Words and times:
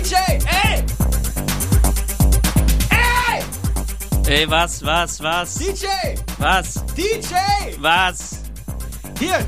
DJ, 0.00 0.14
ey! 0.14 0.82
Ey! 2.88 3.44
Ey, 4.26 4.46
was, 4.46 4.82
was, 4.82 5.20
was? 5.20 5.54
DJ! 5.56 6.16
Was? 6.38 6.82
DJ! 6.96 7.34
Was? 7.78 8.40
Hier! 9.18 9.46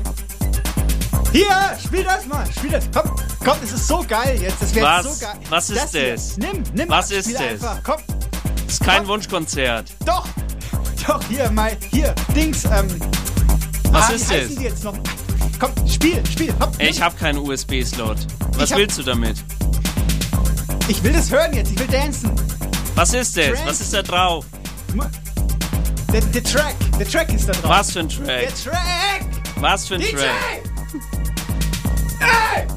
Hier! 1.31 1.77
Spiel 1.83 2.03
das 2.03 2.27
mal! 2.27 2.45
Spiel 2.55 2.69
das! 2.69 2.87
Komm! 2.93 3.15
Komm, 3.43 3.57
das 3.61 3.71
ist 3.71 3.87
so 3.87 4.05
geil 4.07 4.39
jetzt! 4.39 4.61
Das 4.61 4.75
Was? 4.75 5.19
so 5.19 5.25
geil! 5.25 5.39
Was 5.49 5.69
ist 5.71 5.91
hier. 5.91 6.11
das? 6.11 6.37
Nimm, 6.37 6.63
nimm! 6.75 6.87
Was 6.87 7.05
spiel 7.07 7.17
ist 7.17 7.33
das? 7.33 7.41
Einfach. 7.41 7.83
Komm! 7.83 8.01
Das 8.65 8.73
ist 8.73 8.83
kein 8.83 9.07
Wunschkonzert. 9.07 9.91
Doch! 10.05 10.27
Doch, 11.07 11.23
hier, 11.29 11.49
mal, 11.49 11.75
hier, 11.89 12.13
Dings, 12.35 12.63
ähm. 12.65 12.87
Was 13.91 14.09
ah, 14.09 14.13
ist 14.13 14.29
wie 14.29 14.39
das? 14.39 14.47
die 14.49 14.63
jetzt 14.65 14.83
noch? 14.83 14.93
Komm, 15.59 15.71
spiel, 15.87 16.23
spiel, 16.31 16.53
hopp, 16.59 16.75
Ey, 16.77 16.91
ich 16.91 17.01
hab 17.01 17.17
keinen 17.17 17.39
USB-Slot. 17.39 18.27
Was 18.55 18.69
hab- 18.69 18.77
willst 18.77 18.99
du 18.99 19.03
damit? 19.03 19.43
Ich 20.87 21.03
will 21.03 21.13
das 21.13 21.29
hören 21.31 21.53
jetzt, 21.53 21.71
ich 21.71 21.79
will 21.79 21.87
dancen. 21.87 22.31
Was 22.95 23.13
ist 23.13 23.35
das? 23.37 23.65
Was 23.65 23.81
ist 23.81 23.93
da 23.93 24.01
drauf? 24.01 24.45
Der, 26.11 26.21
der 26.21 26.43
Track, 26.43 26.75
der 26.99 27.07
Track 27.09 27.33
ist 27.33 27.47
da 27.49 27.53
drauf. 27.53 27.69
Was 27.69 27.91
für 27.91 27.99
ein 28.01 28.09
Der 28.09 28.47
Track? 28.47 28.63
Track! 28.63 29.25
Was 29.55 29.87
für 29.87 29.95
ein 29.95 30.01
DJ! 30.01 30.11
Track? 30.17 30.27
Ey! 32.19 32.67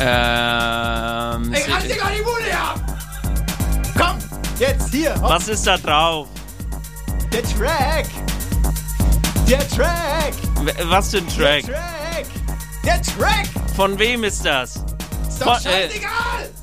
Ähm. 0.00 1.52
Ich 1.52 1.68
reiß 1.74 1.82
dir 1.86 1.96
gar 1.96 2.10
die 2.10 2.22
Bude 2.22 2.56
ab! 2.56 2.80
Komm, 3.98 4.18
jetzt 4.58 4.90
hier, 4.90 5.14
hopp, 5.20 5.30
Was 5.30 5.48
ist 5.48 5.66
da 5.66 5.76
drauf? 5.76 6.28
der 7.32 7.42
Track! 7.42 8.06
Der 9.46 9.68
Track! 9.68 10.32
Was 10.84 11.10
für 11.10 11.18
ein 11.18 11.28
Track? 11.28 11.64
Der 11.66 11.74
Track! 11.74 12.26
Der 12.84 13.02
Track! 13.02 13.46
Von 13.76 13.98
wem 13.98 14.24
ist 14.24 14.44
das? 14.44 14.76
Ist 15.28 15.40
doch 15.42 15.60
Von- 15.60 15.70
äh, 15.70 15.88
scheißegal! 15.88 16.10
Äh, 16.44 16.57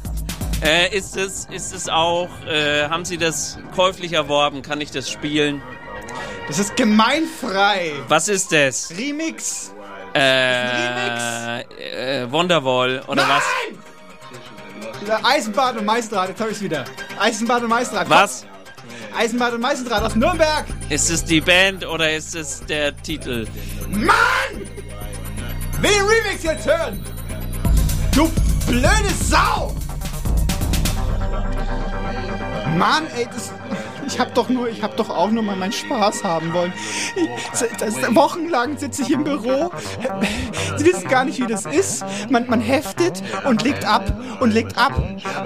ist 0.65 1.15
es, 1.15 1.47
ist 1.51 1.73
es 1.73 1.89
auch, 1.89 2.29
äh, 2.47 2.87
haben 2.87 3.05
Sie 3.05 3.17
das 3.17 3.59
käuflich 3.75 4.13
erworben? 4.13 4.61
Kann 4.61 4.81
ich 4.81 4.91
das 4.91 5.09
spielen? 5.09 5.61
Das 6.47 6.59
ist 6.59 6.75
gemeinfrei! 6.75 7.93
Was 8.07 8.27
ist 8.27 8.51
das? 8.51 8.91
Remix! 8.91 9.73
Äh, 10.13 11.61
äh, 11.61 12.31
Wonderwall 12.31 13.03
oder 13.07 13.27
was? 13.27 13.43
Wieder 15.01 15.19
Eisenbahn 15.25 15.77
und 15.77 15.85
Meisterrad, 15.85 16.29
jetzt 16.29 16.41
hab 16.41 16.49
ich's 16.49 16.61
wieder. 16.61 16.85
Eisenbahn 17.19 17.63
und 17.63 17.69
Meisterrad. 17.69 18.09
Was? 18.09 18.45
Eisenbahn 19.15 19.53
und 19.53 19.61
Meisterrad 19.61 20.03
aus 20.03 20.15
Nürnberg! 20.15 20.65
Ist 20.89 21.09
es 21.09 21.23
die 21.23 21.41
Band 21.41 21.85
oder 21.85 22.13
ist 22.13 22.35
es 22.35 22.61
der 22.65 22.95
Titel? 22.97 23.47
Mann! 23.89 24.15
Will 25.81 25.91
den 25.91 26.01
Remix 26.01 26.43
jetzt 26.43 26.65
hören! 26.65 27.05
Du 28.13 28.31
blöde 28.65 29.13
Sau! 29.23 29.75
Mann, 32.75 33.07
ey, 33.15 33.25
das, 33.33 33.53
ich 34.07 34.19
hab 34.19 34.33
doch 34.35 34.49
nur, 34.49 34.69
ich 34.69 34.81
hab 34.83 34.95
doch 34.97 35.09
auch 35.09 35.31
nur 35.31 35.43
mal 35.43 35.55
meinen 35.55 35.71
Spaß 35.71 36.23
haben 36.23 36.53
wollen. 36.53 36.73
Ich, 37.15 37.77
das, 37.77 37.95
wochenlang 38.15 38.77
sitze 38.77 39.03
ich 39.03 39.11
im 39.11 39.23
Büro. 39.23 39.71
Sie 40.77 40.85
wissen 40.85 41.07
gar 41.07 41.25
nicht, 41.25 41.39
wie 41.39 41.47
das 41.47 41.65
ist. 41.65 42.03
Man, 42.29 42.47
man 42.47 42.61
heftet 42.61 43.21
und 43.45 43.63
legt 43.63 43.85
ab 43.85 44.03
und 44.39 44.53
legt 44.53 44.77
ab 44.77 44.93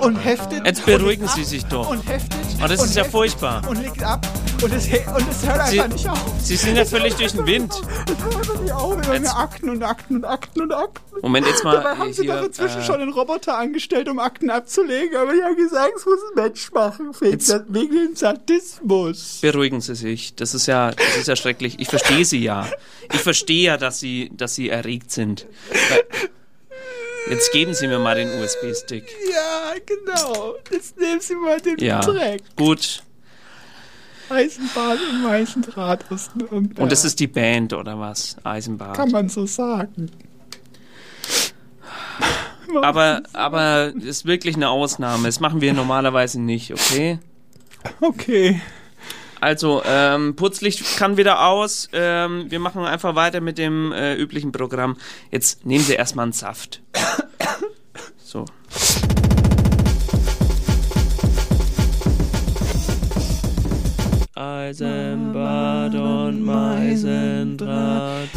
und 0.01 0.15
heftet. 0.17 0.65
Jetzt 0.65 0.85
beruhigen 0.85 1.27
Sie 1.27 1.43
sich 1.43 1.65
doch. 1.65 1.89
Und 1.89 2.07
heftet. 2.07 2.37
Oh, 2.63 2.67
das 2.67 2.83
ist 2.83 2.95
ja 2.95 3.03
furchtbar. 3.03 3.61
Und 3.67 3.81
legt 3.81 4.03
ab 4.03 4.25
und 4.61 4.73
es, 4.73 4.85
und 4.87 5.29
es 5.29 5.47
hört 5.47 5.67
Sie, 5.67 5.79
einfach 5.79 5.95
nicht 5.95 6.09
auf. 6.09 6.33
Sie 6.41 6.55
sind 6.57 6.75
ja 6.75 6.85
völlig 6.85 7.15
durch 7.15 7.31
den 7.31 7.45
Wind. 7.45 7.73
Es 7.73 8.23
hört 8.23 8.35
einfach 8.35 8.61
nicht 8.61 8.73
auf. 8.73 8.93
Immer 8.93 9.13
Jetzt- 9.13 9.35
Akten 9.35 9.69
und 9.69 9.83
Akten 9.83 10.15
und 10.17 10.25
Akten 10.25 10.61
und 10.61 10.73
Akten. 10.73 11.09
Moment, 11.21 11.47
jetzt 11.47 11.63
mal 11.63 11.75
Dabei 11.75 11.97
haben 11.97 12.13
sie 12.13 12.23
hier, 12.23 12.35
doch 12.35 12.45
inzwischen 12.45 12.79
äh, 12.79 12.83
schon 12.83 13.01
einen 13.01 13.11
Roboter 13.11 13.57
angestellt, 13.57 14.09
um 14.09 14.19
Akten 14.19 14.49
abzulegen. 14.49 15.17
Aber 15.17 15.33
ich 15.33 15.43
habe 15.43 15.55
gesagt, 15.55 15.91
es 15.97 16.05
muss 16.05 16.19
ein 16.29 16.43
Mensch 16.43 16.71
machen. 16.71 17.13
Wegen, 17.19 17.65
wegen 17.67 17.95
dem 17.95 18.15
Sadismus. 18.49 19.39
Beruhigen 19.41 19.81
Sie 19.81 19.95
sich. 19.95 20.35
Das 20.35 20.53
ist 20.53 20.65
ja, 20.65 20.91
das 20.91 21.17
ist 21.17 21.27
ja 21.27 21.35
schrecklich. 21.35 21.79
Ich 21.79 21.87
verstehe 21.87 22.25
Sie 22.25 22.39
ja. 22.39 22.67
Ich 23.13 23.19
verstehe 23.19 23.63
ja, 23.63 23.77
dass 23.77 23.99
Sie, 23.99 24.31
dass 24.33 24.55
Sie 24.55 24.69
erregt 24.69 25.11
sind. 25.11 25.45
Jetzt 27.29 27.51
geben 27.51 27.73
Sie 27.73 27.87
mir 27.87 27.99
mal 27.99 28.15
den 28.15 28.27
USB-Stick. 28.41 29.03
Ja, 29.31 29.73
genau. 29.85 30.55
Jetzt 30.71 30.97
nehmen 30.99 31.21
Sie 31.21 31.35
mal 31.35 31.59
den 31.61 31.77
Ja, 31.77 32.01
Dreck. 32.01 32.41
gut. 32.55 33.03
Eisenbahn 34.29 34.97
und 35.11 35.23
Meißendraht 35.23 36.05
aus 36.11 36.29
Nürnberg. 36.35 36.79
Und 36.79 36.91
das 36.91 37.03
ist 37.03 37.19
die 37.19 37.27
Band 37.27 37.73
oder 37.73 37.99
was? 37.99 38.35
Eisenbahn. 38.43 38.93
Kann 38.93 39.09
man 39.11 39.27
so 39.29 39.45
sagen. 39.47 40.11
Aber, 42.83 43.23
aber 43.33 43.93
ist 43.95 44.25
wirklich 44.25 44.55
eine 44.55 44.69
Ausnahme. 44.69 45.27
Das 45.27 45.39
machen 45.39 45.61
wir 45.61 45.73
normalerweise 45.73 46.39
nicht, 46.39 46.71
okay? 46.71 47.17
Okay. 48.01 48.61
Also, 49.41 49.81
ähm, 49.85 50.35
Putzlicht 50.35 50.97
kann 50.97 51.15
wieder 51.17 51.47
aus. 51.47 51.87
Ähm, 51.93 52.51
wir 52.51 52.59
machen 52.59 52.83
einfach 52.83 53.15
weiter 53.15 53.39
mit 53.39 53.57
dem 53.57 53.91
äh, 53.91 54.15
üblichen 54.15 54.51
Programm. 54.51 54.97
Jetzt 55.31 55.65
nehmen 55.65 55.83
Sie 55.83 55.93
erstmal 55.93 56.23
einen 56.23 56.33
Saft. 56.33 56.81
So. 58.17 58.45
Eisenbad 64.35 65.95
und 65.95 66.43
Meisendraht. 66.43 68.29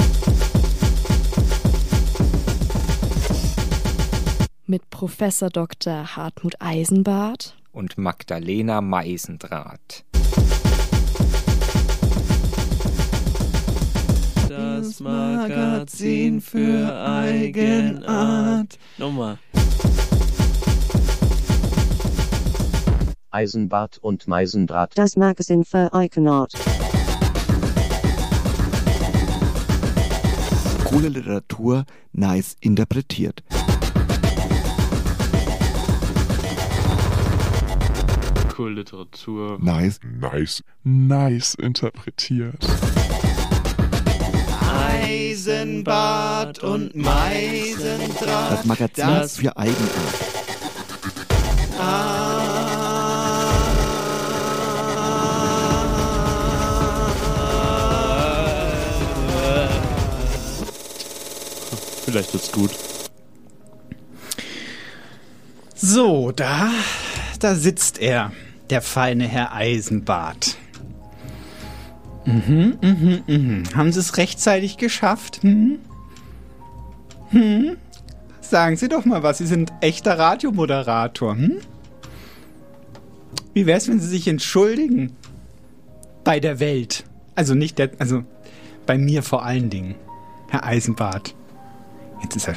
Mit 4.67 4.89
Professor 4.89 5.51
Dr. 5.51 6.17
Hartmut 6.17 6.55
Eisenbart. 6.61 7.55
Und 7.73 7.99
Magdalena 7.99 8.81
Meisendraht. 8.81 10.05
Das 14.49 15.01
Magazin 15.01 16.41
für 16.41 16.95
Eigenart. 17.05 18.79
Nochmal. 18.99 19.39
Eisenbart 23.31 23.99
und 23.99 24.29
Meisendraht. 24.29 24.93
Das 24.97 25.17
Magazin 25.17 25.65
für 25.65 25.91
Iconart. 25.95 26.53
Coole 30.85 31.09
Literatur 31.09 31.85
nice 32.13 32.57
interpretiert. 32.61 33.43
Literatur. 38.71 39.59
Nice, 39.61 39.99
nice, 40.21 40.63
nice 40.85 41.55
interpretiert. 41.55 42.67
Eisenbad 44.95 46.59
und 46.63 46.95
Meisendraht. 46.95 48.53
Das 48.53 48.65
Magazin 48.65 49.07
Das- 49.07 49.37
für 49.39 49.57
Eigenart. 49.57 49.89
Vielleicht 62.05 62.33
wird's 62.33 62.53
gut. 62.53 62.71
So, 65.75 66.31
da, 66.33 66.71
da 67.41 67.55
sitzt 67.55 67.99
er, 67.99 68.33
der 68.73 68.81
feine 68.81 69.29
Herr 69.29 69.53
Eisenbart. 69.53 70.57
Mhm, 72.25 72.79
mhm, 72.81 73.23
mhm. 73.27 73.63
Haben 73.75 73.93
Sie 73.93 74.01
es 74.01 74.17
rechtzeitig 74.17 74.79
geschafft? 74.79 75.43
Hm? 75.43 75.79
Hm? 77.29 77.77
Sagen 78.41 78.77
Sie 78.77 78.89
doch 78.89 79.05
mal 79.05 79.23
was, 79.23 79.39
Sie 79.39 79.47
sind 79.47 79.71
echter 79.83 80.19
Radiomoderator, 80.19 81.35
hm? 81.35 81.59
Wie 83.53 83.67
wär's, 83.67 83.89
wenn 83.89 84.01
Sie 84.01 84.09
sich 84.09 84.27
entschuldigen? 84.27 85.15
Bei 86.25 86.41
der 86.41 86.59
Welt. 86.59 87.05
Also 87.35 87.53
nicht 87.55 87.79
der, 87.79 87.91
also 87.99 88.25
bei 88.87 88.97
mir 88.97 89.23
vor 89.23 89.45
allen 89.45 89.69
Dingen, 89.69 89.97
Herr 90.49 90.65
Eisenbart. 90.65 91.35
Jetzt 92.23 92.37
ist 92.37 92.49
er. 92.49 92.55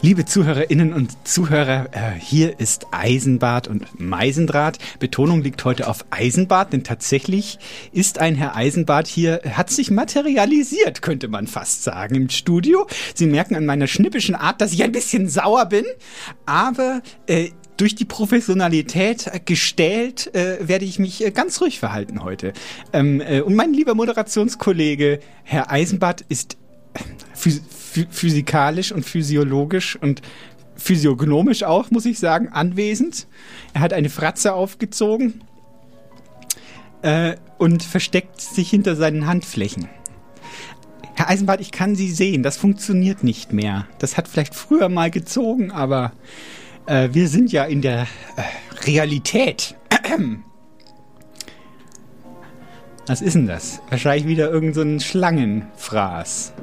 Liebe 0.00 0.24
Zuhörerinnen 0.24 0.92
und 0.92 1.26
Zuhörer, 1.26 1.86
äh, 1.92 2.18
hier 2.18 2.58
ist 2.60 2.86
Eisenbart 2.90 3.68
und 3.68 4.00
Meisendraht. 4.00 4.78
Betonung 4.98 5.42
liegt 5.42 5.64
heute 5.64 5.88
auf 5.88 6.04
Eisenbart, 6.10 6.72
denn 6.72 6.84
tatsächlich 6.84 7.58
ist 7.92 8.18
ein 8.18 8.34
Herr 8.34 8.56
Eisenbart 8.56 9.06
hier, 9.06 9.40
hat 9.52 9.70
sich 9.70 9.90
materialisiert, 9.90 11.02
könnte 11.02 11.28
man 11.28 11.46
fast 11.46 11.84
sagen, 11.84 12.14
im 12.14 12.28
Studio. 12.28 12.86
Sie 13.14 13.26
merken 13.26 13.54
an 13.54 13.66
meiner 13.66 13.86
schnippischen 13.86 14.34
Art, 14.34 14.60
dass 14.60 14.72
ich 14.72 14.82
ein 14.82 14.92
bisschen 14.92 15.28
sauer 15.28 15.66
bin, 15.66 15.84
aber 16.46 17.02
äh, 17.26 17.50
durch 17.76 17.94
die 17.94 18.04
Professionalität 18.04 19.30
gestählt 19.44 20.34
äh, 20.34 20.68
werde 20.68 20.84
ich 20.84 20.98
mich 20.98 21.24
äh, 21.24 21.30
ganz 21.30 21.60
ruhig 21.60 21.78
verhalten 21.78 22.22
heute. 22.22 22.52
Ähm, 22.92 23.20
äh, 23.20 23.40
und 23.40 23.54
mein 23.54 23.72
lieber 23.72 23.94
Moderationskollege, 23.94 25.20
Herr 25.42 25.70
Eisenbart, 25.70 26.24
ist 26.28 26.56
physikalisch 28.10 28.92
und 28.92 29.04
physiologisch 29.04 29.96
und 29.96 30.22
physiognomisch 30.76 31.62
auch, 31.62 31.90
muss 31.90 32.06
ich 32.06 32.18
sagen, 32.18 32.48
anwesend. 32.48 33.26
Er 33.74 33.80
hat 33.80 33.92
eine 33.92 34.08
Fratze 34.08 34.54
aufgezogen 34.54 35.42
äh, 37.02 37.36
und 37.58 37.82
versteckt 37.82 38.40
sich 38.40 38.70
hinter 38.70 38.96
seinen 38.96 39.26
Handflächen. 39.26 39.88
Herr 41.14 41.28
Eisenbart, 41.28 41.60
ich 41.60 41.72
kann 41.72 41.94
Sie 41.94 42.10
sehen, 42.10 42.42
das 42.42 42.56
funktioniert 42.56 43.22
nicht 43.22 43.52
mehr. 43.52 43.86
Das 43.98 44.16
hat 44.16 44.28
vielleicht 44.28 44.54
früher 44.54 44.88
mal 44.88 45.10
gezogen, 45.10 45.70
aber 45.70 46.12
äh, 46.86 47.10
wir 47.12 47.28
sind 47.28 47.52
ja 47.52 47.64
in 47.64 47.82
der 47.82 48.02
äh, 48.36 48.86
Realität. 48.86 49.76
Was 53.06 53.20
ist 53.20 53.34
denn 53.34 53.46
das? 53.46 53.82
Wahrscheinlich 53.90 54.26
wieder 54.26 54.50
irgendein 54.50 54.98
so 54.98 55.06
Schlangenfraß. 55.06 56.54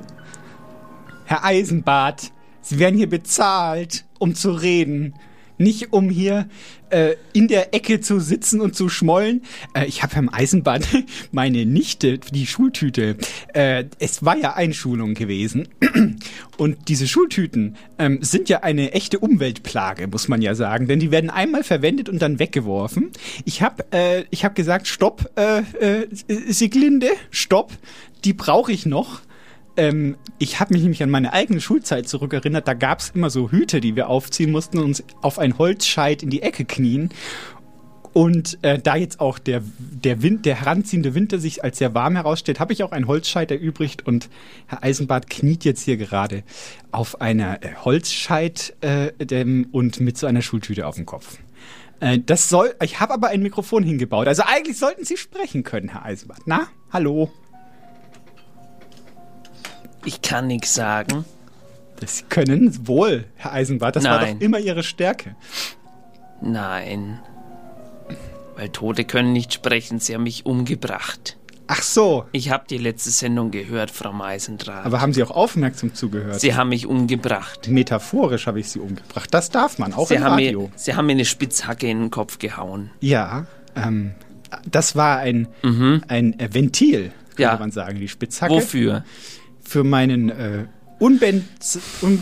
Herr 1.30 1.46
Eisenbart, 1.46 2.32
Sie 2.64 2.80
werden 2.80 2.98
hier 2.98 3.08
bezahlt, 3.08 4.04
um 4.18 4.34
zu 4.34 4.50
reden. 4.50 5.14
Nicht 5.60 5.94
um 5.94 6.10
hier 6.10 6.50
äh, 6.90 7.18
in 7.34 7.48
der 7.48 7.76
Ecke 7.76 8.02
zu 8.02 8.20
sitzen 8.20 8.60
und 8.62 8.76
zu 8.76 8.90
schmollen. 8.90 9.44
Äh, 9.76 9.86
ich 9.86 10.02
habe 10.02 10.16
Herrn 10.16 10.30
Eisenbart, 10.30 10.88
meine 11.32 11.68
Nichte, 11.68 12.18
die 12.18 12.48
Schultüte. 12.48 13.16
Äh, 13.54 13.84
es 14.00 14.26
war 14.26 14.38
ja 14.38 14.56
Einschulung 14.56 15.14
gewesen. 15.14 15.68
Und 16.58 16.88
diese 16.88 17.08
Schultüten 17.08 17.76
ähm, 18.00 18.24
sind 18.24 18.50
ja 18.50 18.64
eine 18.64 18.94
echte 18.94 19.20
Umweltplage, 19.20 20.08
muss 20.08 20.30
man 20.30 20.42
ja 20.42 20.56
sagen. 20.56 20.88
Denn 20.88 21.00
die 21.00 21.12
werden 21.12 21.30
einmal 21.30 21.64
verwendet 21.64 22.10
und 22.10 22.24
dann 22.24 22.40
weggeworfen. 22.40 23.12
Ich 23.46 23.62
habe 23.62 23.84
äh, 23.92 24.24
hab 24.38 24.56
gesagt, 24.56 24.88
stopp, 24.88 25.30
äh, 25.36 25.60
äh, 25.80 26.08
Sieglinde, 26.48 27.12
stopp. 27.30 27.72
Die 28.26 28.34
brauche 28.34 28.72
ich 28.72 28.88
noch 28.88 29.22
ähm, 29.80 30.18
ich 30.38 30.60
habe 30.60 30.74
mich 30.74 30.84
nämlich 30.84 31.02
an 31.02 31.10
meine 31.10 31.32
eigene 31.32 31.62
Schulzeit 31.62 32.08
zurückerinnert. 32.08 32.68
Da 32.68 32.74
gab 32.74 33.00
es 33.00 33.12
immer 33.12 33.30
so 33.30 33.50
Hüte, 33.50 33.80
die 33.80 33.96
wir 33.96 34.10
aufziehen 34.10 34.52
mussten 34.52 34.78
und 34.78 34.84
uns 34.86 35.04
auf 35.22 35.40
ein 35.40 35.58
Holzscheit 35.58 36.22
in 36.22 36.30
die 36.30 36.42
Ecke 36.42 36.66
knien. 36.66 37.10
Und 38.12 38.58
äh, 38.64 38.80
da 38.80 38.96
jetzt 38.96 39.20
auch 39.22 39.40
der, 39.40 39.62
der 39.78 40.22
Wind, 40.22 40.46
der 40.46 40.60
heranziehende 40.60 41.16
Winter 41.16 41.40
sich 41.40 41.64
als 41.64 41.78
sehr 41.78 41.94
warm 41.94 42.16
herausstellt, 42.16 42.60
habe 42.60 42.74
ich 42.74 42.84
auch 42.84 42.92
einen 42.92 43.08
Holzscheit 43.08 43.52
erübrigt 43.52 44.06
und 44.06 44.30
Herr 44.66 44.84
Eisenbart 44.84 45.30
kniet 45.30 45.64
jetzt 45.64 45.84
hier 45.84 45.96
gerade 45.96 46.44
auf 46.92 47.22
einer 47.22 47.64
äh, 47.64 47.76
Holzscheit 47.86 48.76
äh, 48.82 49.12
und 49.72 50.00
mit 50.02 50.18
so 50.18 50.28
einer 50.28 50.42
Schultüte 50.42 50.88
auf 50.88 50.96
dem 50.96 51.06
Kopf. 51.06 51.38
Äh, 52.00 52.20
das 52.26 52.50
soll, 52.50 52.76
ich 52.84 53.00
habe 53.00 53.14
aber 53.14 53.28
ein 53.28 53.44
Mikrofon 53.44 53.84
hingebaut. 53.84 54.28
Also 54.28 54.44
eigentlich 54.46 54.78
sollten 54.78 55.06
Sie 55.06 55.16
sprechen 55.16 55.64
können, 55.64 55.90
Herr 55.90 56.04
Eisenbart. 56.04 56.42
Na, 56.46 56.68
hallo. 56.92 57.32
Ich 60.06 60.22
kann 60.22 60.48
nichts 60.48 60.74
sagen. 60.74 61.26
Das 62.00 62.24
können 62.30 62.88
wohl, 62.88 63.26
Herr 63.36 63.52
Eisenbart. 63.54 63.96
Das 63.98 64.04
war 64.06 64.22
Nein. 64.22 64.40
doch 64.40 64.46
immer 64.46 64.60
Ihre 64.60 64.84
Stärke. 64.84 65.36
Nein. 66.42 67.20
Weil 68.56 68.70
Tote 68.70 69.04
können 69.06 69.34
nicht 69.34 69.54
sprechen, 69.54 70.00
sie 70.00 70.16
haben 70.16 70.24
mich 70.24 70.46
umgebracht. 70.46 71.38
Ach 71.68 71.82
so. 71.84 72.26
Ich 72.32 72.50
habe 72.50 72.64
die 72.70 72.78
letzte 72.80 73.12
Sendung 73.12 73.52
gehört, 73.52 73.92
Frau 73.92 74.12
Meisendrath. 74.12 74.86
Aber 74.86 75.02
haben 75.02 75.14
Sie 75.14 75.22
auch 75.24 75.30
aufmerksam 75.32 75.94
zugehört? 75.94 76.40
sie 76.40 76.56
haben 76.56 76.70
mich 76.70 76.88
umgebracht. 76.88 77.68
Metaphorisch 77.68 78.48
habe 78.48 78.60
ich 78.60 78.70
Sie 78.70 78.80
umgebracht. 78.80 79.32
Das 79.34 79.50
darf 79.52 79.78
man, 79.78 79.94
auch 79.94 80.08
Sie 80.08 80.16
im 80.16 80.24
haben, 80.24 80.34
Radio. 80.34 80.62
mir, 80.64 80.72
sie 80.76 80.96
haben 80.96 81.06
mir 81.06 81.12
eine 81.12 81.26
Spitzhacke 81.26 81.88
in 81.88 82.00
den 82.00 82.12
Kopf 82.12 82.40
gehauen. 82.40 82.90
Ja, 83.02 83.46
ähm, 83.76 84.14
das 84.66 84.96
war 84.96 85.20
ein, 85.20 85.48
ein 86.08 86.40
äh, 86.40 86.50
Ventil, 86.52 87.12
könnte 87.30 87.42
Ja. 87.44 87.58
man 87.58 87.72
sagen, 87.72 88.00
die 88.00 88.08
Spitzhacke. 88.08 88.54
Wofür? 88.56 89.04
Für 89.70 89.84
meinen 89.84 90.30
äh, 90.32 90.66
un 91.00 91.20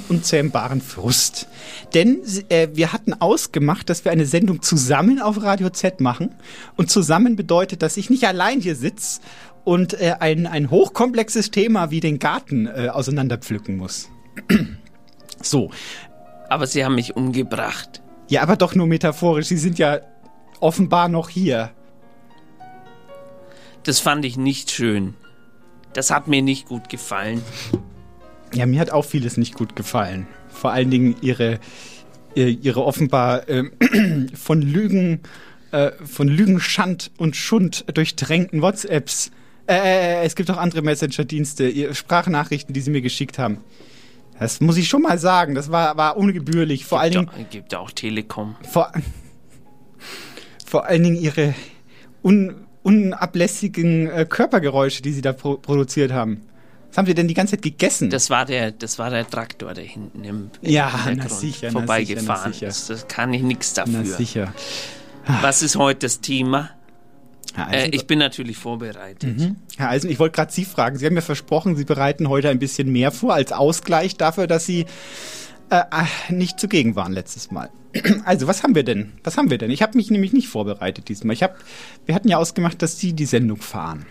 unzähmbaren 0.10 0.82
Frust. 0.82 1.48
Denn 1.94 2.20
äh, 2.50 2.68
wir 2.74 2.92
hatten 2.92 3.14
ausgemacht, 3.14 3.90
dass 3.90 4.04
wir 4.04 4.12
eine 4.12 4.26
Sendung 4.26 4.62
zusammen 4.62 5.22
auf 5.22 5.42
Radio 5.42 5.70
Z 5.70 6.02
machen. 6.02 6.36
Und 6.76 6.92
zusammen 6.92 7.38
bedeutet, 7.38 7.82
dass 7.84 7.96
ich 7.96 8.10
nicht 8.10 8.26
allein 8.26 8.60
hier 8.60 8.76
sitze 8.76 9.22
und 9.64 9.94
äh, 9.94 10.16
ein, 10.20 10.46
ein 10.46 10.70
hochkomplexes 10.70 11.50
Thema 11.50 11.90
wie 11.90 12.02
den 12.02 12.20
Garten 12.20 12.68
äh, 12.68 12.90
auseinanderpflücken 12.90 13.78
muss. 13.78 14.10
so. 15.42 15.72
Aber 16.50 16.68
sie 16.68 16.84
haben 16.84 16.96
mich 16.96 17.16
umgebracht. 17.16 18.02
Ja, 18.28 18.42
aber 18.42 18.58
doch 18.58 18.76
nur 18.76 18.88
metaphorisch. 18.88 19.48
Sie 19.48 19.58
sind 19.58 19.80
ja 19.80 20.02
offenbar 20.60 21.08
noch 21.08 21.30
hier. 21.30 21.72
Das 23.84 24.02
fand 24.02 24.26
ich 24.26 24.36
nicht 24.36 24.70
schön. 24.70 25.14
Das 25.94 26.12
hat 26.12 26.28
mir 26.28 26.42
nicht 26.42 26.68
gut 26.68 26.90
gefallen. 26.90 27.42
Ja, 28.54 28.66
mir 28.66 28.80
hat 28.80 28.92
auch 28.92 29.06
vieles 29.06 29.38
nicht 29.38 29.56
gut 29.56 29.76
gefallen. 29.76 30.28
Vor 30.50 30.72
allen 30.72 30.90
Dingen 30.90 31.16
ihre, 31.22 31.60
äh, 32.36 32.50
ihre 32.50 32.84
offenbar 32.86 33.50
ähm, 33.50 33.72
von 34.34 34.62
Lügen, 34.62 35.22
äh, 35.72 35.92
von 36.04 36.28
Lügen, 36.28 36.60
Schand 36.60 37.12
und 37.18 37.36
Schund 37.36 37.86
durchtränkten 37.94 38.62
WhatsApps. 38.62 39.32
Äh, 39.68 40.24
es 40.24 40.36
gibt 40.36 40.50
auch 40.50 40.58
andere 40.58 40.82
Messenger-Dienste, 40.82 41.94
Sprachnachrichten, 41.94 42.74
die 42.74 42.82
sie 42.82 42.92
mir 42.92 43.02
geschickt 43.02 43.38
haben. 43.38 43.60
Das 44.40 44.62
muss 44.62 44.78
ich 44.78 44.88
schon 44.88 45.02
mal 45.02 45.18
sagen. 45.18 45.56
Das 45.56 45.72
war, 45.72 45.98
war 45.98 46.16
ungebührlich. 46.16 46.86
Vor 46.86 47.00
allen 47.00 47.12
Dingen, 47.12 47.30
Gibt, 47.36 47.52
gibt 47.52 47.76
auch 47.76 47.92
Telekom. 47.92 48.56
vor, 48.62 48.92
vor 50.66 50.86
allen 50.86 51.04
Dingen 51.04 51.16
ihre 51.16 51.56
un, 52.24 52.67
unablässigen 52.88 54.10
äh, 54.10 54.26
Körpergeräusche, 54.28 55.02
die 55.02 55.12
sie 55.12 55.22
da 55.22 55.34
pro 55.34 55.58
produziert 55.58 56.14
haben. 56.14 56.42
Was 56.90 56.98
haben 56.98 57.06
sie 57.06 57.14
denn 57.14 57.28
die 57.28 57.34
ganze 57.34 57.56
Zeit 57.56 57.62
gegessen? 57.64 58.10
Das 58.10 58.30
war 58.30 58.46
der, 58.46 58.72
das 58.72 58.98
war 58.98 59.10
der 59.10 59.30
Traktor, 59.30 59.74
der 59.74 59.84
hinten 59.84 60.24
im, 60.24 60.52
im 60.62 60.72
Ja, 60.72 60.90
na 61.14 61.28
sicher, 61.28 61.68
na 61.68 61.80
vorbeigefahren 61.80 62.54
sicher, 62.54 62.68
na 62.68 62.70
ist. 62.70 62.90
Das 62.90 63.08
kann 63.10 63.34
ich 63.34 63.42
nichts 63.42 63.74
Na 63.76 63.84
dafür. 63.84 64.06
sicher. 64.16 64.54
Was 65.42 65.62
ist 65.62 65.76
heute 65.76 66.06
das 66.08 66.22
Thema? 66.22 66.70
Äh, 67.72 67.90
ich 67.90 68.08
bin 68.08 68.20
natürlich 68.20 68.56
vorbereitet. 68.56 69.38
Mhm. 69.38 69.58
Herr 69.76 69.90
Eisen, 69.90 70.10
ich 70.10 70.18
wollte 70.20 70.36
gerade 70.38 70.54
Sie 70.54 70.64
fragen. 70.64 70.98
Sie 70.98 71.06
haben 71.06 71.14
mir 71.16 71.22
versprochen, 71.22 71.76
Sie 71.76 71.84
bereiten 71.84 72.30
heute 72.30 72.48
ein 72.48 72.60
bisschen 72.60 72.90
mehr 72.90 73.12
vor 73.12 73.34
als 73.34 73.52
Ausgleich 73.52 74.16
dafür, 74.16 74.48
dass 74.48 74.66
Sie 74.66 74.86
äh, 75.70 75.80
äh, 75.80 76.34
nicht 76.34 76.60
zugegen 76.60 76.96
waren 76.96 77.14
letztes 77.14 77.52
Mal. 77.52 77.70
Also, 78.26 78.48
was 78.48 78.64
haben 78.64 78.76
wir 78.76 78.84
denn? 78.84 79.14
Was 79.24 79.38
haben 79.38 79.50
wir 79.50 79.58
denn? 79.58 79.72
Ich 79.72 79.82
habe 79.82 79.98
mich 79.98 80.12
nämlich 80.12 80.34
nicht 80.34 80.48
vorbereitet 80.48 81.10
diesmal. 81.10 81.34
Ich 81.34 81.44
hab, 81.44 81.58
wir 82.06 82.14
hatten 82.16 82.28
ja 82.28 82.38
ausgemacht, 82.38 82.82
dass 82.82 83.00
Sie 83.00 83.14
die 83.14 83.26
Sendung 83.26 83.58
fahren. 83.58 84.06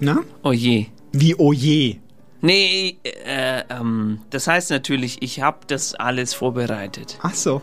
Na? 0.00 0.20
Oh 0.42 0.52
je. 0.52 0.86
Wie 1.12 1.34
oh 1.34 1.52
je. 1.52 1.96
Nee, 2.40 2.98
äh, 3.02 3.64
ähm, 3.68 4.20
das 4.30 4.46
heißt 4.46 4.70
natürlich, 4.70 5.22
ich 5.22 5.40
habe 5.42 5.58
das 5.66 5.94
alles 5.94 6.34
vorbereitet. 6.34 7.18
Ach 7.22 7.34
so. 7.34 7.60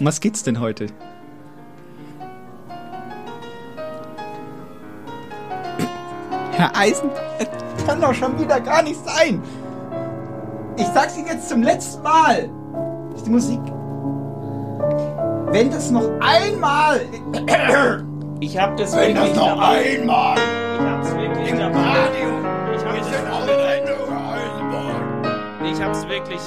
Um 0.00 0.06
was 0.06 0.20
geht's 0.20 0.42
denn 0.42 0.60
heute? 0.60 0.86
Herr 6.52 6.76
Eisen, 6.76 7.10
es 7.38 7.86
kann 7.86 8.00
doch 8.00 8.14
schon 8.14 8.38
wieder 8.38 8.60
gar 8.60 8.82
nicht 8.82 9.00
sein. 9.04 9.42
Ich 10.76 10.86
sag's 10.94 11.16
Ihnen 11.16 11.26
jetzt 11.28 11.48
zum 11.48 11.62
letzten 11.62 12.02
Mal. 12.02 12.48
Ist 13.14 13.26
die 13.26 13.30
Musik. 13.30 13.60
Wenn 15.50 15.70
das 15.70 15.90
noch 15.90 16.08
einmal. 16.20 17.00
Ich 18.40 18.58
habe 18.58 18.74
das 18.74 18.92
Wenn 18.96 19.14
das 19.14 19.22
wirklich 19.26 19.36
noch 19.40 19.48
dabei. 19.56 19.98
einmal. 20.00 20.36
Ich 20.36 20.84
hab's 20.84 21.14
wirklich 21.14 21.48
Im 21.50 21.58
dabei. 21.60 21.78
Radio. 21.78 22.28
Ich 22.74 22.84
hab 22.84 22.92
Wir 22.92 22.98
das 22.98 23.06
sind 23.08 23.24
dabei. 23.24 23.36
alle 23.36 23.54
Sendung 23.86 25.72
Ich 25.72 25.80
hab's 25.80 26.08
wirklich. 26.08 26.40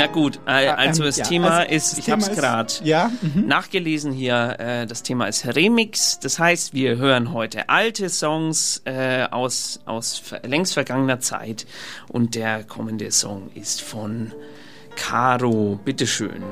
Na 0.00 0.06
gut, 0.06 0.40
äh, 0.46 0.50
also 0.68 1.02
Ähm, 1.02 1.06
das 1.08 1.16
ja, 1.18 1.24
Thema 1.24 1.50
also 1.58 1.72
ist, 1.74 1.92
das 1.92 1.98
ich 1.98 2.10
hab's 2.10 2.28
ist- 2.28 2.36
gerade 2.38 2.72
Ja, 2.84 3.10
mhm. 3.22 3.46
nachgelesen 3.46 4.12
hier, 4.12 4.56
äh, 4.58 4.86
das 4.86 5.02
Thema 5.02 5.26
ist 5.26 5.46
Remix. 5.46 6.18
Das 6.20 6.38
heißt, 6.38 6.72
wir 6.74 6.96
hören 6.96 7.32
heute 7.32 7.68
alte 7.68 8.08
Songs 8.08 8.82
äh, 8.84 9.24
aus, 9.30 9.80
aus 9.86 10.22
längst 10.42 10.74
vergangener 10.74 11.20
Zeit 11.20 11.66
und 12.08 12.34
der 12.34 12.64
kommende 12.64 13.10
Song 13.10 13.50
ist 13.54 13.82
von 13.82 14.32
Caro. 14.96 15.78
Bitteschön. 15.84 16.42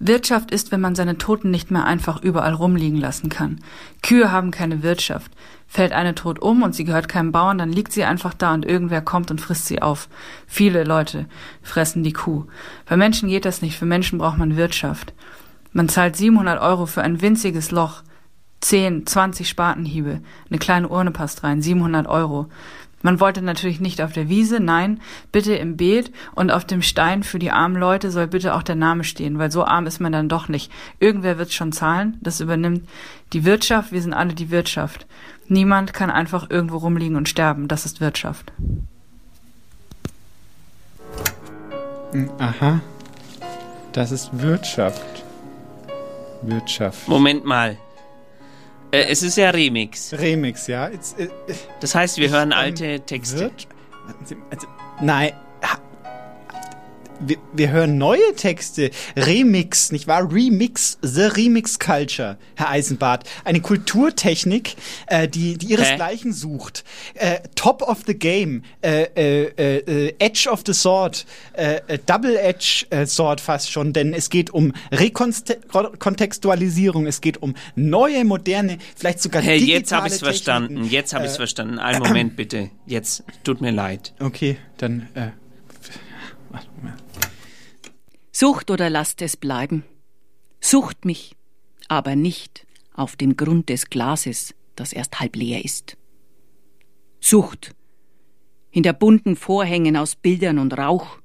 Wirtschaft 0.00 0.52
ist, 0.52 0.70
wenn 0.70 0.80
man 0.80 0.94
seine 0.94 1.18
Toten 1.18 1.50
nicht 1.50 1.72
mehr 1.72 1.84
einfach 1.84 2.22
überall 2.22 2.54
rumliegen 2.54 2.98
lassen 2.98 3.28
kann. 3.28 3.58
Kühe 4.00 4.30
haben 4.30 4.52
keine 4.52 4.84
Wirtschaft. 4.84 5.32
Fällt 5.66 5.92
eine 5.92 6.14
tot 6.14 6.38
um 6.38 6.62
und 6.62 6.74
sie 6.74 6.84
gehört 6.84 7.08
keinem 7.08 7.32
Bauern, 7.32 7.58
dann 7.58 7.72
liegt 7.72 7.92
sie 7.92 8.04
einfach 8.04 8.32
da 8.32 8.54
und 8.54 8.64
irgendwer 8.64 9.02
kommt 9.02 9.30
und 9.32 9.40
frisst 9.40 9.66
sie 9.66 9.82
auf. 9.82 10.08
Viele 10.46 10.84
Leute 10.84 11.26
fressen 11.62 12.04
die 12.04 12.12
Kuh. 12.12 12.46
Bei 12.86 12.96
Menschen 12.96 13.28
geht 13.28 13.44
das 13.44 13.60
nicht. 13.60 13.76
Für 13.76 13.86
Menschen 13.86 14.18
braucht 14.18 14.38
man 14.38 14.56
Wirtschaft. 14.56 15.12
Man 15.72 15.88
zahlt 15.88 16.16
700 16.16 16.60
Euro 16.60 16.86
für 16.86 17.02
ein 17.02 17.20
winziges 17.20 17.72
Loch. 17.72 18.02
10, 18.60 19.06
20 19.06 19.48
Spatenhiebe. 19.48 20.20
Eine 20.48 20.58
kleine 20.58 20.88
Urne 20.88 21.10
passt 21.10 21.42
rein. 21.42 21.60
700 21.60 22.06
Euro. 22.06 22.48
Man 23.02 23.20
wollte 23.20 23.42
natürlich 23.42 23.80
nicht 23.80 24.02
auf 24.02 24.12
der 24.12 24.28
Wiese, 24.28 24.60
nein, 24.60 25.00
bitte 25.30 25.54
im 25.54 25.76
Beet 25.76 26.12
und 26.34 26.50
auf 26.50 26.64
dem 26.64 26.82
Stein 26.82 27.22
für 27.22 27.38
die 27.38 27.50
armen 27.50 27.76
Leute 27.76 28.10
soll 28.10 28.26
bitte 28.26 28.54
auch 28.54 28.62
der 28.62 28.74
Name 28.74 29.04
stehen, 29.04 29.38
weil 29.38 29.52
so 29.52 29.64
arm 29.64 29.86
ist 29.86 30.00
man 30.00 30.12
dann 30.12 30.28
doch 30.28 30.48
nicht. 30.48 30.72
Irgendwer 30.98 31.38
wird 31.38 31.52
schon 31.52 31.72
zahlen, 31.72 32.18
das 32.20 32.40
übernimmt 32.40 32.88
die 33.32 33.44
Wirtschaft, 33.44 33.92
wir 33.92 34.02
sind 34.02 34.14
alle 34.14 34.34
die 34.34 34.50
Wirtschaft. 34.50 35.06
Niemand 35.46 35.94
kann 35.94 36.10
einfach 36.10 36.50
irgendwo 36.50 36.78
rumliegen 36.78 37.16
und 37.16 37.28
sterben, 37.28 37.68
das 37.68 37.86
ist 37.86 38.00
Wirtschaft. 38.00 38.52
Mm, 42.12 42.26
aha, 42.38 42.80
das 43.92 44.12
ist 44.12 44.30
Wirtschaft. 44.40 45.24
Wirtschaft. 46.42 47.08
Moment 47.08 47.44
mal, 47.44 47.78
äh, 48.90 49.04
es 49.10 49.22
ist 49.22 49.36
ja 49.36 49.50
Remix. 49.50 50.12
Remix, 50.12 50.66
ja. 50.66 50.88
Jetzt, 50.88 51.18
äh, 51.18 51.28
Das 51.80 51.94
heißt, 51.94 52.18
wir 52.18 52.30
hören 52.30 52.52
ähm, 52.52 52.58
alte 52.58 53.00
Texte. 53.00 53.50
Sie, 54.24 54.36
also, 54.50 54.66
nein. 55.02 55.32
Wir, 57.20 57.36
wir 57.52 57.70
hören 57.70 57.98
neue 57.98 58.34
Texte. 58.36 58.90
Remix, 59.16 59.90
nicht 59.92 60.06
wahr? 60.06 60.32
Remix, 60.32 60.98
The 61.02 61.22
Remix 61.22 61.78
Culture, 61.78 62.38
Herr 62.54 62.70
Eisenbart. 62.70 63.28
Eine 63.44 63.60
Kulturtechnik, 63.60 64.76
äh, 65.08 65.28
die, 65.28 65.58
die 65.58 65.66
ihresgleichen 65.72 66.32
sucht. 66.32 66.84
Äh, 67.14 67.40
Top 67.54 67.82
of 67.82 67.98
the 68.06 68.14
Game, 68.14 68.62
äh, 68.82 69.02
äh, 69.16 69.78
äh, 69.78 70.14
Edge 70.18 70.48
of 70.50 70.62
the 70.66 70.72
Sword, 70.72 71.26
äh, 71.54 71.80
äh, 71.88 71.98
Double 72.06 72.36
Edge 72.36 72.86
äh, 72.90 73.06
Sword 73.06 73.40
fast 73.40 73.70
schon, 73.72 73.92
denn 73.92 74.12
es 74.14 74.30
geht 74.30 74.50
um 74.50 74.72
Rekontextualisierung, 74.92 77.06
es 77.06 77.20
geht 77.20 77.42
um 77.42 77.54
neue, 77.74 78.24
moderne, 78.24 78.78
vielleicht 78.96 79.20
sogar 79.22 79.42
Hey, 79.42 79.58
digitale 79.58 79.78
jetzt 79.80 79.92
habe 79.92 80.06
ich 80.08 80.14
es 80.14 80.20
verstanden. 80.20 80.84
Jetzt 80.84 81.14
habe 81.14 81.24
ich 81.24 81.30
es 81.30 81.36
Äh, 81.36 81.38
verstanden. 81.38 81.78
Einen 81.78 82.00
Moment 82.00 82.36
bitte. 82.36 82.70
Jetzt. 82.86 83.24
Tut 83.44 83.60
mir 83.60 83.70
leid. 83.72 84.12
Okay, 84.20 84.56
dann, 84.76 85.08
äh. 85.14 85.28
Sucht 88.40 88.70
oder 88.70 88.88
lasst 88.88 89.20
es 89.20 89.36
bleiben. 89.36 89.82
Sucht 90.60 91.04
mich, 91.04 91.34
aber 91.88 92.14
nicht 92.14 92.68
auf 92.94 93.16
dem 93.16 93.36
Grund 93.36 93.68
des 93.68 93.90
Glases, 93.90 94.54
das 94.76 94.92
erst 94.92 95.18
halb 95.18 95.34
leer 95.34 95.64
ist. 95.64 95.96
Sucht 97.18 97.74
hinter 98.70 98.92
bunten 98.92 99.34
Vorhängen 99.34 99.96
aus 99.96 100.14
Bildern 100.14 100.60
und 100.60 100.78
Rauch. 100.78 101.18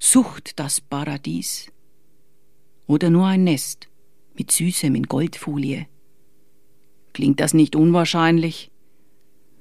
Sucht 0.00 0.58
das 0.58 0.80
Paradies. 0.80 1.70
Oder 2.88 3.08
nur 3.08 3.26
ein 3.26 3.44
Nest 3.44 3.88
mit 4.34 4.50
Süßem 4.50 4.92
in 4.96 5.04
Goldfolie. 5.04 5.86
Klingt 7.12 7.38
das 7.38 7.54
nicht 7.54 7.76
unwahrscheinlich? 7.76 8.72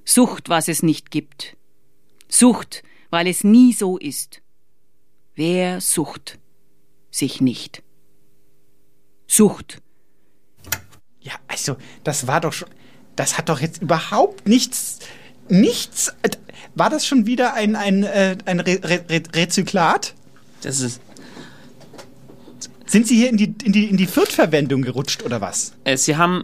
Sucht, 0.03 0.49
was 0.49 0.67
es 0.67 0.81
nicht 0.81 1.11
gibt. 1.11 1.57
Sucht, 2.27 2.81
weil 3.11 3.27
es 3.27 3.43
nie 3.43 3.71
so 3.71 3.99
ist. 3.99 4.41
Wer 5.39 5.79
sucht 5.79 6.37
sich 7.11 7.39
nicht? 7.39 7.81
Sucht. 9.25 9.81
Ja, 11.21 11.31
also, 11.47 11.77
das 12.03 12.27
war 12.27 12.41
doch 12.41 12.51
schon. 12.51 12.67
Das 13.15 13.37
hat 13.37 13.47
doch 13.47 13.61
jetzt 13.61 13.81
überhaupt 13.81 14.49
nichts. 14.49 14.99
Nichts. 15.47 16.09
äh, 16.23 16.29
War 16.75 16.89
das 16.89 17.05
schon 17.05 17.25
wieder 17.25 17.53
ein, 17.53 17.77
ein, 17.77 18.03
äh, 18.03 18.35
ein 18.43 18.59
Re 18.59 18.81
Re 18.83 19.05
Re 19.09 19.23
Rezyklat? 19.33 20.13
Das 20.61 20.81
ist. 20.81 20.99
Sind 22.85 23.07
Sie 23.07 23.15
hier 23.15 23.29
in 23.29 23.37
die, 23.37 23.55
in 23.63 23.71
die, 23.71 23.85
in 23.85 23.95
die 23.95 24.07
Viertverwendung 24.07 24.81
gerutscht 24.81 25.23
oder 25.23 25.39
was? 25.39 25.71
Äh, 25.85 25.95
Sie 25.95 26.17
haben. 26.17 26.43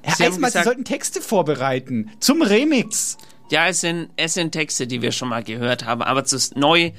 Herr 0.00 0.16
Sie 0.16 0.24
haben 0.24 0.32
Eismann, 0.32 0.50
Sie 0.50 0.58
gesagt, 0.58 0.64
sollten 0.64 0.84
Texte 0.86 1.20
vorbereiten. 1.20 2.10
Zum 2.20 2.40
Remix. 2.40 3.18
ja, 3.50 3.68
es 3.68 3.82
sind, 3.82 4.08
es 4.16 4.32
sind 4.32 4.52
Texte, 4.52 4.86
die 4.86 5.02
wir 5.02 5.12
schon 5.12 5.28
mal 5.28 5.44
gehört 5.44 5.84
haben, 5.84 6.00
aber 6.00 6.24
zus 6.24 6.54
neu 6.54 6.92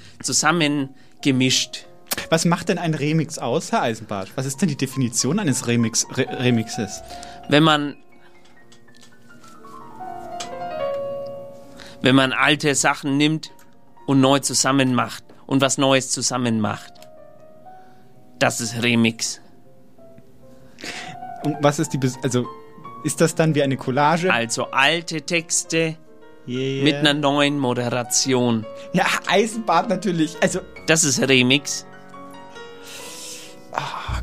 zusammengemischt. 1.21 1.85
Was 2.29 2.45
macht 2.45 2.69
denn 2.69 2.77
ein 2.77 2.93
Remix 2.93 3.39
aus, 3.39 3.71
Herr 3.71 3.83
Eisenbart? 3.83 4.31
Was 4.35 4.45
ist 4.45 4.61
denn 4.61 4.69
die 4.69 4.75
Definition 4.75 5.39
eines 5.39 5.67
Remix, 5.67 6.05
Re 6.11 6.27
Remixes? 6.39 7.01
Wenn 7.49 7.63
man. 7.63 7.95
Wenn 12.01 12.15
man 12.15 12.33
alte 12.33 12.73
Sachen 12.73 13.17
nimmt 13.17 13.51
und 14.07 14.21
neu 14.21 14.39
zusammen 14.39 14.95
macht 14.95 15.23
und 15.45 15.61
was 15.61 15.77
Neues 15.77 16.09
zusammen 16.09 16.59
macht. 16.59 16.93
Das 18.39 18.59
ist 18.59 18.81
Remix. 18.81 19.39
Und 21.43 21.57
was 21.61 21.79
ist 21.79 21.93
die. 21.93 21.97
Bes 21.97 22.17
also, 22.23 22.47
ist 23.03 23.21
das 23.21 23.35
dann 23.35 23.55
wie 23.55 23.63
eine 23.63 23.77
Collage? 23.77 24.33
Also 24.33 24.65
alte 24.71 25.21
Texte 25.21 25.97
Yeah. 26.47 26.83
mit 26.83 26.95
einer 26.95 27.13
neuen 27.13 27.59
Moderation. 27.59 28.65
Ja, 28.93 29.05
Eisenbart 29.27 29.89
natürlich. 29.89 30.35
Also, 30.41 30.61
Das 30.91 31.05
ist 31.05 31.21
Remix. 31.21 31.85
oh 33.71 33.77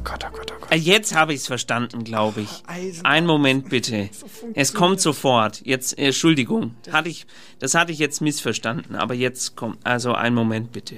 Gott, 0.04 0.22
oh 0.26 0.37
Gott, 0.37 0.52
oh 0.54 0.60
Gott. 0.60 0.70
Äh, 0.70 0.76
Jetzt 0.76 1.14
habe 1.14 1.32
ich 1.32 1.40
es 1.40 1.46
verstanden, 1.46 2.04
glaube 2.04 2.42
ich. 2.42 2.62
Einen 3.04 3.26
Moment 3.26 3.70
bitte. 3.70 4.10
Es 4.52 4.75
kommt 4.75 5.00
sofort. 5.00 5.62
Jetzt, 5.64 5.98
äh, 5.98 6.08
Entschuldigung, 6.08 6.75
hatte 6.92 7.08
ich, 7.08 7.25
das 7.58 7.75
hatte 7.75 7.92
ich 7.92 7.98
jetzt 7.98 8.20
missverstanden, 8.20 8.96
aber 8.96 9.14
jetzt 9.14 9.56
kommt, 9.56 9.78
also 9.87 10.12
einen 10.12 10.34
Moment 10.34 10.70
bitte. 10.70 10.96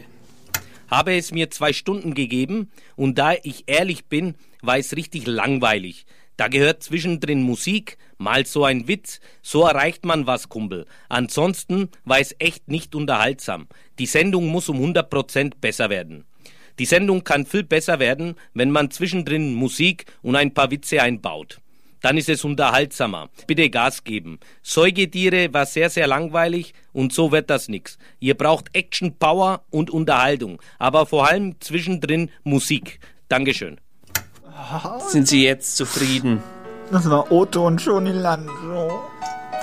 habe 0.88 1.16
es 1.16 1.30
mir 1.30 1.52
zwei 1.52 1.72
Stunden 1.72 2.14
gegeben 2.14 2.68
und 2.96 3.16
da 3.16 3.34
ich 3.40 3.62
ehrlich 3.68 4.06
bin, 4.06 4.34
war 4.62 4.76
es 4.76 4.96
richtig 4.96 5.28
langweilig. 5.28 6.04
Da 6.40 6.48
gehört 6.48 6.82
zwischendrin 6.82 7.42
Musik, 7.42 7.98
mal 8.16 8.46
so 8.46 8.64
ein 8.64 8.88
Witz, 8.88 9.20
so 9.42 9.66
erreicht 9.66 10.06
man 10.06 10.26
was, 10.26 10.48
Kumpel. 10.48 10.86
Ansonsten 11.10 11.90
war 12.06 12.18
es 12.18 12.34
echt 12.38 12.66
nicht 12.66 12.94
unterhaltsam. 12.94 13.68
Die 14.00 14.06
Sendung 14.06 14.46
muss 14.46 14.70
um 14.70 14.78
100% 14.78 15.52
besser 15.60 15.90
werden. 15.90 16.24
Die 16.78 16.86
Sendung 16.86 17.22
kann 17.22 17.44
viel 17.44 17.64
besser 17.64 17.98
werden, 17.98 18.34
wenn 18.54 18.70
man 18.70 18.90
zwischendrin 18.90 19.52
Musik 19.52 20.06
und 20.22 20.36
ein 20.36 20.54
paar 20.54 20.70
Witze 20.70 21.02
einbaut. 21.02 21.60
Dann 22.00 22.16
ist 22.16 22.30
es 22.30 22.42
unterhaltsamer. 22.42 23.28
Bitte 23.46 23.68
Gas 23.68 24.02
geben. 24.02 24.40
Säugetiere 24.62 25.52
war 25.52 25.66
sehr, 25.66 25.90
sehr 25.90 26.06
langweilig 26.06 26.72
und 26.94 27.12
so 27.12 27.30
wird 27.30 27.50
das 27.50 27.68
nix. 27.68 27.98
Ihr 28.20 28.38
braucht 28.38 28.74
Action, 28.74 29.18
Power 29.18 29.64
und 29.68 29.90
Unterhaltung, 29.90 30.62
aber 30.78 31.04
vor 31.04 31.28
allem 31.28 31.60
zwischendrin 31.60 32.30
Musik. 32.42 33.00
Dankeschön. 33.28 33.78
Sind 35.10 35.28
Sie 35.28 35.44
jetzt 35.44 35.76
zufrieden? 35.76 36.42
Das 36.90 37.10
war 37.10 37.30
Otto 37.30 37.66
und 37.66 37.84
Joni 37.84 38.12
Landro. 38.12 39.02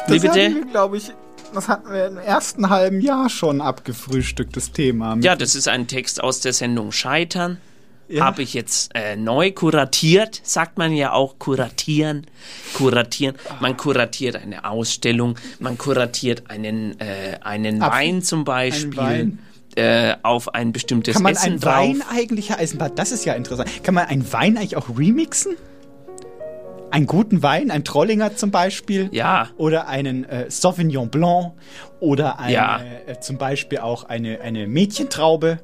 Das 0.08 0.16
Wie 0.16 0.20
bitte? 0.20 0.62
glaube 0.72 0.98
ich, 0.98 1.12
das 1.54 1.68
hatten 1.68 1.92
wir 1.92 2.08
im 2.08 2.18
ersten 2.18 2.70
halben 2.70 3.02
Jahr 3.02 3.30
schon 3.30 3.62
abgefrühstückt, 3.62 4.56
das 4.56 4.72
Thema. 4.72 5.18
Ja, 5.22 5.36
das 5.36 5.56
ist 5.56 5.68
ein 5.68 5.88
Text 5.88 6.24
aus 6.24 6.40
der 6.42 6.54
Sendung 6.54 6.92
Scheitern. 6.92 7.58
Ja. 8.10 8.24
Habe 8.24 8.42
ich 8.42 8.54
jetzt 8.54 8.92
äh, 8.96 9.18
neu 9.18 9.52
kuratiert, 9.52 10.40
sagt 10.44 10.78
man 10.78 10.94
ja 10.94 11.12
auch 11.12 11.40
kuratieren, 11.40 12.26
kuratieren. 12.74 13.36
Man 13.60 13.76
kuratiert 13.76 14.38
eine 14.38 14.64
Ausstellung, 14.64 15.38
man 15.60 15.78
kuratiert 15.78 16.50
einen, 16.50 16.98
äh, 17.02 17.38
einen 17.42 17.82
Wein 17.82 18.22
zum 18.22 18.46
Beispiel 18.46 18.96
Wein. 18.98 19.40
Äh, 19.76 20.16
auf 20.24 20.56
ein 20.56 20.72
bestimmtes 20.72 21.16
Kann 21.16 21.24
man 21.24 21.34
Essen 21.34 21.46
einen 21.46 21.60
drauf. 21.60 21.74
Wein 21.74 22.04
eigentlich, 22.10 22.52
Eisenbart, 22.54 22.98
das 22.98 23.12
ist 23.12 23.26
ja 23.26 23.34
interessant. 23.34 23.84
Kann 23.84 23.94
man 23.94 24.08
einen 24.08 24.32
Wein 24.32 24.58
eigentlich 24.58 24.78
auch 24.78 24.88
remixen? 24.98 25.56
Einen 26.90 27.06
guten 27.06 27.44
Wein, 27.44 27.70
ein 27.70 27.84
Trollinger 27.84 28.36
zum 28.36 28.50
Beispiel? 28.52 29.10
Ja. 29.12 29.50
Oder 29.58 29.88
einen 29.88 30.24
äh, 30.24 30.50
Sauvignon 30.50 31.10
Blanc? 31.10 31.54
Oder 32.00 32.40
eine, 32.40 32.54
Ja. 32.54 32.80
äh, 33.08 33.20
zum 33.20 33.38
Beispiel 33.38 33.80
auch 33.80 34.06
eine, 34.06 34.40
eine 34.42 34.68
Mädchentraube? 34.68 35.60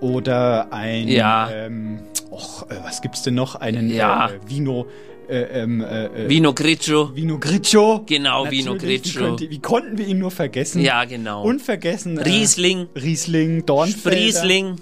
Oder 0.00 0.72
ein, 0.72 1.08
Ja. 1.08 1.48
ähm, 1.50 2.00
och, 2.30 2.66
äh, 2.68 2.74
was 2.82 3.00
gibt's 3.00 3.22
denn 3.22 3.34
noch? 3.34 3.54
Einen 3.54 3.88
Ja. 3.90 4.28
äh, 4.28 4.38
Vino, 4.48 4.86
äh, 5.28 5.38
ähm, 5.62 5.80
äh, 5.82 6.06
äh, 6.24 6.28
Vino 6.28 6.52
Grigio. 6.52 7.14
Vino 7.14 7.38
Grigio. 7.38 8.02
Genau, 8.04 8.50
Vino 8.50 8.74
Natürlich, 8.74 9.14
wie, 9.14 9.18
konnte, 9.20 9.50
wie 9.50 9.58
konnten 9.60 9.98
wir 9.98 10.06
ihn 10.06 10.18
nur 10.18 10.30
vergessen? 10.32 10.82
Ja, 10.82 11.04
genau. 11.04 11.42
Unvergessen. 11.44 12.18
äh, 12.18 12.22
Riesling. 12.22 12.88
Riesling, 12.96 13.64
Dornfelder. 13.66 14.16
Riesling. 14.18 14.76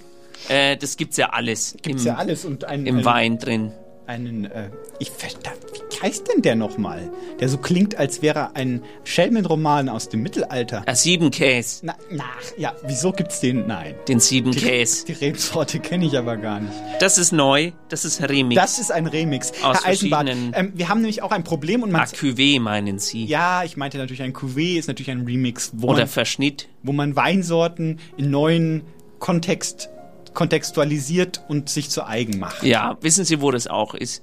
Äh, 0.49 0.77
das 0.79 0.97
gibt's 0.97 1.19
ja 1.19 1.29
alles. 1.31 1.77
Gibt's 1.83 2.03
im, 2.03 2.09
ja 2.09 2.15
alles. 2.17 2.45
Und 2.45 2.65
ein, 2.65 2.87
Im 2.87 2.99
ein, 2.99 3.05
Wein 3.05 3.39
drin. 3.39 3.71
Einen, 4.07 4.45
äh, 4.47 4.71
ich 4.99 5.11
verdammt, 5.11 5.59
wie 5.73 6.01
heißt 6.03 6.29
denn 6.29 6.43
der 6.43 6.55
nochmal? 6.57 7.11
Der 7.41 7.49
so 7.49 7.59
klingt, 7.59 7.97
als 7.97 8.21
wäre 8.23 8.55
ein 8.57 8.83
Schelmenroman 9.05 9.89
aus 9.89 10.09
dem 10.09 10.23
Mittelalter. 10.23 10.83
Äh, 10.87 10.95
sieben 10.95 11.31
Käse. 11.31 11.81
Na, 11.87 11.95
na, 12.11 12.25
ja, 12.59 12.75
wieso 12.87 13.13
gibt's 13.13 13.41
den? 13.41 13.67
Nein. 13.67 13.95
Den 14.09 14.21
sieben 14.21 14.51
Die, 14.53 14.61
Käse. 14.61 15.07
die 15.07 15.13
Rebsorte 15.13 15.81
kenne 15.81 16.05
ich 16.07 16.17
aber 16.19 16.37
gar 16.37 16.61
nicht. 16.61 16.73
Das 17.01 17.17
ist 17.19 17.33
neu. 17.33 17.73
Das 17.89 18.05
ist 18.05 18.21
Remix. 18.23 18.61
Das 18.61 18.79
ist 18.79 18.91
ein 18.93 19.07
Remix. 19.07 19.53
Aus 19.63 19.85
Herr 19.85 19.91
Eisenbart, 19.93 20.27
verschiedenen- 20.29 20.53
ähm, 20.55 20.73
wir 20.75 20.89
haben 20.89 21.01
nämlich 21.01 21.23
auch 21.23 21.33
ein 21.33 21.45
Problem 21.45 21.83
und 21.83 21.91
man... 21.93 22.03
Ah, 22.03 22.05
Cuvée 22.05 22.61
meinen 22.61 22.99
Sie. 22.99 23.25
ja, 23.25 23.65
ich 23.65 23.77
meinte 23.77 23.99
natürlich 23.99 24.23
ein 24.23 24.33
Cuvée, 24.35 24.79
ist 24.79 24.89
natürlich 24.89 25.11
ein 25.11 25.25
Remix, 25.25 25.71
wo, 25.75 25.89
Oder 25.89 26.01
man, 26.01 26.09
Verschnitt. 26.09 26.69
wo 26.83 26.93
man 26.93 27.17
Weinsorten 27.17 27.99
in 28.17 28.31
neuen 28.31 28.83
Kontext 29.19 29.89
kontextualisiert 30.35 31.43
und 31.49 31.69
sich 31.69 31.91
zu 31.91 32.07
eigen 32.07 32.39
macht. 32.39 32.63
Ja, 32.63 32.97
wissen 33.01 33.25
Sie, 33.25 33.41
wo 33.41 33.51
das 33.51 33.67
auch 33.67 33.95
ist? 33.95 34.23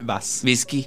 Was? 0.00 0.44
Whisky. 0.44 0.86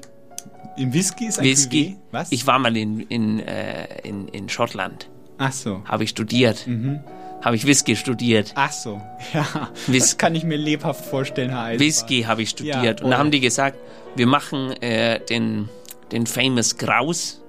Im 0.78 0.94
Whisky 0.94 1.28
ist 1.28 1.40
ein 1.40 1.46
Whisky. 1.46 1.96
Cuvée? 1.98 1.98
Was? 2.12 2.32
Ich 2.32 2.46
war 2.46 2.60
mal 2.60 2.76
in, 2.78 3.00
in, 3.00 3.40
äh, 3.40 4.02
in, 4.08 4.28
in 4.28 4.48
Schottland. 4.50 5.10
Ach 5.40 5.52
so. 5.52 5.82
Habe 5.86 6.04
ich 6.04 6.12
studiert. 6.12 6.68
Mhm. 6.68 7.00
Habe 7.42 7.56
ich 7.56 7.66
Whisky 7.66 7.96
studiert. 7.96 8.52
Ach 8.56 8.72
so, 8.72 9.00
ja. 9.34 9.70
Whis- 9.88 10.00
das 10.00 10.18
kann 10.18 10.36
ich 10.36 10.44
mir 10.44 10.58
lebhaft 10.58 11.06
vorstellen, 11.06 11.50
Herr 11.52 11.62
Eisenbart. 11.64 11.80
Whisky 11.88 12.22
habe 12.24 12.42
ich 12.42 12.50
studiert. 12.50 13.00
Ja, 13.00 13.06
und 13.06 13.12
da 13.12 13.18
haben 13.18 13.32
die 13.32 13.40
gesagt, 13.40 13.78
wir 14.16 14.26
machen 14.28 14.72
äh, 14.82 15.20
den, 15.26 15.70
den 16.12 16.26
Famous 16.26 16.78
Kraus, 16.78 17.42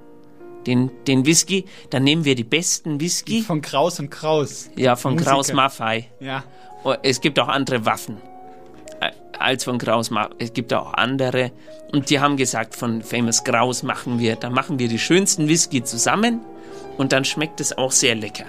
den, 0.67 0.91
den 1.07 1.25
Whisky. 1.25 1.65
Dann 1.91 2.05
nehmen 2.05 2.25
wir 2.27 2.35
die 2.35 2.45
besten 2.45 3.01
Whisky. 3.01 3.41
Von 3.43 3.63
Kraus 3.63 3.99
und 3.99 4.11
Kraus. 4.11 4.69
Ja, 4.77 4.95
von 4.97 5.15
Musiker. 5.15 5.31
Kraus 5.31 5.53
Maffei. 5.55 6.09
Ja. 6.21 6.45
Oh, 6.85 6.95
Es 7.03 7.21
gibt 7.21 7.39
auch 7.41 7.49
andere 7.49 7.85
Waffen 7.85 8.19
äh, 9.01 9.11
als 9.39 9.65
von 9.65 9.79
Kraus. 9.79 10.11
Es 10.39 10.53
gibt 10.53 10.73
auch 10.73 10.95
andere. 10.95 11.51
Und 11.93 12.11
die 12.11 12.21
haben 12.21 12.37
gesagt, 12.37 12.77
von 12.77 13.03
Famous 13.03 13.45
Kraus 13.45 13.83
machen 13.83 14.19
wir, 14.19 14.37
da 14.37 14.51
machen 14.51 14.79
wir 14.79 14.89
die 14.89 14.99
schönsten 14.99 15.49
Whisky 15.49 15.83
zusammen 15.83 16.41
und 16.99 17.13
dann 17.13 17.25
schmeckt 17.25 17.61
es 17.61 17.77
auch 17.77 17.93
sehr 17.93 18.15
lecker. 18.15 18.45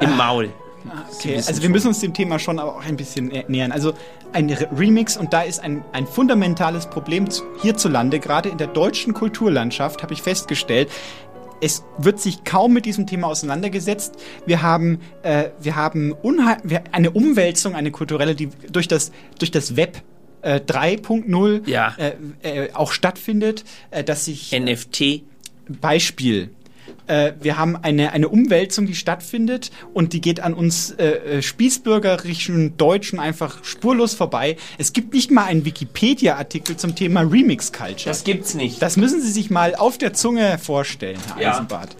Im 0.00 0.16
Maul. 0.16 0.50
Ah, 0.88 1.04
Okay, 1.16 1.36
wissen 1.36 1.48
also 1.48 1.60
wir 1.60 1.66
schon. 1.66 1.72
müssen 1.72 1.88
uns 1.88 2.00
dem 2.00 2.12
Thema 2.12 2.38
schon 2.40 2.58
aber 2.58 2.74
auch 2.76 2.84
ein 2.84 2.96
bisschen 2.96 3.30
nä- 3.30 3.44
nähern. 3.46 3.70
Also 3.70 3.92
ein 4.32 4.50
Re- 4.50 4.68
Remix 4.76 5.16
und 5.16 5.32
da 5.32 5.42
ist 5.42 5.60
ein, 5.62 5.84
ein 5.92 6.06
fundamentales 6.08 6.86
Problem 6.90 7.30
zu- 7.30 7.44
hierzulande, 7.62 8.18
gerade 8.18 8.48
in 8.48 8.58
der 8.58 8.66
deutschen 8.66 9.14
Kulturlandschaft, 9.14 10.02
habe 10.02 10.12
ich 10.12 10.22
festgestellt. 10.22 10.90
Es 11.62 11.84
wird 11.96 12.20
sich 12.20 12.42
kaum 12.42 12.72
mit 12.72 12.84
diesem 12.86 13.06
Thema 13.06 13.28
auseinandergesetzt. 13.28 14.16
Wir 14.46 14.62
haben, 14.62 14.98
äh, 15.22 15.50
wir 15.60 15.76
haben 15.76 16.12
wir, 16.64 16.82
eine 16.90 17.12
Umwälzung, 17.12 17.74
eine 17.76 17.92
kulturelle, 17.92 18.34
die 18.34 18.50
durch 18.70 18.88
das, 18.88 19.12
durch 19.38 19.52
das 19.52 19.76
Web 19.76 20.02
äh, 20.42 20.56
3.0 20.56 21.68
Ja. 21.68 21.94
äh, 21.98 22.14
äh, 22.42 22.72
auch 22.72 22.90
stattfindet, 22.90 23.64
äh, 23.92 24.02
dass 24.02 24.24
sich 24.24 24.50
NFT. 24.52 25.22
Beispiel. 25.68 26.50
Äh, 27.06 27.32
wir 27.40 27.58
haben 27.58 27.76
eine, 27.76 28.12
eine 28.12 28.28
Umwälzung, 28.28 28.86
die 28.86 28.94
stattfindet 28.94 29.70
und 29.92 30.12
die 30.12 30.20
geht 30.20 30.40
an 30.40 30.54
uns 30.54 30.90
äh, 30.92 31.38
äh, 31.38 31.42
spießbürgerischen 31.42 32.76
Deutschen 32.76 33.18
einfach 33.18 33.64
spurlos 33.64 34.14
vorbei. 34.14 34.56
Es 34.78 34.92
gibt 34.92 35.12
nicht 35.14 35.30
mal 35.30 35.44
einen 35.44 35.64
Wikipedia-Artikel 35.64 36.76
zum 36.76 36.94
Thema 36.94 37.22
Remix 37.22 37.72
Culture. 37.72 38.04
Das 38.06 38.24
gibt's 38.24 38.54
nicht. 38.54 38.80
Das 38.82 38.96
müssen 38.96 39.20
Sie 39.20 39.30
sich 39.30 39.50
mal 39.50 39.74
auf 39.74 39.98
der 39.98 40.12
Zunge 40.14 40.58
vorstellen, 40.58 41.18
Herr 41.34 41.42
Ja. 41.42 41.54
Eisenbart. 41.54 41.96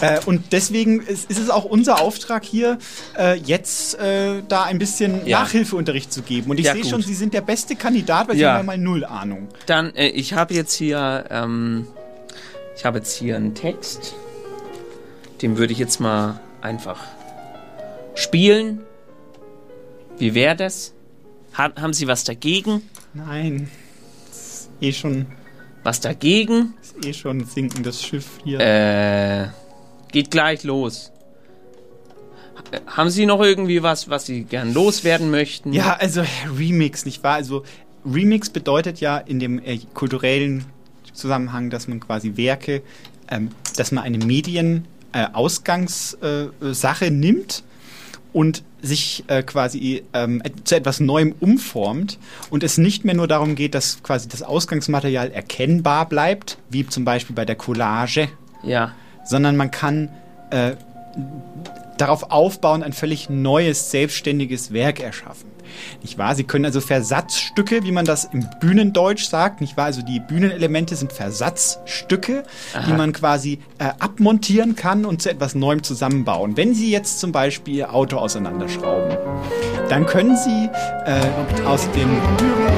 Äh, 0.00 0.20
und 0.26 0.52
deswegen 0.52 1.00
ist, 1.00 1.30
ist 1.30 1.38
es 1.38 1.48
auch 1.48 1.64
unser 1.64 2.00
Auftrag 2.00 2.44
hier, 2.44 2.78
äh, 3.16 3.38
jetzt 3.38 3.94
äh, 3.98 4.42
da 4.48 4.64
ein 4.64 4.78
bisschen 4.78 5.26
Ja. 5.26 5.40
Nachhilfeunterricht 5.40 6.12
zu 6.12 6.22
geben. 6.22 6.50
Und 6.50 6.58
ich 6.58 6.66
Ja, 6.66 6.72
sehe 6.72 6.84
schon, 6.84 7.02
Sie 7.02 7.14
sind 7.14 7.34
der 7.34 7.40
beste 7.40 7.76
Kandidat, 7.76 8.28
weil 8.28 8.34
Sie 8.36 8.42
Ja. 8.42 8.50
haben 8.54 8.58
ja 8.58 8.62
mal 8.64 8.78
null 8.78 9.04
Ahnung. 9.04 9.48
Dann, 9.66 9.94
äh, 9.94 10.08
ich 10.08 10.32
habe 10.34 10.54
jetzt 10.54 10.74
hier, 10.74 11.24
ähm, 11.30 11.86
ich 12.76 12.84
habe 12.84 12.98
jetzt 12.98 13.16
hier 13.16 13.36
einen 13.36 13.54
Text. 13.54 14.14
Den 15.40 15.56
würde 15.58 15.72
ich 15.72 15.78
jetzt 15.78 16.00
mal 16.00 16.40
einfach 16.60 17.00
spielen. 18.14 18.80
Wie 20.18 20.34
wäre 20.34 20.56
das? 20.56 20.94
Ha 21.56 21.72
haben 21.80 21.92
Sie 21.92 22.06
was 22.06 22.24
dagegen? 22.24 22.82
Nein, 23.14 23.68
ist 24.30 24.70
eh 24.80 24.92
schon, 24.92 25.26
Was 25.82 26.00
dagegen? 26.00 26.74
ist 26.80 27.04
eh 27.04 27.12
schon 27.12 27.44
sinkendes 27.44 28.02
Schiff 28.02 28.26
hier. 28.44 28.60
Äh, 28.60 29.48
geht 30.12 30.30
gleich 30.30 30.62
los. 30.64 31.10
Haben 32.86 33.10
Sie 33.10 33.26
noch 33.26 33.40
irgendwie 33.42 33.82
was, 33.82 34.08
was 34.08 34.24
Sie 34.26 34.44
gern 34.44 34.72
loswerden 34.72 35.30
möchten? 35.30 35.72
Ja, 35.72 35.94
also 35.94 36.22
Remix, 36.56 37.04
nicht 37.04 37.22
wahr? 37.22 37.34
Also 37.34 37.64
Remix 38.06 38.48
bedeutet 38.50 39.00
ja 39.00 39.18
in 39.18 39.40
dem 39.40 39.58
äh, 39.58 39.78
kulturellen 39.92 40.64
Zusammenhang, 41.12 41.70
dass 41.70 41.88
man 41.88 42.00
quasi 42.00 42.36
Werke, 42.36 42.82
ähm, 43.30 43.50
dass 43.76 43.92
man 43.92 44.04
eine 44.04 44.18
Medienausgangssache 44.18 46.52
äh, 46.62 46.74
Sache 46.74 47.10
nimmt 47.10 47.62
und 48.32 48.62
sich 48.80 49.24
äh, 49.28 49.42
quasi 49.42 50.02
ähm, 50.12 50.42
zu 50.64 50.74
etwas 50.74 51.00
Neuem 51.00 51.34
umformt 51.38 52.18
und 52.50 52.64
es 52.64 52.78
nicht 52.78 53.04
mehr 53.04 53.14
nur 53.14 53.28
darum 53.28 53.54
geht, 53.54 53.74
dass 53.74 54.02
quasi 54.02 54.28
das 54.28 54.42
Ausgangsmaterial 54.42 55.30
erkennbar 55.30 56.08
bleibt, 56.08 56.58
wie 56.70 56.86
zum 56.86 57.04
Beispiel 57.04 57.36
bei 57.36 57.44
der 57.44 57.56
Collage, 57.56 58.28
Ja. 58.64 58.92
sondern 59.24 59.56
man 59.56 59.70
kann 59.70 60.08
äh, 60.50 60.72
darauf 61.98 62.30
aufbauen, 62.30 62.82
ein 62.82 62.92
völlig 62.92 63.28
neues, 63.30 63.90
selbstständiges 63.90 64.72
Werk 64.72 64.98
erschaffen. 64.98 65.51
Nicht 66.02 66.18
wahr? 66.18 66.34
Sie 66.34 66.44
können 66.44 66.64
also 66.64 66.80
Versatzstücke, 66.80 67.82
wie 67.84 67.92
man 67.92 68.04
das 68.04 68.24
im 68.24 68.46
Bühnendeutsch 68.60 69.24
sagt, 69.26 69.60
nicht 69.60 69.76
wahr? 69.76 69.86
Also 69.86 70.02
die 70.02 70.20
Bühnenelemente 70.20 70.96
sind 70.96 71.12
Versatzstücke, 71.12 72.42
die 72.74 72.90
Aha. 72.90 72.96
man 72.96 73.12
quasi 73.12 73.60
äh, 73.78 73.84
abmontieren 73.98 74.76
kann 74.76 75.04
und 75.04 75.22
zu 75.22 75.30
etwas 75.30 75.54
Neuem 75.54 75.82
zusammenbauen. 75.82 76.56
Wenn 76.56 76.74
Sie 76.74 76.90
jetzt 76.90 77.20
zum 77.20 77.32
Beispiel 77.32 77.74
Ihr 77.74 77.94
Auto 77.94 78.16
auseinanderschrauben, 78.16 79.16
dann 79.88 80.06
können 80.06 80.36
Sie 80.36 80.68
äh, 81.04 81.64
aus, 81.66 81.88
den, 81.92 82.08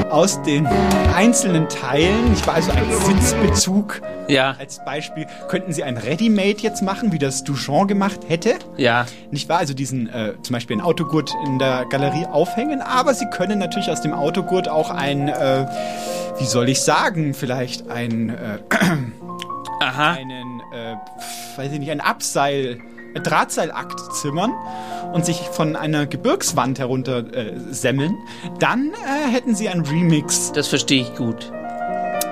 aus 0.09 0.41
den 0.43 0.67
einzelnen 1.15 1.69
Teilen, 1.69 2.29
nicht 2.31 2.45
wahr? 2.47 2.55
Also 2.55 2.71
ein 2.71 2.85
Sitzbezug 2.91 4.01
Ja. 4.27 4.55
als 4.59 4.83
Beispiel, 4.83 5.25
könnten 5.47 5.71
Sie 5.73 5.83
ein 5.83 5.97
Ready-Made 5.97 6.57
jetzt 6.61 6.81
machen, 6.81 7.11
wie 7.11 7.19
das 7.19 7.43
Duchamp 7.43 7.87
gemacht 7.87 8.21
hätte. 8.27 8.55
Ja. 8.77 9.05
Nicht 9.31 9.47
wahr? 9.49 9.59
Also 9.59 9.73
diesen, 9.73 10.09
äh, 10.09 10.33
zum 10.41 10.53
Beispiel 10.53 10.75
einen 10.75 10.85
Autogurt 10.85 11.31
in 11.45 11.59
der 11.59 11.85
Galerie 11.89 12.25
aufhängen, 12.25 12.81
aber 12.85 13.13
Sie 13.13 13.25
können 13.29 13.59
natürlich 13.59 13.89
aus 13.89 14.01
dem 14.01 14.13
Autogurt 14.13 14.67
auch 14.67 14.89
ein, 14.89 15.27
äh, 15.27 15.65
wie 16.37 16.45
soll 16.45 16.69
ich 16.69 16.81
sagen, 16.81 17.33
vielleicht 17.33 17.89
ein, 17.89 18.29
äh, 18.29 18.59
Aha. 19.81 20.13
einen, 20.13 20.61
äh, 20.73 20.95
weiß 21.57 21.71
ich 21.71 21.79
nicht, 21.79 21.91
ein 21.91 22.01
Abseil, 22.01 22.79
ein 23.15 23.23
Drahtseilakt 23.23 23.99
zimmern 24.13 24.53
und 25.13 25.25
sich 25.25 25.39
von 25.39 25.75
einer 25.75 26.05
Gebirgswand 26.05 26.79
herunter 26.79 27.19
äh, 27.33 27.53
semmeln, 27.71 28.17
dann 28.59 28.91
äh, 28.91 29.31
hätten 29.31 29.55
Sie 29.55 29.69
einen 29.69 29.85
Remix. 29.85 30.51
Das 30.51 30.67
verstehe 30.67 31.01
ich 31.01 31.15
gut. 31.15 31.51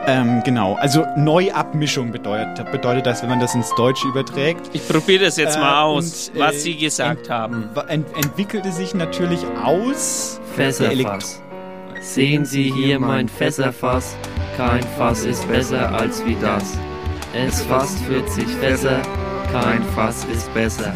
Ähm, 0.06 0.42
genau, 0.44 0.76
also 0.76 1.06
Neuabmischung 1.16 2.12
bedeutet, 2.12 2.70
bedeutet 2.72 3.06
das, 3.06 3.22
wenn 3.22 3.30
man 3.30 3.40
das 3.40 3.56
ins 3.56 3.74
Deutsche 3.76 4.08
überträgt. 4.08 4.70
Ich 4.74 4.86
probiere 4.88 5.26
das 5.26 5.38
jetzt 5.38 5.56
Äh, 5.56 5.60
mal 5.62 5.84
aus, 5.84 6.30
und, 6.30 6.38
äh, 6.38 6.40
was 6.42 6.64
Sie 6.64 6.76
gesagt 6.78 7.30
haben. 7.30 7.70
Ent 7.88 8.08
entwickelte 8.18 8.72
sich 8.72 8.94
natürlich 8.94 9.40
aus 9.64 10.42
Fässerfass. 10.56 11.42
Sehen 12.02 12.44
Sie 12.44 12.70
hier 12.72 13.00
mein 13.00 13.30
Fässerfass. 13.30 14.16
Kein 14.58 14.84
Fass 14.98 15.24
ist 15.24 15.48
besser 15.48 15.90
als 15.94 16.26
wie 16.26 16.36
das. 16.42 16.78
Es 17.34 17.62
fasst 17.64 18.00
40 18.00 18.46
Fässer. 18.60 19.00
Kein 19.54 19.82
Fass 19.96 20.26
ist 20.26 20.54
besser. 20.54 20.94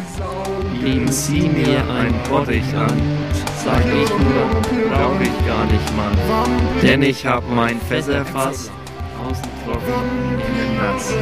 Bieten 0.82 1.10
Sie 1.10 1.40
mir 1.48 1.78
ein 1.90 2.14
Bottich 2.28 2.62
an. 2.76 2.92
Sag 3.64 3.80
ich 3.86 4.08
nur, 4.10 4.90
brauch 4.90 5.20
ich 5.20 5.46
gar 5.46 5.64
nicht, 5.64 5.96
Mann. 5.96 6.16
Denn 6.82 7.02
ich 7.02 7.24
hab 7.26 7.48
mein 7.48 7.80
Fässerfass. 7.80 8.70
Trocken, 9.68 10.40
innen 10.40 10.76
nass. 10.76 11.12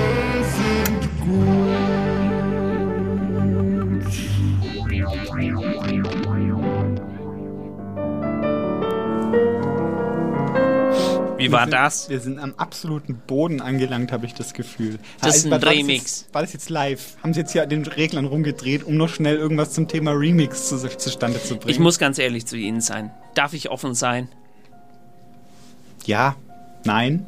Wie 11.36 11.42
Wir 11.42 11.52
war 11.52 11.62
sind, 11.62 11.72
das? 11.72 12.08
Wir 12.08 12.20
sind 12.20 12.38
am 12.38 12.54
absoluten 12.56 13.16
Boden 13.26 13.60
angelangt, 13.60 14.12
habe 14.12 14.26
ich 14.26 14.34
das 14.34 14.54
Gefühl. 14.54 14.98
Das 15.20 15.38
ist 15.38 15.46
ein 15.46 15.50
war 15.50 15.62
Remix. 15.64 16.20
jetzt, 16.20 16.34
war 16.34 16.42
das 16.42 16.52
jetzt 16.52 16.70
live? 16.70 17.16
Haben 17.22 17.34
Sie 17.34 17.40
jetzt 17.40 17.52
hier 17.52 17.64
an 17.64 17.68
den 17.68 17.84
Reglern 17.84 18.26
rumgedreht, 18.26 18.84
um 18.84 18.96
noch 18.96 19.08
schnell 19.08 19.36
irgendwas 19.36 19.72
zum 19.72 19.88
Thema 19.88 20.12
Remix 20.12 20.68
zu, 20.68 20.78
zustande 20.78 21.42
zu 21.42 21.56
bringen? 21.56 21.70
Ich 21.70 21.80
muss 21.80 21.98
ganz 21.98 22.18
ehrlich 22.18 22.46
zu 22.46 22.56
Ihnen 22.56 22.80
sein. 22.80 23.10
Darf 23.34 23.52
ich 23.54 23.70
offen 23.70 23.94
sein? 23.94 24.28
Ja, 26.04 26.36
nein. 26.84 27.26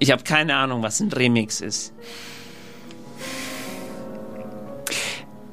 Ich 0.00 0.10
habe 0.10 0.22
keine 0.24 0.56
Ahnung, 0.56 0.82
was 0.82 0.98
ein 1.00 1.12
Remix 1.12 1.60
ist. 1.60 1.92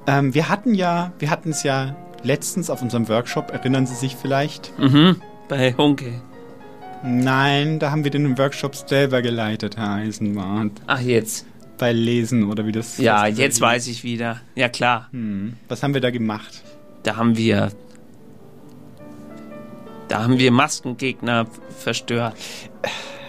Ähm, 0.08 0.34
wir 0.34 0.50
hatten 0.50 0.74
ja, 0.74 1.12
wir 1.20 1.30
hatten 1.30 1.50
es 1.52 1.64
ja 1.64 1.96
letztens 2.24 2.70
auf 2.70 2.82
unserem 2.82 3.08
Workshop, 3.10 3.52
erinnern 3.52 3.86
Sie 3.86 3.96
sich 3.96 4.16
vielleicht? 4.16 4.78
Mhm. 4.80 5.22
Bei 5.50 5.74
Hunke. 5.74 6.22
Nein, 7.04 7.78
da 7.80 7.92
haben 7.92 8.04
wir 8.04 8.12
den 8.12 8.38
Workshop 8.38 8.76
selber 8.76 9.22
geleitet, 9.22 9.78
Herr 9.78 9.92
Eisenbahn. 9.96 10.72
Ach, 10.88 11.00
jetzt. 11.00 11.46
Bei 11.78 11.92
Lesen 11.92 12.50
oder 12.50 12.66
wie 12.66 12.72
das 12.72 12.98
Ja, 12.98 13.30
das- 13.30 13.38
jetzt 13.38 13.62
weiß 13.62 13.88
ich 13.88 14.04
wieder. 14.04 14.42
Ja, 14.56 14.68
klar. 14.70 15.10
Hm. 15.12 15.54
Was 15.68 15.84
haben 15.84 15.94
wir 15.94 16.02
da 16.02 16.10
gemacht? 16.10 16.64
Da 17.04 17.18
haben 17.18 17.38
wir. 17.38 17.72
Da 20.08 20.24
haben 20.24 20.40
wir 20.40 20.52
Maskengegner 20.52 21.46
verstört. 21.78 22.36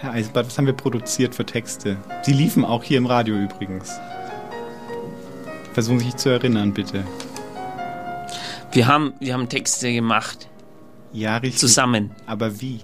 Herr 0.01 0.11
Eisenbart, 0.13 0.45
was 0.47 0.57
haben 0.57 0.65
wir 0.65 0.73
produziert 0.73 1.35
für 1.35 1.45
Texte? 1.45 1.97
Sie 2.23 2.33
liefen 2.33 2.63
auch 2.63 2.83
hier 2.83 2.97
im 2.97 3.05
Radio 3.05 3.35
übrigens. 3.35 3.99
Versuchen 5.73 5.99
Sie 5.99 6.05
sich 6.05 6.15
zu 6.15 6.29
erinnern, 6.29 6.73
bitte. 6.73 7.03
Wir 8.71 8.87
haben, 8.87 9.13
wir 9.19 9.33
haben 9.33 9.49
Texte 9.49 9.91
gemacht. 9.91 10.47
Ja, 11.11 11.37
richtig. 11.37 11.59
Zusammen. 11.59 12.11
Aber 12.27 12.61
wie? 12.61 12.79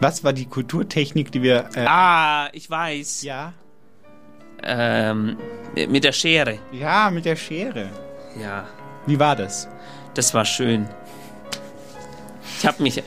Was 0.00 0.24
war 0.24 0.32
die 0.32 0.46
Kulturtechnik, 0.46 1.30
die 1.30 1.42
wir... 1.42 1.68
Äh, 1.74 1.84
Ah, 1.86 2.48
ich 2.52 2.68
weiß. 2.70 3.22
Ja? 3.22 3.52
Ähm, 4.62 5.36
mit 5.88 6.04
der 6.04 6.12
Schere. 6.12 6.58
Ja, 6.72 7.10
mit 7.10 7.24
der 7.26 7.36
Schere. 7.36 7.88
Ja, 8.40 8.64
Wie 9.06 9.18
war 9.18 9.36
das? 9.36 9.68
das 10.14 10.34
war 10.34 10.44
schön. 10.44 10.88
Ich 12.58 12.66
habe 12.66 12.82
mich 12.82 13.02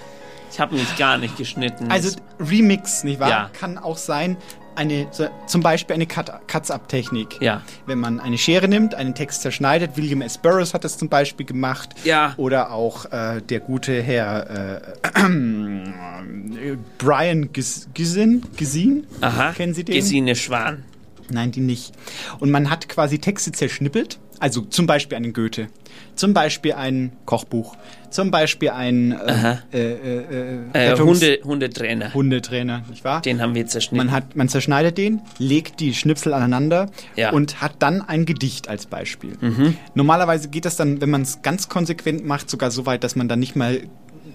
Ich 0.54 0.60
habe 0.60 0.76
mich 0.76 0.96
gar 0.98 1.18
nicht 1.18 1.36
geschnitten. 1.36 1.90
Also 1.92 2.16
Remix, 2.40 3.04
nicht 3.04 3.20
wahr? 3.20 3.30
Ja. 3.30 3.50
Kann 3.60 3.78
auch 3.80 3.98
sein, 3.98 4.38
eine, 4.76 5.08
so, 5.12 5.28
zum 5.48 5.62
Beispiel 5.62 5.96
eine 5.96 6.06
Cut- 6.06 6.48
Cuts-Up-Technik. 6.48 7.42
Ja. 7.42 7.62
Wenn 7.88 7.98
man 8.00 8.20
eine 8.20 8.38
Schere 8.38 8.68
nimmt, 8.68 8.94
einen 8.96 9.16
Text 9.16 9.42
zerschneidet. 9.42 9.98
William 9.98 10.22
S. 10.22 10.38
Burroughs 10.38 10.74
hat 10.76 10.84
das 10.84 10.98
zum 10.98 11.10
Beispiel 11.10 11.46
gemacht. 11.46 11.90
Ja. 12.04 12.34
Oder 12.38 12.72
auch 12.72 13.06
äh, 13.12 13.42
der 13.42 13.60
gute 13.62 14.02
Herr 14.02 14.82
äh, 15.04 15.20
äh, 15.20 16.78
Brian 16.98 17.52
Gis- 17.52 17.88
Gisin. 17.94 18.44
Gisin? 18.56 19.08
Aha. 19.22 19.52
Kennen 19.54 19.74
Sie 19.74 19.84
den? 19.84 19.96
Gesine 19.96 20.36
Schwan. 20.36 20.84
Nein, 21.30 21.52
die 21.52 21.62
nicht. 21.62 21.94
Und 22.40 22.52
man 22.52 22.70
hat 22.70 22.90
quasi 22.90 23.18
Texte 23.20 23.52
zerschnippelt. 23.52 24.20
Also 24.44 24.60
zum 24.60 24.88
Beispiel 24.88 25.16
einen 25.16 25.32
Goethe. 25.32 25.68
Zum 26.16 26.34
Beispiel 26.34 26.74
ein 26.74 27.14
Kochbuch. 27.26 27.78
Zum 28.10 28.30
Beispiel 28.30 28.72
ein 28.72 29.14
äh, 29.14 29.56
äh, 29.72 29.80
äh, 29.80 30.58
Äh, 30.74 30.92
Rettungs- 30.92 31.06
Hunde, 31.06 31.40
Hundetrainer. 31.46 32.14
Hundetrainer, 32.14 32.84
nicht 32.90 33.06
wahr? 33.06 33.22
Den 33.22 33.42
haben 33.42 33.56
wir 33.56 33.66
zerschnitten. 33.68 34.06
Man, 34.06 34.12
hat, 34.12 34.36
man 34.36 34.50
zerschneidet 34.50 34.98
den, 34.98 35.22
legt 35.38 35.80
die 35.80 35.94
Schnipsel 35.94 36.34
aneinander 36.34 36.90
Ja. 37.16 37.32
und 37.32 37.62
hat 37.62 37.76
dann 37.80 38.02
ein 38.02 38.26
Gedicht 38.26 38.68
als 38.68 38.86
Beispiel. 38.86 39.38
Mhm. 39.40 39.78
Normalerweise 39.96 40.50
geht 40.50 40.66
das 40.66 40.76
dann, 40.76 41.00
wenn 41.00 41.10
man 41.10 41.22
es 41.22 41.42
ganz 41.42 41.70
konsequent 41.70 42.26
macht, 42.26 42.50
sogar 42.50 42.70
so 42.70 42.86
weit, 42.86 43.06
dass 43.06 43.16
man 43.16 43.30
dann 43.30 43.40
nicht 43.40 43.56
mal 43.56 43.80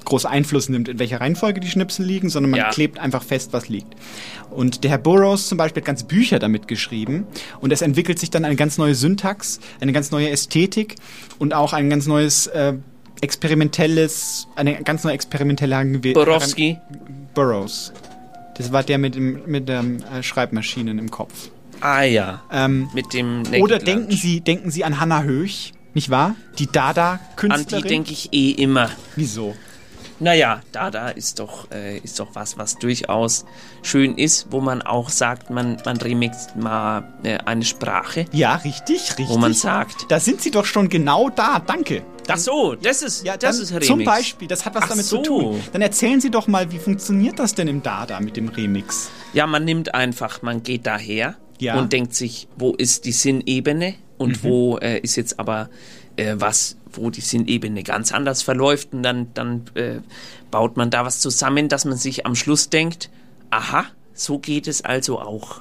groß 0.08 0.24
Einfluss 0.26 0.68
nimmt, 0.68 0.88
in 0.88 0.98
welcher 0.98 1.20
Reihenfolge 1.20 1.60
die 1.60 1.68
Schnipsel 1.68 2.04
liegen, 2.04 2.28
sondern 2.28 2.50
man 2.50 2.58
Ja. 2.58 2.70
klebt 2.70 2.98
einfach 2.98 3.22
fest, 3.22 3.52
was 3.52 3.68
liegt. 3.68 3.94
Und 4.50 4.82
der 4.82 4.90
Herr 4.90 4.98
Burroughs 4.98 5.48
zum 5.48 5.56
Beispiel 5.58 5.82
hat 5.82 5.86
ganze 5.86 6.04
Bücher 6.06 6.38
damit 6.38 6.66
geschrieben 6.68 7.26
und 7.60 7.72
es 7.72 7.82
entwickelt 7.82 8.18
sich 8.18 8.30
dann 8.30 8.44
eine 8.44 8.56
ganz 8.56 8.78
neue 8.78 8.94
Syntax, 8.94 9.60
eine 9.80 9.92
ganz 9.92 10.10
neue 10.10 10.30
Ästhetik 10.30 10.96
und 11.38 11.54
auch 11.54 11.72
ein 11.72 11.88
ganz 11.90 12.06
neues 12.06 12.46
äh, 12.48 12.74
experimentelles, 13.20 14.46
eine 14.56 14.82
ganz 14.82 15.04
neue 15.04 15.14
experimentelle 15.14 15.74
Herangew- 15.76 16.12
Borowski. 16.14 16.78
Burroughs. 17.34 17.92
Das 18.56 18.72
war 18.72 18.82
der 18.82 18.98
mit, 18.98 19.14
dem, 19.14 19.42
mit 19.46 19.68
der 19.68 19.80
äh, 19.80 20.22
Schreibmaschinen 20.22 20.98
im 20.98 21.10
Kopf. 21.10 21.50
Ah 21.80 22.02
ja. 22.02 22.42
Ähm, 22.50 22.88
Mit 22.92 23.12
dem 23.12 23.42
Naked 23.42 23.62
oder 23.62 23.76
Lunch. 23.76 23.84
denken 23.84 24.12
Sie, 24.16 24.40
denken 24.40 24.70
Sie 24.72 24.82
an 24.84 24.98
Hannah 24.98 25.22
Höch, 25.22 25.72
nicht 25.94 26.10
wahr? 26.10 26.34
Die 26.58 26.66
An 26.66 26.72
Dada-Künstlerin. 26.72 27.82
die 27.84 27.88
denke 27.88 28.12
ich 28.12 28.32
eh 28.32 28.50
immer. 28.50 28.90
Wieso? 29.14 29.54
Naja, 30.20 30.60
Dada 30.72 31.10
ist 31.10 31.38
doch, 31.38 31.70
äh, 31.70 31.98
ist 31.98 32.18
doch 32.18 32.28
was, 32.34 32.58
was 32.58 32.76
durchaus 32.78 33.44
schön 33.82 34.16
ist, 34.18 34.48
wo 34.50 34.60
man 34.60 34.82
auch 34.82 35.10
sagt, 35.10 35.50
man, 35.50 35.76
man 35.84 35.96
remixt 35.98 36.56
mal 36.56 37.04
äh, 37.22 37.38
eine 37.44 37.64
Sprache. 37.64 38.24
Ja, 38.32 38.56
richtig, 38.56 39.10
richtig. 39.10 39.28
Wo 39.28 39.38
man 39.38 39.54
sagt. 39.54 40.06
Da 40.08 40.18
sind 40.18 40.40
Sie 40.42 40.50
doch 40.50 40.64
schon 40.64 40.88
genau 40.88 41.28
da, 41.30 41.60
danke. 41.60 42.02
Ach 42.26 42.36
so, 42.36 42.74
das 42.74 43.02
ist, 43.02 43.24
Ja, 43.24 43.36
das 43.36 43.58
ist 43.58 43.70
Remix. 43.70 43.86
Zum 43.86 44.04
Beispiel, 44.04 44.48
das 44.48 44.66
hat 44.66 44.74
was 44.74 44.84
Ach 44.84 44.88
damit 44.88 45.04
so. 45.06 45.18
zu 45.18 45.22
tun. 45.22 45.60
Dann 45.72 45.82
erzählen 45.82 46.20
Sie 46.20 46.30
doch 46.30 46.46
mal, 46.48 46.70
wie 46.72 46.78
funktioniert 46.78 47.38
das 47.38 47.54
denn 47.54 47.68
im 47.68 47.82
Dada 47.82 48.18
mit 48.20 48.36
dem 48.36 48.48
Remix? 48.48 49.10
Ja, 49.32 49.46
man 49.46 49.64
nimmt 49.64 49.94
einfach, 49.94 50.42
man 50.42 50.62
geht 50.64 50.84
daher 50.86 51.36
Ja. 51.60 51.78
und 51.78 51.92
denkt 51.92 52.14
sich, 52.14 52.48
wo 52.56 52.72
ist 52.72 53.04
die 53.04 53.12
Sinnebene 53.12 53.94
und 54.18 54.42
Mhm. 54.42 54.48
wo 54.48 54.78
äh, 54.78 54.98
ist 54.98 55.14
jetzt 55.16 55.38
aber 55.38 55.70
äh, 56.16 56.34
was, 56.36 56.76
wo 56.92 57.10
die 57.10 57.20
Sinnebene 57.20 57.82
ganz 57.82 58.12
anders 58.12 58.42
verläuft 58.42 58.92
und 58.92 59.02
dann, 59.02 59.28
dann 59.34 59.62
äh, 59.74 60.00
baut 60.50 60.76
man 60.76 60.90
da 60.90 61.04
was 61.04 61.20
zusammen, 61.20 61.68
dass 61.68 61.84
man 61.84 61.96
sich 61.96 62.26
am 62.26 62.34
Schluss 62.34 62.70
denkt, 62.70 63.10
aha, 63.50 63.86
so 64.14 64.38
geht 64.38 64.66
es 64.66 64.84
also 64.84 65.20
auch. 65.20 65.60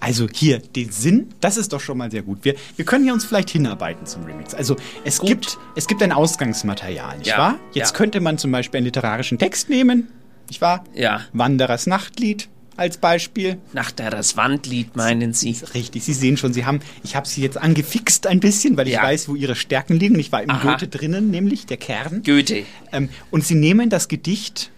Also 0.00 0.26
hier, 0.32 0.58
den 0.58 0.90
Sinn, 0.90 1.32
das 1.40 1.56
ist 1.56 1.72
doch 1.72 1.80
schon 1.80 1.96
mal 1.96 2.10
sehr 2.10 2.22
gut. 2.22 2.40
Wir, 2.42 2.56
wir 2.76 2.84
können 2.84 3.04
hier 3.04 3.12
uns 3.12 3.24
vielleicht 3.24 3.50
hinarbeiten 3.50 4.06
zum 4.06 4.24
Remix. 4.24 4.52
Also 4.54 4.76
es 5.04 5.20
gibt, 5.20 5.58
es 5.76 5.86
gibt 5.86 6.02
ein 6.02 6.12
Ausgangsmaterial, 6.12 7.18
nicht 7.18 7.28
Ja, 7.28 7.38
wahr? 7.38 7.58
Jetzt 7.72 7.92
ja. 7.92 7.96
könnte 7.96 8.20
man 8.20 8.36
zum 8.38 8.50
Beispiel 8.50 8.78
einen 8.78 8.86
literarischen 8.86 9.38
Text 9.38 9.68
nehmen, 9.70 10.08
nicht 10.48 10.60
wahr? 10.60 10.84
Ja. 10.94 11.22
Wanderers 11.32 11.86
Nachtlied 11.86 12.48
als 12.76 12.96
Beispiel. 12.98 13.58
Nach 13.72 13.90
das 13.90 14.36
Wandlied 14.36 14.96
meinen 14.96 15.32
Sie? 15.32 15.56
Richtig, 15.74 16.04
Sie 16.04 16.14
sehen 16.14 16.36
schon, 16.36 16.52
Sie 16.52 16.64
haben, 16.64 16.80
ich 17.04 17.16
habe 17.16 17.26
Sie 17.28 17.42
jetzt 17.42 17.58
angefixt 17.58 18.26
ein 18.26 18.40
bisschen, 18.40 18.76
weil 18.76 18.86
ich 18.88 18.94
Ja. 18.94 19.02
weiß, 19.02 19.28
wo 19.28 19.34
Ihre 19.34 19.54
Stärken 19.54 19.94
liegen. 19.98 20.18
Ich 20.18 20.32
war 20.32 20.42
im 20.42 20.50
Aha. 20.50 20.72
Goethe 20.72 20.88
drinnen, 20.88 21.30
nämlich 21.30 21.66
der 21.66 21.76
Kern. 21.76 22.22
Goethe. 22.24 22.64
Ähm, 22.92 23.08
und 23.30 23.44
Sie 23.46 23.54
nehmen 23.54 23.90
das 23.90 24.08
Gedicht 24.08 24.70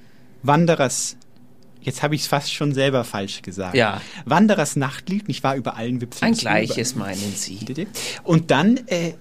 Wanderers, 0.43 1.17
jetzt 1.81 2.03
habe 2.03 2.15
ich 2.15 2.23
es 2.23 2.27
fast 2.27 2.53
schon 2.53 2.75
selber 2.75 3.05
falsch 3.05 3.41
gesagt. 3.43 3.75
Ja. 3.77 4.01
Wanderers 4.27 4.77
Nachtlied, 4.77 5.27
nicht 5.29 5.43
wahr, 5.43 5.57
über 5.57 5.77
allen 5.77 6.01
Wipfeln. 6.01 6.33
Ein 6.33 6.37
gleiches 6.39 6.93
über- 6.93 7.01
meinen 7.07 7.33
Sie. 7.35 7.87
Und 8.25 8.51
dann 8.51 8.77
äh, 8.89 9.15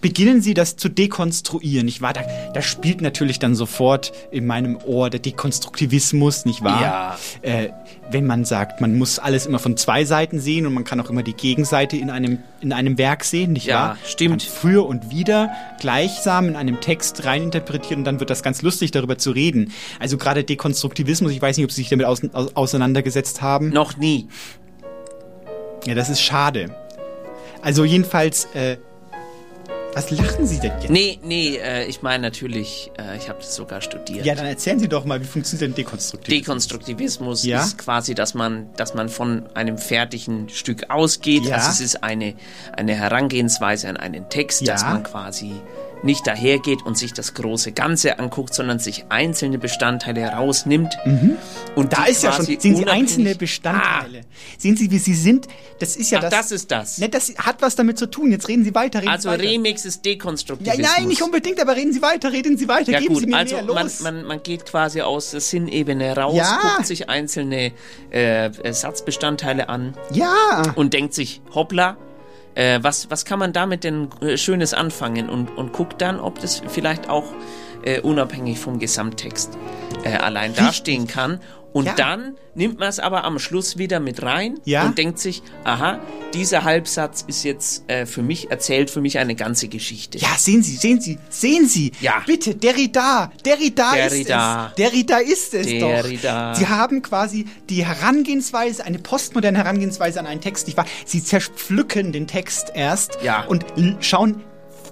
beginnen 0.00 0.40
sie 0.40 0.54
das 0.54 0.76
zu 0.76 0.88
dekonstruieren, 0.88 1.84
nicht 1.86 2.00
wahr? 2.00 2.12
Da, 2.12 2.22
da 2.54 2.62
spielt 2.62 3.00
natürlich 3.00 3.38
dann 3.38 3.54
sofort 3.54 4.12
in 4.30 4.46
meinem 4.46 4.76
Ohr 4.84 5.10
der 5.10 5.20
Dekonstruktivismus, 5.20 6.44
nicht 6.44 6.62
wahr? 6.64 6.82
Ja. 6.82 7.18
Äh, 7.42 7.70
wenn 8.10 8.26
man 8.26 8.44
sagt, 8.44 8.80
man 8.80 8.96
muss 8.98 9.18
alles 9.18 9.46
immer 9.46 9.58
von 9.58 9.76
zwei 9.76 10.04
Seiten 10.04 10.40
sehen 10.40 10.66
und 10.66 10.74
man 10.74 10.84
kann 10.84 11.00
auch 11.00 11.10
immer 11.10 11.22
die 11.22 11.34
Gegenseite 11.34 11.96
in 11.96 12.10
einem, 12.10 12.38
in 12.60 12.72
einem 12.72 12.98
Werk 12.98 13.24
sehen, 13.24 13.52
nicht 13.52 13.66
Ja, 13.66 13.74
wahr? 13.90 13.98
stimmt. 14.04 14.42
Kann 14.42 14.50
für 14.52 14.86
und 14.86 15.10
wieder 15.10 15.50
gleichsam 15.78 16.48
in 16.48 16.56
einem 16.56 16.80
Text 16.80 17.24
reininterpretieren 17.24 17.98
und 18.00 18.04
dann 18.04 18.20
wird 18.20 18.30
das 18.30 18.42
ganz 18.42 18.62
lustig, 18.62 18.90
darüber 18.90 19.16
zu 19.18 19.30
reden. 19.30 19.72
Also 19.98 20.16
gerade 20.16 20.42
Dekonstruktivismus, 20.44 21.30
ich 21.32 21.40
weiß 21.40 21.56
nicht, 21.56 21.64
ob 21.64 21.70
Sie 21.70 21.82
sich 21.82 21.88
damit 21.90 22.06
aus, 22.06 22.22
auseinandergesetzt 22.54 23.42
haben. 23.42 23.68
Noch 23.70 23.96
nie. 23.96 24.28
Ja, 25.86 25.94
das 25.94 26.10
ist 26.10 26.20
schade. 26.20 26.74
Also 27.62 27.84
jedenfalls, 27.84 28.46
äh, 28.54 28.76
was 29.94 30.10
lachen 30.10 30.46
Sie 30.46 30.58
denn 30.60 30.72
jetzt? 30.80 30.90
Nee, 30.90 31.18
nee, 31.22 31.56
äh, 31.56 31.84
ich 31.86 32.02
meine 32.02 32.22
natürlich, 32.22 32.90
äh, 32.98 33.16
ich 33.16 33.28
habe 33.28 33.38
das 33.40 33.54
sogar 33.56 33.80
studiert. 33.80 34.24
Ja, 34.24 34.34
dann 34.34 34.46
erzählen 34.46 34.78
Sie 34.78 34.88
doch 34.88 35.04
mal, 35.04 35.20
wie 35.20 35.24
funktioniert 35.26 35.62
denn 35.68 35.74
Dekonstruktivismus? 35.74 36.68
Dekonstruktivismus 36.68 37.44
Ja? 37.44 37.60
ist 37.62 37.78
quasi, 37.78 38.14
dass 38.14 38.34
man, 38.34 38.68
dass 38.76 38.94
man 38.94 39.08
von 39.08 39.44
einem 39.54 39.78
fertigen 39.78 40.48
Stück 40.48 40.90
ausgeht. 40.90 41.44
Ja. 41.44 41.56
Also 41.56 41.70
es 41.70 41.80
ist 41.80 42.02
eine, 42.04 42.34
eine 42.76 42.94
Herangehensweise 42.94 43.88
an 43.88 43.96
einen 43.96 44.28
Text, 44.28 44.62
Ja. 44.62 44.74
dass 44.74 44.84
man 44.84 45.02
quasi 45.02 45.52
nicht 46.02 46.26
dahergeht 46.26 46.82
und 46.84 46.96
sich 46.96 47.12
das 47.12 47.34
große 47.34 47.72
Ganze 47.72 48.18
anguckt, 48.18 48.54
sondern 48.54 48.78
sich 48.78 49.04
einzelne 49.08 49.58
Bestandteile 49.58 50.20
herausnimmt. 50.22 50.96
Und 51.74 51.92
da 51.92 52.04
ist 52.06 52.22
ja 52.22 52.32
schon, 52.32 52.46
sehen 52.46 52.76
Sie 52.76 52.86
einzelne 52.86 53.34
Bestandteile. 53.34 54.22
Sehen 54.58 54.76
Sie, 54.76 54.90
wie 54.90 54.98
Sie 54.98 55.14
sind? 55.14 55.46
Das 55.78 55.96
ist 55.96 56.10
ja 56.10 56.18
Ach, 56.18 56.22
das. 56.22 56.30
das 56.30 56.52
ist 56.52 56.70
das. 56.70 56.98
Ne, 56.98 57.08
das 57.08 57.34
hat 57.38 57.62
was 57.62 57.76
damit 57.76 57.98
zu 57.98 58.06
tun. 58.06 58.30
Jetzt 58.30 58.48
reden 58.48 58.64
Sie 58.64 58.74
weiter. 58.74 59.00
Reden 59.00 59.08
Also 59.10 59.28
Sie 59.30 59.34
weiter. 59.38 59.44
Remix 59.44 59.84
ist 59.84 60.04
Ja, 60.06 60.12
Dekonstruktivismus. 60.12 60.88
nein, 60.96 61.08
nicht 61.08 61.22
unbedingt, 61.22 61.60
aber 61.60 61.76
reden 61.76 61.92
Sie 61.92 62.02
weiter, 62.02 62.32
reden 62.32 62.56
Sie 62.56 62.68
weiter, 62.68 62.92
Ja 62.92 63.00
geben 63.00 63.14
gut, 63.14 63.22
Sie 63.24 63.28
mir 63.28 63.36
also 63.36 63.54
mehr 63.56 63.64
man, 63.64 63.84
los. 63.84 64.00
man, 64.00 64.24
man 64.24 64.42
geht 64.42 64.66
quasi 64.66 65.00
aus 65.02 65.30
der 65.32 65.40
Sinnebene 65.40 66.16
raus, 66.16 66.34
Ja. 66.36 66.58
guckt 66.76 66.86
sich 66.86 67.08
einzelne 67.08 67.72
äh, 68.10 68.50
Satzbestandteile 68.72 69.68
an 69.68 69.94
ja. 70.12 70.62
und 70.76 70.92
denkt 70.94 71.14
sich, 71.14 71.40
hoppla, 71.54 71.96
äh, 72.54 72.78
was, 72.82 73.10
was 73.10 73.24
kann 73.24 73.38
man 73.38 73.52
damit 73.52 73.84
denn 73.84 74.08
äh, 74.20 74.36
Schönes 74.36 74.74
anfangen 74.74 75.28
und, 75.28 75.56
und 75.56 75.72
guckt 75.72 76.00
dann, 76.00 76.20
ob 76.20 76.40
das 76.40 76.62
vielleicht 76.68 77.08
auch 77.08 77.32
äh, 77.82 78.00
unabhängig 78.00 78.58
vom 78.58 78.78
Gesamttext 78.78 79.56
äh, 80.04 80.16
allein 80.16 80.54
dastehen 80.54 81.06
kann. 81.06 81.40
Und 81.72 81.86
Ja. 81.86 81.94
dann 81.94 82.36
nimmt 82.54 82.78
man 82.80 82.88
es 82.88 82.98
aber 82.98 83.24
am 83.24 83.38
Schluss 83.38 83.78
wieder 83.78 84.00
mit 84.00 84.22
rein 84.22 84.58
Ja. 84.64 84.84
und 84.84 84.98
denkt 84.98 85.18
sich, 85.20 85.42
aha, 85.64 86.00
dieser 86.34 86.64
Halbsatz 86.64 87.24
ist 87.26 87.44
jetzt 87.44 87.88
äh, 87.88 88.06
für 88.06 88.22
mich, 88.22 88.50
erzählt 88.50 88.90
für 88.90 89.00
mich 89.00 89.18
eine 89.18 89.34
ganze 89.36 89.68
Geschichte. 89.68 90.18
Ja, 90.18 90.28
sehen 90.36 90.62
Sie, 90.62 90.76
sehen 90.76 91.00
Sie, 91.00 91.18
sehen 91.28 91.68
Sie. 91.68 91.92
Ja. 92.00 92.22
Bitte, 92.26 92.54
Derrida, 92.56 93.30
Derrida, 93.44 93.92
Derrida. 93.94 94.06
ist 94.06 94.70
es. 94.70 94.74
Derrida 94.76 95.18
ist 95.18 95.54
es 95.54 95.66
Derrida. 95.66 96.52
doch. 96.52 96.58
Sie 96.58 96.66
haben 96.66 97.02
quasi 97.02 97.46
die 97.68 97.84
Herangehensweise, 97.86 98.84
eine 98.84 98.98
postmoderne 98.98 99.58
Herangehensweise 99.58 100.18
an 100.20 100.26
einen 100.26 100.40
Text. 100.40 100.66
Nicht 100.66 100.76
wahr? 100.76 100.86
Sie 101.04 101.22
zerpflücken 101.22 102.12
den 102.12 102.26
Text 102.26 102.72
erst 102.74 103.18
Ja. 103.22 103.44
und 103.44 103.64
schauen 104.00 104.42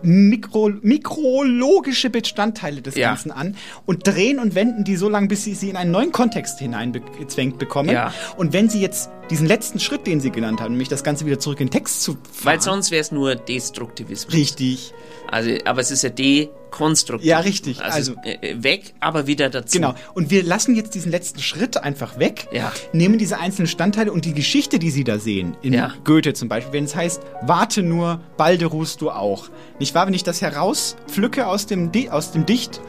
Mikro, 0.03 0.71
mikrologische 0.83 2.11
Bestandteile 2.11 2.83
des 2.83 2.95
Ja. 2.97 3.09
Ganzen 3.09 3.31
an 3.31 3.57
und 3.87 4.07
drehen 4.07 4.39
und 4.39 4.55
wenden 4.55 4.85
die 4.85 4.97
so 4.97 5.09
lange, 5.09 5.29
bis 5.29 5.45
sie 5.45 5.55
sie 5.55 5.71
in 5.71 5.77
einen 5.77 5.91
neuen 5.91 6.13
Kontext 6.13 6.59
hineingezwängt 6.59 7.59
bekommen. 7.59 7.91
Ja. 7.91 8.13
Und 8.37 8.53
wenn 8.53 8.69
Sie 8.69 8.81
jetzt 8.81 9.11
diesen 9.31 9.47
letzten 9.47 9.79
Schritt, 9.81 10.07
den 10.07 10.21
Sie 10.21 10.31
genannt 10.31 10.61
haben, 10.61 10.73
nämlich 10.73 10.89
das 10.89 11.05
Ganze 11.05 11.27
wieder 11.27 11.39
zurück 11.39 11.61
in 11.61 11.67
den 11.67 11.73
Text 11.73 12.03
zu 12.03 12.17
Weil 12.43 12.61
sonst 12.61 12.91
wäre 12.91 13.01
es 13.01 13.13
nur 13.13 13.35
Destruktivismus. 13.35 14.33
Richtig. 14.35 14.95
Also, 15.31 15.51
aber 15.67 15.81
es 15.83 15.91
ist 15.91 16.03
ja 16.03 16.09
Dekonstruktivismus. 16.09 17.25
Ja, 17.29 17.39
richtig. 17.41 17.81
Also, 17.83 18.15
Also- 18.17 18.17
äh, 18.25 18.63
weg, 18.63 18.95
aber 19.01 19.27
wieder 19.27 19.51
dazu. 19.51 19.79
Genau. 19.79 19.95
Und 20.15 20.31
wir 20.31 20.43
lassen 20.43 20.75
jetzt 20.75 20.95
diesen 20.95 21.11
letzten 21.13 21.41
Schritt 21.41 21.77
einfach 21.77 22.19
weg, 22.19 22.49
Ja. 22.53 22.73
nehmen 22.93 23.19
diese 23.19 23.39
einzelnen 23.39 23.67
Standteile 23.69 24.13
und 24.13 24.25
die 24.25 24.33
Geschichte, 24.35 24.79
die 24.79 24.91
Sie 24.91 25.05
da 25.05 25.19
sehen, 25.19 25.57
in 25.63 25.75
Ja. 25.75 25.93
Goethe 26.05 26.33
zum 26.33 26.49
Beispiel, 26.49 26.73
wenn 26.73 26.85
es 26.85 26.97
heißt, 26.97 27.21
warte 27.43 27.83
nur, 27.83 28.21
balde 28.39 28.67
ruhst 28.67 29.01
du 29.03 29.11
auch. 29.11 29.49
Nicht 29.79 29.95
wahr? 29.95 30.07
Wenn 30.07 30.15
ich 30.15 30.25
das 30.25 30.41
herauspflücke 30.41 31.47
aus 31.47 31.67
dem, 31.67 31.93
Di 31.93 32.09
aus 32.09 32.33
dem 32.33 32.47
Dicht, 32.47 32.81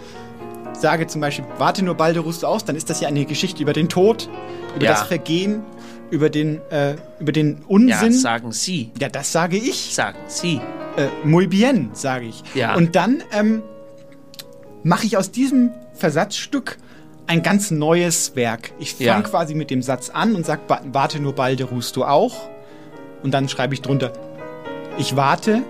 sage 0.79 1.07
zum 1.07 1.19
Beispiel, 1.19 1.43
warte 1.57 1.83
nur, 1.83 1.95
balde 1.95 2.21
ruhst 2.21 2.43
du 2.43 2.47
aus, 2.47 2.63
dann 2.63 2.77
ist 2.77 2.89
das 2.89 3.01
ja 3.01 3.09
eine 3.09 3.25
Geschichte 3.25 3.61
über 3.61 3.73
den 3.73 3.89
Tod, 3.89 4.29
über 4.77 4.85
Ja. 4.85 4.91
das 4.91 5.03
Vergehen, 5.03 5.61
über 6.11 6.29
den, 6.29 6.59
äh, 6.71 6.95
über 7.19 7.31
den 7.31 7.57
Ja, 7.59 7.65
Unsinn. 7.67 8.13
sagen 8.13 8.51
Sie. 8.51 8.91
Ja, 8.99 9.09
das 9.09 9.31
sage 9.31 9.57
ich. 9.57 9.93
Sagen 9.93 10.17
Sie. 10.27 10.59
Äh, 10.97 11.07
muy 11.23 11.47
bien, 11.47 11.89
sage 11.93 12.25
ich. 12.25 12.43
Ja. 12.55 12.75
Und 12.75 12.95
dann 12.95 13.23
ähm, 13.31 13.61
mache 14.83 15.05
ich 15.05 15.17
aus 15.17 15.31
diesem 15.31 15.71
Versatzstück 15.93 16.77
ein 17.27 17.43
ganz 17.43 17.69
neues 17.71 18.35
Werk. 18.35 18.71
Ich 18.79 18.93
fange 18.95 19.05
Ja. 19.05 19.21
quasi 19.21 19.53
mit 19.53 19.69
dem 19.69 19.81
Satz 19.83 20.09
an 20.09 20.35
und 20.35 20.45
sag, 20.45 20.61
"Wa- 20.67 20.81
warte 20.91 21.19
nur 21.19 21.35
balde 21.35 21.65
ruhst 21.65 21.95
du 21.95 22.03
auch. 22.05 22.49
Und 23.21 23.31
dann 23.33 23.49
schreibe 23.49 23.73
ich 23.73 23.81
drunter, 23.81 24.13
ich 24.97 25.15
warte, 25.15 25.61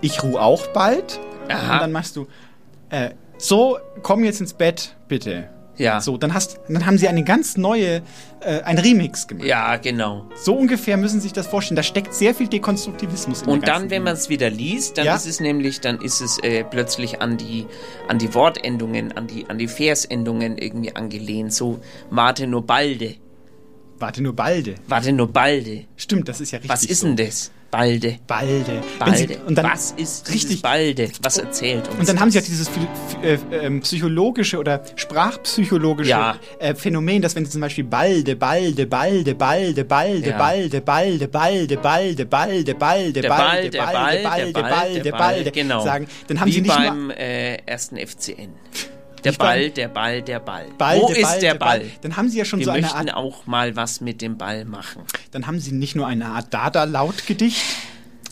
ich 0.00 0.22
ruh 0.22 0.38
auch 0.38 0.66
bald. 0.68 1.20
Aha. 1.48 1.74
Und 1.74 1.80
dann 1.82 1.92
machst 1.92 2.16
du, 2.16 2.26
äh, 2.90 3.10
so, 3.36 3.78
komm 4.02 4.24
jetzt 4.24 4.40
ins 4.40 4.54
Bett, 4.54 4.96
bitte. 5.08 5.48
Ja. 5.80 6.00
So, 6.00 6.16
dann 6.18 6.34
hast, 6.34 6.60
dann 6.68 6.84
haben 6.86 6.98
sie 6.98 7.08
eine 7.08 7.24
ganz 7.24 7.56
neue, 7.56 8.02
äh, 8.40 8.60
ein 8.64 8.78
Remix 8.78 9.26
gemacht. 9.26 9.46
Ja, 9.46 9.76
genau. 9.76 10.26
So 10.36 10.54
ungefähr 10.54 10.96
müssen 10.96 11.20
Sie 11.20 11.24
sich 11.24 11.32
das 11.32 11.46
vorstellen. 11.46 11.76
Da 11.76 11.82
steckt 11.82 12.14
sehr 12.14 12.34
viel 12.34 12.48
Dekonstruktivismus 12.48 13.42
in 13.42 13.48
Und 13.48 13.66
dann, 13.66 13.88
wenn 13.90 14.02
man 14.02 14.12
es 14.14 14.28
wieder 14.28 14.50
liest, 14.50 14.98
dann 14.98 15.06
Ja. 15.06 15.16
ist 15.16 15.26
es 15.26 15.40
nämlich, 15.40 15.80
dann 15.80 16.00
ist 16.00 16.20
es 16.20 16.38
äh, 16.42 16.64
plötzlich 16.64 17.22
an 17.22 17.36
die, 17.38 17.66
an 18.08 18.18
die 18.18 18.32
Wortendungen, 18.34 19.12
an 19.16 19.26
die, 19.26 19.46
an 19.48 19.56
die 19.58 19.68
Versendungen 19.68 20.58
irgendwie 20.58 20.94
angelehnt. 20.94 21.52
So, 21.54 21.80
warte 22.10 22.46
nur 22.46 22.66
balde. 22.66 23.14
Warte 23.98 24.22
nur 24.22 24.34
balde. 24.34 24.74
Warte 24.86 25.12
nur 25.12 25.28
balde. 25.28 25.84
Stimmt, 25.96 26.28
das 26.28 26.40
ist 26.40 26.50
ja 26.52 26.58
richtig 26.58 26.70
Was 26.70 26.84
ist 26.84 27.00
so. 27.00 27.06
denn 27.06 27.16
das? 27.16 27.50
Balde. 27.70 28.18
Balde. 28.26 28.82
Wenn 29.04 29.14
Sie- 29.14 29.26
Balde. 29.28 29.40
und 29.46 29.54
dann, 29.56 29.66
Was 29.66 29.92
ist 29.96 30.28
richtig. 30.32 30.60
Balde? 30.60 31.08
Was 31.22 31.38
erzählt 31.38 31.86
uns 31.88 31.98
Und 32.00 32.08
dann 32.08 32.18
haben 32.20 32.30
Sie 32.30 32.38
ja 32.38 32.40
das? 32.40 32.50
dieses 32.50 32.68
äh, 33.22 33.38
ähm, 33.52 33.80
psychologische 33.80 34.58
oder 34.58 34.82
sprachpsychologische 34.96 36.10
Ja. 36.10 36.36
äh, 36.58 36.74
Phänomen, 36.74 37.22
dass 37.22 37.36
wenn 37.36 37.44
Sie 37.44 37.50
zum 37.52 37.60
Beispiel 37.60 37.84
balde, 37.84 38.34
balde, 38.36 38.86
balde, 38.86 39.34
balde, 39.34 39.84
balde, 39.84 40.30
Ja. 40.30 40.36
balde, 40.38 40.80
balde, 40.80 41.28
balde, 41.28 41.76
balde, 41.76 41.76
balde, 41.76 42.24
balde, 42.26 42.64
der 42.74 42.74
balde, 42.74 42.74
Ball, 42.74 43.20
der 43.20 43.28
Ball, 43.28 43.42
balde, 43.52 43.70
der 43.70 43.80
balde, 43.80 44.22
Ball, 44.22 44.70
balde, 44.72 45.00
der 45.02 45.10
Ball, 45.12 45.18
balde 45.20 45.50
genau. 45.52 45.84
sagen, 45.84 46.06
dann 46.26 46.40
haben 46.40 46.48
Wie 46.48 46.52
Sie 46.52 46.60
nicht 46.62 46.74
beim 46.76 47.06
nur 47.08 47.16
äh, 47.16 47.56
ersten 47.66 47.96
FCN. 47.96 48.36
Der 48.36 48.46
Nicht 48.46 48.90
beim- 49.22 49.36
Ball, 49.38 49.70
der 49.70 49.88
Ball, 49.88 50.22
der 50.22 50.40
Ball. 50.40 50.66
Balde, 50.78 51.02
Wo 51.02 51.08
ist 51.10 51.22
balde, 51.22 51.40
der 51.40 51.54
Ball? 51.54 51.78
Ball. 51.80 51.90
Dann 52.02 52.16
haben 52.16 52.28
Sie 52.28 52.38
ja 52.38 52.44
schon 52.44 52.58
Wir 52.60 52.66
so 52.66 52.70
eine 52.72 52.82
möchten 52.82 53.08
Art- 53.08 53.14
auch 53.14 53.46
mal 53.46 53.76
was 53.76 54.00
mit 54.00 54.20
dem 54.22 54.36
Ball 54.38 54.64
machen. 54.64 55.02
dann 55.30 55.46
haben 55.46 55.58
Sie 55.60 55.72
nicht 55.72 55.94
nur 55.96 56.06
eine 56.06 56.26
Art 56.26 56.52
Dada-Lautgedicht 56.54 57.62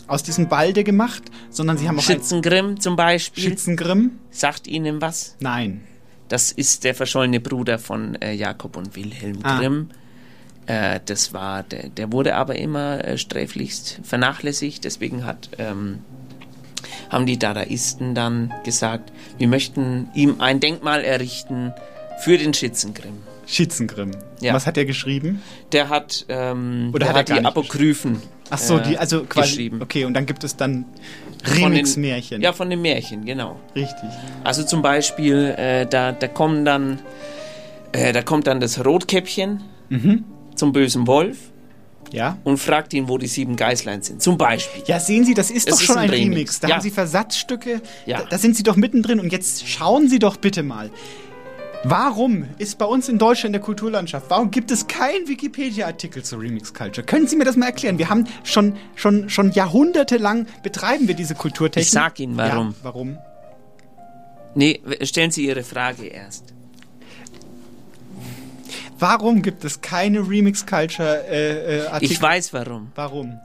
aus 0.07 0.23
diesem 0.23 0.47
Balde 0.49 0.83
gemacht, 0.83 1.23
sondern 1.49 1.77
Sie 1.77 1.87
haben 1.87 1.99
auch 1.99 2.03
Schützengrimm 2.03 2.79
zum 2.79 2.95
Beispiel. 2.95 3.43
Schützengrimm. 3.43 4.11
Sagt 4.31 4.67
Ihnen 4.67 5.01
was? 5.01 5.35
Nein. 5.39 5.81
Das 6.29 6.51
ist 6.51 6.83
der 6.83 6.93
verschollene 6.95 7.39
Bruder 7.39 7.79
von 7.79 8.15
äh, 8.21 8.33
Jakob 8.33 8.75
und 8.77 8.95
Wilhelm 8.95 9.39
Ah. 9.43 9.57
Grimm. 9.59 9.89
Äh, 10.67 10.99
das 11.05 11.33
war, 11.33 11.63
der, 11.63 11.89
der 11.89 12.11
wurde 12.11 12.35
aber 12.35 12.55
immer 12.55 13.03
äh, 13.03 13.17
sträflichst 13.17 13.99
vernachlässigt. 14.03 14.83
Deswegen 14.83 15.25
hat, 15.25 15.49
ähm, 15.57 15.99
haben 17.09 17.25
die 17.25 17.39
Dadaisten 17.39 18.13
dann 18.13 18.53
gesagt, 18.63 19.11
wir 19.39 19.47
möchten 19.47 20.09
ihm 20.13 20.39
ein 20.39 20.59
Denkmal 20.59 21.03
errichten 21.03 21.73
für 22.21 22.37
den 22.37 22.53
Schützengrimm. 22.53 23.17
Schützengrimm. 23.47 24.11
Ja. 24.41 24.53
Was 24.53 24.67
hat 24.67 24.77
er 24.77 24.85
geschrieben? 24.85 25.41
Der 25.71 25.89
hat, 25.89 26.25
ähm, 26.29 26.91
Oder 26.93 27.07
der 27.07 27.09
hat 27.15 27.29
hat 27.31 27.39
die 27.39 27.43
Apokryphen 27.45 28.21
Ach 28.51 28.57
so, 28.59 28.77
äh, 28.77 28.83
die, 28.83 28.97
also 28.97 29.23
quasi. 29.23 29.49
geschrieben. 29.49 29.81
Okay, 29.81 30.05
und 30.05 30.13
dann 30.13 30.25
gibt 30.27 30.43
es 30.43 30.55
dann 30.55 30.85
Remix-Märchen. 31.45 32.41
Ja, 32.41 32.53
von 32.53 32.69
den 32.69 32.81
Märchen, 32.81 33.25
genau. 33.25 33.59
Richtig. 33.75 34.09
Also 34.43 34.63
zum 34.63 34.81
Beispiel, 34.81 35.55
äh, 35.57 35.85
da, 35.87 36.11
da 36.11 36.27
kommen 36.27 36.65
dann, 36.65 36.99
äh, 37.91 38.11
da 38.13 38.21
kommt 38.21 38.47
dann 38.47 38.59
das 38.59 38.83
Rotkäppchen 38.85 39.61
Mhm. 39.89 40.25
zum 40.55 40.71
bösen 40.73 41.07
Wolf 41.07 41.37
Ja. 42.11 42.37
und 42.43 42.57
fragt 42.57 42.93
ihn, 42.93 43.07
wo 43.07 43.17
die 43.17 43.27
sieben 43.27 43.55
Geißlein 43.55 44.01
sind. 44.01 44.21
Zum 44.21 44.37
Beispiel. 44.37 44.83
Ja, 44.87 44.99
sehen 44.99 45.25
Sie, 45.25 45.33
das 45.33 45.51
ist 45.51 45.67
Es 45.67 45.75
doch 45.75 45.81
ist 45.81 45.85
schon 45.87 45.97
ein 45.97 46.09
Remix. 46.09 46.31
Remix. 46.35 46.59
Da 46.59 46.67
Ja. 46.67 46.75
haben 46.75 46.81
Sie 46.81 46.91
Versatzstücke. 46.91 47.81
Ja. 48.05 48.19
Da, 48.19 48.25
da 48.25 48.37
sind 48.37 48.55
Sie 48.55 48.63
doch 48.63 48.75
mittendrin. 48.75 49.19
Und 49.19 49.31
jetzt 49.31 49.67
schauen 49.67 50.09
Sie 50.09 50.19
doch 50.19 50.37
bitte 50.37 50.63
mal. 50.63 50.89
Warum 51.85 52.45
ist 52.57 52.77
bei 52.77 52.83
uns 52.85 53.07
in 53.07 53.17
Deutschland 53.19 53.49
in 53.49 53.53
der 53.53 53.61
Kulturlandschaft, 53.61 54.29
warum 54.29 54.51
gibt 54.51 54.69
es 54.69 54.87
keinen 54.87 55.29
Wikipedia-Artikel 55.29 56.23
zur 56.23 56.41
Remix 56.41 56.73
Culture? 56.73 57.05
Können 57.07 57.25
Sie 57.27 57.37
mir 57.37 57.45
das 57.45 57.55
mal 57.55 57.67
erklären? 57.67 57.97
Wir 57.97 58.09
haben 58.09 58.25
schon, 58.43 58.75
schon, 58.95 59.29
schon 59.29 59.51
jahrhundertelang 59.53 60.45
betreiben 60.61 61.07
wir 61.07 61.15
diese 61.15 61.35
Kulturtechnik. 61.35 61.85
Ich 61.87 61.91
sag 61.91 62.19
Ihnen, 62.19 62.35
warum. 62.35 62.69
Ja, 62.69 62.75
warum? 62.83 63.17
Nee, 64.55 64.81
stellen 65.03 65.31
Sie 65.31 65.45
Ihre 65.45 65.63
Frage 65.63 66.05
erst. 66.07 66.53
Warum 68.99 69.41
gibt 69.41 69.63
es 69.63 69.81
keine 69.81 70.19
Remix 70.27 70.65
Culture 70.65 71.25
äh, 71.29 71.79
äh, 71.79 71.87
Artikel? 71.87 72.13
Ich 72.13 72.21
weiß 72.21 72.53
warum. 72.53 72.91
Warum? 72.95 73.39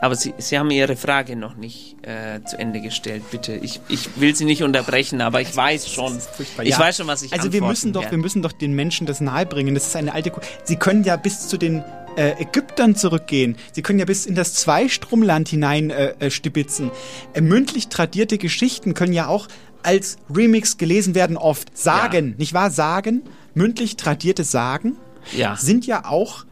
Aber 0.00 0.14
Sie, 0.14 0.32
Sie 0.38 0.56
haben 0.56 0.70
Ihre 0.70 0.94
Frage 0.94 1.34
noch 1.34 1.56
nicht 1.56 1.96
äh, 2.06 2.40
zu 2.44 2.56
Ende 2.56 2.80
gestellt, 2.80 3.24
bitte. 3.32 3.54
Ich, 3.56 3.80
ich 3.88 4.20
will 4.20 4.34
Sie 4.36 4.44
nicht 4.44 4.62
unterbrechen, 4.62 5.20
aber 5.20 5.40
ich 5.40 5.54
weiß 5.54 5.88
schon. 5.90 6.16
Ich 6.62 6.68
Ja. 6.70 6.78
weiß 6.78 6.98
schon, 6.98 7.08
was 7.08 7.22
ich 7.22 7.32
Also 7.32 7.52
wir 7.52 7.62
müssen 7.62 7.92
doch, 7.92 8.02
werde. 8.02 8.12
wir 8.12 8.18
müssen 8.22 8.40
doch 8.42 8.52
den 8.52 8.74
Menschen 8.74 9.08
das 9.08 9.20
nahebringen. 9.20 9.74
Das 9.74 9.88
ist 9.88 9.96
eine 9.96 10.14
alte. 10.14 10.30
Ku- 10.30 10.40
Sie 10.62 10.76
können 10.76 11.02
ja 11.02 11.16
bis 11.16 11.48
zu 11.48 11.56
den 11.56 11.82
äh, 12.16 12.40
Ägyptern 12.40 12.94
zurückgehen. 12.94 13.56
Sie 13.72 13.82
können 13.82 13.98
ja 13.98 14.04
bis 14.04 14.24
in 14.24 14.36
das 14.36 14.54
Zweistromland 14.54 15.48
hinein 15.48 15.90
äh, 15.90 16.14
äh, 16.20 16.30
stibitzen. 16.30 16.92
Äh, 17.34 17.40
mündlich 17.40 17.88
tradierte 17.88 18.38
Geschichten 18.38 18.94
können 18.94 19.12
ja 19.12 19.26
auch 19.26 19.48
als 19.82 20.18
Remix 20.32 20.76
gelesen 20.78 21.16
werden 21.16 21.36
oft. 21.36 21.76
Sagen, 21.76 22.36
nicht 22.38 22.54
wahr? 22.54 22.70
Sagen, 22.70 23.22
mündlich 23.58 23.96
tradierte 23.96 24.44
Sagen 24.44 24.96
Ja. 25.36 25.56
sind 25.56 25.86
ja 25.86 26.04
auch 26.06 26.44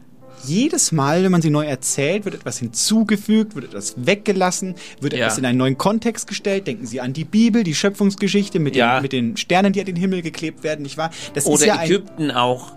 jedes 0.45 0.91
Mal, 0.91 1.23
wenn 1.23 1.31
man 1.31 1.41
sie 1.41 1.49
neu 1.49 1.65
erzählt, 1.65 2.23
wird 2.25 2.35
etwas 2.35 2.59
hinzugefügt, 2.59 3.55
wird 3.55 3.65
etwas 3.65 3.95
weggelassen, 3.97 4.75
wird 5.01 5.13
Ja. 5.13 5.19
etwas 5.25 5.39
in 5.39 5.45
einen 5.45 5.57
neuen 5.57 5.77
Kontext 5.79 6.27
gestellt. 6.27 6.67
Denken 6.67 6.85
Sie 6.85 7.01
an 7.01 7.11
die 7.13 7.25
Bibel, 7.25 7.63
die 7.63 7.73
Schöpfungsgeschichte 7.73 8.59
mit, 8.59 8.75
Ja. 8.75 8.97
den, 8.97 9.01
mit 9.01 9.13
den 9.13 9.37
Sternen, 9.37 9.73
die 9.73 9.79
an 9.79 9.87
den 9.87 9.95
Himmel 9.95 10.21
geklebt 10.21 10.63
werden, 10.63 10.83
nicht 10.83 10.97
wahr? 10.97 11.09
Das 11.33 11.45
ist 11.45 11.49
Oder 11.49 11.65
ja 11.65 11.75
ein, 11.77 11.87
Ägypten 11.89 12.29
auch. 12.31 12.73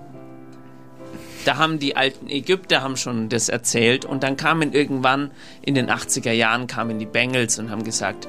Da 1.44 1.56
haben 1.56 1.78
die 1.78 1.96
alten 1.96 2.28
Ägypter 2.28 2.82
haben 2.82 2.96
schon 2.96 3.28
das 3.28 3.48
erzählt 3.48 4.04
und 4.04 4.22
dann 4.22 4.36
kamen 4.36 4.72
irgendwann 4.72 5.30
in 5.62 5.74
den 5.74 5.88
80er 5.90 6.32
Jahren 6.32 6.66
kamen 6.66 6.98
die 6.98 7.06
Bengals 7.06 7.58
und 7.58 7.70
haben 7.70 7.82
gesagt, 7.84 8.26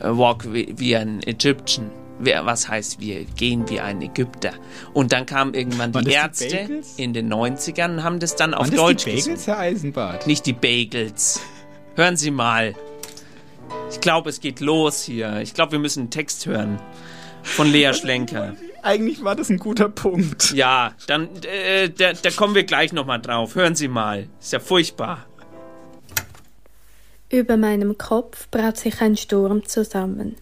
äh, 0.00 0.04
walk 0.08 0.52
wie, 0.52 0.74
wie 0.76 0.96
ein 0.96 1.22
Egyptian. 1.22 1.90
Wer- 2.20 2.44
Was 2.46 2.68
heißt, 2.68 3.00
wir 3.00 3.24
gehen 3.24 3.68
wie 3.70 3.80
ein 3.80 4.02
Ägypter. 4.02 4.52
Und 4.92 5.12
dann 5.12 5.26
kamen 5.26 5.54
irgendwann 5.54 5.92
Waren 5.94 6.04
die 6.04 6.10
die 6.10 6.16
Ärzte 6.16 6.48
Bagels? 6.48 6.94
in 6.98 7.12
den 7.12 7.32
90ern 7.32 7.94
und 7.94 8.04
haben 8.04 8.18
das 8.20 8.36
dann 8.36 8.52
auf 8.54 8.66
Waren 8.66 8.70
das 8.72 8.80
Deutsch 8.80 9.04
die 9.04 9.10
Bagels, 9.10 9.24
gesungen. 9.26 9.44
Herr 9.46 9.58
Eisenbart? 9.58 10.26
Nicht 10.26 10.46
die 10.46 10.52
Bagels. 10.52 11.40
Hören 11.96 12.16
Sie 12.16 12.30
mal. 12.30 12.74
Ich 13.90 14.00
glaube, 14.00 14.30
es 14.30 14.40
geht 14.40 14.60
los 14.60 15.02
hier. 15.02 15.40
Ich 15.40 15.54
glaube, 15.54 15.72
wir 15.72 15.78
müssen 15.78 16.00
einen 16.00 16.10
Text 16.10 16.46
hören. 16.46 16.80
Von 17.42 17.70
Lea 17.70 17.92
Schlenker. 17.94 18.54
Eigentlich 18.82 19.22
war 19.24 19.34
das 19.36 19.50
ein 19.50 19.58
guter 19.58 19.88
Punkt. 19.88 20.52
Ja, 20.52 20.92
dann, 21.06 21.28
äh, 21.44 21.90
da, 21.90 22.12
da 22.12 22.30
kommen 22.30 22.54
wir 22.54 22.64
gleich 22.64 22.92
nochmal 22.92 23.20
drauf. 23.20 23.54
Hören 23.54 23.74
Sie 23.74 23.88
mal. 23.88 24.26
Ist 24.40 24.52
ja 24.52 24.58
furchtbar. 24.60 25.26
Über 27.30 27.56
meinem 27.56 27.96
Kopf 27.96 28.48
braut 28.50 28.76
sich 28.76 29.00
ein 29.00 29.16
Sturm 29.16 29.64
zusammen. 29.66 30.36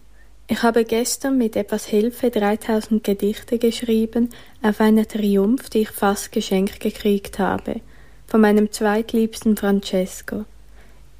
Ich 0.51 0.63
habe 0.63 0.83
gestern 0.83 1.37
mit 1.37 1.55
etwas 1.55 1.85
Hilfe 1.85 2.31
3000 2.31 3.03
Gedichte 3.03 3.59
geschrieben 3.59 4.31
auf 4.63 4.81
einer 4.81 5.07
Triumph, 5.07 5.69
die 5.69 5.81
ich 5.81 5.91
fast 5.91 6.31
geschenkt 6.31 6.79
gekriegt 6.79 7.37
habe, 7.37 7.81
von 8.25 8.41
meinem 8.41 8.71
zweitliebsten 8.71 9.55
Francesco. 9.55 10.45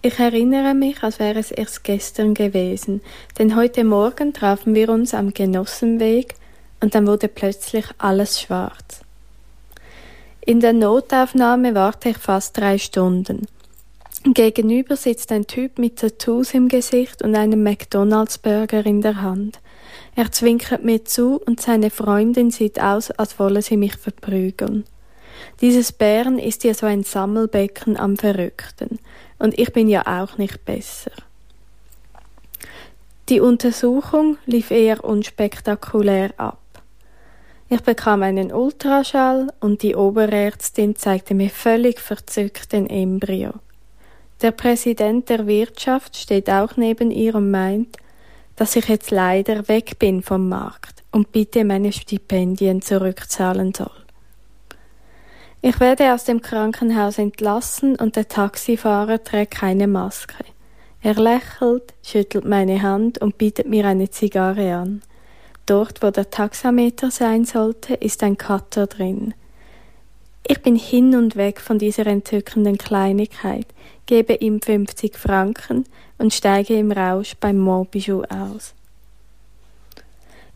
Ich 0.02 0.18
erinnere 0.18 0.74
mich, 0.74 1.04
als 1.04 1.20
wäre 1.20 1.38
es 1.38 1.52
erst 1.52 1.84
gestern 1.84 2.34
gewesen, 2.34 3.02
denn 3.38 3.56
heute 3.56 3.84
Morgen 3.84 4.34
trafen 4.34 4.74
wir 4.74 4.90
uns 4.90 5.14
am 5.14 5.32
Genossenweg 5.32 6.34
und 6.80 6.96
dann 6.96 7.06
wurde 7.06 7.28
plötzlich 7.28 7.86
alles 8.00 8.42
schwarz. 8.42 9.02
In 10.44 10.60
der 10.60 10.74
Notaufnahme 10.74 11.76
warte 11.76 12.10
ich 12.10 12.18
fast 12.18 12.58
drei 12.58 12.80
Stunden. 12.80 13.46
Gegenüber 14.26 14.98
sitzt 14.98 15.32
ein 15.32 15.48
Typ 15.48 15.80
mit 15.80 16.00
Tattoos 16.00 16.54
im 16.54 16.68
Gesicht 16.68 17.22
und 17.22 17.36
einem 17.36 17.64
McDonalds-Burger 17.64 18.86
in 18.86 19.02
der 19.02 19.22
Hand. 19.22 19.60
Er 20.16 20.30
zwinkert 20.30 20.84
mir 20.84 21.06
zu 21.06 21.42
und 21.46 21.62
seine 21.62 21.90
Freundin 21.90 22.52
sieht 22.52 22.82
aus, 22.82 23.12
als 23.12 23.40
wolle 23.40 23.62
sie 23.62 23.78
mich 23.78 23.96
verprügeln. 23.96 24.84
Dieses 25.62 25.94
Bären 25.94 26.38
ist 26.38 26.66
ja 26.66 26.74
so 26.74 26.86
ein 26.86 27.04
Sammelbecken 27.04 27.98
am 27.98 28.18
Verrückten. 28.18 29.00
Und 29.38 29.58
ich 29.58 29.72
bin 29.72 29.88
ja 29.88 30.04
auch 30.06 30.38
nicht 30.38 30.66
besser. 30.66 31.12
Die 33.30 33.40
Untersuchung 33.40 34.38
lief 34.46 34.70
eher 34.72 35.04
unspektakulär 35.04 36.34
ab. 36.38 36.60
Ich 37.70 37.82
bekam 37.82 38.24
einen 38.24 38.52
Ultraschall 38.52 39.54
und 39.62 39.82
die 39.82 39.96
Oberärztin 39.96 40.96
zeigte 40.96 41.36
mir 41.36 41.50
völlig 41.50 42.00
verzückt 42.00 42.74
den 42.74 42.88
Embryo. 42.88 43.54
Der 44.42 44.52
Präsident 44.52 45.28
der 45.28 45.48
Wirtschaft 45.48 46.16
steht 46.16 46.50
auch 46.50 46.78
neben 46.78 47.12
ihr 47.12 47.36
und 47.36 47.52
meint, 47.52 47.98
dass 48.56 48.78
ich 48.78 48.88
jetzt 48.88 49.12
leider 49.12 49.68
weg 49.68 50.00
bin 50.00 50.22
vom 50.22 50.48
Markt 50.48 51.04
und 51.12 51.34
bitte 51.34 51.66
meine 51.66 51.92
Stipendien 51.92 52.82
zurückzahlen 52.82 53.74
soll. 53.74 53.92
Ich 55.62 55.82
werde 55.82 56.14
aus 56.14 56.24
dem 56.24 56.42
Krankenhaus 56.42 57.18
entlassen 57.18 57.98
und 57.98 58.16
der 58.16 58.30
Taxifahrer 58.30 59.22
trägt 59.22 59.56
keine 59.56 59.88
Maske. 59.88 60.46
Er 61.02 61.16
lächelt, 61.16 61.94
schüttelt 62.02 62.46
meine 62.46 62.82
Hand 62.82 63.18
und 63.18 63.38
bietet 63.38 63.68
mir 63.68 63.86
eine 63.86 64.10
Zigarre 64.10 64.74
an. 64.74 65.02
dort, 65.66 66.02
wo 66.02 66.10
der 66.12 66.30
Taxameter 66.30 67.12
sein 67.12 67.46
sollte, 67.46 67.94
ist 67.94 68.24
ein 68.24 68.38
Cutter 68.38 68.88
drin. 68.88 69.34
Ich 70.52 70.64
bin 70.64 70.76
hin 70.76 71.16
und 71.16 71.36
weg 71.36 71.62
von 71.62 71.78
dieser 71.78 72.08
entzückenden 72.08 72.80
Kleinigkeit, 72.80 73.68
gebe 74.08 74.34
ihm 74.34 74.60
50 74.60 75.16
Franken 75.16 75.86
und 76.18 76.34
steige 76.34 76.74
im 76.76 76.92
Rausch 76.92 77.36
beim 77.40 77.60
Montbijou 77.60 78.24
aus. 78.24 78.74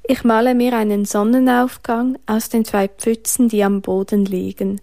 Ich 0.07 0.23
male 0.23 0.55
mir 0.55 0.75
einen 0.75 1.05
Sonnenaufgang 1.05 2.17
aus 2.25 2.49
den 2.49 2.65
zwei 2.65 2.87
Pfützen, 2.87 3.49
die 3.49 3.63
am 3.63 3.81
Boden 3.81 4.25
liegen. 4.25 4.81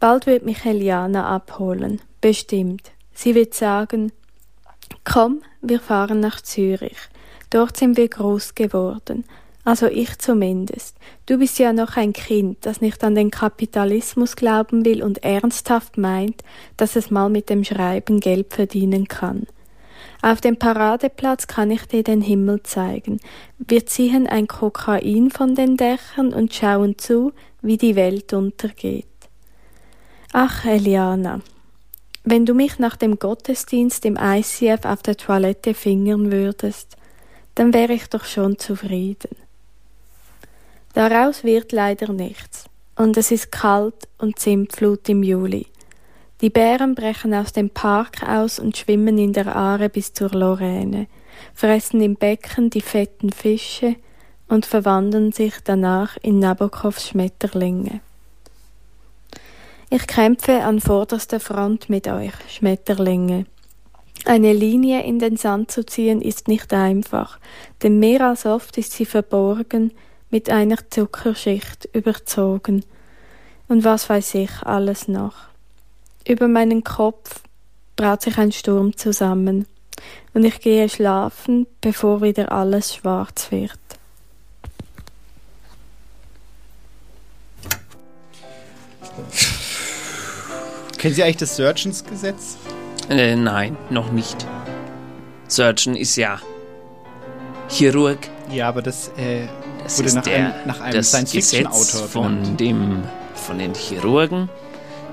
Bald 0.00 0.26
wird 0.26 0.44
mich 0.44 0.64
Eliana 0.64 1.28
abholen, 1.28 2.00
bestimmt. 2.20 2.90
Sie 3.12 3.36
wird 3.36 3.54
sagen, 3.54 4.10
komm, 5.04 5.42
wir 5.62 5.78
fahren 5.78 6.18
nach 6.18 6.40
Zürich. 6.40 6.98
Dort 7.50 7.76
sind 7.76 7.96
wir 7.96 8.08
groß 8.08 8.56
geworden. 8.56 9.22
Also 9.64 9.86
ich 9.86 10.18
zumindest. 10.18 10.96
Du 11.24 11.38
bist 11.38 11.58
ja 11.58 11.72
noch 11.72 11.96
ein 11.96 12.12
Kind, 12.12 12.58
das 12.66 12.82
nicht 12.82 13.02
an 13.02 13.14
den 13.14 13.30
Kapitalismus 13.30 14.36
glauben 14.36 14.84
will 14.84 15.02
und 15.02 15.24
ernsthaft 15.24 15.96
meint, 15.96 16.42
dass 16.76 16.96
es 16.96 17.10
mal 17.10 17.30
mit 17.30 17.48
dem 17.48 17.64
Schreiben 17.64 18.20
Geld 18.20 18.52
verdienen 18.52 19.08
kann. 19.08 19.46
Auf 20.20 20.40
dem 20.40 20.58
Paradeplatz 20.58 21.46
kann 21.46 21.70
ich 21.70 21.86
dir 21.86 22.02
den 22.02 22.20
Himmel 22.20 22.62
zeigen. 22.62 23.20
Wir 23.58 23.86
ziehen 23.86 24.26
ein 24.26 24.48
Kokain 24.48 25.30
von 25.30 25.54
den 25.54 25.76
Dächern 25.76 26.32
und 26.34 26.54
schauen 26.54 26.98
zu, 26.98 27.32
wie 27.62 27.78
die 27.78 27.96
Welt 27.96 28.32
untergeht. 28.32 29.06
Ach, 30.32 30.64
Eliana, 30.64 31.40
wenn 32.24 32.46
du 32.46 32.54
mich 32.54 32.78
nach 32.78 32.96
dem 32.96 33.18
Gottesdienst 33.18 34.04
im 34.04 34.18
ICF 34.20 34.84
auf 34.84 35.02
der 35.02 35.16
Toilette 35.16 35.74
fingern 35.74 36.32
würdest, 36.32 36.96
dann 37.54 37.72
wäre 37.72 37.92
ich 37.92 38.08
doch 38.08 38.24
schon 38.24 38.58
zufrieden. 38.58 39.43
Daraus 40.94 41.42
wird 41.42 41.72
leider 41.72 42.12
nichts, 42.12 42.66
und 42.94 43.16
es 43.16 43.32
ist 43.32 43.50
kalt 43.50 44.08
und 44.18 44.38
Zimtflut 44.38 45.08
im 45.08 45.24
Juli. 45.24 45.66
Die 46.40 46.50
Bären 46.50 46.94
brechen 46.94 47.34
aus 47.34 47.52
dem 47.52 47.70
Park 47.70 48.22
aus 48.22 48.60
und 48.60 48.76
schwimmen 48.76 49.18
in 49.18 49.32
der 49.32 49.56
Aare 49.56 49.88
bis 49.88 50.12
zur 50.12 50.30
Lorraine, 50.30 51.08
fressen 51.52 52.00
im 52.00 52.14
Becken 52.14 52.70
die 52.70 52.80
fetten 52.80 53.32
Fische 53.32 53.96
und 54.48 54.66
verwandeln 54.66 55.32
sich 55.32 55.54
danach 55.64 56.16
in 56.22 56.38
Nabokovs 56.38 57.08
Schmetterlinge. 57.08 58.00
Ich 59.90 60.06
kämpfe 60.06 60.62
an 60.62 60.80
vorderster 60.80 61.40
Front 61.40 61.90
mit 61.90 62.06
euch, 62.06 62.34
Schmetterlinge. 62.48 63.46
Eine 64.26 64.52
Linie 64.52 65.02
in 65.02 65.18
den 65.18 65.36
Sand 65.36 65.72
zu 65.72 65.84
ziehen 65.84 66.22
ist 66.22 66.46
nicht 66.46 66.72
einfach, 66.72 67.40
denn 67.82 67.98
mehr 67.98 68.20
als 68.20 68.46
oft 68.46 68.78
ist 68.78 68.92
sie 68.92 69.06
verborgen, 69.06 69.92
mit 70.34 70.50
einer 70.50 70.78
Zuckerschicht 70.90 71.88
überzogen. 71.92 72.84
Und 73.68 73.84
was 73.84 74.10
weiß 74.10 74.34
ich 74.34 74.50
alles 74.64 75.06
noch. 75.06 75.34
Über 76.26 76.48
meinen 76.48 76.82
Kopf 76.82 77.42
braut 77.94 78.22
sich 78.22 78.36
ein 78.36 78.50
Sturm 78.50 78.96
zusammen, 78.96 79.66
und 80.32 80.44
ich 80.44 80.58
gehe 80.58 80.88
schlafen, 80.88 81.68
bevor 81.80 82.20
wieder 82.20 82.50
alles 82.50 82.96
schwarz 82.96 83.52
wird. 83.52 83.78
Kennen 90.98 91.14
Sie 91.14 91.22
eigentlich 91.22 91.36
das 91.36 91.54
Surgeons-Gesetz? 91.54 92.56
Äh, 93.08 93.36
nein, 93.36 93.76
noch 93.88 94.10
nicht. 94.10 94.44
Surgeon 95.46 95.94
ist 95.94 96.16
ja 96.16 96.40
Chirurg. 97.68 98.18
Ja, 98.50 98.68
aber 98.68 98.82
das, 98.82 99.12
äh, 99.16 99.46
Das 99.84 99.98
wurde 99.98 100.08
ist 100.08 100.14
nach 100.14 100.22
der, 100.24 100.36
einem, 100.36 100.66
nach 100.66 100.80
einem 100.80 101.02
Science-Fiction-Autor 101.02 101.78
Gesetz 101.78 102.10
von 102.10 102.56
dem 102.56 103.02
von 103.34 103.58
den 103.58 103.74
Chirurgen, 103.74 104.48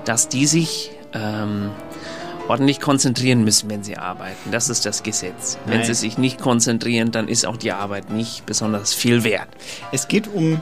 dass 0.04 0.28
die 0.28 0.46
sich 0.46 0.90
ähm, 1.12 1.70
ordentlich 2.48 2.80
konzentrieren 2.80 3.44
müssen, 3.44 3.68
wenn 3.70 3.84
sie 3.84 3.96
arbeiten. 3.96 4.50
Das 4.50 4.68
ist 4.68 4.86
das 4.86 5.02
Gesetz. 5.02 5.58
Wenn 5.66 5.78
Nein. 5.78 5.86
sie 5.86 5.94
sich 5.94 6.18
nicht 6.18 6.40
konzentrieren, 6.40 7.10
dann 7.10 7.28
ist 7.28 7.46
auch 7.46 7.56
die 7.56 7.72
Arbeit 7.72 8.10
nicht 8.10 8.46
besonders 8.46 8.94
viel 8.94 9.24
wert. 9.24 9.48
Es 9.92 10.08
geht 10.08 10.28
um 10.32 10.60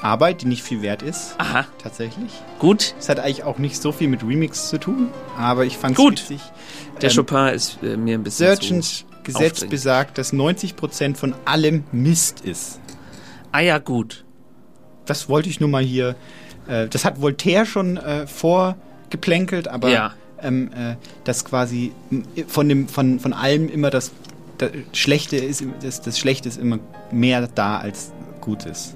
Arbeit, 0.00 0.42
die 0.42 0.46
nicht 0.46 0.62
viel 0.62 0.82
wert 0.82 1.02
ist. 1.02 1.34
Aha. 1.38 1.66
Tatsächlich. 1.82 2.32
Gut. 2.58 2.94
Es 2.98 3.08
hat 3.08 3.20
eigentlich 3.20 3.44
auch 3.44 3.58
nicht 3.58 3.80
so 3.80 3.92
viel 3.92 4.08
mit 4.08 4.22
Remix 4.22 4.68
zu 4.68 4.78
tun, 4.78 5.08
aber 5.36 5.64
ich 5.64 5.76
fand 5.76 5.92
es 5.92 6.04
Gut. 6.04 6.22
witzig. 6.22 6.40
Der 7.00 7.10
Ähm, 7.10 7.16
Chopin 7.16 7.48
ist 7.48 7.78
äh, 7.82 7.96
mir 7.96 8.18
ein 8.18 8.22
bisschen 8.22 8.48
Surgeons 8.56 9.04
Gesetz 9.24 9.64
besagt, 9.64 10.18
dass 10.18 10.32
90% 10.32 11.14
von 11.16 11.34
allem 11.44 11.84
Mist 11.92 12.40
ist. 12.40 12.80
Ah 13.52 13.60
ja, 13.60 13.78
gut. 13.78 14.24
Das 15.06 15.28
wollte 15.28 15.48
ich 15.48 15.60
nur 15.60 15.68
mal 15.68 15.82
hier. 15.82 16.14
Äh, 16.68 16.88
das 16.88 17.04
hat 17.04 17.20
Voltaire 17.20 17.66
schon 17.66 17.96
äh, 17.96 18.26
vorgeplänkelt, 18.26 19.68
aber 19.68 19.90
Ja. 19.90 20.14
ähm, 20.40 20.70
äh, 20.74 20.96
dass 21.24 21.44
quasi 21.44 21.92
m- 22.10 22.24
von, 22.48 22.68
dem, 22.68 22.88
von, 22.88 23.20
von 23.20 23.32
allem 23.32 23.68
immer 23.68 23.90
das, 23.90 24.12
das 24.58 24.70
Schlechte 24.92 25.36
ist, 25.36 25.64
das, 25.82 26.00
das 26.00 26.18
Schlechte 26.18 26.48
ist 26.48 26.58
immer 26.58 26.78
mehr 27.10 27.48
da 27.54 27.78
als 27.78 28.12
Gutes. 28.40 28.94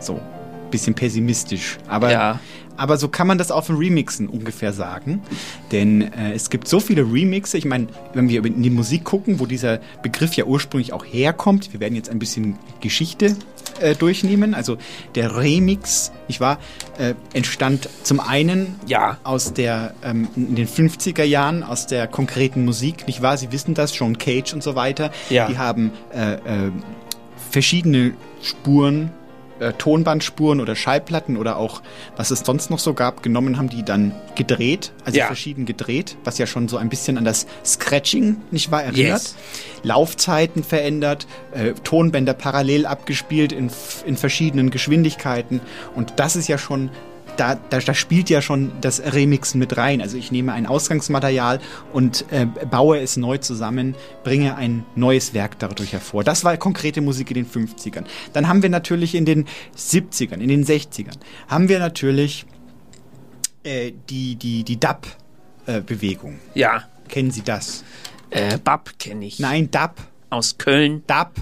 So. 0.00 0.20
Bisschen 0.70 0.94
pessimistisch. 0.94 1.78
Aber, 1.88 2.10
Ja. 2.12 2.40
aber 2.76 2.98
so 2.98 3.08
kann 3.08 3.26
man 3.26 3.38
das 3.38 3.50
auch 3.50 3.64
von 3.64 3.76
Remixen 3.76 4.28
ungefähr 4.28 4.72
sagen. 4.72 5.22
Denn 5.72 6.12
äh, 6.12 6.32
es 6.32 6.50
gibt 6.50 6.68
so 6.68 6.80
viele 6.80 7.02
Remixe. 7.02 7.58
Ich 7.58 7.64
meine, 7.64 7.88
wenn 8.14 8.28
wir 8.28 8.44
in 8.44 8.62
die 8.62 8.70
Musik 8.70 9.04
gucken, 9.04 9.40
wo 9.40 9.46
dieser 9.46 9.80
Begriff 10.02 10.34
ja 10.34 10.44
ursprünglich 10.44 10.92
auch 10.92 11.04
herkommt, 11.04 11.72
wir 11.72 11.80
werden 11.80 11.94
jetzt 11.94 12.10
ein 12.10 12.18
bisschen 12.18 12.58
Geschichte 12.80 13.36
äh, 13.80 13.94
durchnehmen. 13.94 14.54
Also 14.54 14.76
der 15.14 15.36
Remix, 15.36 16.12
nicht 16.28 16.40
wahr, 16.40 16.58
äh, 16.98 17.14
entstand 17.32 17.88
zum 18.02 18.20
einen 18.20 18.76
ja. 18.86 19.18
aus 19.24 19.54
der 19.54 19.94
ähm, 20.02 20.28
in 20.36 20.54
den 20.54 20.68
50er 20.68 21.24
Jahren 21.24 21.62
aus 21.62 21.86
der 21.86 22.06
konkreten 22.06 22.64
Musik, 22.64 23.06
nicht 23.06 23.22
wahr? 23.22 23.36
Sie 23.36 23.52
wissen 23.52 23.74
das, 23.74 23.96
John 23.98 24.18
Cage 24.18 24.52
und 24.52 24.62
so 24.62 24.74
weiter. 24.74 25.10
Ja. 25.30 25.48
Die 25.48 25.58
haben 25.58 25.92
äh, 26.14 26.34
äh, 26.34 26.38
verschiedene 27.50 28.14
Spuren 28.42 29.10
äh, 29.60 29.72
Tonbandspuren 29.74 30.60
oder 30.60 30.76
Schallplatten 30.76 31.36
oder 31.36 31.56
auch 31.56 31.82
was 32.16 32.30
es 32.30 32.40
sonst 32.40 32.70
noch 32.70 32.78
so 32.78 32.94
gab, 32.94 33.22
genommen 33.22 33.58
haben 33.58 33.68
die 33.68 33.82
dann 33.84 34.14
gedreht, 34.34 34.92
also 35.04 35.18
Ja. 35.18 35.26
verschieden 35.26 35.66
gedreht, 35.66 36.16
was 36.24 36.38
ja 36.38 36.46
schon 36.46 36.68
so 36.68 36.76
ein 36.76 36.88
bisschen 36.88 37.18
an 37.18 37.24
das 37.24 37.46
Scratching, 37.64 38.38
nicht 38.50 38.70
wahr, 38.70 38.82
erinnert. 38.84 39.22
Yes. 39.22 39.36
Laufzeiten 39.82 40.64
verändert, 40.64 41.26
äh, 41.52 41.72
Tonbänder 41.84 42.34
parallel 42.34 42.86
abgespielt 42.86 43.52
in, 43.52 43.70
in 44.06 44.16
verschiedenen 44.16 44.70
Geschwindigkeiten 44.70 45.60
und 45.94 46.14
das 46.16 46.36
ist 46.36 46.48
ja 46.48 46.58
schon 46.58 46.90
da, 47.38 47.54
da, 47.54 47.78
da 47.78 47.94
spielt 47.94 48.28
ja 48.30 48.42
schon 48.42 48.72
das 48.80 49.00
Remixen 49.00 49.58
mit 49.58 49.76
rein. 49.76 50.02
Also 50.02 50.16
ich 50.16 50.32
nehme 50.32 50.52
ein 50.52 50.66
Ausgangsmaterial 50.66 51.60
und 51.92 52.24
äh, 52.30 52.46
baue 52.46 52.98
es 52.98 53.16
neu 53.16 53.38
zusammen, 53.38 53.94
bringe 54.24 54.56
ein 54.56 54.84
neues 54.96 55.34
Werk 55.34 55.58
dadurch 55.58 55.92
hervor. 55.92 56.24
Das 56.24 56.44
war 56.44 56.56
konkrete 56.56 57.00
Musik 57.00 57.30
in 57.30 57.36
den 57.36 57.46
50ern. 57.46 58.04
Dann 58.32 58.48
haben 58.48 58.62
wir 58.62 58.70
natürlich 58.70 59.14
in 59.14 59.24
den 59.24 59.46
70ern, 59.76 60.38
in 60.38 60.48
den 60.48 60.64
60ern, 60.64 61.16
haben 61.46 61.68
wir 61.68 61.78
natürlich 61.78 62.44
äh, 63.62 63.92
die, 64.10 64.36
die, 64.36 64.64
die 64.64 64.78
Dub-Bewegung. 64.80 66.38
Ja. 66.54 66.84
Kennen 67.08 67.30
Sie 67.30 67.42
das? 67.42 67.84
Äh, 68.30 68.58
Bab 68.58 68.98
kenne 68.98 69.26
ich. 69.26 69.38
Nein, 69.38 69.70
Dub. 69.70 69.94
Aus 70.30 70.58
Köln. 70.58 71.04
Dub. 71.06 71.32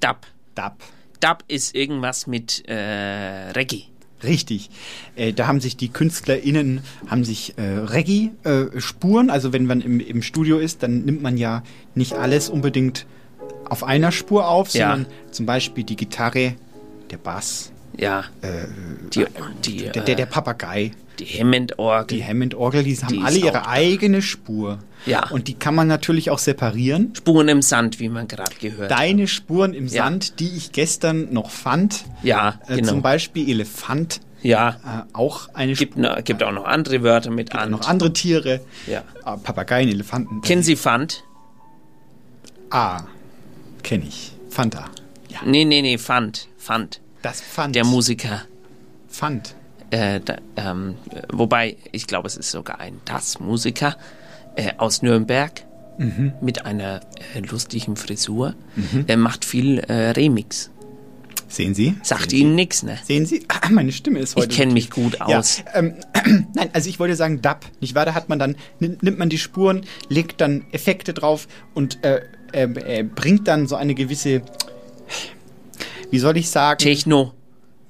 Dub. 0.00 0.18
Dub. 0.54 0.76
Dub 1.20 1.44
ist 1.48 1.74
irgendwas 1.74 2.26
mit 2.26 2.66
äh, 2.66 3.50
Reggae. 3.50 3.91
Richtig. 4.24 4.70
Äh, 5.16 5.32
da 5.32 5.46
haben 5.46 5.60
sich 5.60 5.76
die 5.76 5.88
KünstlerInnen, 5.88 6.80
haben 7.08 7.24
sich 7.24 7.54
äh, 7.58 7.62
Reggae-Spuren, 7.62 9.30
also 9.30 9.52
wenn 9.52 9.66
man 9.66 9.80
im, 9.80 9.98
im 10.00 10.22
Studio 10.22 10.58
ist, 10.58 10.82
dann 10.82 11.04
nimmt 11.04 11.22
man 11.22 11.36
ja 11.36 11.62
nicht 11.94 12.12
alles 12.14 12.48
unbedingt 12.48 13.06
auf 13.68 13.82
einer 13.84 14.12
Spur 14.12 14.48
auf, 14.48 14.72
Ja. 14.74 14.90
sondern 14.92 15.12
zum 15.30 15.46
Beispiel 15.46 15.82
die 15.84 15.96
Gitarre, 15.96 16.54
der 17.10 17.16
Bass, 17.16 17.71
Ja. 17.96 18.24
äh, 18.42 18.48
Die, 19.12 19.26
die, 19.64 19.76
der, 19.84 19.92
der, 20.02 20.14
der 20.14 20.18
äh, 20.26 20.26
Papagei, 20.26 20.92
die 21.18 21.26
Hammond-Orgel. 21.26 22.18
die 22.18 22.24
Hammond-Orgel, 22.24 22.82
die 22.84 22.96
haben 22.96 23.08
Die 23.12 23.20
alle 23.22 23.36
ihre 23.38 23.62
auch- 23.62 23.68
eigene 23.68 24.22
Spur. 24.22 24.78
Ja. 25.04 25.28
Und 25.30 25.48
die 25.48 25.54
kann 25.54 25.74
man 25.74 25.88
natürlich 25.88 26.30
auch 26.30 26.38
separieren. 26.38 27.12
Spuren 27.16 27.48
im 27.48 27.60
Sand, 27.60 27.98
wie 28.00 28.08
man 28.08 28.28
gerade 28.28 28.54
gehört 28.60 28.90
hat. 28.90 28.98
Deine 28.98 29.26
Spuren 29.26 29.74
im 29.74 29.86
Ja. 29.88 30.04
Sand, 30.04 30.38
die 30.40 30.48
ich 30.56 30.72
gestern 30.72 31.32
noch 31.32 31.50
fand, 31.50 32.04
Ja, 32.22 32.60
äh, 32.68 32.76
genau. 32.76 32.88
zum 32.88 33.02
Beispiel 33.02 33.48
Elefant, 33.50 34.20
Ja. 34.42 34.70
äh, 35.10 35.14
auch 35.16 35.48
eine 35.54 35.72
Gibt, 35.74 35.96
noch, 35.98 36.22
gibt 36.24 36.42
auch 36.42 36.52
noch 36.52 36.64
andere 36.64 37.02
Wörter 37.02 37.30
mit 37.30 37.52
an. 37.54 37.72
noch 37.72 37.86
andere 37.88 38.12
Tiere, 38.12 38.60
Ja. 38.86 39.00
äh, 39.26 39.36
Papageien, 39.38 39.88
Elefanten. 39.88 40.40
Kennen 40.40 40.62
Sie 40.62 40.76
Fand? 40.76 41.24
Ah, 42.70 43.02
kenne 43.82 44.04
ich. 44.06 44.32
Fanta. 44.48 44.86
Nee, 45.44 45.64
nee, 45.64 45.82
nee, 45.82 45.98
Fand. 45.98 46.48
Fand. 46.56 47.00
Das 47.22 47.40
Fand. 47.40 47.74
Der 47.76 47.84
Musiker. 47.84 48.42
Fand. 49.08 49.54
Äh, 49.90 50.20
da, 50.20 50.36
ähm, 50.56 50.96
äh, 51.10 51.22
wobei, 51.32 51.76
ich 51.92 52.06
glaube, 52.06 52.26
es 52.26 52.36
ist 52.36 52.50
sogar 52.50 52.80
ein 52.80 53.00
Das-Musiker 53.04 53.96
äh, 54.56 54.72
aus 54.78 55.02
Nürnberg 55.02 55.64
Mhm. 55.98 56.32
mit 56.40 56.64
einer 56.64 57.00
äh, 57.34 57.40
lustigen 57.40 57.96
Frisur. 57.96 58.54
Mhm. 58.76 59.04
Er 59.08 59.18
macht 59.18 59.44
viel 59.44 59.78
äh, 59.80 60.10
Remix. 60.12 60.70
Sehen 61.48 61.74
Sie? 61.74 61.94
Sagt 62.02 62.30
Sehen 62.30 62.40
Ihnen 62.40 62.54
nichts, 62.54 62.82
ne? 62.82 62.98
Sehen 63.04 63.26
Sie? 63.26 63.44
Ah, 63.48 63.68
meine 63.68 63.92
Stimme 63.92 64.18
ist 64.20 64.34
heute. 64.34 64.48
Ich 64.48 64.56
kenne 64.56 64.72
mich 64.72 64.88
gut 64.90 65.20
aus. 65.20 65.58
Ja, 65.58 65.64
ähm, 65.74 65.94
nein, 66.54 66.70
also 66.72 66.88
ich 66.88 66.98
wollte 66.98 67.14
sagen 67.14 67.42
Dub, 67.42 67.60
nicht 67.80 67.94
wahr? 67.94 68.06
Da 68.06 68.14
hat 68.14 68.30
man 68.30 68.38
dann, 68.38 68.56
nimmt 68.80 69.02
nimmt 69.02 69.18
man 69.18 69.28
die 69.28 69.36
Spuren, 69.36 69.82
legt 70.08 70.40
dann 70.40 70.64
Effekte 70.72 71.12
drauf 71.12 71.46
und 71.74 72.02
äh, 72.04 72.22
äh, 72.54 72.62
äh, 72.62 73.02
bringt 73.02 73.46
dann 73.46 73.66
so 73.66 73.76
eine 73.76 73.94
gewisse, 73.94 74.40
wie 76.12 76.18
soll 76.18 76.36
ich 76.36 76.48
sagen? 76.50 76.78
Techno. 76.78 77.32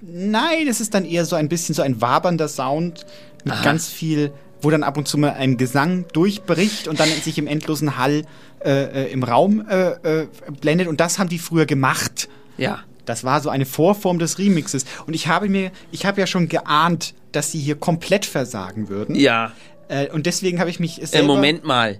Nein, 0.01 0.67
es 0.69 0.81
ist 0.81 0.95
dann 0.95 1.05
eher 1.05 1.25
so 1.25 1.37
ein 1.37 1.49
bisschen 1.49 1.75
so 1.75 1.83
ein 1.83 2.01
wabernder 2.01 2.49
Sound 2.49 3.05
mit 3.45 3.53
Aha. 3.55 3.63
ganz 3.63 3.89
viel, 3.89 4.33
wo 4.61 4.71
dann 4.71 4.83
ab 4.83 4.97
und 4.97 5.07
zu 5.07 5.19
mal 5.19 5.35
ein 5.35 5.57
Gesang 5.57 6.07
durchbricht 6.13 6.89
und 6.89 6.99
dann 6.99 7.09
sich 7.09 7.37
im 7.39 7.47
endlosen 7.47 7.99
Hall 7.99 8.23
äh, 8.65 9.05
äh, 9.07 9.13
im 9.13 9.23
Raum 9.25 9.67
äh, 9.69 10.23
äh, 10.23 10.27
blendet. 10.61 10.89
Und 10.89 11.01
das 11.01 11.19
haben 11.19 11.29
die 11.29 11.39
früher 11.39 11.67
gemacht. 11.67 12.29
Ja. 12.57 12.81
Das 13.05 13.25
war 13.25 13.41
so 13.41 13.49
eine 13.51 13.67
Vorform 13.67 14.19
des 14.21 14.39
Remixes. 14.39 14.85
Und 15.07 15.15
ich 15.15 15.27
habe 15.27 15.49
mir, 15.49 15.73
ich 15.91 16.07
habe 16.07 16.21
ja 16.21 16.27
schon 16.27 16.49
geahnt, 16.49 17.15
dass 17.33 17.51
sie 17.51 17.59
hier 17.59 17.75
komplett 17.75 18.25
versagen 18.25 18.89
würden. 18.89 19.17
Ja. 19.17 19.53
Äh, 19.89 20.09
und 20.11 20.27
deswegen 20.27 20.61
habe 20.61 20.71
ich 20.71 20.79
mich 20.79 21.03
Äh, 21.03 21.07
selber 21.07 21.35
Moment 21.35 21.65
mal. 21.65 21.99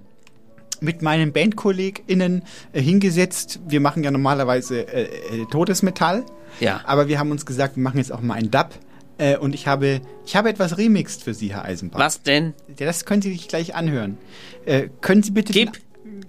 Mit 0.83 1.01
meinen 1.01 1.31
BandkollegInnen 1.31 2.43
äh, 2.73 2.81
hingesetzt. 2.81 3.61
Wir 3.67 3.79
machen 3.79 4.03
ja 4.03 4.11
normalerweise 4.11 4.81
äh, 4.81 5.03
äh, 5.03 5.45
Todesmetall. 5.49 6.25
Ja. 6.59 6.81
Aber 6.83 7.07
wir 7.07 7.17
haben 7.17 7.31
uns 7.31 7.45
gesagt, 7.45 7.75
wir 7.75 7.83
machen 7.83 7.97
jetzt 7.97 8.11
auch 8.11 8.21
mal 8.21 8.35
einen 8.35 8.51
Dub. 8.51 8.69
Äh, 9.17 9.37
und 9.37 9.55
ich 9.55 9.67
habe, 9.67 10.01
ich 10.25 10.35
habe 10.35 10.49
etwas 10.49 10.77
remixed 10.77 11.23
für 11.23 11.33
Sie, 11.33 11.53
Herr 11.53 11.65
Eisenbach. 11.65 11.99
Was 11.99 12.21
denn? 12.21 12.53
Ja, 12.79 12.85
das 12.85 13.05
können 13.05 13.21
Sie 13.21 13.31
sich 13.31 13.47
gleich 13.47 13.75
anhören. 13.75 14.17
Äh, 14.65 14.89
können 15.01 15.23
Sie 15.23 15.31
bitte 15.31 15.53
Den, 15.53 15.71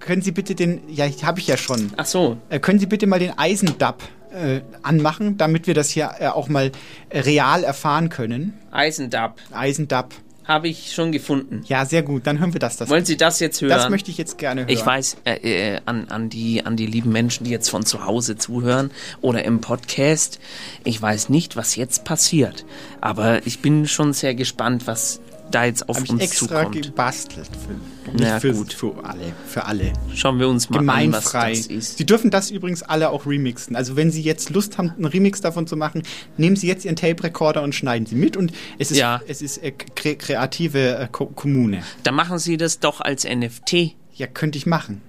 können 0.01 0.23
Sie 0.23 0.33
bitte 0.33 0.55
den, 0.55 0.81
ja, 0.89 1.07
habe 1.23 1.41
ich 1.41 1.47
ja 1.47 1.57
schon. 1.57 1.93
Ach 1.97 2.07
so. 2.07 2.39
Äh, 2.49 2.61
können 2.61 2.79
Sie 2.79 2.87
bitte 2.87 3.07
mal 3.07 3.19
den 3.19 3.37
Eisendub 3.39 3.97
äh, 4.33 4.61
anmachen, 4.83 5.37
damit 5.37 5.67
wir 5.67 5.75
das 5.75 5.91
hier 5.91 6.35
auch 6.35 6.49
mal 6.49 6.73
real 7.11 7.65
erfahren 7.65 8.09
können? 8.09 8.55
Eisendub. 8.71 9.35
Eisendub. 9.53 10.09
Habe 10.45 10.69
ich 10.69 10.93
schon 10.93 11.11
gefunden. 11.11 11.63
Ja, 11.67 11.87
sehr 11.87 12.03
gut. 12.03 12.27
Dann 12.27 12.39
hören 12.39 12.53
wir 12.53 12.61
das. 12.61 12.77
das 12.77 12.91
Wollen 12.91 13.05
Sie 13.05 13.17
das 13.17 13.41
jetzt 13.41 13.63
hören? 13.63 13.71
Das 13.71 13.89
möchte 13.89 14.11
ich 14.11 14.19
jetzt 14.19 14.37
gerne 14.37 14.63
hören. 14.63 14.71
Ich 14.71 14.85
weiß, 14.85 15.17
äh, 15.25 15.75
äh, 15.75 15.81
an, 15.87 16.09
an, 16.09 16.29
die, 16.29 16.65
an 16.65 16.77
die 16.77 16.87
lieben 16.87 17.13
Menschen, 17.13 17.45
die 17.45 17.51
jetzt 17.51 17.71
von 17.71 17.87
zu 17.87 18.05
Hause 18.05 18.37
zuhören 18.37 18.91
oder 19.23 19.45
im 19.45 19.61
Podcast, 19.61 20.39
ich 20.85 21.01
weiß 21.01 21.31
nicht, 21.31 21.57
was 21.57 21.77
jetzt 21.77 22.05
passiert. 22.05 22.67
Aber 23.01 23.47
ich 23.47 23.61
bin 23.61 23.89
schon 23.89 24.13
sehr 24.13 24.35
gespannt, 24.35 24.87
was 24.87 25.21
da 25.51 25.65
jetzt 25.65 25.89
auf 25.89 25.97
Hab 25.99 26.05
ich 26.05 26.11
uns 26.11 26.23
extra 26.23 26.65
zukommt. 26.65 26.83
gebastelt. 26.83 27.49
Für, 27.49 28.11
nicht 28.11 28.25
Na 28.29 28.41
für, 28.41 28.53
gut. 28.53 28.73
für 28.73 28.93
alle. 29.05 29.33
Für 29.47 29.65
alle. 29.67 29.93
Schauen 30.15 30.39
wir 30.41 30.49
uns 30.49 30.69
mal 30.69 30.79
Gemeinfrei. 30.79 31.39
an, 31.47 31.51
was 31.53 31.59
das 31.63 31.67
ist. 31.69 31.99
Sie 31.99 32.07
dürfen 32.07 32.31
das 32.31 32.51
übrigens 32.51 32.83
alle 32.83 33.11
auch 33.11 33.27
remixen. 33.27 33.77
Also 33.77 33.95
wenn 33.97 34.11
Sie 34.11 34.23
jetzt 34.23 34.51
Lust 34.51 34.79
haben, 34.79 34.91
einen 34.91 35.05
Remix 35.05 35.41
davon 35.41 35.67
zu 35.67 35.77
machen, 35.77 36.03
nehmen 36.37 36.57
Sie 36.57 36.67
jetzt 36.67 36.85
Ihren 36.85 36.97
Tape-Recorder 36.97 37.63
und 37.63 37.75
schneiden 37.75 38.07
Sie 38.07 38.17
mit. 38.17 38.37
Und 38.37 38.53
es 38.79 38.91
ist, 38.91 38.97
Ja. 38.99 39.21
es 39.29 39.43
ist 39.43 39.59
äh, 39.59 39.71
kre 39.73 40.17
kreative 40.17 40.97
äh, 40.99 41.09
Ko 41.13 41.27
Kommune. 41.27 41.83
Dann 42.03 42.15
machen 42.15 42.39
Sie 42.39 42.57
das 42.57 42.81
doch 42.81 43.01
als 43.01 43.25
NFT. 43.25 43.95
Ja, 44.15 44.27
könnte 44.27 44.59
ich 44.59 44.67
machen. 44.67 45.01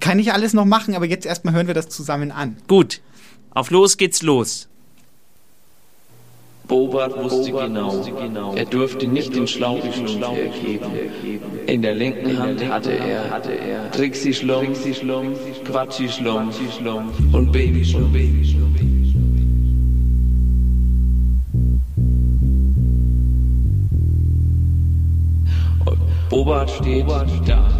Kann 0.00 0.18
ich 0.18 0.32
alles 0.34 0.52
noch 0.52 0.66
machen, 0.66 0.94
aber 0.94 1.06
jetzt 1.06 1.24
erstmal 1.24 1.54
hören 1.54 1.66
wir 1.66 1.74
das 1.74 1.88
zusammen 1.88 2.30
an. 2.30 2.56
Gut, 2.68 3.00
auf 3.50 3.70
los 3.70 3.96
geht's 3.96 4.20
los. 4.22 4.68
Bobart 6.66 7.14
wusste 7.22 7.52
genau, 7.52 8.04
er 8.54 8.64
durfte 8.64 9.06
nicht 9.06 9.36
den 9.36 9.46
Schlauch 9.46 9.84
ergeben. 9.84 10.86
In 11.66 11.82
der 11.82 11.94
linken 11.94 12.38
Hand 12.38 12.66
hatte 12.68 12.92
er 12.92 13.90
Trixie 13.90 14.32
Schlum, 14.32 14.68
Quatschi 15.64 16.08
Schlum 16.08 16.50
und 17.32 17.52
Baby 17.52 17.84
Schlum. 17.84 18.14
Bobart 26.30 26.70
steht 26.70 27.06
da. 27.46 27.73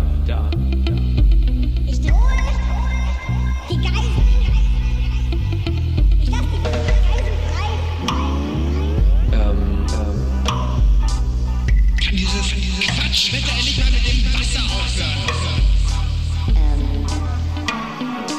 Dieses 13.14 13.30
Quatschwetter 13.30 13.52
endlich 13.56 13.78
mal 13.78 13.90
mit 13.90 14.04
dem 14.06 14.34
Wasser 14.34 14.62
aufhören? 14.74 15.22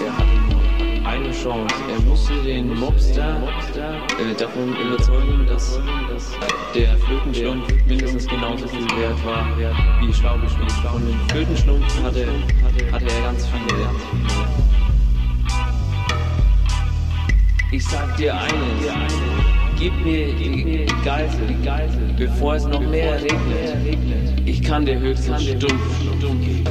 Er 0.04 0.12
hatte 0.18 0.38
nur 0.50 1.08
eine 1.08 1.32
Chance. 1.32 1.76
Er 1.90 2.02
musste 2.02 2.34
den 2.44 2.80
Mobster 2.80 3.42
äh, 4.20 4.34
davon 4.38 4.76
überzeugen, 4.76 5.46
dass 5.48 5.80
der 6.74 6.98
Flötenschlumpf 6.98 7.74
mindestens 7.88 8.28
genauso 8.28 8.68
viel 8.68 8.88
wert 8.98 9.26
war 9.26 9.48
wie 10.02 10.14
Schlaubeschmied. 10.14 10.72
Von 10.72 11.06
dem 11.06 11.30
Flötenschlumpf 11.30 12.04
hatte, 12.04 12.28
hatte 12.92 13.06
er 13.06 13.22
ganz 13.22 13.48
viele. 13.48 13.90
Ich 17.72 17.86
sag 17.86 18.16
dir 18.18 18.34
eines. 18.36 18.54
Gib 19.78 19.94
mir 20.06 20.34
die 20.34 20.86
Geisel, 21.04 22.16
bevor 22.18 22.56
es 22.56 22.66
noch 22.66 22.80
mehr 22.80 23.22
regnet. 23.22 24.48
Kann 24.68 24.84
dir 24.84 25.00
höchstens 25.00 25.44
stumpf 25.44 26.16
geben. 26.22 26.64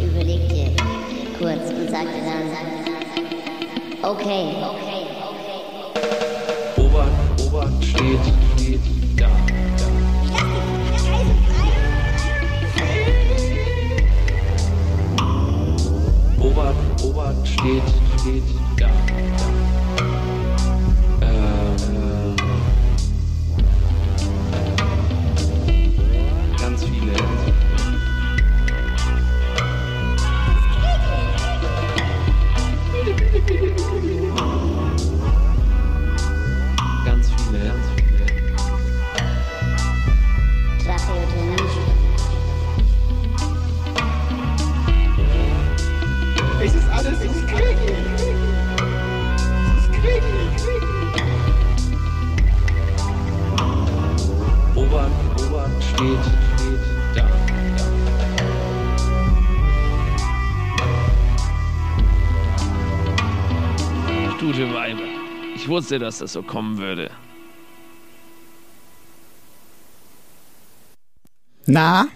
Überlegte 0.00 0.70
kurz 1.36 1.70
und 1.70 1.90
sagte 1.90 2.20
dann: 2.24 2.48
Okay, 4.02 4.54
okay, 4.62 5.06
Obert, 6.76 7.10
Obert 7.44 7.84
steht, 7.84 8.20
steht 8.56 8.80
da. 9.16 9.28
Obert, 16.40 16.76
Obert 17.02 17.48
steht, 17.48 17.82
steht 18.20 18.44
da. 18.56 18.63
Wusste, 65.74 65.98
dass 65.98 66.18
das 66.18 66.32
so 66.32 66.42
kommen 66.42 66.78
würde. 66.78 67.10
Na? 71.66 72.06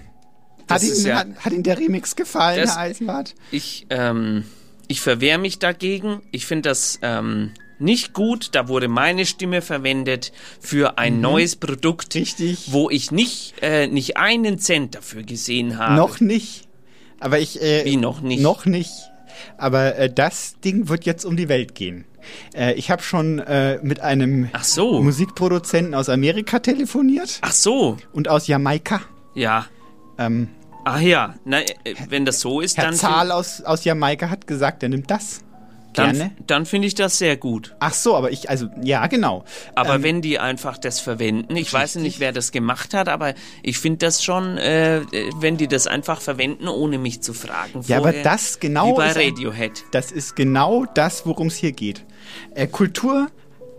Hat 0.68 0.82
Ihnen, 0.82 1.06
ja- 1.06 1.16
hat, 1.16 1.28
hat 1.44 1.52
Ihnen 1.52 1.62
der 1.62 1.78
Remix 1.78 2.14
gefallen, 2.14 2.60
Das- 2.60 2.72
Herr 2.76 2.82
Eisenbart? 2.82 3.34
Ich, 3.50 3.86
ähm, 3.90 4.44
ich 4.86 5.00
verwehre 5.00 5.38
mich 5.38 5.58
dagegen. 5.58 6.20
Ich 6.30 6.44
finde 6.46 6.68
das 6.68 6.98
ähm, 7.02 7.52
nicht 7.78 8.12
gut. 8.12 8.50
Da 8.52 8.68
wurde 8.68 8.88
meine 8.88 9.24
Stimme 9.24 9.62
verwendet 9.62 10.32
für 10.60 10.98
ein 10.98 11.16
Mhm. 11.16 11.20
neues 11.22 11.56
Produkt, 11.56 12.14
Richtig. 12.14 12.70
wo 12.72 12.90
ich 12.90 13.10
nicht, 13.10 13.54
äh, 13.62 13.86
nicht 13.86 14.18
einen 14.18 14.58
Cent 14.58 14.94
dafür 14.94 15.22
gesehen 15.22 15.78
habe. 15.78 15.94
Noch 15.96 16.20
nicht. 16.20 16.68
Aber 17.20 17.38
ich. 17.38 17.60
Äh, 17.62 17.84
Wie 17.86 17.96
noch 17.96 18.20
nicht? 18.20 18.42
Noch 18.42 18.66
nicht. 18.66 18.92
Aber 19.56 19.96
äh, 19.96 20.12
das 20.12 20.56
Ding 20.60 20.88
wird 20.88 21.04
jetzt 21.06 21.24
um 21.24 21.36
die 21.36 21.48
Welt 21.48 21.74
gehen. 21.74 22.04
Äh, 22.54 22.74
ich 22.74 22.90
habe 22.90 23.02
schon 23.02 23.38
äh, 23.38 23.78
mit 23.82 24.00
einem 24.00 24.50
so. 24.62 25.02
Musikproduzenten 25.02 25.94
aus 25.94 26.08
Amerika 26.08 26.58
telefoniert. 26.58 27.38
Ach 27.42 27.52
so. 27.52 27.96
Und 28.12 28.28
aus 28.28 28.46
Jamaika. 28.46 29.00
Ja. 29.34 29.66
Ähm, 30.18 30.48
Ach 30.84 31.00
ja. 31.00 31.34
Na, 31.44 31.60
äh, 31.60 31.66
wenn 32.08 32.24
das 32.24 32.40
so 32.40 32.60
ist, 32.60 32.76
Herr 32.76 32.84
dann, 32.84 32.94
Zahl 32.94 33.30
aus, 33.30 33.62
aus 33.62 33.84
Jamaika 33.84 34.30
hat 34.30 34.46
gesagt, 34.46 34.82
er 34.82 34.88
nimmt 34.88 35.10
das. 35.10 35.42
Gerne. 36.04 36.18
dann, 36.18 36.46
dann 36.46 36.66
finde 36.66 36.88
ich 36.88 36.94
das 36.94 37.18
sehr 37.18 37.36
gut. 37.36 37.74
Ach 37.80 37.92
so, 37.94 38.16
aber 38.16 38.30
ich, 38.30 38.48
also, 38.50 38.68
ja, 38.82 39.06
genau. 39.06 39.44
Aber 39.74 39.96
Ähm, 39.96 40.02
wenn 40.02 40.22
die 40.22 40.38
einfach 40.38 40.78
das 40.78 41.00
verwenden, 41.00 41.56
ich 41.56 41.72
weiß 41.72 41.96
nicht, 41.96 42.20
wer 42.20 42.32
das 42.32 42.52
gemacht 42.52 42.94
hat, 42.94 43.08
aber 43.08 43.34
ich 43.62 43.78
finde 43.78 43.98
das 43.98 44.22
schon, 44.24 44.58
äh, 44.58 45.02
wenn 45.40 45.56
die 45.56 45.68
das 45.68 45.86
einfach 45.86 46.20
verwenden, 46.20 46.68
ohne 46.68 46.98
mich 46.98 47.20
zu 47.20 47.32
fragen. 47.34 47.82
Ja, 47.86 47.98
aber 47.98 48.08
vorher, 48.08 48.22
das 48.22 48.60
genau 48.60 48.92
Wie 48.92 48.96
bei 48.96 49.10
ist 49.10 49.16
Radiohead. 49.16 49.84
Das 49.92 50.10
ist 50.10 50.36
genau 50.36 50.86
das, 50.94 51.26
worum 51.26 51.48
es 51.48 51.56
hier 51.56 51.72
geht. 51.72 52.04
Äh, 52.54 52.66
Kultur 52.66 53.28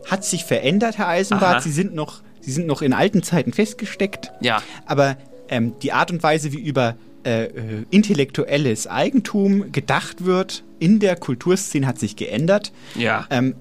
hat 0.09 0.25
sich 0.25 0.45
verändert, 0.45 0.97
Herr 0.97 1.07
Eisenbart. 1.07 1.55
Aha. 1.55 1.61
Sie 1.61 1.71
sind 1.71 1.93
noch, 1.93 2.21
Sie 2.41 2.51
sind 2.51 2.67
noch 2.67 2.81
in 2.81 2.93
alten 2.93 3.21
Zeiten 3.23 3.53
festgesteckt. 3.53 4.31
Ja. 4.41 4.61
Aber 4.85 5.17
ähm, 5.49 5.73
die 5.81 5.91
Art 5.91 6.11
und 6.11 6.23
Weise, 6.23 6.51
wie 6.51 6.59
über 6.59 6.95
äh, 7.23 7.45
äh, 7.45 7.51
intellektuelles 7.89 8.87
Eigentum 8.87 9.71
gedacht 9.71 10.25
wird 10.25 10.63
in 10.79 10.99
der 10.99 11.15
Kulturszene, 11.15 11.85
hat 11.87 11.99
sich 11.99 12.15
geändert. 12.15 12.71
Ja. 12.95 13.25
Ähm, 13.29 13.55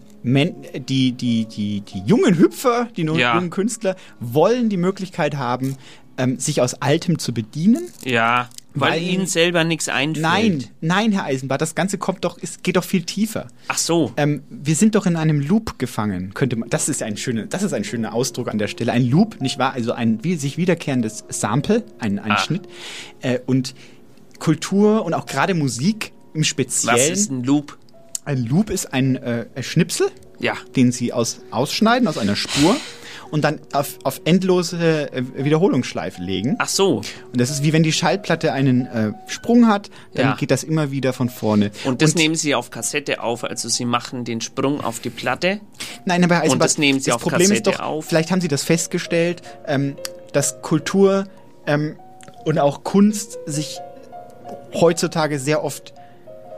die, 0.89 1.13
die, 1.13 1.47
die, 1.47 1.81
die 1.81 2.03
jungen 2.05 2.39
Hüpfer, 2.39 2.89
die 2.97 3.05
Ja. 3.19 3.35
jungen 3.35 3.51
Künstler, 3.51 3.97
wollen 4.21 4.69
die 4.69 4.77
Möglichkeit 4.77 5.37
haben, 5.37 5.77
ähm, 6.19 6.39
sich 6.39 6.61
aus 6.61 6.75
Altem 6.75 7.19
zu 7.19 7.33
bedienen. 7.33 7.89
Ja, 8.05 8.49
weil, 8.75 8.93
Weil- 8.93 9.03
ihnen 9.03 9.27
selber 9.27 9.65
nichts 9.65 9.89
einfällt. 9.89 10.23
Nein, 10.23 10.65
nein, 10.81 11.13
Herr 11.13 11.25
Eisenbart, 11.25 11.61
das 11.61 11.75
Ganze 11.75 11.99
kommt 11.99 12.25
doch, 12.25 12.39
es 12.41 12.63
geht 12.63 12.77
doch 12.77 12.85
viel 12.85 13.03
tiefer. 13.03 13.49
Ach 13.67 13.79
so. 13.79 14.13
Ähm, 14.17 14.43
wir 14.51 14.77
sind 14.77 14.95
doch 14.95 15.07
in 15.07 15.17
einem 15.17 15.41
Loop 15.41 15.79
gefangen, 15.79 16.33
könnte 16.35 16.55
man. 16.57 16.69
Das 16.69 16.89
ist 16.89 17.03
ein 17.03 17.17
schöner, 17.17 17.47
das 17.47 17.63
ist 17.63 17.73
ein 17.73 17.83
schöner 17.83 18.13
Ausdruck 18.13 18.49
an 18.49 18.59
der 18.59 18.69
Stelle. 18.69 18.93
Ein 18.93 19.05
Loop, 19.09 19.41
nicht 19.41 19.59
wahr? 19.59 19.73
Also 19.73 19.93
ein 19.93 20.23
wie, 20.23 20.37
sich 20.37 20.59
wiederkehrendes 20.59 21.25
Sample, 21.29 21.83
ein, 21.99 22.19
ein 22.19 22.33
Ah. 22.33 22.39
Schnitt. 22.39 22.69
Äh, 23.21 23.41
und 23.47 23.75
Kultur 24.39 25.05
und 25.05 25.15
auch 25.15 25.27
gerade 25.27 25.55
Musik 25.55 26.13
im 26.35 26.45
Speziellen. 26.45 26.97
Was 26.99 27.09
ist 27.09 27.31
ein 27.31 27.43
Loop? 27.43 27.79
Ein 28.29 28.45
Loop 28.45 28.69
ist 28.69 28.93
ein 28.93 29.17
äh, 29.17 29.47
Schnipsel, 29.63 30.11
Ja. 30.39 30.53
den 30.77 30.93
Sie 30.93 31.15
aus, 31.15 31.41
ausschneiden 31.51 32.07
aus 32.07 32.19
einer 32.19 32.37
Spur 32.37 32.77
und 33.31 33.43
dann 33.43 33.59
auf, 33.73 33.97
auf 34.05 34.21
endlose 34.27 35.11
äh, 35.11 35.23
Wiederholungsschleife 35.35 36.21
legen. 36.21 36.57
Ach 36.59 36.69
so. 36.69 36.97
Und 37.33 37.41
das 37.41 37.49
ist 37.49 37.63
wie 37.63 37.73
wenn 37.73 37.83
die 37.83 37.93
Schallplatte 37.93 38.53
einen 38.53 38.85
äh, 38.85 39.13
Sprung 39.29 39.67
hat, 39.67 39.89
dann 40.13 40.27
Ja. 40.27 40.35
geht 40.35 40.51
das 40.51 40.63
immer 40.63 40.91
wieder 40.91 41.15
von 41.15 41.31
vorne. 41.31 41.71
Und 41.87 42.03
das 42.03 42.17
nehmen 42.17 42.35
Sie 42.35 42.55
auf 42.55 42.71
Kassette 42.71 43.23
auf, 43.23 43.45
also 43.45 43.71
Sie 43.71 43.87
machen 43.87 44.27
den 44.27 44.43
Sprung 44.43 44.83
auf 44.85 45.01
die 45.01 45.09
Platte. 45.09 45.61
Nein, 46.05 46.23
aber 46.23 46.41
Herr 46.43 46.51
Und 46.51 46.59
das 46.63 46.77
nehmen 46.77 47.01
Sie 47.01 47.13
auf 47.13 47.23
Problem 47.23 47.41
ist 47.51 47.65
Kassette 47.65 47.71
doch, 47.71 47.81
auf. 47.81 48.05
vielleicht 48.05 48.31
haben 48.31 48.43
Sie 48.43 48.49
das 48.49 48.63
festgestellt, 48.63 49.41
ähm, 49.67 49.97
dass 50.35 50.61
Kultur 50.61 51.25
ähm, 51.67 51.97
und 52.45 52.59
auch 52.59 52.85
Kunst 52.85 53.39
sich 53.47 53.79
heutzutage 54.75 55.39
sehr 55.39 55.65
oft 55.65 55.95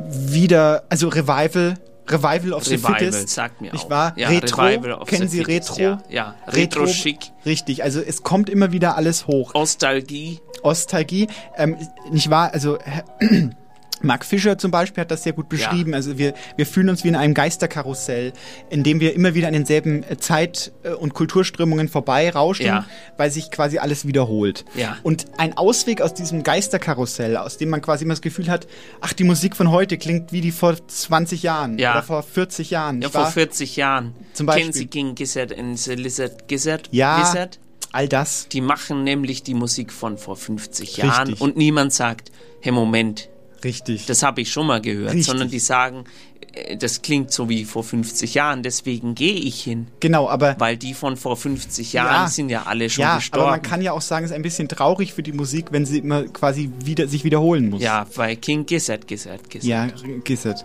wieder, 0.09 0.85
also 0.89 1.09
Revival, 1.09 1.75
Revival 2.09 2.53
of 2.53 2.65
the 2.65 2.75
Revival, 2.75 2.95
Fittest, 2.97 3.29
sagt 3.29 3.61
mir 3.61 3.73
nicht 3.73 3.85
auch. 3.85 3.91
wahr? 3.91 4.13
Ja, 4.17 4.29
Retro, 4.29 4.63
Revival 4.63 5.05
kennen 5.05 5.29
the 5.29 5.39
Sie 5.39 5.45
Fittest, 5.45 5.79
Retro? 5.79 5.83
ja, 5.83 6.03
ja. 6.09 6.35
Retro-schick. 6.49 7.33
Richtig, 7.47 7.85
also 7.85 8.01
es 8.01 8.23
kommt 8.23 8.51
immer 8.51 8.73
wieder 8.73 8.97
alles 8.97 9.27
hoch. 9.27 9.55
Nostalgie. 9.55 10.41
Ostalgie, 10.63 11.29
ähm, 11.57 11.77
nicht 12.11 12.31
wahr? 12.31 12.53
Also 12.53 12.79
Mark 14.03 14.25
Fischer 14.25 14.57
zum 14.59 14.71
Beispiel 14.71 15.03
hat 15.03 15.11
das 15.11 15.23
sehr 15.23 15.33
gut 15.33 15.49
beschrieben. 15.49 15.95
Also 15.95 16.19
wir, 16.19 16.35
wir 16.57 16.67
fühlen 16.67 16.89
uns 16.89 17.05
wie 17.05 17.09
in 17.09 17.17
einem 17.17 17.35
Geisterkarussell, 17.35 18.33
in 18.71 18.83
dem 18.83 19.01
wir 19.01 19.15
immer 19.15 19.35
wieder 19.35 19.47
an 19.49 19.53
denselben 19.53 20.03
äh, 20.05 20.17
Zeit- 20.17 20.73
äh, 20.83 20.91
und 20.91 21.15
Kulturströmungen 21.15 21.89
vorbeirauschen, 21.89 22.67
Ja. 22.67 22.87
weil 23.17 23.31
sich 23.31 23.51
quasi 23.51 23.79
alles 23.79 24.07
wiederholt. 24.07 24.65
Ja. 24.75 24.97
Und 25.03 25.27
ein 25.39 25.57
Ausweg 25.57 26.01
aus 26.03 26.15
diesem 26.15 26.43
Geisterkarussell, 26.43 27.37
aus 27.37 27.57
dem 27.59 27.69
man 27.71 27.81
quasi 27.83 28.05
immer 28.05 28.15
das 28.15 28.21
Gefühl 28.23 28.49
hat, 28.49 28.67
ach, 29.01 29.13
die 29.13 29.25
Musik 29.25 29.57
von 29.57 29.71
heute 29.71 29.99
klingt 29.99 30.33
wie 30.33 30.41
die 30.41 30.53
vor 30.53 30.75
20 30.87 31.43
Jahren 31.43 31.79
Ja. 31.79 31.93
oder 31.93 32.03
vor 32.03 32.23
40 32.23 32.71
Jahren. 32.71 33.01
Ja, 33.03 33.09
vor 33.09 33.23
wahr? 33.23 33.31
40 33.31 33.77
Jahren. 33.77 34.15
Zum 34.33 34.47
Beispiel. 34.47 34.63
Kennen 34.65 34.73
Sie 34.75 34.87
King 34.87 35.15
Gizzard 35.15 35.57
and 35.59 35.79
the 35.79 35.95
Lizard 35.95 36.49
Gizzard? 36.49 36.89
Ja. 36.91 37.21
Wizard? 37.21 37.59
All 37.93 38.07
das. 38.09 38.47
Die 38.53 38.61
machen 38.61 39.03
nämlich 39.03 39.43
die 39.43 39.55
Musik 39.55 39.93
von 39.93 40.17
vor 40.19 40.37
50 40.37 40.99
Jahren 40.99 41.29
Richtig. 41.29 41.41
und 41.41 41.57
niemand 41.57 41.93
sagt, 41.93 42.31
hey 42.61 42.71
Moment, 42.71 43.29
Richtig. 43.65 44.07
das 44.07 44.23
habe 44.23 44.41
ich 44.41 44.51
schon 44.51 44.67
mal 44.67 44.81
gehört, 44.81 45.11
Richtig. 45.11 45.27
sondern 45.27 45.51
die 45.51 45.59
sagen, 45.59 46.05
äh, 46.53 46.77
das 46.77 47.03
klingt 47.03 47.31
so 47.33 47.49
wie 47.49 47.65
vor 47.65 47.85
50 47.85 48.35
Jahren, 48.35 48.63
deswegen 48.63 49.15
gehe 49.15 49.35
ich 49.35 49.63
hin. 49.63 49.87
Genau, 50.01 50.29
aber 50.29 50.57
Weil 50.59 50.77
die 50.77 50.95
von 50.95 51.17
vor 51.17 51.37
50 51.37 51.93
Jahren 51.93 52.29
sind 52.29 52.49
ja 52.49 52.63
alle 52.65 52.89
schon 52.91 53.03
ja, 53.03 53.17
gestorben. 53.17 53.43
aber 53.43 53.51
man 53.53 53.63
kann 53.63 53.83
ja 53.83 53.93
auch 53.93 54.01
sagen, 54.01 54.25
es 54.25 54.31
ist 54.31 54.35
ein 54.37 54.43
bisschen 54.43 54.69
traurig 54.69 55.13
für 55.13 55.23
die 55.23 55.33
Musik, 55.33 55.67
wenn 55.71 55.85
sie 55.87 55.99
immer 55.99 56.25
quasi 56.25 56.71
wieder 56.85 57.07
sich 57.09 57.25
wiederholen 57.25 57.71
muss. 57.71 57.83
ja, 57.83 58.07
bei 58.17 58.35
King 58.37 58.67
Gizzard, 58.67 59.07
Gizzard, 59.07 59.49
Gizzard. 59.51 59.65
Ja, 59.69 59.89
Gizzard. 60.25 60.65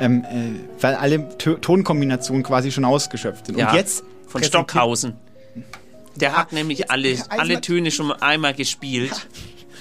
Ähm, 0.00 0.24
äh, 0.24 0.82
weil 0.82 0.94
alle 0.96 1.16
Tö- 1.38 1.60
Tonkombinationen 1.60 2.42
quasi 2.42 2.72
schon 2.72 2.84
ausgeschöpft 2.84 3.46
sind. 3.46 3.58
Ja, 3.58 3.70
Und 3.70 3.76
jetzt 3.76 4.02
von 4.26 4.42
Stockhausen. 4.42 5.14
Der 6.16 6.36
hat 6.36 6.52
nämlich 6.52 6.90
alle, 6.90 7.16
alle 7.28 7.60
Töne 7.60 7.90
schon 7.90 8.10
einmal 8.12 8.54
gespielt. 8.54 9.26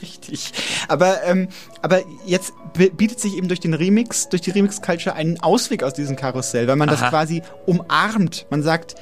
Richtig. 0.03 0.51
Aber, 0.89 1.23
ähm, 1.23 1.47
aber 1.81 2.01
jetzt 2.25 2.53
bietet 2.73 3.19
sich 3.19 3.37
eben 3.37 3.47
durch 3.47 3.61
den 3.61 3.73
Remix, 3.73 4.27
durch 4.29 4.41
die 4.41 4.51
Remix-Culture 4.51 5.15
einen 5.15 5.39
Ausweg 5.39 5.81
aus 5.81 5.93
diesem 5.93 6.15
Karussell, 6.17 6.67
weil 6.67 6.75
man 6.75 6.89
das 6.89 7.01
Aha. 7.01 7.09
quasi 7.09 7.41
umarmt. 7.65 8.45
Man 8.49 8.61
sagt, 8.63 8.95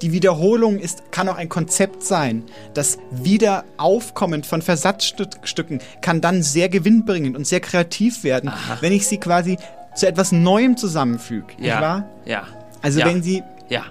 die 0.00 0.12
Wiederholung 0.12 0.78
ist, 0.78 1.10
kann 1.10 1.28
auch 1.28 1.36
ein 1.36 1.48
Konzept 1.48 2.04
sein. 2.04 2.44
Das 2.72 2.98
Wiederaufkommen 3.10 4.44
von 4.44 4.62
Versatzstücken 4.62 5.80
kann 6.02 6.20
dann 6.20 6.44
sehr 6.44 6.68
gewinnbringend 6.68 7.36
und 7.36 7.46
sehr 7.46 7.60
kreativ 7.60 8.22
werden, 8.22 8.52
wenn 8.80 8.92
ich 8.92 9.08
sie 9.08 9.18
quasi 9.18 9.58
zu 9.96 10.06
etwas 10.06 10.30
Neuem 10.30 10.76
zusammenfüge. 10.76 11.46
Nicht 11.58 11.66
Ja, 11.66 11.80
wahr? 11.80 12.08
ja. 12.24 12.44
Also 12.80 13.00
ja. 13.00 13.06
wenn 13.06 13.22
Sie 13.24 13.42
Ja. 13.68 13.86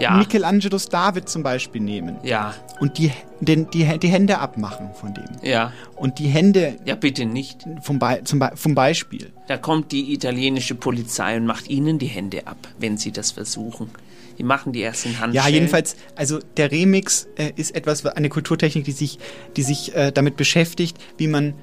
Ja. 0.00 0.16
Michelangelos 0.16 0.88
David 0.88 1.28
zum 1.28 1.42
Beispiel 1.42 1.80
nehmen 1.82 2.16
Ja. 2.22 2.54
Und 2.80 2.98
die, 2.98 3.12
den, 3.40 3.70
die, 3.70 3.86
die 3.98 4.08
Hände 4.08 4.38
abmachen 4.38 4.90
von 4.94 5.14
dem. 5.14 5.24
Ja. 5.42 5.72
Und 5.96 6.18
die 6.18 6.28
Hände 6.28 6.76
Ja, 6.84 6.94
bitte 6.94 7.26
nicht. 7.26 7.64
vom, 7.82 7.98
Be 7.98 8.22
zum 8.24 8.38
Be 8.38 8.50
vom 8.54 8.74
Beispiel. 8.74 9.30
Da 9.46 9.56
kommt 9.56 9.92
die 9.92 10.12
italienische 10.12 10.74
Polizei 10.74 11.36
und 11.36 11.46
macht 11.46 11.68
ihnen 11.68 11.98
die 11.98 12.06
Hände 12.06 12.46
ab, 12.46 12.68
wenn 12.78 12.96
sie 12.96 13.12
das 13.12 13.30
versuchen. 13.30 13.90
Die 14.38 14.42
machen 14.42 14.72
die 14.72 14.82
ersten 14.82 15.10
Handschellen. 15.20 15.34
Ja, 15.34 15.48
jedenfalls, 15.48 15.96
also 16.16 16.38
der 16.56 16.72
Remix 16.72 17.28
äh, 17.36 17.52
ist 17.56 17.74
etwas, 17.74 18.06
eine 18.06 18.30
Kulturtechnik, 18.30 18.84
die 18.84 18.92
sich, 18.92 19.18
die 19.56 19.62
sich 19.62 19.94
äh, 19.94 20.12
damit 20.12 20.36
beschäftigt, 20.36 20.96
wie 21.18 21.26
man 21.28 21.54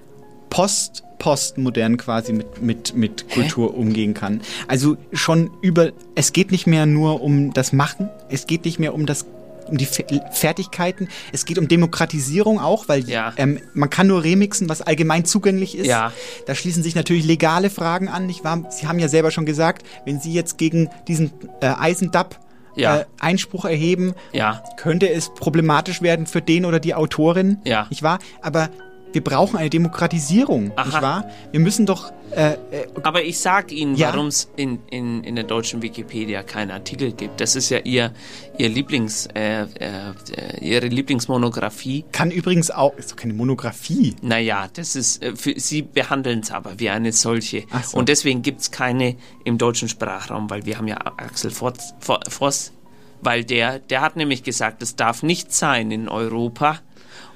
post 0.50 1.04
postmodern 1.20 1.98
quasi 1.98 2.32
mit, 2.32 2.62
mit, 2.62 2.96
mit 2.96 3.30
Kultur 3.30 3.76
umgehen 3.76 4.14
kann. 4.14 4.42
Also 4.68 4.98
schon 5.14 5.50
über, 5.64 5.92
es 6.14 6.32
geht 6.32 6.52
nicht 6.52 6.68
mehr 6.68 6.86
nur 6.86 7.22
um 7.22 7.54
das 7.54 7.74
Machen, 7.74 8.10
es 8.30 8.46
geht 8.46 8.66
nicht 8.66 8.78
mehr 8.78 8.94
um 8.94 9.08
das 9.08 9.26
um 9.70 9.78
die 9.78 9.86
Fe- 9.86 10.06
Fertigkeiten, 10.32 11.08
es 11.32 11.46
geht 11.46 11.58
um 11.58 11.68
Demokratisierung 11.68 12.60
auch, 12.60 12.88
weil 12.88 13.08
Ja. 13.10 13.34
ähm, 13.38 13.60
man 13.74 13.90
kann 13.90 14.08
nur 14.08 14.24
remixen, 14.24 14.70
was 14.70 14.82
allgemein 14.82 15.26
zugänglich 15.26 15.78
ist. 15.78 15.88
Ja. 15.88 16.12
Da 16.46 16.56
schließen 16.56 16.84
sich 16.84 16.96
natürlich 16.96 17.26
legale 17.26 17.70
Fragen 17.70 18.08
an, 18.08 18.26
nicht 18.26 18.44
wahr? 18.44 18.64
Sie 18.70 18.88
haben 18.88 19.00
ja 19.00 19.08
selber 19.08 19.32
schon 19.32 19.46
gesagt, 19.46 19.86
wenn 20.06 20.20
Sie 20.20 20.34
jetzt 20.34 20.58
gegen 20.58 20.90
diesen 21.08 21.32
äh, 21.62 21.68
Eisendub 21.78 22.40
Ja. 22.76 22.98
äh, 23.00 23.06
Einspruch 23.20 23.66
erheben, 23.66 24.14
Ja. 24.34 24.64
könnte 24.78 25.10
es 25.10 25.30
problematisch 25.34 26.02
werden 26.02 26.28
für 26.28 26.42
den 26.42 26.64
oder 26.66 26.80
die 26.80 26.94
Autorin, 26.94 27.58
Ja. 27.64 27.88
nicht 27.90 28.04
wahr? 28.04 28.20
Aber 28.42 28.70
wir 29.18 29.24
brauchen 29.24 29.58
eine 29.58 29.72
Demokratisierung, 29.72 30.72
Aha. 30.76 30.86
nicht 30.86 31.02
wahr? 31.02 31.26
Wir 31.52 31.60
müssen 31.60 31.88
doch 31.88 32.12
äh, 32.36 32.52
äh, 32.54 32.58
Aber 33.02 33.24
ich 33.24 33.40
sag 33.40 33.72
Ihnen, 33.72 33.96
Ja. 33.96 34.10
warum 34.14 34.28
es 34.28 34.48
in, 34.58 34.78
in, 34.92 35.24
in 35.24 35.34
der 35.34 35.44
deutschen 35.46 35.82
Wikipedia 35.82 36.44
keinen 36.44 36.70
Artikel 36.70 37.12
gibt. 37.14 37.42
Das 37.42 37.56
ist 37.56 37.70
ja 37.70 37.80
Ihr, 37.80 38.12
ihr 38.60 38.70
Lieblings, 38.70 39.28
äh, 39.34 39.64
äh, 39.64 40.14
Ihre 40.62 40.86
Lieblingsmonographie. 40.88 42.06
kann 42.12 42.30
übrigens 42.30 42.70
auch, 42.70 42.96
ist 42.98 43.12
doch 43.12 43.16
keine 43.16 43.34
Monographie. 43.34 44.16
Naja, 44.22 44.68
das 44.72 44.96
ist, 44.96 45.24
äh, 45.24 45.36
für, 45.36 45.60
Sie 45.60 45.82
behandeln 45.82 46.42
es 46.42 46.52
aber 46.52 46.80
wie 46.80 46.90
eine 46.92 47.12
solche. 47.12 47.64
So. 47.84 47.98
Und 47.98 48.08
deswegen 48.10 48.44
gibt 48.44 48.62
es 48.62 48.70
keine 48.72 49.16
im 49.46 49.58
deutschen 49.58 49.90
Sprachraum, 49.90 50.48
weil 50.52 50.64
wir 50.68 50.78
haben 50.78 50.88
ja 50.88 50.98
Axel 51.18 51.50
Voss, 51.50 51.96
Vo- 52.06 52.30
Voss, 52.30 52.72
weil 53.22 53.44
der, 53.46 53.80
der 53.80 54.02
hat 54.02 54.16
nämlich 54.16 54.44
gesagt, 54.44 54.84
es 54.84 54.96
darf 54.96 55.24
nicht 55.24 55.52
sein 55.54 55.90
in 55.90 56.08
Europa. 56.08 56.80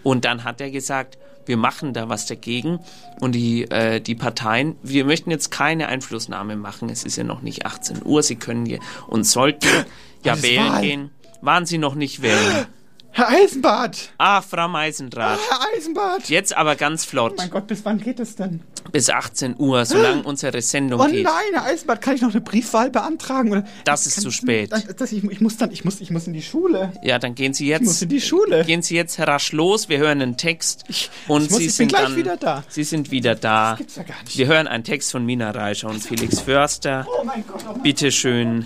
Und 0.04 0.26
dann 0.26 0.44
hat 0.44 0.60
er 0.62 0.70
gesagt, 0.72 1.18
wir 1.46 1.58
machen 1.58 1.94
da 1.94 2.10
was 2.10 2.26
dagegen. 2.26 2.80
Und 3.20 3.34
die, 3.34 3.70
äh, 3.70 4.00
die 4.02 4.16
Parteien, 4.16 4.76
wir 4.84 5.06
möchten 5.06 5.32
jetzt 5.32 5.52
keine 5.52 5.88
Einflussnahme 5.88 6.56
machen. 6.56 6.90
Es 6.90 7.04
ist 7.04 7.16
ja 7.16 7.24
noch 7.24 7.42
nicht 7.42 7.66
18 7.66 8.02
Uhr. 8.04 8.24
Sie 8.24 8.36
können 8.36 8.66
hier 8.66 8.80
und 9.08 9.26
sollten 9.26 9.68
ja 10.24 10.42
wählen 10.42 10.70
Wahl. 10.70 10.82
gehen. 10.82 11.12
Waren 11.42 11.66
Sie 11.66 11.78
noch 11.78 11.96
nicht 11.96 12.22
wählen? 12.22 12.68
Herr 13.14 13.28
Eisenbart! 13.28 14.10
Ah, 14.18 14.42
Frau 14.42 14.70
Meisendrath. 14.70 15.38
Herr 15.50 15.60
Eisenbart! 15.78 16.30
Jetzt 16.30 16.56
aber 16.56 16.76
ganz 16.78 17.04
flott. 17.04 17.36
Mein 17.38 17.50
Gott, 17.50 17.68
bis 17.68 17.84
wann 17.84 18.00
geht 18.00 18.20
es 18.22 18.38
denn? 18.38 18.62
Bis 18.94 19.10
18 19.10 19.56
Uhr, 19.60 19.86
solange 19.86 20.24
unsere 20.24 20.62
Sendung 20.62 21.02
Oh 21.02 21.06
geht. 21.06 21.24
nein, 21.26 21.34
Herr 21.54 21.66
Eisenbart, 21.66 22.02
kann 22.02 22.16
ich 22.16 22.22
noch 22.22 22.32
eine 22.32 22.40
Briefwahl 22.40 22.90
beantragen? 22.90 23.52
Oder 23.52 23.66
Das 23.84 24.08
ist 24.08 24.22
zu 24.22 24.32
spät. 24.32 24.72
Das, 24.72 24.86
das, 24.96 25.12
ich, 25.12 25.24
ich 25.26 25.42
muss 25.42 25.58
dann, 25.58 25.72
ich 25.72 25.84
muss, 25.84 26.00
ich 26.00 26.10
muss 26.10 26.26
in 26.28 26.34
die 26.34 26.42
Schule. 26.42 26.94
Ja, 27.04 27.20
dann 27.20 27.36
gehen 27.36 27.54
Sie 27.54 27.72
Ich 27.74 27.80
muss 27.82 27.96
jetzt. 27.96 28.04
in 28.04 28.10
die 28.10 28.22
Schule. 28.22 28.64
Gehen 28.64 28.82
Sie 28.82 28.96
jetzt 28.96 29.20
rasch 29.20 29.52
los. 29.52 29.90
Wir 29.90 29.98
hören 29.98 30.22
einen 30.22 30.38
Text 30.38 30.86
und 31.28 31.44
ich 31.44 31.50
muss- 31.50 31.60
Sie 31.60 31.66
ich 31.66 31.68
bin 31.68 31.70
sind 31.76 31.88
gleich 31.90 32.04
dann 32.04 32.16
wieder 32.16 32.38
da. 32.38 32.64
Sie 32.70 32.84
sind 32.86 33.12
wieder 33.12 33.36
da. 33.36 33.76
gibt's 33.78 33.98
ja 33.98 34.04
gar 34.04 34.22
nicht. 34.24 34.38
Wir 34.38 34.48
hören 34.48 34.68
einen 34.68 34.86
Text 34.86 35.12
von 35.12 35.26
Mina 35.26 35.52
Reischer 35.52 35.90
und 35.90 36.02
Felix 36.02 36.40
Förster. 36.40 37.06
Oh 37.20 37.24
mein 37.26 37.46
Gott, 37.46 37.62
oh 37.68 37.74
mein 37.74 37.82
Bitte 37.84 38.10
schön. 38.12 38.66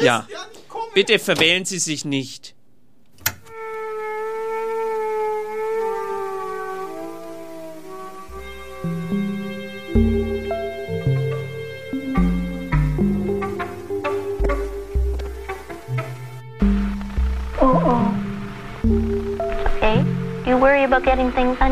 Ja, 0.00 0.20
Christian, 0.20 0.46
ich 0.54 0.68
komme. 0.68 0.84
bitte 0.94 1.18
verwählen 1.18 1.64
Sie 1.64 1.80
sich 1.80 2.04
nicht. 2.04 2.54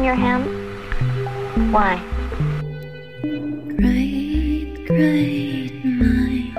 Your 0.03 0.15
hand? 0.15 0.47
Why? 1.71 2.01
Great, 3.77 4.87
great 4.87 5.85
minds 5.85 6.57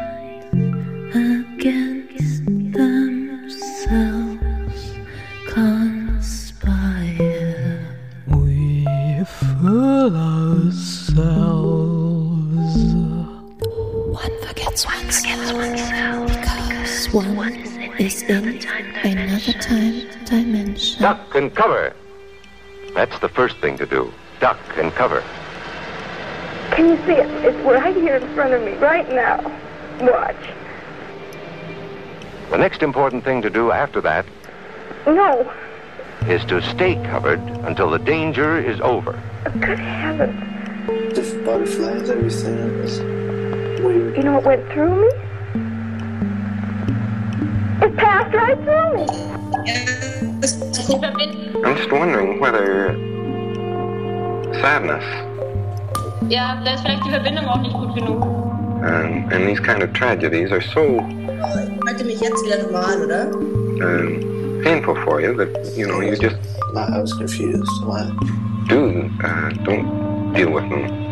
against 1.16 2.46
themselves 2.46 4.00
conspire. 5.48 7.18
We 8.28 8.86
fool 9.26 10.16
ourselves. 10.16 11.18
One 14.22 14.36
forgets 14.46 14.86
oneself 14.86 16.28
because 16.28 17.10
one 17.12 17.56
is 17.98 18.22
in 18.22 18.62
another 19.04 19.54
time 19.54 20.08
dimension. 20.26 21.02
Duck 21.02 21.34
and 21.34 21.56
cover. 21.56 21.96
That's 22.94 23.18
the 23.20 23.30
first 23.30 23.58
thing 23.58 23.78
to 23.78 23.86
do. 23.86 24.12
Duck 24.40 24.60
and 24.78 24.92
cover. 24.94 25.24
Can 26.72 26.90
you 26.90 26.96
see 27.06 27.14
it? 27.14 27.30
It's 27.46 27.58
right 27.66 27.96
here 27.96 28.16
in 28.18 28.34
front 28.36 28.54
of 28.54 28.62
me, 28.64 28.74
right 28.74 29.08
now. 29.10 29.40
Watch. 30.02 30.36
The 32.52 32.58
next 32.58 32.82
important 32.84 33.24
thing 33.24 33.42
to 33.42 33.50
do 33.50 33.72
after 33.72 34.02
that 34.02 34.26
No. 35.06 35.52
is 36.28 36.44
to 36.46 36.62
stay 36.62 36.96
covered 37.06 37.40
until 37.66 37.90
the 37.90 38.00
danger 38.00 38.58
is 38.60 38.80
over. 38.82 39.20
Oh, 39.46 39.52
good 39.60 39.80
heavens. 39.80 40.46
The 41.16 41.42
butterflies, 41.46 42.10
everything. 42.10 42.58
It 42.58 42.82
was 42.82 43.00
weird. 43.82 44.18
You 44.18 44.24
know 44.24 44.34
what 44.34 44.44
went 44.46 44.68
through 44.72 45.02
me? 45.02 45.10
It 47.82 47.96
passed 47.98 48.34
right 48.36 48.58
through 48.64 48.94
me. 48.96 49.06
I'm 51.64 51.76
just 51.76 51.92
wondering 51.92 52.40
whether 52.40 52.94
sadness 54.62 55.04
Ja, 56.30 56.62
da 56.64 56.74
ist 56.74 56.82
vielleicht 56.82 57.06
die 57.06 57.10
Verbindung 57.12 57.46
auch 57.48 57.62
nicht 57.62 57.74
gut 57.74 57.96
genug. 57.96 58.22
and, 58.84 59.32
and 59.34 59.48
these 59.48 59.60
kind 59.62 59.82
of 59.84 59.92
tragedies 59.94 60.52
are 60.52 60.62
so 60.62 61.00
Halte 61.86 62.04
mich 62.04 62.20
jetzt 62.22 62.44
wieder 62.46 62.62
normal, 62.64 63.02
oder? 63.06 63.28
um, 63.32 64.62
painful 64.64 64.96
for 65.06 65.22
you 65.22 65.34
that 65.36 65.50
you 65.78 65.86
know 65.88 66.02
you 66.02 66.16
just 66.16 66.36
I 66.76 67.00
was 67.00 67.14
confused. 67.18 67.70
Why? 67.86 68.10
do 68.68 69.10
uh, 69.24 69.50
don't 69.64 70.34
deal 70.34 70.52
with 70.52 70.70
them 70.70 71.09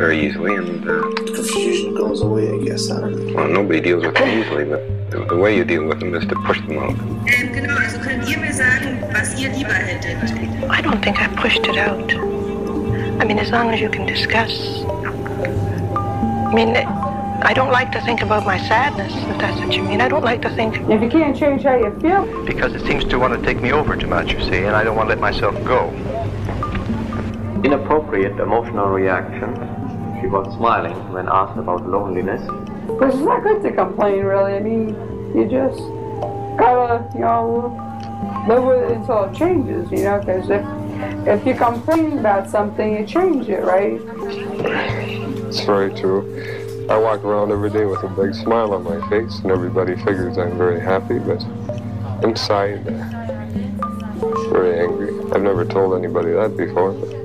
very 0.00 0.26
easily, 0.26 0.54
and 0.56 0.88
uh, 0.88 1.02
Confusion 1.36 1.94
goes 1.94 2.22
away, 2.22 2.48
I 2.50 2.58
guess. 2.64 2.90
I 2.90 3.00
don't 3.00 3.26
know. 3.26 3.34
well, 3.34 3.48
nobody 3.48 3.80
deals 3.82 4.02
with 4.02 4.14
them 4.14 4.30
easily, 4.40 4.64
but 4.64 4.80
the, 5.10 5.26
the 5.26 5.36
way 5.36 5.54
you 5.54 5.62
deal 5.62 5.84
with 5.84 6.00
them 6.00 6.14
is 6.14 6.24
to 6.26 6.36
push 6.46 6.58
them 6.66 6.78
out. 6.78 6.96
Ähm, 7.26 7.52
genau, 7.52 7.76
also 7.76 7.98
könnt 7.98 8.26
ihr 8.26 8.38
mir 8.38 8.54
sagen, 8.54 9.02
was 9.12 9.38
ihr 9.38 9.50
lieber 9.50 9.74
hättet? 9.74 10.16
I 10.70 10.80
don't 10.80 11.02
think 11.04 11.20
I 11.20 11.28
pushed 11.36 11.66
it 11.66 11.76
out. 11.76 12.14
I 13.20 13.26
mean, 13.26 13.38
as 13.38 13.50
long 13.50 13.68
as 13.74 13.80
you 13.80 13.90
can 13.90 14.06
discuss. 14.06 14.52
I 16.48 16.54
mean, 16.54 16.74
I 17.42 17.52
don't 17.52 17.70
like 17.70 17.92
to 17.92 18.00
think 18.00 18.22
about 18.22 18.46
my 18.46 18.56
sadness, 18.56 19.12
if 19.14 19.38
that's 19.38 19.60
what 19.60 19.76
you 19.76 19.82
mean. 19.82 20.00
I 20.00 20.08
don't 20.08 20.24
like 20.24 20.40
to 20.42 20.50
think. 20.56 20.80
If 20.88 21.02
you 21.02 21.10
can't 21.10 21.36
change 21.36 21.62
how 21.64 21.76
you 21.76 21.92
feel, 22.00 22.24
Because 22.46 22.72
it 22.74 22.86
seems 22.86 23.04
to 23.04 23.18
want 23.18 23.38
to 23.38 23.42
take 23.46 23.60
me 23.60 23.70
over 23.70 23.96
too 23.96 24.08
much, 24.08 24.32
you 24.32 24.40
see, 24.40 24.64
and 24.64 24.74
I 24.74 24.82
don't 24.82 24.96
want 24.96 25.10
to 25.10 25.14
let 25.14 25.20
myself 25.20 25.54
go. 25.64 25.90
Inappropriate 27.62 28.40
emotional 28.40 28.88
reactions. 28.88 29.69
She 30.20 30.26
was 30.26 30.54
smiling 30.56 31.12
when 31.12 31.28
asked 31.28 31.58
about 31.58 31.88
loneliness. 31.88 32.42
because 32.86 33.14
it's 33.14 33.22
not 33.22 33.42
good 33.42 33.62
to 33.62 33.72
complain, 33.72 34.22
really. 34.24 34.54
I 34.54 34.60
mean, 34.60 34.88
you 35.34 35.46
just 35.48 35.78
gotta, 36.58 37.08
you 37.14 37.20
know, 37.20 37.76
live 38.46 38.64
with 38.64 38.90
it 38.90 38.96
until 38.98 39.24
it 39.24 39.34
changes, 39.34 39.90
you 39.90 40.04
know, 40.04 40.18
because 40.18 40.50
if, 40.50 40.64
if 41.26 41.46
you 41.46 41.54
complain 41.54 42.18
about 42.18 42.50
something, 42.50 42.98
you 42.98 43.06
change 43.06 43.48
it, 43.48 43.62
right? 43.62 44.00
It's 45.48 45.60
very 45.60 45.94
true. 45.94 46.86
I 46.90 46.98
walk 46.98 47.24
around 47.24 47.50
every 47.52 47.70
day 47.70 47.86
with 47.86 48.02
a 48.02 48.08
big 48.08 48.34
smile 48.34 48.74
on 48.74 48.82
my 48.82 49.00
face, 49.08 49.38
and 49.38 49.50
everybody 49.50 49.94
figures 49.96 50.36
I'm 50.36 50.58
very 50.58 50.80
happy, 50.80 51.18
but 51.18 51.42
inside, 52.22 52.84
very 54.50 54.80
angry. 54.80 55.14
I've 55.32 55.42
never 55.42 55.64
told 55.64 55.94
anybody 55.94 56.32
that 56.32 56.56
before. 56.56 56.92
But 56.92 57.19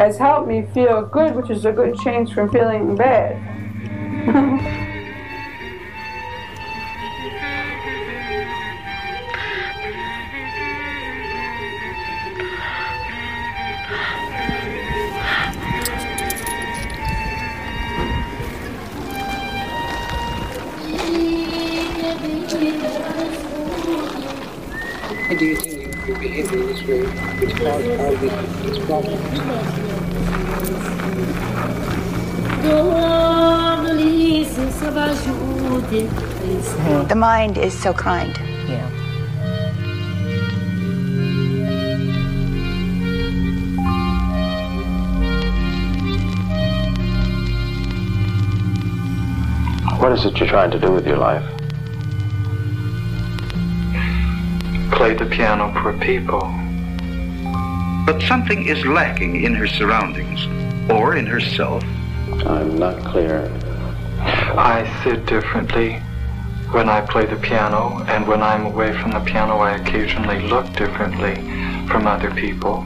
Has 0.00 0.16
helped 0.16 0.48
me 0.48 0.64
feel 0.72 1.02
good, 1.02 1.36
which 1.36 1.50
is 1.50 1.66
a 1.66 1.72
good 1.72 1.94
change 1.98 2.32
from 2.32 2.48
feeling 2.48 2.96
bad. 2.96 3.36
Do 25.38 25.44
you 25.44 25.56
think 25.56 25.79
you 26.06 26.14
behave 26.14 26.52
in 26.52 26.66
this 26.66 26.82
way, 26.84 27.02
which 27.40 27.54
caused 27.56 27.86
all 28.00 28.16
these, 28.16 28.32
these 28.62 28.78
problems? 28.86 29.20
The 37.08 37.14
mind 37.16 37.58
is 37.58 37.78
so 37.78 37.92
kind. 37.92 38.38
Yeah. 38.68 38.88
What 49.98 50.12
is 50.12 50.24
it 50.24 50.38
you're 50.38 50.48
trying 50.48 50.70
to 50.70 50.78
do 50.78 50.92
with 50.92 51.06
your 51.06 51.18
life? 51.18 51.59
Play 55.00 55.14
the 55.14 55.24
piano 55.24 55.72
for 55.80 55.96
people. 55.96 56.42
But 58.04 58.20
something 58.28 58.66
is 58.66 58.84
lacking 58.84 59.44
in 59.44 59.54
her 59.54 59.66
surroundings 59.66 60.46
or 60.90 61.16
in 61.16 61.24
herself. 61.24 61.82
I'm 62.44 62.78
not 62.78 63.02
clear. 63.06 63.50
I 64.20 64.84
sit 65.02 65.24
differently 65.24 65.94
when 66.72 66.90
I 66.90 67.00
play 67.00 67.24
the 67.24 67.36
piano, 67.36 68.04
and 68.08 68.28
when 68.28 68.42
I'm 68.42 68.66
away 68.66 68.92
from 68.92 69.12
the 69.12 69.20
piano, 69.20 69.56
I 69.56 69.76
occasionally 69.76 70.46
look 70.48 70.70
differently 70.74 71.36
from 71.88 72.06
other 72.06 72.30
people, 72.32 72.84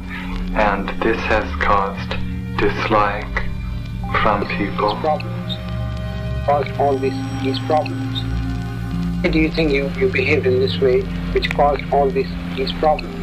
and 0.55 0.89
this 1.03 1.19
has 1.23 1.51
caused 1.61 2.11
dislike 2.59 3.43
from 4.23 4.47
people. 4.57 4.95
Problems 5.01 5.35
caused 6.47 6.71
all 6.79 6.97
these, 6.97 7.43
these 7.43 7.59
problems. 7.67 8.14
Do 9.31 9.39
you 9.41 9.51
think 9.51 9.73
you, 9.73 9.89
you 9.97 10.11
behaved 10.11 10.47
in 10.47 10.61
this 10.61 10.79
way, 10.81 11.01
which 11.33 11.49
caused 11.51 11.83
all 11.91 12.11
these, 12.11 12.29
these 12.57 12.71
problems? 12.73 13.15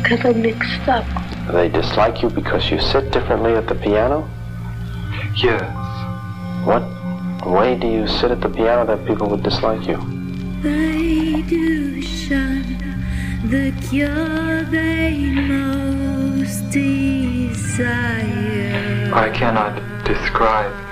Because 0.00 0.24
I'm 0.24 0.40
mixed 0.40 0.88
up. 0.88 1.04
They 1.52 1.68
dislike 1.68 2.22
you 2.22 2.30
because 2.30 2.70
you 2.70 2.80
sit 2.80 3.10
differently 3.10 3.54
at 3.54 3.66
the 3.66 3.74
piano? 3.74 4.30
Yes. 5.36 5.60
What 6.64 6.84
way 7.44 7.74
do 7.74 7.88
you 7.88 8.06
sit 8.06 8.30
at 8.30 8.40
the 8.42 8.48
piano 8.48 8.86
that 8.86 9.04
people 9.04 9.28
would 9.30 9.42
dislike 9.42 9.84
you? 9.88 9.96
They 10.62 11.42
do 11.42 12.00
shun 12.00 12.76
the 13.44 13.72
cure 13.88 14.62
they 14.62 15.32
most 15.32 16.70
desire. 16.70 17.90
I 19.12 19.30
cannot 19.30 19.82
describe 20.04 20.87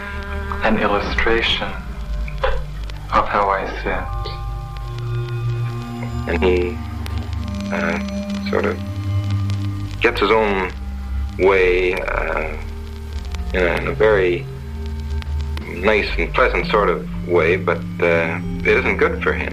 an 0.66 0.78
illustration 0.78 1.68
of 3.14 3.28
how 3.28 3.48
I 3.48 3.66
sit. 3.84 4.02
And 6.28 6.42
he 6.42 6.76
uh, 7.72 8.50
sort 8.50 8.66
of 8.66 8.76
gets 10.00 10.20
his 10.20 10.32
own 10.32 10.72
way 11.38 11.94
uh, 11.94 12.56
in, 13.54 13.62
a, 13.62 13.76
in 13.76 13.86
a 13.86 13.92
very 13.92 14.44
nice 15.68 16.08
and 16.18 16.34
pleasant 16.34 16.66
sort 16.66 16.88
of 16.88 17.28
way, 17.28 17.54
but 17.56 17.78
uh, 18.00 18.40
it 18.64 18.66
isn't 18.66 18.96
good 18.96 19.22
for 19.22 19.32
him. 19.32 19.52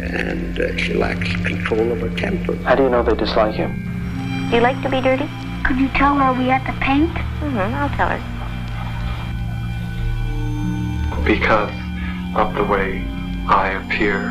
And 0.00 0.60
uh, 0.60 0.76
she 0.76 0.94
lacks 0.94 1.32
control 1.44 1.90
of 1.90 1.98
her 1.98 2.10
temper. 2.10 2.54
How 2.58 2.76
do 2.76 2.84
you 2.84 2.90
know 2.90 3.02
they 3.02 3.16
dislike 3.16 3.58
you? 3.58 3.66
Do 4.50 4.56
you 4.56 4.62
like 4.62 4.80
to 4.82 4.88
be 4.88 5.00
dirty? 5.00 5.28
Could 5.64 5.78
you 5.78 5.88
tell 5.88 6.14
her 6.14 6.32
we 6.32 6.46
had 6.46 6.64
to 6.66 6.72
paint? 6.80 7.10
Mm-hmm, 7.10 7.74
I'll 7.74 7.88
tell 7.96 8.08
her. 8.08 8.33
Because 11.24 11.72
of 12.36 12.54
the 12.54 12.64
way 12.64 13.02
I 13.48 13.80
appear 13.82 14.30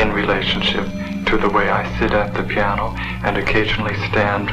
in 0.00 0.12
relationship 0.12 0.86
to 1.26 1.36
the 1.36 1.48
way 1.48 1.70
I 1.70 1.98
sit 1.98 2.12
at 2.12 2.34
the 2.34 2.42
piano 2.44 2.94
and 3.24 3.36
occasionally 3.36 3.94
stand 4.08 4.50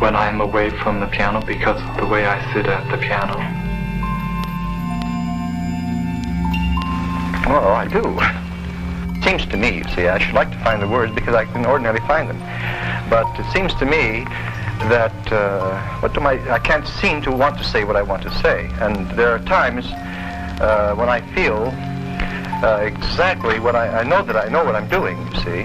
when 0.00 0.14
I'm 0.14 0.40
away 0.40 0.70
from 0.70 1.00
the 1.00 1.06
piano 1.06 1.40
because 1.44 1.80
of 1.80 1.96
the 1.96 2.06
way 2.06 2.26
I 2.26 2.52
sit 2.52 2.66
at 2.66 2.88
the 2.90 2.98
piano. 2.98 3.36
Well, 7.48 7.72
I 7.72 7.88
do. 7.88 9.22
seems 9.24 9.46
to 9.46 9.56
me, 9.56 9.78
you 9.78 9.84
see, 9.94 10.06
I 10.06 10.18
should 10.18 10.34
like 10.34 10.50
to 10.50 10.58
find 10.58 10.82
the 10.82 10.88
words 10.88 11.14
because 11.14 11.34
I 11.34 11.46
can 11.46 11.64
ordinarily 11.64 12.06
find 12.06 12.28
them. 12.28 12.38
But 13.08 13.26
it 13.40 13.50
seems 13.52 13.74
to 13.76 13.86
me 13.86 14.26
that 14.86 15.32
uh, 15.32 15.80
what 16.00 16.14
do 16.14 16.20
my 16.20 16.34
I 16.52 16.58
can't 16.58 16.86
seem 16.86 17.20
to 17.22 17.30
want 17.30 17.58
to 17.58 17.64
say 17.64 17.84
what 17.84 17.96
I 17.96 18.02
want 18.02 18.22
to 18.22 18.30
say, 18.36 18.70
and 18.80 19.10
there 19.12 19.30
are 19.34 19.40
times 19.40 19.86
uh, 20.60 20.94
when 20.94 21.08
I 21.08 21.20
feel 21.34 21.72
uh, 22.62 22.80
exactly 22.82 23.60
what 23.60 23.76
I, 23.76 24.00
I 24.00 24.02
know 24.04 24.22
that 24.22 24.36
I 24.36 24.48
know 24.48 24.64
what 24.64 24.74
I'm 24.76 24.88
doing. 24.88 25.18
You 25.18 25.34
see, 25.40 25.64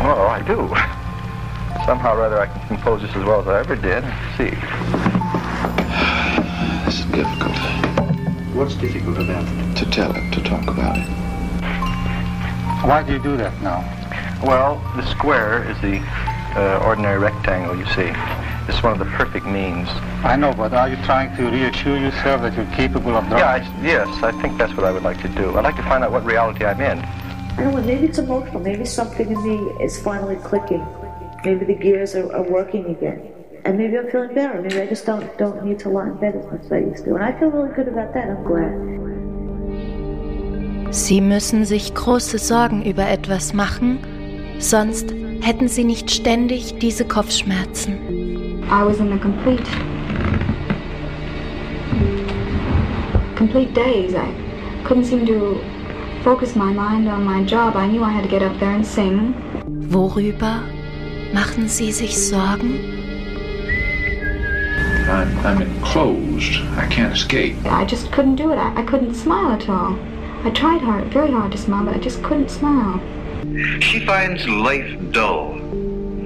oh, 0.00 0.28
I 0.30 0.42
do. 0.46 0.68
Somehow 1.84 2.16
or 2.16 2.22
other, 2.22 2.40
I 2.40 2.46
can 2.46 2.66
compose 2.68 3.02
this 3.02 3.14
as 3.14 3.24
well 3.24 3.40
as 3.40 3.46
I 3.46 3.60
ever 3.60 3.76
did. 3.76 4.02
Let's 4.04 4.36
see. 4.36 4.56
This 6.86 7.00
is 7.00 7.06
difficult. 7.06 7.56
What's 8.54 8.76
difficult 8.76 9.18
about 9.18 9.44
it? 9.44 9.76
To 9.78 9.90
tell 9.90 10.14
it, 10.14 10.32
to 10.34 10.40
talk 10.42 10.68
about 10.68 10.96
it. 10.96 11.26
Why 12.86 13.02
do 13.02 13.12
you 13.12 13.18
do 13.18 13.36
that 13.36 13.60
now? 13.60 13.82
Well, 14.44 14.80
the 14.94 15.04
square 15.10 15.68
is 15.68 15.80
the 15.80 15.98
uh, 16.56 16.84
ordinary 16.84 17.18
rectangle, 17.18 17.76
you 17.76 17.86
see. 17.86 18.10
It's 18.68 18.82
one 18.82 18.92
of 18.92 18.98
the 18.98 19.04
perfect 19.16 19.46
means. 19.46 19.88
I 20.24 20.34
know, 20.36 20.52
but 20.52 20.72
are 20.72 20.88
you 20.88 20.96
trying 21.04 21.36
to 21.36 21.50
reassure 21.50 21.96
yourself 21.96 22.42
that 22.42 22.54
you're 22.56 22.74
capable 22.74 23.14
of 23.14 23.28
drawing? 23.28 23.62
Yeah, 23.62 23.72
I, 23.78 23.82
yes, 23.82 24.22
I 24.22 24.32
think 24.40 24.58
that's 24.58 24.74
what 24.74 24.84
I 24.84 24.90
would 24.90 25.04
like 25.04 25.20
to 25.22 25.28
do. 25.28 25.56
I'd 25.56 25.64
like 25.64 25.76
to 25.76 25.82
find 25.82 26.02
out 26.02 26.10
what 26.10 26.24
reality 26.24 26.64
I'm 26.64 26.80
in. 26.80 26.98
I 26.98 27.62
don't 27.62 27.74
know, 27.74 27.82
maybe 27.82 28.06
it's 28.06 28.18
emotional. 28.18 28.60
Maybe 28.60 28.84
something 28.84 29.30
in 29.30 29.42
me 29.42 29.56
is 29.84 29.98
finally 30.00 30.36
clicking. 30.36 30.84
Maybe 31.44 31.64
the 31.64 31.74
gears 31.74 32.14
are, 32.14 32.30
are 32.34 32.42
working 32.42 32.86
again. 32.86 33.32
And 33.64 33.78
maybe 33.78 33.98
I'm 33.98 34.10
feeling 34.10 34.34
better. 34.34 34.60
Maybe 34.60 34.80
I 34.80 34.86
just 34.86 35.06
don't 35.06 35.26
don't 35.38 35.64
need 35.64 35.78
to 35.80 35.88
lie 35.88 36.06
in 36.06 36.16
bed 36.16 36.36
as 36.36 36.46
much 36.46 36.62
as 36.64 36.72
I 36.72 36.78
used 36.78 37.04
to. 37.04 37.14
And 37.14 37.24
I 37.24 37.32
feel 37.38 37.50
really 37.50 37.74
good 37.74 37.88
about 37.88 38.14
that. 38.14 38.28
I'm 38.28 38.44
glad. 38.44 38.72
Sie 40.92 41.20
müssen 41.20 41.64
sich 41.64 41.94
große 41.94 42.38
Sorgen 42.38 42.82
über 42.84 43.08
etwas 43.08 43.52
machen, 43.52 43.98
sonst 44.58 45.12
hätten 45.40 45.68
sie 45.68 45.84
nicht 45.84 46.10
ständig 46.10 46.78
diese 46.78 47.04
Kopfschmerzen. 47.04 47.94
I 48.68 48.82
was 48.84 48.98
in 48.98 49.12
a 49.12 49.18
complete, 49.18 49.64
complete 53.36 53.72
daze. 53.74 54.16
I 54.16 54.32
couldn't 54.84 55.04
seem 55.04 55.24
to 55.26 55.60
focus 56.24 56.56
my 56.56 56.72
mind 56.72 57.08
on 57.08 57.24
my 57.24 57.44
job. 57.44 57.76
I 57.76 57.86
knew 57.86 58.02
I 58.02 58.10
had 58.10 58.24
to 58.24 58.28
get 58.28 58.42
up 58.42 58.58
there 58.58 58.74
and 58.74 58.84
sing. 58.84 59.34
Worüber 59.90 60.62
machen 61.32 61.68
Sie 61.68 61.92
sich 61.92 62.18
Sorgen? 62.18 62.80
I'm, 65.08 65.38
I'm 65.46 65.62
enclosed. 65.62 66.60
I 66.76 66.86
can't 66.88 67.12
escape. 67.12 67.54
I 67.64 67.84
just 67.84 68.10
couldn't 68.10 68.34
do 68.36 68.50
it. 68.50 68.56
I, 68.58 68.80
I 68.80 68.82
couldn't 68.82 69.14
smile 69.14 69.52
at 69.52 69.68
all. 69.68 69.96
I 70.44 70.50
tried 70.50 70.80
hard, 70.80 71.04
very 71.12 71.30
hard 71.30 71.52
to 71.52 71.58
smile, 71.58 71.84
but 71.84 71.94
I 71.94 71.98
just 71.98 72.22
couldn't 72.24 72.50
smile. 72.50 73.00
She 73.56 74.04
finds 74.04 74.46
life 74.46 74.94
dull. 75.12 75.54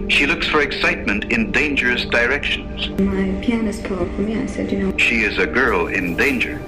She 0.08 0.26
looks 0.26 0.48
for 0.48 0.62
excitement 0.62 1.30
in 1.30 1.52
dangerous 1.52 2.04
directions. 2.04 2.88
My 2.98 3.30
pianist 3.40 3.84
called 3.84 4.10
for 4.16 4.22
me. 4.22 4.36
I 4.36 4.46
said, 4.46 4.72
you 4.72 4.80
know, 4.80 4.98
She 4.98 5.20
is 5.20 5.38
a 5.38 5.46
girl 5.46 5.86
in 5.86 6.16
danger. 6.16 6.58
How 6.58 6.64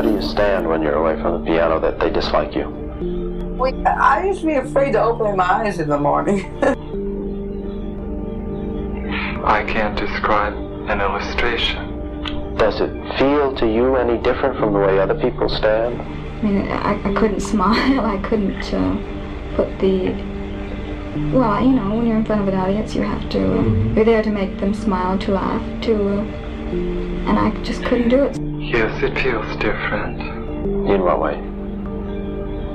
do 0.00 0.10
you 0.10 0.22
stand 0.22 0.68
when 0.68 0.82
you're 0.82 0.94
away 0.94 1.14
from 1.22 1.40
the 1.40 1.46
piano 1.46 1.78
that 1.78 2.00
they 2.00 2.10
dislike 2.10 2.56
you? 2.56 2.68
We, 3.56 3.72
I 3.84 4.26
used 4.26 4.40
to 4.40 4.46
be 4.46 4.54
afraid 4.54 4.94
to 4.94 5.04
open 5.04 5.36
my 5.36 5.44
eyes 5.44 5.78
in 5.78 5.88
the 5.88 5.98
morning. 5.98 6.44
I 9.44 9.62
can't 9.62 9.96
describe 9.96 10.65
an 10.88 11.00
illustration. 11.00 12.54
Does 12.56 12.80
it 12.80 12.90
feel 13.18 13.54
to 13.56 13.66
you 13.66 13.96
any 13.96 14.18
different 14.22 14.58
from 14.58 14.72
the 14.72 14.78
way 14.78 14.98
other 14.98 15.14
people 15.14 15.48
stand? 15.48 16.00
I 16.00 16.42
mean, 16.42 16.68
I, 16.68 17.10
I 17.10 17.14
couldn't 17.14 17.40
smile. 17.52 18.00
I 18.00 18.18
couldn't 18.18 18.72
uh, 18.72 19.56
put 19.56 19.78
the. 19.78 20.10
Well, 21.32 21.64
you 21.64 21.72
know, 21.72 21.94
when 21.96 22.06
you're 22.06 22.18
in 22.18 22.24
front 22.24 22.42
of 22.42 22.48
an 22.48 22.54
audience, 22.54 22.94
you 22.94 23.02
have 23.02 23.28
to. 23.30 23.58
Uh, 23.58 23.62
you're 23.94 24.04
there 24.04 24.22
to 24.22 24.30
make 24.30 24.58
them 24.58 24.74
smile, 24.74 25.18
to 25.18 25.32
laugh, 25.32 25.82
to. 25.82 26.18
Uh, 26.18 26.22
and 27.28 27.38
I 27.38 27.50
just 27.62 27.84
couldn't 27.84 28.08
do 28.08 28.24
it. 28.24 28.38
Yes, 28.60 29.02
it 29.02 29.18
feels 29.18 29.46
different. 29.56 30.20
In 30.20 31.02
what 31.02 31.20
way? 31.20 31.36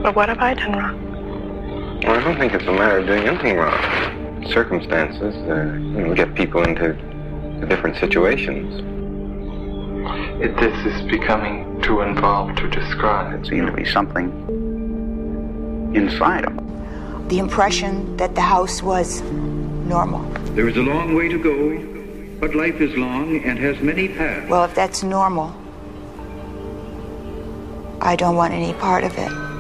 But 0.02 0.16
what 0.16 0.30
have 0.30 0.40
I 0.40 0.54
done 0.54 0.74
wrong? 0.74 2.02
Well, 2.04 2.20
I 2.20 2.24
don't 2.24 2.38
think 2.38 2.54
it's 2.54 2.66
a 2.66 2.72
matter 2.72 2.98
of 2.98 3.06
doing 3.06 3.28
anything 3.28 3.58
wrong. 3.58 4.46
Circumstances, 4.48 5.36
uh, 5.48 5.74
you 5.74 6.08
know, 6.08 6.16
get 6.16 6.34
people 6.34 6.64
into 6.64 6.94
different 7.68 7.98
situations. 7.98 8.82
It, 10.42 10.56
this 10.58 10.86
is 10.86 11.02
becoming 11.10 11.82
too 11.82 12.02
involved 12.02 12.58
to 12.58 12.70
describe. 12.70 13.34
It 13.40 13.48
seemed 13.48 13.68
to 13.68 13.74
be 13.74 13.86
something 13.86 14.30
inside 15.96 16.46
them. 16.46 17.28
The 17.28 17.40
impression 17.40 18.18
that 18.18 18.36
the 18.36 18.42
house 18.42 18.82
was 18.82 19.22
normal. 19.22 20.24
There 20.56 20.68
is 20.68 20.78
a 20.78 20.82
long 20.82 21.16
way 21.16 21.28
to 21.30 21.38
go, 21.38 22.40
but 22.40 22.56
life 22.56 22.82
is 22.82 22.96
long 22.98 23.44
and 23.44 23.60
has 23.60 23.80
many 23.82 24.08
paths. 24.08 24.50
Well, 24.50 24.64
if 24.64 24.74
that's 24.74 25.04
normal, 25.04 25.56
I 28.02 28.16
don't 28.16 28.36
want 28.36 28.54
any 28.54 28.74
part 28.74 29.04
of 29.04 29.18
it. 29.18 29.51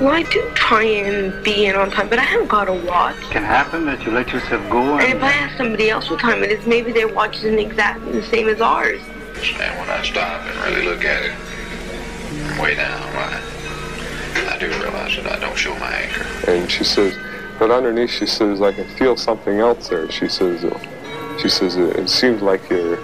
Well, 0.00 0.14
I 0.14 0.22
do 0.22 0.50
try 0.54 0.82
and 0.82 1.44
be 1.44 1.66
in 1.66 1.76
on 1.76 1.90
time, 1.90 2.08
but 2.08 2.18
I 2.18 2.22
haven't 2.22 2.48
got 2.48 2.68
a 2.68 2.72
watch. 2.72 3.16
It 3.16 3.30
can 3.30 3.42
happen 3.42 3.84
that 3.84 4.02
you 4.02 4.12
let 4.12 4.32
yourself 4.32 4.66
go 4.70 4.80
And 4.94 5.02
and 5.02 5.18
if 5.18 5.22
I 5.22 5.32
ask 5.32 5.58
somebody 5.58 5.90
else 5.90 6.08
what 6.08 6.20
time 6.20 6.42
it 6.42 6.50
is, 6.50 6.66
maybe 6.66 6.90
their 6.90 7.06
watch 7.06 7.36
isn't 7.36 7.58
exactly 7.58 8.12
the 8.12 8.22
same 8.28 8.48
as 8.48 8.62
ours. 8.62 9.02
And 9.02 9.78
when 9.78 9.90
I 9.90 10.02
stop 10.02 10.40
and 10.40 10.74
really 10.74 10.86
look 10.86 11.04
at 11.04 11.22
it, 11.26 11.34
from 11.34 12.62
way 12.62 12.76
down, 12.76 13.02
I, 13.14 14.54
I 14.54 14.58
do 14.58 14.68
realize 14.68 15.16
that 15.16 15.26
I 15.26 15.38
don't 15.38 15.58
show 15.58 15.78
my 15.78 15.92
anger. 15.92 16.26
And 16.50 16.70
she 16.70 16.82
says, 16.82 17.14
but 17.58 17.70
underneath, 17.70 18.10
she 18.10 18.24
says, 18.24 18.62
I 18.62 18.72
can 18.72 18.88
feel 18.96 19.18
something 19.18 19.58
else 19.58 19.88
there. 19.88 20.10
She 20.10 20.28
says, 20.28 20.64
uh, 20.64 21.36
she 21.38 21.50
says, 21.50 21.76
it, 21.76 21.96
it 21.96 22.08
seems 22.08 22.40
like 22.40 22.70
you're 22.70 22.98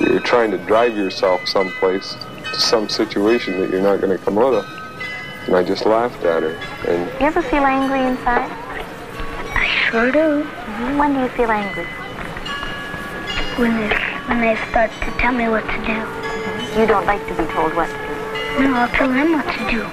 you're 0.00 0.20
trying 0.20 0.50
to 0.50 0.58
drive 0.58 0.94
yourself 0.94 1.40
someplace 1.48 2.14
to 2.44 2.60
some 2.60 2.90
situation 2.90 3.58
that 3.58 3.70
you're 3.70 3.80
not 3.80 4.02
going 4.02 4.16
to 4.16 4.22
come 4.22 4.36
out 4.36 4.52
of. 4.52 4.85
And 5.46 5.54
I 5.54 5.62
just 5.62 5.86
laughed 5.86 6.24
at 6.24 6.42
her. 6.42 6.58
And 6.90 7.06
You 7.20 7.26
ever 7.26 7.40
feel 7.40 7.62
angry 7.62 8.02
inside? 8.02 8.50
I 9.54 9.66
sure 9.86 10.10
do. 10.10 10.42
When 10.98 11.14
do 11.14 11.20
you 11.20 11.28
feel 11.28 11.50
angry? 11.50 11.86
When 13.54 13.76
they, 13.78 13.94
when 14.26 14.40
they 14.40 14.56
start 14.70 14.90
to 14.90 15.10
tell 15.22 15.32
me 15.32 15.48
what 15.48 15.62
to 15.62 15.78
do. 15.86 16.80
You 16.80 16.86
don't 16.86 17.06
like 17.06 17.24
to 17.28 17.34
be 17.34 17.46
told 17.52 17.74
what 17.74 17.86
to 17.86 17.94
do. 17.94 18.62
No, 18.64 18.74
I'll 18.74 18.88
tell 18.88 19.08
them 19.08 19.34
what 19.34 19.46
to 19.46 19.70
do. 19.70 19.84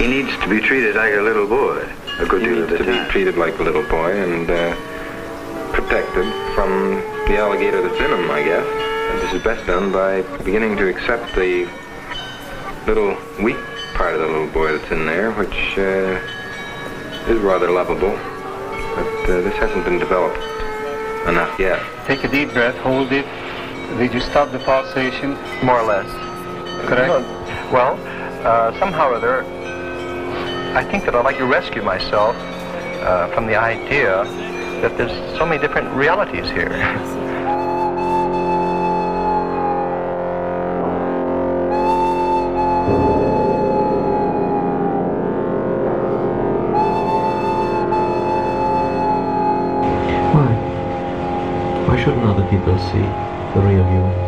He 0.00 0.08
needs 0.08 0.34
to 0.38 0.48
be 0.48 0.60
treated 0.60 0.96
like 0.96 1.12
a 1.12 1.20
little 1.20 1.46
boy. 1.46 1.86
A 2.18 2.24
good 2.24 2.42
deal 2.42 2.62
of 2.62 2.70
the 2.70 2.78
to 2.78 2.84
be 2.84 3.10
treated 3.10 3.36
like 3.36 3.58
a 3.58 3.62
little 3.62 3.86
boy 3.88 4.16
and 4.16 4.50
uh, 4.50 4.74
protected 5.72 6.24
from 6.54 7.02
the 7.28 7.36
alligator 7.36 7.82
that's 7.82 8.00
in 8.00 8.10
him, 8.10 8.30
I 8.30 8.42
guess. 8.42 8.66
And 8.66 9.20
this 9.20 9.34
is 9.34 9.42
best 9.42 9.66
done 9.66 9.92
by 9.92 10.22
beginning 10.42 10.78
to 10.78 10.88
accept 10.88 11.34
the 11.34 11.68
little 12.86 13.14
weak 13.42 13.58
part 13.96 14.12
of 14.12 14.20
the 14.20 14.26
little 14.26 14.48
boy 14.48 14.76
that's 14.76 14.92
in 14.92 15.06
there, 15.06 15.32
which 15.32 15.78
uh, 15.78 16.20
is 17.32 17.38
rather 17.40 17.70
lovable. 17.70 18.12
But 18.94 19.30
uh, 19.30 19.40
this 19.40 19.54
hasn't 19.54 19.86
been 19.86 19.98
developed 19.98 20.36
enough 21.26 21.58
yet. 21.58 21.80
take 22.06 22.22
a 22.22 22.28
deep 22.28 22.52
breath, 22.52 22.76
hold 22.76 23.10
it. 23.10 23.24
Did 23.98 24.12
you 24.12 24.20
stop 24.20 24.52
the 24.52 24.58
pulsation? 24.58 25.30
More 25.64 25.80
or 25.80 25.86
less. 25.86 26.10
Correct. 26.86 27.26
Well, 27.72 27.98
uh, 28.46 28.78
somehow 28.78 29.08
or 29.10 29.14
other, 29.14 29.44
I 30.76 30.84
think 30.84 31.06
that 31.06 31.14
I'd 31.14 31.24
like 31.24 31.38
to 31.38 31.46
rescue 31.46 31.82
myself 31.82 32.36
uh, 32.36 33.28
from 33.34 33.46
the 33.46 33.56
idea 33.56 34.24
that 34.82 34.98
there's 34.98 35.38
so 35.38 35.46
many 35.46 35.58
different 35.60 35.88
realities 35.96 36.50
here. 36.50 36.68
see 52.78 53.02
the 53.54 53.60
real 53.62 53.86
you? 53.88 54.25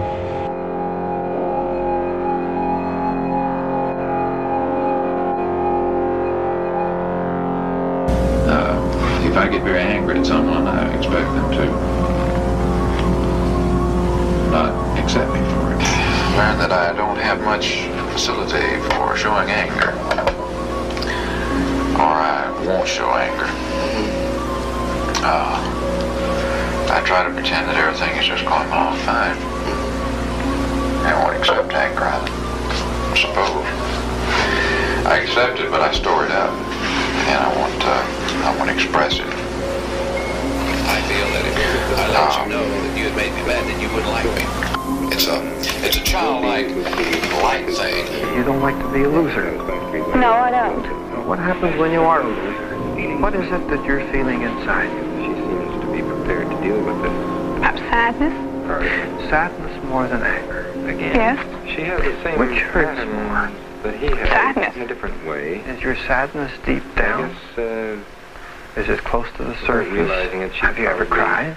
That 64.11 64.19
he 64.19 64.27
Sadness. 64.29 64.77
in 64.77 64.83
a 64.83 64.87
different 64.87 65.27
way. 65.27 65.57
Is 65.61 65.81
your 65.83 65.97
sadness 65.97 66.53
deep 66.65 66.83
down? 66.97 67.31
Yes, 67.57 67.59
uh, 67.59 68.81
Is 68.81 68.89
it 68.89 69.03
close 69.05 69.27
to 69.37 69.45
the 69.45 69.57
surface? 69.67 69.93
realizing 69.93 70.43
it, 70.43 70.53
Have 70.53 70.79
you 70.79 70.87
ever 70.87 71.05
cried? 71.05 71.57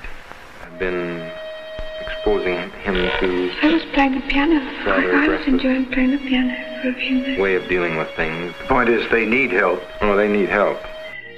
I've 0.64 0.80
been 0.80 1.32
exposing 2.02 2.56
him 2.82 2.93
to 2.95 3.52
I 3.62 3.74
was 3.74 3.84
playing 3.93 4.16
the 4.16 4.22
piano. 4.28 4.60
Rather 4.86 5.16
I, 5.16 5.26
I 5.26 5.28
was 5.28 5.47
enjoying 5.47 5.86
playing 5.88 6.12
the 6.12 6.18
piano 6.18 6.56
for 6.82 6.89
a 6.89 6.93
few 6.93 7.18
minutes. 7.20 7.39
way 7.41 7.56
of 7.56 7.68
dealing 7.68 7.97
with 7.97 8.10
things. 8.16 8.54
The 8.62 8.66
point 8.68 8.89
is, 8.89 9.10
they 9.12 9.26
need 9.26 9.52
help. 9.52 9.82
Oh, 10.02 10.16
they 10.16 10.28
need 10.28 10.49
help. 10.49 10.80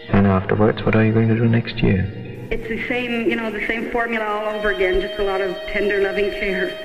And 0.09 0.27
afterwards, 0.27 0.83
what 0.83 0.95
are 0.95 1.03
you 1.03 1.13
going 1.13 1.29
to 1.29 1.35
do 1.35 1.47
next 1.47 1.77
year? 1.77 2.09
It's 2.51 2.67
the 2.67 2.85
same, 2.87 3.29
you 3.29 3.35
know, 3.35 3.49
the 3.49 3.65
same 3.67 3.89
formula 3.91 4.25
all 4.25 4.55
over 4.55 4.69
again, 4.71 5.01
just 5.01 5.17
a 5.19 5.23
lot 5.23 5.41
of 5.41 5.55
tender, 5.67 6.01
loving 6.01 6.29
care. 6.31 6.77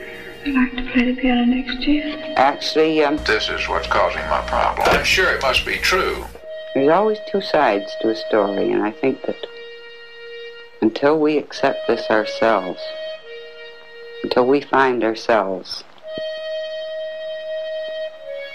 I'd 0.49 0.55
like 0.55 0.77
to 0.77 0.93
play 0.93 1.13
the 1.13 1.21
piano 1.21 1.45
next 1.45 1.87
year. 1.87 2.35
Actually, 2.37 3.05
um, 3.05 3.19
This 3.27 3.51
is 3.51 3.69
what's 3.69 3.87
causing 3.87 4.23
my 4.31 4.41
problem. 4.47 4.87
I'm 4.91 5.05
sure 5.05 5.31
it 5.31 5.43
must 5.43 5.67
be 5.67 5.77
true. 5.77 6.25
there's 6.75 6.89
always 6.89 7.19
two 7.31 7.43
sides 7.43 7.93
to 8.01 8.09
a 8.09 8.17
story, 8.17 8.73
and 8.73 8.83
I 8.83 8.91
think 8.91 9.21
that 9.27 9.37
until 10.81 11.19
we 11.21 11.37
accept 11.37 11.87
this 11.87 12.09
ourselves, 12.09 12.81
until 14.23 14.47
we 14.47 14.63
find 14.63 15.05
ourselves, 15.05 15.85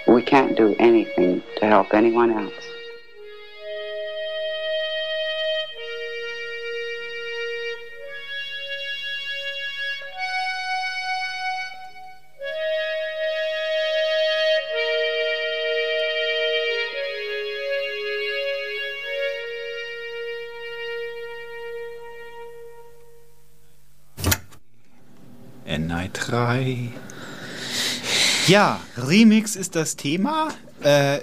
we 0.07 0.23
can't 0.23 0.57
do 0.57 0.75
anything 0.79 1.43
to 1.57 1.67
help 1.67 1.93
anyone 1.93 2.31
else. 2.31 2.72
NI3. 26.23 26.89
Ja, 28.47 28.79
Remix 28.97 29.55
ist 29.55 29.75
das 29.75 29.95
Thema. 29.95 30.49
Äh, 30.81 31.19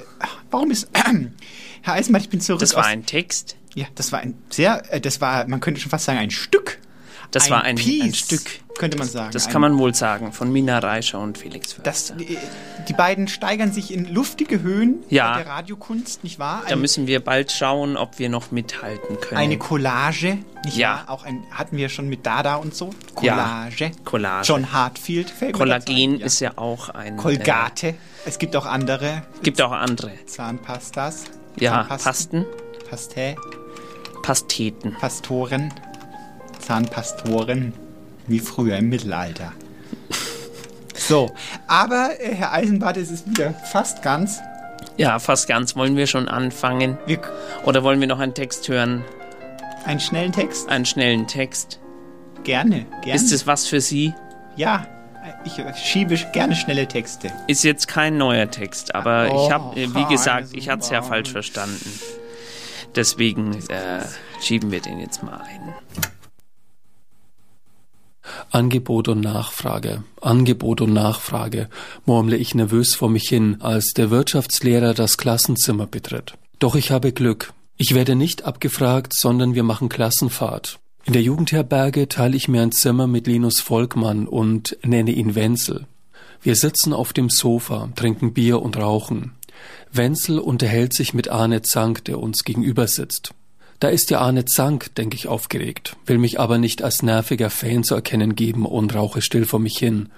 warum 0.50 0.70
ist. 0.70 0.88
Herr 1.82 1.94
Eisenbart, 1.94 2.24
ich 2.24 2.30
bin 2.30 2.40
zurück. 2.40 2.60
Das 2.60 2.74
war 2.74 2.86
ein 2.86 3.06
Text. 3.06 3.56
Ja, 3.74 3.86
das 3.94 4.12
war 4.12 4.20
ein 4.20 4.34
sehr. 4.50 4.82
Äh, 4.92 5.00
das 5.00 5.20
war, 5.20 5.46
man 5.46 5.60
könnte 5.60 5.80
schon 5.80 5.90
fast 5.90 6.04
sagen, 6.04 6.18
ein 6.18 6.30
Stück. 6.30 6.78
Das 7.30 7.44
ein 7.44 7.50
war 7.50 7.62
ein, 7.62 7.76
Piece, 7.76 8.04
ein 8.04 8.14
Stück. 8.14 8.60
Könnte 8.80 8.96
man 8.98 9.06
sagen. 9.06 9.30
Das 9.32 9.46
Ein- 9.46 9.52
kann 9.52 9.60
man 9.60 9.78
wohl 9.78 9.94
sagen, 9.94 10.32
von 10.32 10.50
Mina 10.50 10.78
Reischer 10.78 11.20
und 11.20 11.36
Felix 11.36 11.74
Förster. 11.74 11.82
Das, 11.84 12.14
die, 12.18 12.38
die 12.88 12.92
beiden 12.94 13.28
steigern 13.28 13.72
sich 13.72 13.92
in 13.92 14.06
luftige 14.06 14.62
Höhen 14.62 15.04
Ja. 15.10 15.36
der 15.36 15.46
Radiokunst, 15.46 16.24
nicht 16.24 16.38
wahr? 16.38 16.62
Da 16.68 16.76
müssen 16.76 17.06
wir 17.06 17.20
bald 17.22 17.52
schauen, 17.52 17.96
ob 17.98 18.18
wir 18.18 18.30
noch 18.30 18.50
mithalten 18.52 19.20
können. 19.20 19.38
Eine 19.38 19.58
Collage, 19.58 20.38
nicht 20.64 20.76
Ja. 20.78 21.04
wahr? 21.06 21.10
Auch 21.10 21.24
ein, 21.24 21.42
hatten 21.50 21.76
wir 21.76 21.90
schon 21.90 22.08
mit 22.08 22.24
Dada 22.24 22.54
und 22.56 22.74
so. 22.74 22.90
Ja. 23.20 23.34
Collage. 23.36 23.90
Collage. 24.04 24.48
John 24.48 24.72
Hartfield. 24.72 25.28
fällt 25.28 25.52
Kollagen 25.52 25.94
ein, 26.14 26.20
ist 26.20 26.40
ja 26.40 26.52
auch 26.56 26.88
ein. 26.88 27.18
Colgate. 27.18 27.88
Äh, 27.88 27.94
es 28.24 28.38
gibt 28.38 28.56
auch 28.56 28.64
andere. 28.66 29.22
gibt 29.42 29.60
auch 29.60 29.72
andere. 29.72 30.12
Zahnpastas. 30.26 31.24
Ja, 31.56 31.86
Zahnpasten. 31.86 32.46
Pasté. 32.90 33.36
Pasteten. 34.22 34.94
Pastoren. 34.98 35.72
Zahnpastoren. 36.60 37.72
Wie 38.26 38.40
früher 38.40 38.76
im 38.76 38.88
Mittelalter. 38.88 39.52
So, 40.94 41.34
aber 41.66 42.10
äh, 42.20 42.34
Herr 42.34 42.52
Eisenbart, 42.52 42.96
es 42.96 43.10
ist 43.10 43.28
wieder 43.28 43.52
fast 43.72 44.02
ganz. 44.02 44.40
Ja, 44.96 45.18
fast 45.18 45.48
ganz. 45.48 45.74
Wollen 45.76 45.96
wir 45.96 46.06
schon 46.06 46.28
anfangen? 46.28 46.98
Oder 47.64 47.82
wollen 47.82 48.00
wir 48.00 48.06
noch 48.06 48.20
einen 48.20 48.34
Text 48.34 48.68
hören? 48.68 49.04
Einen 49.84 50.00
schnellen 50.00 50.32
Text? 50.32 50.68
Einen 50.68 50.84
schnellen 50.84 51.26
Text. 51.26 51.80
Gerne, 52.44 52.86
gerne. 53.02 53.14
Ist 53.14 53.32
es 53.32 53.46
was 53.46 53.66
für 53.66 53.80
Sie? 53.80 54.14
Ja, 54.56 54.86
ich 55.44 55.58
äh, 55.58 55.74
schiebe 55.74 56.16
gerne 56.32 56.54
schnelle 56.54 56.86
Texte. 56.86 57.32
Ist 57.46 57.64
jetzt 57.64 57.88
kein 57.88 58.16
neuer 58.18 58.50
Text, 58.50 58.94
aber 58.94 59.28
Oh, 59.32 59.46
ich 59.46 59.52
habe, 59.52 59.76
wie 59.76 60.04
gesagt, 60.06 60.48
ich 60.52 60.68
hatte 60.68 60.82
es 60.82 60.90
ja 60.90 61.02
falsch 61.02 61.30
verstanden. 61.32 61.98
Deswegen 62.94 63.54
äh, 63.68 64.04
schieben 64.40 64.70
wir 64.70 64.80
den 64.80 65.00
jetzt 65.00 65.22
mal 65.22 65.40
ein. 65.40 65.74
Angebot 68.50 69.08
und 69.08 69.20
Nachfrage, 69.20 70.04
Angebot 70.20 70.80
und 70.80 70.92
Nachfrage, 70.92 71.68
murmle 72.06 72.36
ich 72.36 72.54
nervös 72.54 72.94
vor 72.94 73.10
mich 73.10 73.28
hin, 73.28 73.56
als 73.60 73.92
der 73.92 74.10
Wirtschaftslehrer 74.10 74.94
das 74.94 75.16
Klassenzimmer 75.16 75.86
betritt. 75.86 76.34
Doch 76.58 76.74
ich 76.74 76.90
habe 76.90 77.12
Glück. 77.12 77.52
Ich 77.76 77.94
werde 77.94 78.14
nicht 78.14 78.44
abgefragt, 78.44 79.14
sondern 79.14 79.54
wir 79.54 79.62
machen 79.62 79.88
Klassenfahrt. 79.88 80.78
In 81.04 81.14
der 81.14 81.22
Jugendherberge 81.22 82.08
teile 82.08 82.36
ich 82.36 82.46
mir 82.46 82.62
ein 82.62 82.72
Zimmer 82.72 83.06
mit 83.06 83.26
Linus 83.26 83.60
Volkmann 83.60 84.28
und 84.28 84.76
nenne 84.82 85.12
ihn 85.12 85.34
Wenzel. 85.34 85.86
Wir 86.42 86.56
sitzen 86.56 86.92
auf 86.92 87.12
dem 87.12 87.30
Sofa, 87.30 87.90
trinken 87.96 88.34
Bier 88.34 88.60
und 88.60 88.76
rauchen. 88.76 89.32
Wenzel 89.92 90.38
unterhält 90.38 90.94
sich 90.94 91.14
mit 91.14 91.28
Arne 91.28 91.62
Zank, 91.62 92.04
der 92.04 92.18
uns 92.18 92.44
gegenüber 92.44 92.86
sitzt. 92.86 93.34
Da 93.80 93.88
ist 93.88 94.10
ja 94.10 94.20
Arne 94.20 94.44
Zank, 94.44 94.94
denke 94.94 95.16
ich 95.16 95.26
aufgeregt, 95.26 95.96
will 96.04 96.18
mich 96.18 96.38
aber 96.38 96.58
nicht 96.58 96.82
als 96.82 97.02
nerviger 97.02 97.48
Fan 97.48 97.82
zu 97.82 97.94
erkennen 97.94 98.34
geben 98.34 98.66
und 98.66 98.94
rauche 98.94 99.22
still 99.22 99.46
vor 99.46 99.58
mich 99.58 99.78
hin. 99.78 100.10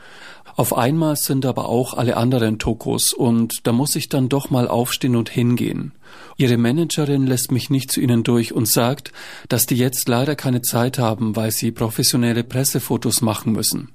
Auf 0.56 0.76
einmal 0.76 1.14
sind 1.14 1.46
aber 1.46 1.68
auch 1.68 1.94
alle 1.94 2.16
anderen 2.16 2.58
Tokos 2.58 3.12
und 3.12 3.64
da 3.66 3.70
muss 3.70 3.94
ich 3.94 4.08
dann 4.08 4.28
doch 4.28 4.50
mal 4.50 4.66
aufstehen 4.66 5.14
und 5.14 5.30
hingehen. 5.30 5.92
Ihre 6.36 6.56
Managerin 6.56 7.24
lässt 7.24 7.52
mich 7.52 7.70
nicht 7.70 7.92
zu 7.92 8.00
ihnen 8.00 8.24
durch 8.24 8.52
und 8.52 8.66
sagt, 8.66 9.12
dass 9.48 9.66
die 9.66 9.76
jetzt 9.76 10.08
leider 10.08 10.34
keine 10.34 10.62
Zeit 10.62 10.98
haben, 10.98 11.36
weil 11.36 11.52
sie 11.52 11.70
professionelle 11.70 12.42
Pressefotos 12.42 13.22
machen 13.22 13.52
müssen. 13.52 13.92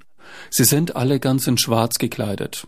Sie 0.48 0.64
sind 0.64 0.96
alle 0.96 1.20
ganz 1.20 1.46
in 1.46 1.58
schwarz 1.58 1.98
gekleidet. 1.98 2.66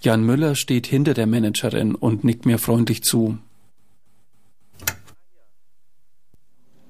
Jan 0.00 0.24
Müller 0.24 0.56
steht 0.56 0.88
hinter 0.88 1.14
der 1.14 1.26
Managerin 1.26 1.94
und 1.94 2.24
nickt 2.24 2.46
mir 2.46 2.58
freundlich 2.58 3.02
zu. 3.02 3.38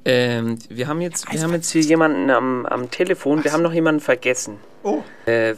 Ähm, 0.09 0.57
wir 0.68 0.86
haben 0.86 1.00
jetzt, 1.00 1.32
wir 1.32 1.42
haben 1.42 1.52
jetzt 1.52 1.72
hier 1.72 1.82
jemanden 1.82 2.30
am, 2.30 2.64
am 2.64 2.92
Telefon. 2.92 3.42
Wir 3.42 3.52
haben 3.52 3.64
noch 3.64 3.72
jemanden 3.72 4.00
vergessen. 4.00 4.61
Oh. 4.84 5.02
Äh, 5.26 5.57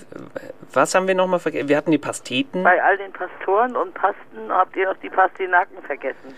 was 0.72 0.94
haben 0.94 1.06
wir 1.06 1.14
noch 1.14 1.26
mal 1.26 1.38
vergessen? 1.38 1.68
Wir 1.68 1.76
hatten 1.76 1.90
die 1.90 1.98
Pasteten. 1.98 2.62
Bei 2.62 2.82
all 2.82 2.96
den 2.96 3.12
Pastoren 3.12 3.76
und 3.76 3.92
Pasten 3.92 4.48
habt 4.48 4.74
ihr 4.74 4.86
noch 4.86 4.96
die 5.02 5.10
Pastinaken 5.10 5.82
vergessen. 5.82 6.34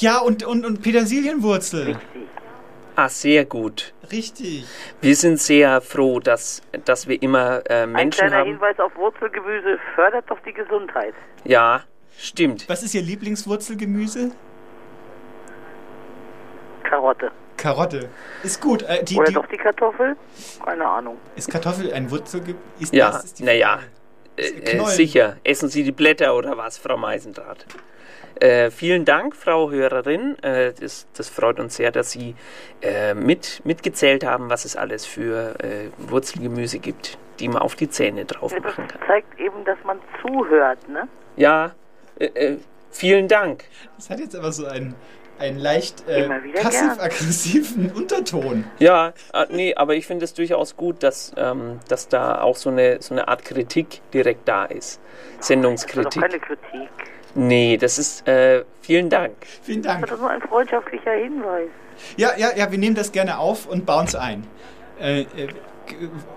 Ja, 0.00 0.18
und, 0.18 0.44
und, 0.44 0.66
und 0.66 0.82
Petersilienwurzel. 0.82 1.98
Ah, 2.96 3.08
sehr 3.08 3.46
gut. 3.46 3.94
Richtig. 4.12 4.66
Wir 5.00 5.16
sind 5.16 5.40
sehr 5.40 5.80
froh, 5.80 6.20
dass, 6.20 6.60
dass 6.84 7.08
wir 7.08 7.22
immer 7.22 7.62
äh, 7.70 7.84
Ein 7.84 7.92
Menschen 7.92 8.28
kleiner 8.28 8.36
haben. 8.40 8.50
Hinweis 8.50 8.78
auf 8.78 8.94
Wurzelgemüse 8.96 9.78
fördert 9.94 10.26
doch 10.28 10.40
die 10.40 10.52
Gesundheit. 10.52 11.14
Ja, 11.44 11.82
stimmt. 12.18 12.68
Was 12.68 12.82
ist 12.82 12.94
Ihr 12.94 13.02
Lieblingswurzelgemüse? 13.02 14.32
Karotte. 16.90 17.30
Karotte. 17.56 18.08
Ist 18.42 18.60
gut. 18.60 18.82
Äh, 18.82 19.04
die, 19.04 19.16
Oder 19.16 19.28
die, 19.28 19.34
doch 19.34 19.46
die 19.46 19.56
Kartoffel? 19.56 20.16
Keine 20.64 20.86
Ahnung. 20.86 21.18
ist 21.36 21.48
Kartoffel 21.50 21.92
ein 21.92 22.10
Wurzelgemüse? 22.10 22.58
Ist 22.80 22.92
Ja, 22.92 23.12
das 23.12 23.24
ist 23.24 23.38
die 23.38 23.44
naja. 23.44 23.78
Äh, 24.36 24.42
äh, 24.42 24.84
sicher. 24.86 25.36
Essen 25.44 25.68
Sie 25.68 25.84
die 25.84 25.92
Blätter 25.92 26.34
oder 26.34 26.56
was, 26.56 26.78
Frau 26.78 26.96
Meisendraht? 26.96 27.66
Äh, 28.40 28.70
vielen 28.70 29.04
Dank, 29.04 29.36
Frau 29.36 29.70
Hörerin. 29.70 30.36
Äh, 30.42 30.72
das, 30.80 31.06
das 31.14 31.28
freut 31.28 31.60
uns 31.60 31.76
sehr, 31.76 31.92
dass 31.92 32.10
Sie 32.10 32.34
äh, 32.82 33.14
mit, 33.14 33.60
mitgezählt 33.64 34.24
haben, 34.24 34.50
was 34.50 34.64
es 34.64 34.74
alles 34.74 35.06
für 35.06 35.54
äh, 35.62 35.90
Wurzelgemüse 35.98 36.78
gibt, 36.80 37.18
die 37.38 37.48
man 37.48 37.58
auf 37.62 37.76
die 37.76 37.88
Zähne 37.88 38.24
drauf 38.24 38.52
Das 38.52 38.62
machen 38.64 38.88
kann. 38.88 39.00
zeigt 39.06 39.38
eben, 39.38 39.64
dass 39.64 39.78
man 39.84 39.98
zuhört, 40.22 40.88
ne? 40.88 41.06
Ja, 41.36 41.72
äh, 42.18 42.24
äh, 42.26 42.58
vielen 42.90 43.28
Dank. 43.28 43.64
Das 43.96 44.08
hat 44.10 44.18
jetzt 44.18 44.34
aber 44.34 44.50
so 44.50 44.66
einen, 44.66 44.94
einen 45.40 45.58
leicht 45.58 46.06
äh, 46.08 46.28
passiv-aggressiven 46.62 47.90
Unterton. 47.96 48.64
Ja, 48.78 49.12
äh, 49.32 49.46
nee, 49.50 49.74
aber 49.74 49.94
ich 49.94 50.06
finde 50.06 50.24
es 50.24 50.34
durchaus 50.34 50.76
gut, 50.76 51.02
dass, 51.02 51.32
ähm, 51.36 51.80
dass 51.88 52.08
da 52.08 52.40
auch 52.42 52.56
so 52.56 52.70
eine, 52.70 53.00
so 53.00 53.14
eine 53.14 53.28
Art 53.28 53.44
Kritik 53.44 54.00
direkt 54.12 54.46
da 54.48 54.64
ist. 54.66 55.00
Das 55.00 55.32
ist 55.32 55.40
doch 55.40 55.46
Sendungskritik. 55.46 56.22
keine 56.22 56.38
Kritik. 56.38 56.88
Nee, 57.34 57.76
das 57.76 57.98
ist, 57.98 58.26
äh, 58.28 58.64
vielen 58.82 59.08
Dank. 59.08 59.32
Vielen 59.62 59.82
Das 59.82 59.92
Dank. 59.92 60.04
ist 60.04 60.12
doch 60.12 60.18
nur 60.18 60.30
ein 60.30 60.42
freundschaftlicher 60.42 61.12
Hinweis. 61.12 61.68
Ja, 62.16 62.30
ja, 62.36 62.48
ja, 62.56 62.70
wir 62.70 62.78
nehmen 62.78 62.94
das 62.96 63.12
gerne 63.12 63.38
auf 63.38 63.66
und 63.66 63.86
bauen 63.86 64.06
es 64.06 64.14
ein. 64.14 64.46
Äh, 65.00 65.20
äh, 65.22 65.26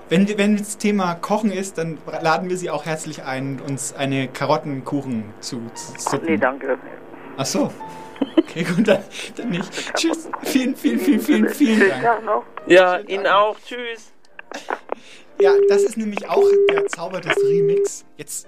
wenn, 0.09 0.37
wenn 0.37 0.57
das 0.57 0.77
Thema 0.77 1.15
Kochen 1.15 1.51
ist, 1.51 1.77
dann 1.77 1.97
laden 2.21 2.49
wir 2.49 2.57
Sie 2.57 2.69
auch 2.69 2.85
herzlich 2.85 3.23
ein, 3.23 3.59
uns 3.59 3.93
eine 3.93 4.27
Karottenkuchen 4.27 5.25
zu, 5.39 5.61
zu 5.73 5.93
suppen. 5.99 6.25
Nee, 6.27 6.37
danke. 6.37 6.77
Ach 7.37 7.45
so. 7.45 7.71
Okay, 8.37 8.63
gut, 8.63 8.87
dann, 8.87 9.03
dann 9.35 9.49
nicht. 9.49 9.69
Tschüss. 9.95 10.27
Vielen, 10.43 10.75
vielen, 10.75 10.99
vielen, 10.99 11.19
vielen, 11.19 11.49
vielen 11.49 11.89
Dank. 11.89 12.43
Ja, 12.67 12.99
Ihnen 12.99 13.27
auch. 13.27 13.57
Tschüss. 13.65 14.11
Ja, 15.41 15.51
das 15.69 15.81
ist 15.81 15.97
nämlich 15.97 16.29
auch 16.29 16.45
der 16.71 16.87
Zauber 16.87 17.19
des 17.21 17.35
Remix. 17.37 18.05
Jetzt 18.17 18.47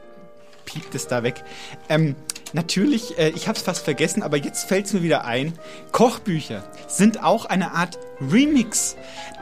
piept 0.66 0.94
es 0.96 1.08
da 1.08 1.24
weg. 1.24 1.44
Ähm, 1.90 2.16
natürlich, 2.54 3.18
äh, 3.18 3.30
ich 3.30 3.48
habe 3.48 3.58
es 3.58 3.64
fast 3.64 3.84
vergessen, 3.84 4.24
aber 4.24 4.38
jetzt 4.38 4.68
fällt 4.68 4.86
es 4.86 4.94
mir 4.94 5.02
wieder 5.04 5.26
ein. 5.26 5.54
Kochbücher 5.92 6.64
sind 6.88 7.24
auch 7.24 7.46
eine 7.46 7.72
Art 7.72 7.98
Remix. 8.32 8.96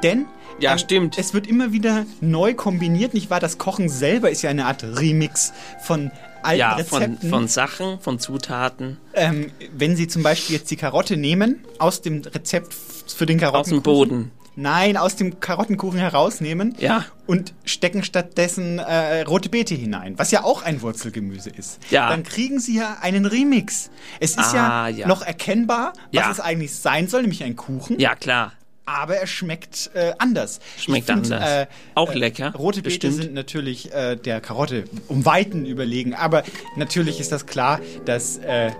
Denn 0.03 0.25
Ja, 0.59 0.71
ähm, 0.73 0.77
stimmt. 0.79 1.17
es 1.17 1.33
wird 1.33 1.47
immer 1.47 1.73
wieder 1.73 2.05
neu 2.21 2.53
kombiniert. 2.53 3.13
Nicht 3.13 3.29
wahr? 3.29 3.39
Das 3.41 3.57
Kochen 3.57 3.89
selber 3.89 4.31
ist 4.31 4.41
ja 4.41 4.49
eine 4.49 4.65
Art 4.65 4.83
Remix 4.83 5.53
von 5.83 6.11
alten 6.43 6.59
Ja, 6.59 6.77
von, 6.83 7.01
Rezepten. 7.03 7.29
von 7.29 7.47
Sachen, 7.47 7.99
von 7.99 8.19
Zutaten. 8.19 8.97
ähm, 9.13 9.51
wenn 9.75 9.95
Sie 9.95 10.07
zum 10.07 10.23
Beispiel 10.23 10.55
jetzt 10.57 10.69
die 10.71 10.75
Karotte 10.77 11.17
nehmen, 11.17 11.63
aus 11.79 12.01
dem 12.01 12.21
Rezept 12.21 12.73
für 12.73 13.25
den 13.25 13.37
Aus 13.37 13.41
Karottenkuchen. 13.51 13.81
dem 13.81 13.83
Boden. 13.83 14.31
Nein, 14.55 14.97
aus 14.97 15.15
dem 15.15 15.39
Karottenkuchen 15.39 15.97
herausnehmen 15.97 16.75
Ja. 16.77 17.05
und 17.25 17.55
stecken 17.65 18.03
stattdessen 18.03 18.77
äh, 18.77 19.21
rote 19.21 19.49
Beete 19.49 19.73
hinein, 19.73 20.13
was 20.19 20.29
ja 20.29 20.43
auch 20.43 20.61
ein 20.61 20.83
Wurzelgemüse 20.83 21.49
ist. 21.49 21.79
Ja. 21.89 22.09
Dann 22.09 22.21
kriegen 22.21 22.59
Sie 22.59 22.77
ja 22.77 22.97
einen 23.01 23.25
Remix. 23.25 23.89
Es 24.19 24.31
ist 24.37 24.53
Ah, 24.53 24.89
ja, 24.89 24.97
ja. 24.99 25.07
noch 25.07 25.23
erkennbar, 25.23 25.93
was 26.11 26.33
es 26.33 26.39
eigentlich 26.39 26.75
sein 26.75 27.07
soll, 27.07 27.21
nämlich 27.21 27.43
ein 27.43 27.55
Kuchen. 27.55 27.99
Ja, 27.99 28.13
klar. 28.13 28.53
Aber 28.85 29.15
er 29.15 29.27
schmeckt 29.27 29.91
äh, 29.93 30.11
anders. 30.17 30.59
Schmeckt 30.77 31.05
find, 31.07 31.31
anders. 31.31 31.67
Auch 31.95 32.13
lecker, 32.13 32.51
Rote 32.53 32.81
Beete 32.81 33.07
bestimmt. 33.07 33.15
sind 33.15 33.33
natürlich 33.33 33.93
äh, 33.93 34.15
der 34.17 34.41
Karotte 34.41 34.83
um 35.07 35.25
Weiten 35.25 35.65
überlegen. 35.65 36.13
Aber 36.13 36.43
natürlich 36.75 37.19
ist 37.19 37.31
das 37.31 37.45
klar, 37.45 37.79
dass. 38.05 38.37
Äh, 38.37 38.71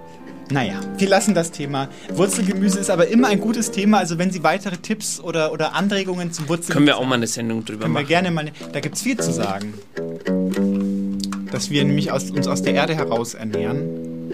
naja, 0.49 0.81
wir 0.97 1.07
lassen 1.07 1.33
das 1.33 1.51
Thema. 1.51 1.87
Wurzelgemüse 2.11 2.77
ist 2.77 2.89
aber 2.89 3.07
immer 3.07 3.29
ein 3.29 3.39
gutes 3.39 3.71
Thema. 3.71 3.99
Also 3.99 4.17
wenn 4.17 4.29
Sie 4.29 4.43
weitere 4.43 4.75
Tipps 4.77 5.21
oder, 5.21 5.53
oder 5.53 5.73
Anregungen 5.73 6.33
zum 6.33 6.49
Wurzelgemüse 6.49 6.73
Können 6.73 6.85
wir 6.87 6.97
auch 6.97 7.05
mal 7.05 7.15
eine 7.15 7.27
Sendung 7.27 7.63
drüber 7.63 7.83
können 7.83 7.93
wir 7.93 8.01
machen. 8.01 8.07
gerne 8.09 8.31
mal. 8.31 8.51
Da 8.73 8.81
gibt 8.81 8.95
es 8.95 9.01
viel 9.01 9.17
zu 9.17 9.31
sagen. 9.31 9.73
Dass 11.49 11.69
wir 11.69 11.83
nämlich 11.85 12.11
aus, 12.11 12.29
uns 12.29 12.47
aus 12.47 12.61
der 12.61 12.73
Erde 12.73 12.93
heraus 12.93 13.35
ernähren. 13.35 14.31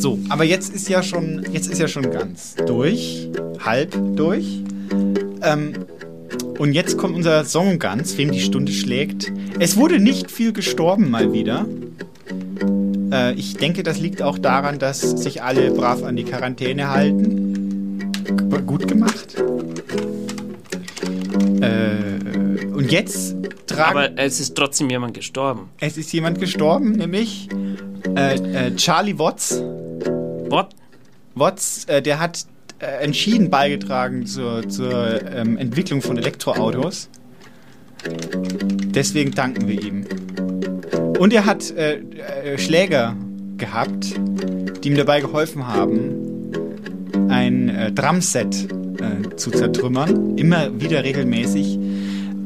So, 0.00 0.18
aber 0.30 0.44
jetzt 0.44 0.74
ist 0.74 0.88
ja 0.88 1.02
schon, 1.02 1.44
jetzt 1.52 1.68
ist 1.68 1.78
ja 1.78 1.86
schon 1.86 2.10
ganz 2.10 2.54
durch, 2.54 3.28
halb 3.62 3.94
durch. 4.16 4.62
Ähm, 5.42 5.74
und 6.58 6.72
jetzt 6.72 6.96
kommt 6.96 7.14
unser 7.14 7.44
Song 7.44 7.78
ganz, 7.78 8.16
wem 8.16 8.32
die 8.32 8.40
Stunde 8.40 8.72
schlägt. 8.72 9.30
Es 9.58 9.76
wurde 9.76 10.00
nicht 10.00 10.30
viel 10.30 10.54
gestorben 10.54 11.10
mal 11.10 11.34
wieder. 11.34 11.66
Äh, 13.12 13.34
ich 13.34 13.58
denke, 13.58 13.82
das 13.82 14.00
liegt 14.00 14.22
auch 14.22 14.38
daran, 14.38 14.78
dass 14.78 15.02
sich 15.02 15.42
alle 15.42 15.70
brav 15.70 16.02
an 16.02 16.16
die 16.16 16.24
Quarantäne 16.24 16.88
halten. 16.88 18.10
G 18.24 18.56
gut 18.64 18.88
gemacht. 18.88 19.36
Äh, 21.60 22.64
und 22.72 22.90
jetzt 22.90 23.36
tragen. 23.66 23.98
Aber 23.98 24.18
es 24.18 24.40
ist 24.40 24.54
trotzdem 24.54 24.88
jemand 24.88 25.12
gestorben. 25.12 25.68
Es 25.78 25.98
ist 25.98 26.10
jemand 26.14 26.40
gestorben, 26.40 26.92
nämlich 26.92 27.50
äh, 28.16 28.36
äh, 28.36 28.76
Charlie 28.76 29.18
Watts. 29.18 29.62
What? 30.50 30.70
Watts, 31.36 31.84
äh, 31.84 32.02
der 32.02 32.18
hat 32.18 32.44
äh, 32.80 32.86
entschieden 33.04 33.50
beigetragen 33.50 34.26
zur, 34.26 34.68
zur 34.68 35.22
ähm, 35.32 35.56
Entwicklung 35.56 36.02
von 36.02 36.18
Elektroautos. 36.18 37.08
Deswegen 38.04 39.30
danken 39.30 39.68
wir 39.68 39.80
ihm. 39.80 40.06
Und 41.18 41.32
er 41.32 41.46
hat 41.46 41.70
äh, 41.70 41.98
äh, 41.98 42.58
Schläger 42.58 43.16
gehabt, 43.58 44.14
die 44.82 44.88
ihm 44.88 44.96
dabei 44.96 45.20
geholfen 45.20 45.68
haben, 45.68 46.48
ein 47.28 47.68
äh, 47.68 47.92
Drumset 47.92 48.54
äh, 48.64 49.36
zu 49.36 49.50
zertrümmern. 49.50 50.36
Immer 50.36 50.80
wieder 50.80 51.04
regelmäßig. 51.04 51.78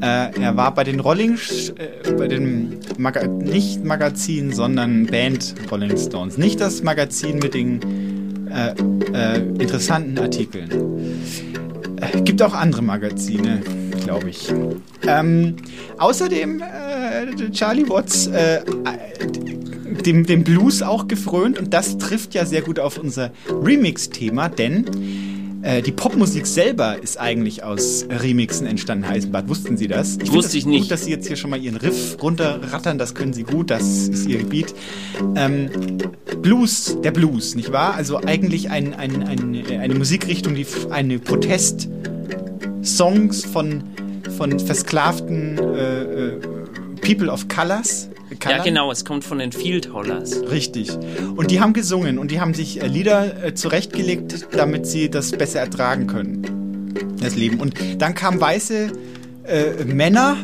Äh, 0.00 0.40
er 0.40 0.56
war 0.56 0.74
bei 0.74 0.84
den 0.84 1.00
Rolling, 1.00 1.38
äh, 1.76 2.12
bei 2.12 2.28
dem 2.28 2.78
Maga 2.98 3.26
nicht 3.26 3.84
Magazin, 3.84 4.52
sondern 4.52 5.06
Band 5.06 5.54
Rolling 5.70 5.96
Stones. 5.96 6.38
Nicht 6.38 6.60
das 6.60 6.82
Magazin 6.82 7.38
mit 7.38 7.54
den 7.54 8.48
äh, 8.50 8.74
äh, 9.12 9.38
interessanten 9.58 10.18
Artikeln. 10.18 10.70
Äh, 12.00 12.20
gibt 12.22 12.42
auch 12.42 12.54
andere 12.54 12.82
Magazine, 12.82 13.60
glaube 14.04 14.30
ich. 14.30 14.52
Ähm, 15.06 15.56
außerdem 15.98 16.60
äh, 16.60 17.50
Charlie 17.50 17.88
Watts 17.88 18.30
dem, 20.04 20.26
dem 20.26 20.44
Blues 20.44 20.82
auch 20.82 21.08
gefrönt 21.08 21.58
und 21.58 21.72
das 21.72 21.98
trifft 21.98 22.34
ja 22.34 22.44
sehr 22.44 22.62
gut 22.62 22.78
auf 22.78 22.98
unser 22.98 23.30
Remix-Thema, 23.48 24.48
denn 24.48 24.84
äh, 25.64 25.82
die 25.82 25.92
Popmusik 25.92 26.46
selber 26.46 27.02
ist 27.02 27.18
eigentlich 27.18 27.64
aus 27.64 28.06
Remixen 28.10 28.66
entstanden, 28.66 29.08
Heisenbad. 29.08 29.48
Wussten 29.48 29.78
Sie 29.78 29.88
das? 29.88 30.18
Ich 30.22 30.30
Wusste 30.32 30.58
ich 30.58 30.66
nicht. 30.66 30.82
Gut, 30.82 30.90
dass 30.90 31.06
Sie 31.06 31.10
jetzt 31.10 31.26
hier 31.26 31.36
schon 31.36 31.48
mal 31.50 31.58
Ihren 31.58 31.76
Riff 31.76 32.18
runterrattern, 32.22 32.98
das 32.98 33.14
können 33.14 33.32
Sie 33.32 33.44
gut, 33.44 33.70
das 33.70 34.08
ist 34.08 34.28
Ihr 34.28 34.36
Gebiet. 34.38 34.74
Ähm, 35.36 35.70
Blues, 36.42 36.98
der 37.02 37.12
Blues, 37.12 37.54
nicht 37.54 37.72
wahr? 37.72 37.94
Also 37.94 38.18
eigentlich 38.18 38.68
ein, 38.68 38.92
ein, 38.92 39.22
ein, 39.22 39.64
eine 39.80 39.94
Musikrichtung, 39.94 40.54
die 40.54 40.66
eine 40.90 41.18
Protest-Songs 41.18 43.46
von, 43.46 43.84
von 44.36 44.60
versklavten 44.60 45.56
äh, 45.58 46.02
äh, 46.02 46.38
People 47.00 47.30
of 47.30 47.48
Colors. 47.48 48.10
Ja, 48.42 48.50
Color. 48.50 48.64
genau, 48.64 48.90
es 48.90 49.04
kommt 49.04 49.24
von 49.24 49.38
den 49.38 49.52
Field 49.52 49.92
Hollers. 49.92 50.42
Richtig. 50.50 50.90
Und 51.36 51.50
die 51.50 51.60
haben 51.60 51.72
gesungen 51.72 52.18
und 52.18 52.30
die 52.30 52.40
haben 52.40 52.54
sich 52.54 52.82
äh, 52.82 52.86
Lieder 52.86 53.44
äh, 53.44 53.54
zurechtgelegt, 53.54 54.46
damit 54.52 54.86
sie 54.86 55.10
das 55.10 55.32
besser 55.32 55.60
ertragen 55.60 56.06
können. 56.06 57.14
Das 57.20 57.36
Leben. 57.36 57.60
Und 57.60 57.74
dann 57.98 58.14
kamen 58.14 58.40
weiße 58.40 58.92
äh, 59.44 59.84
Männer 59.84 60.36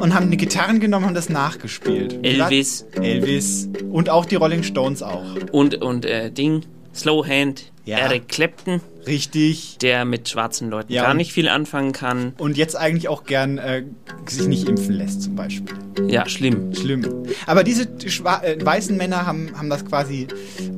und 0.00 0.14
haben 0.14 0.30
die 0.30 0.36
Gitarren 0.36 0.80
genommen 0.80 1.04
und 1.04 1.08
haben 1.08 1.14
das 1.14 1.28
nachgespielt. 1.28 2.18
Elvis. 2.22 2.84
Elvis. 3.00 3.68
Und 3.90 4.10
auch 4.10 4.26
die 4.26 4.34
Rolling 4.36 4.62
Stones 4.62 5.02
auch. 5.02 5.24
Und, 5.52 5.76
und 5.82 6.04
äh, 6.04 6.30
Ding, 6.30 6.62
Slowhand, 6.94 7.72
Ja. 7.84 7.98
Eric 7.98 8.28
Clapton. 8.28 8.80
Richtig. 9.06 9.78
Der 9.78 10.04
mit 10.04 10.28
schwarzen 10.28 10.68
Leuten 10.70 10.92
Ja, 10.92 11.02
gar 11.02 11.14
nicht 11.14 11.32
viel 11.32 11.48
anfangen 11.48 11.92
kann. 11.92 12.34
Und 12.38 12.56
jetzt 12.56 12.76
eigentlich 12.76 13.08
auch 13.08 13.24
gern 13.24 13.58
äh, 13.58 13.84
sich 14.26 14.46
nicht 14.46 14.68
impfen 14.68 14.94
lässt, 14.94 15.22
zum 15.22 15.36
Beispiel. 15.36 15.76
Ja, 16.08 16.28
schlimm. 16.28 16.74
Schlimm. 16.74 17.24
Aber 17.46 17.62
diese 17.64 17.82
äh, 17.84 18.64
weißen 18.64 18.96
Männer 18.96 19.26
haben, 19.26 19.50
haben 19.56 19.70
das 19.70 19.84
quasi 19.84 20.26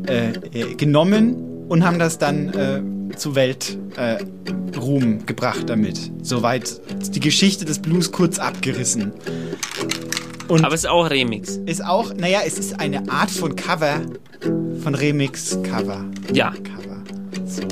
äh, 0.06 0.32
genommen 0.76 1.66
und 1.68 1.84
haben 1.84 1.98
das 1.98 2.18
dann 2.18 2.48
äh, 2.54 3.16
zu 3.16 3.34
Weltruhm 3.34 5.18
äh, 5.18 5.24
gebracht 5.24 5.68
damit. 5.68 6.10
Soweit 6.22 6.80
die 7.14 7.20
Geschichte 7.20 7.64
des 7.64 7.78
Blues 7.78 8.12
kurz 8.12 8.38
abgerissen. 8.38 9.12
Und 10.48 10.64
Aber 10.64 10.74
es 10.74 10.84
ist 10.84 10.90
auch 10.90 11.10
Remix. 11.10 11.56
ist 11.66 11.84
auch, 11.84 12.14
naja, 12.14 12.40
es 12.46 12.58
ist 12.58 12.80
eine 12.80 13.10
Art 13.10 13.30
von 13.30 13.54
Cover, 13.54 14.00
von 14.82 14.94
Remix-Cover. 14.94 16.06
Ja. 16.32 16.52
Cover. 16.52 16.87
So, 17.48 17.62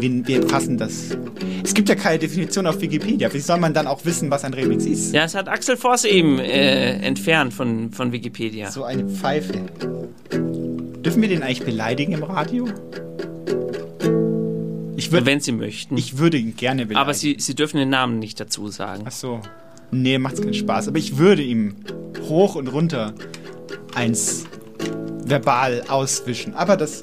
wir, 0.00 0.26
wir 0.26 0.48
fassen 0.48 0.78
das. 0.78 1.16
Es 1.62 1.74
gibt 1.74 1.88
ja 1.88 1.94
keine 1.94 2.18
Definition 2.18 2.66
auf 2.66 2.80
Wikipedia. 2.80 3.32
Wie 3.32 3.40
soll 3.40 3.58
man 3.58 3.74
dann 3.74 3.86
auch 3.86 4.04
wissen, 4.04 4.30
was 4.30 4.42
ein 4.44 4.54
Remix 4.54 4.86
ist? 4.86 5.12
Ja, 5.14 5.24
es 5.24 5.34
hat 5.34 5.48
Axel 5.48 5.76
Voss 5.76 6.04
eben 6.04 6.38
äh, 6.38 6.94
entfernt 6.98 7.52
von, 7.52 7.92
von 7.92 8.10
Wikipedia. 8.12 8.70
So 8.70 8.84
eine 8.84 9.06
Pfeife. 9.06 9.52
Dürfen 10.30 11.20
wir 11.20 11.28
den 11.28 11.42
eigentlich 11.42 11.62
beleidigen 11.62 12.12
im 12.12 12.22
Radio? 12.22 12.68
Ich 14.96 15.12
würd, 15.12 15.26
Wenn 15.26 15.40
Sie 15.40 15.52
möchten. 15.52 15.96
ich 15.98 16.18
würde 16.18 16.38
ihn 16.38 16.56
gerne 16.56 16.86
beleidigen. 16.86 16.96
Aber 17.00 17.12
Sie, 17.14 17.36
Sie 17.38 17.54
dürfen 17.54 17.76
den 17.76 17.90
Namen 17.90 18.18
nicht 18.18 18.40
dazu 18.40 18.68
sagen. 18.68 19.02
Ach 19.06 19.12
so. 19.12 19.40
Nee, 19.90 20.16
macht's 20.18 20.40
keinen 20.40 20.54
Spaß. 20.54 20.88
Aber 20.88 20.98
ich 20.98 21.18
würde 21.18 21.42
ihm 21.42 21.74
hoch 22.28 22.54
und 22.54 22.68
runter 22.68 23.12
eins 23.94 24.46
verbal 25.24 25.84
auswischen. 25.88 26.54
Aber 26.54 26.76
das 26.76 27.02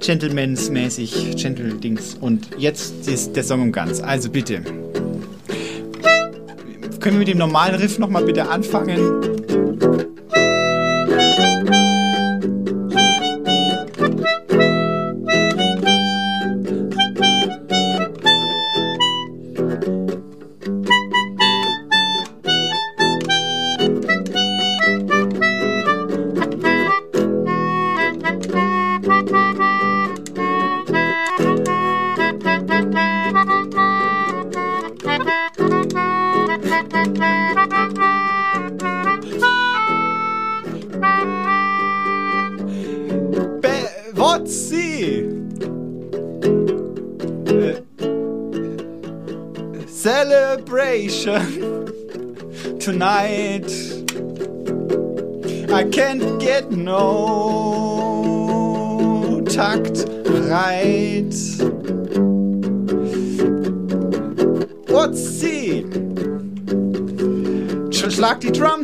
Gentlemans-mäßig, 0.00 1.36
Gentle-Dings. 1.36 2.16
Und 2.20 2.48
jetzt 2.58 3.08
ist 3.08 3.34
der 3.34 3.42
Song 3.42 3.62
um 3.62 3.72
ganz. 3.72 4.00
Also 4.00 4.30
bitte. 4.30 4.62
Können 7.00 7.16
wir 7.16 7.18
mit 7.18 7.28
dem 7.28 7.38
normalen 7.38 7.76
Riff 7.76 7.98
nochmal 7.98 8.24
bitte 8.24 8.48
anfangen? 8.48 9.22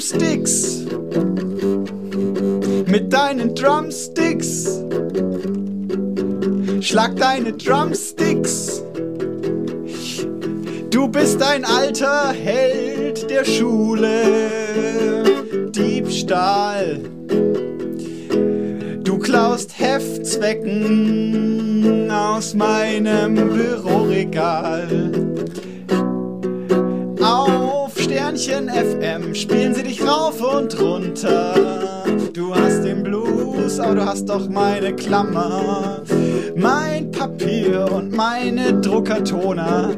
Drumsticks 0.03 0.83
mit 2.87 3.13
deinen 3.13 3.55
Drumsticks. 3.55 4.83
Schlag 6.81 7.15
deine 7.17 7.53
Drumsticks. 7.53 8.83
Du 10.91 11.07
bist 11.07 11.41
ein 11.41 11.65
alter 11.65 12.33
Held 12.33 13.31
der 13.31 13.45
Schule. 13.45 14.11
Diebstahl. 15.71 16.99
Du 19.05 19.19
klaust 19.19 19.79
Heftzwecken 19.79 20.91
aus 22.11 22.55
meinem 22.55 23.37
Büroregal. 23.37 25.13
Auf 27.21 27.97
Sternchen 27.97 28.69
FM 28.69 29.35
spielen 29.35 29.72
Du 33.95 34.07
hast 34.07 34.27
doch 34.29 34.49
meine 34.49 34.95
Klammer. 34.97 36.03
Mein 36.57 37.11
Papier 37.11 37.91
und 37.93 38.17
meine 38.17 38.81
Druckertoner. 38.81 39.91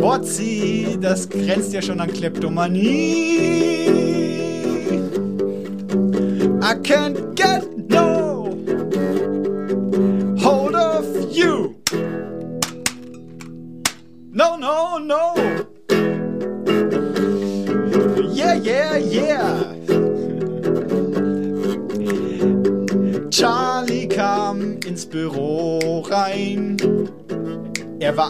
Botzi, 0.00 0.98
das 1.00 1.28
grenzt 1.28 1.72
ja 1.72 1.80
schon 1.80 2.00
an 2.00 2.12
Kleptomanie. 2.12 3.73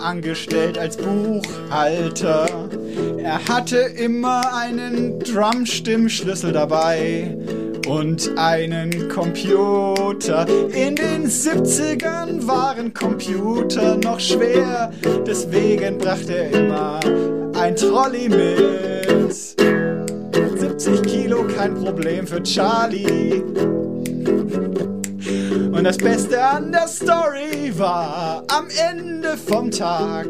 Angestellt 0.04 0.78
als 0.78 0.96
Buchhalter. 0.96 2.46
Er 3.18 3.40
hatte 3.48 3.78
immer 3.78 4.54
einen 4.54 5.18
Drumstimmschlüssel 5.20 6.52
dabei 6.52 7.36
und 7.88 8.30
einen 8.36 9.08
Computer. 9.08 10.46
In 10.72 10.94
den 10.94 11.26
70ern 11.26 12.46
waren 12.46 12.92
Computer 12.92 13.96
noch 13.96 14.20
schwer, 14.20 14.92
deswegen 15.26 15.98
brachte 15.98 16.36
er 16.36 16.50
immer 16.52 17.00
ein 17.54 17.74
Trolley 17.74 18.28
mit. 18.28 19.34
70 20.58 21.02
Kilo, 21.02 21.46
kein 21.56 21.74
Problem 21.74 22.26
für 22.26 22.42
Charlie. 22.42 23.42
Und 25.84 25.88
das 25.88 25.98
Beste 25.98 26.42
an 26.42 26.72
der 26.72 26.88
Story 26.88 27.70
war, 27.76 28.42
am 28.48 28.68
Ende 28.90 29.36
vom 29.36 29.70
Tag 29.70 30.28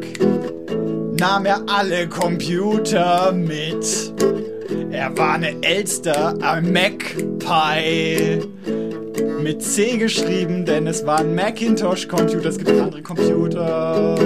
nahm 1.16 1.46
er 1.46 1.62
alle 1.68 2.08
Computer 2.08 3.30
mit. 3.30 4.12
Er 4.90 5.16
war 5.16 5.34
eine 5.34 5.54
Elster 5.62 6.34
am 6.42 6.72
MacPie. 6.72 8.40
Mit 9.44 9.62
C 9.62 9.96
geschrieben, 9.96 10.66
denn 10.66 10.88
es 10.88 11.06
war 11.06 11.20
ein 11.20 11.36
Macintosh-Computer. 11.36 12.48
Es 12.48 12.58
gibt 12.58 12.70
andere 12.70 13.02
Computer. 13.02 14.16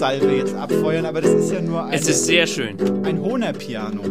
Hammond-Salve 0.00 0.36
jetzt 0.36 0.54
abfeuern, 0.54 1.04
aber 1.04 1.20
das 1.20 1.32
ist 1.32 1.52
ja 1.52 1.60
nur 1.60 1.84
ein, 1.84 1.92
Es 1.92 2.08
ist 2.08 2.24
sehr 2.24 2.46
schön. 2.46 2.76
ein 3.04 3.20
Hohner-Piano. 3.20 4.02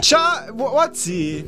Tja, 0.00 0.46
Wotzi. 0.52 1.44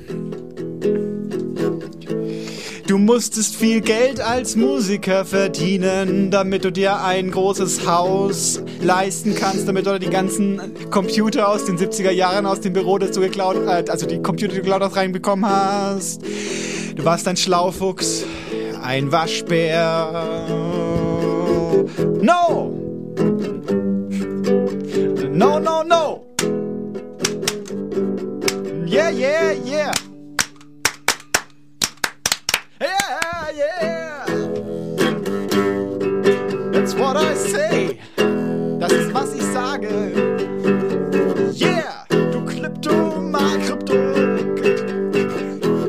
Du 2.86 2.98
musstest 2.98 3.56
viel 3.56 3.80
Geld 3.80 4.20
als 4.20 4.54
Musiker 4.56 5.24
verdienen, 5.24 6.30
damit 6.30 6.64
du 6.64 6.70
dir 6.70 7.02
ein 7.02 7.30
großes 7.30 7.86
Haus 7.86 8.62
leisten 8.80 9.34
kannst, 9.34 9.68
damit 9.68 9.86
du 9.86 9.98
die 9.98 10.08
ganzen 10.08 10.60
Computer 10.90 11.48
aus 11.48 11.64
den 11.64 11.76
70er 11.76 12.12
Jahren 12.12 12.46
aus 12.46 12.60
dem 12.60 12.72
Büro, 12.72 12.98
das 12.98 13.10
du 13.10 13.20
geklaut, 13.20 13.56
äh, 13.66 13.84
also 13.90 14.06
die 14.06 14.22
Computer, 14.22 14.52
die 14.52 14.60
du 14.60 14.62
geklaut 14.62 14.82
hast, 14.82 14.96
reinbekommen 14.96 15.50
hast. 15.50 16.22
Du 16.94 17.04
warst 17.04 17.26
ein 17.28 17.36
Schlaufuchs, 17.36 18.24
ein 18.82 19.10
Waschbär. 19.10 20.46
No! 22.22 22.75
No, 25.36 25.58
no, 25.58 25.82
no! 25.82 26.24
Yeah, 28.86 29.10
yeah, 29.10 29.52
yeah! 29.52 29.92
Yeah, 32.80 33.50
yeah! 33.54 34.24
That's 36.72 36.94
what 36.94 37.18
I 37.18 37.34
say! 37.34 37.98
Das 38.78 38.90
ist, 38.92 39.12
was 39.12 39.34
ich 39.34 39.42
sage! 39.42 39.90
Yeah! 41.52 42.06
Du 42.08 42.42
Kleptoman, 42.46 43.60
Krypto... 43.60 43.92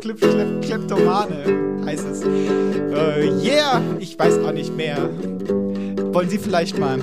Klip, 0.02 0.20
Klip, 0.20 0.62
Kleptomane 0.62 1.86
heißt 1.86 2.06
es. 2.06 2.22
Äh, 2.24 3.30
yeah! 3.42 3.82
Ich 3.98 4.20
weiß 4.20 4.40
auch 4.40 4.52
nicht 4.52 4.76
mehr. 4.76 5.10
Wollen 6.12 6.30
Sie 6.30 6.38
vielleicht 6.38 6.78
mal... 6.78 7.00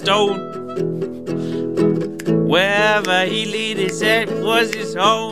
stone. 0.00 0.38
Wherever 2.48 3.26
he 3.26 3.44
laid 3.44 3.76
his 3.76 4.00
head 4.00 4.28
was 4.42 4.72
his 4.72 4.94
home. 4.94 5.29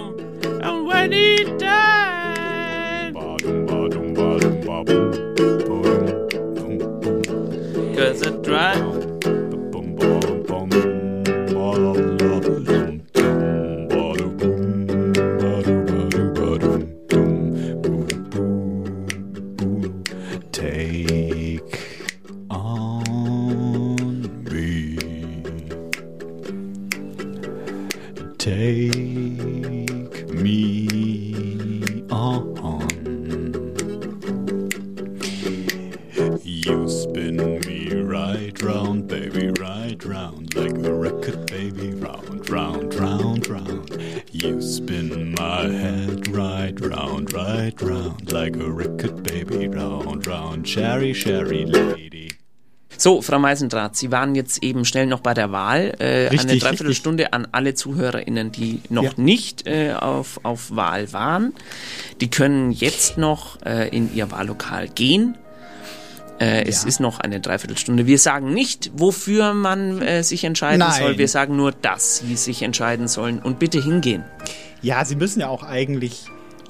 So, 53.09 53.23
Frau 53.23 53.39
Meisendrath, 53.39 53.97
Sie 53.97 54.13
waren 54.13 54.35
jetzt 54.35 54.63
eben 54.63 54.85
schnell 54.85 55.07
noch 55.07 55.21
bei 55.21 55.33
der 55.33 55.51
Wahl. 55.51 55.95
Äh, 55.99 56.29
Richtig, 56.29 56.51
eine 56.51 56.59
Dreiviertelstunde 56.59 57.33
an 57.33 57.49
alle 57.53 57.73
ZuhörerInnen, 57.73 58.53
die 58.53 58.83
noch 58.91 59.03
Ja. 59.03 59.11
nicht 59.17 59.67
äh, 59.67 59.95
auf, 59.95 60.41
auf 60.43 60.77
Wahl 60.77 61.11
waren. 61.15 61.55
Die 62.21 62.29
können 62.29 62.71
jetzt 62.71 63.17
noch 63.17 63.63
äh, 63.65 63.89
in 63.97 64.15
ihr 64.15 64.31
Wahllokal 64.31 64.89
gehen. 64.89 65.39
Äh, 66.39 66.69
Es 66.69 66.83
Ja. 66.83 66.89
ist 66.89 67.01
noch 67.01 67.19
eine 67.21 67.41
Dreiviertelstunde. 67.41 68.05
Wir 68.07 68.19
sagen 68.19 68.53
nicht, 68.53 68.91
wofür 68.93 69.55
man 69.55 70.03
äh, 70.03 70.23
sich 70.23 70.45
entscheiden 70.45 70.81
Nein. 70.81 71.01
soll. 71.03 71.17
Wir 71.17 71.29
sagen 71.29 71.57
nur, 71.57 71.73
dass 71.73 72.19
Sie 72.19 72.37
sich 72.37 72.61
entscheiden 72.61 73.09
sollen. 73.09 73.39
Und 73.39 73.59
bitte 73.59 73.83
hingehen. 73.83 74.23
Ja, 74.83 75.03
Sie 75.07 75.17
müssen 75.17 75.41
ja 75.41 75.49
auch 75.49 75.63
eigentlich, 75.63 76.27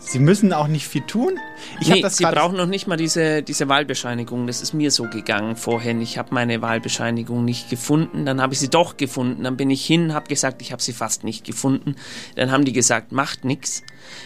Sie 0.09 0.21
müssen 0.21 0.55
auch 0.55 0.69
nicht 0.69 0.89
viel 0.89 1.03
tun. 1.03 1.39
Ich 1.81 1.89
nee, 1.89 2.01
das 2.01 2.17
Sie 2.17 2.25
brauchen 2.25 2.57
noch 2.57 2.67
nicht 2.67 2.87
mal 2.87 2.97
diese, 2.97 3.43
diese 3.43 3.69
Wahlbescheinigung. 3.69 4.47
Das 4.47 4.63
ist 4.63 4.73
mir 4.73 4.91
so 4.91 5.05
gegangen 5.05 5.55
vorhin. 5.55 6.01
Ich 6.01 6.17
habe 6.17 6.33
meine 6.33 6.63
Wahlbescheinigung 6.63 7.45
nicht 7.45 7.69
gefunden. 7.69 8.25
Dann 8.25 8.41
habe 8.41 8.55
ich 8.55 8.59
sie 8.59 8.71
doch 8.71 8.97
gefunden. 8.97 9.45
Dann 9.45 9.59
bin 9.59 9.69
ich 9.69 9.85
hin, 9.85 10.15
habe 10.15 10.27
gesagt, 10.27 10.63
ich 10.63 10.73
habe 10.73 10.81
sie 10.81 10.95
fast 10.95 11.25
nicht 11.25 11.45
gefunden. 11.45 11.95
Dann 12.37 12.51
haben 12.51 12.65
die 12.65 12.73
gesagt, 12.73 13.13
macht 13.13 13.45
nichts. 13.45 13.83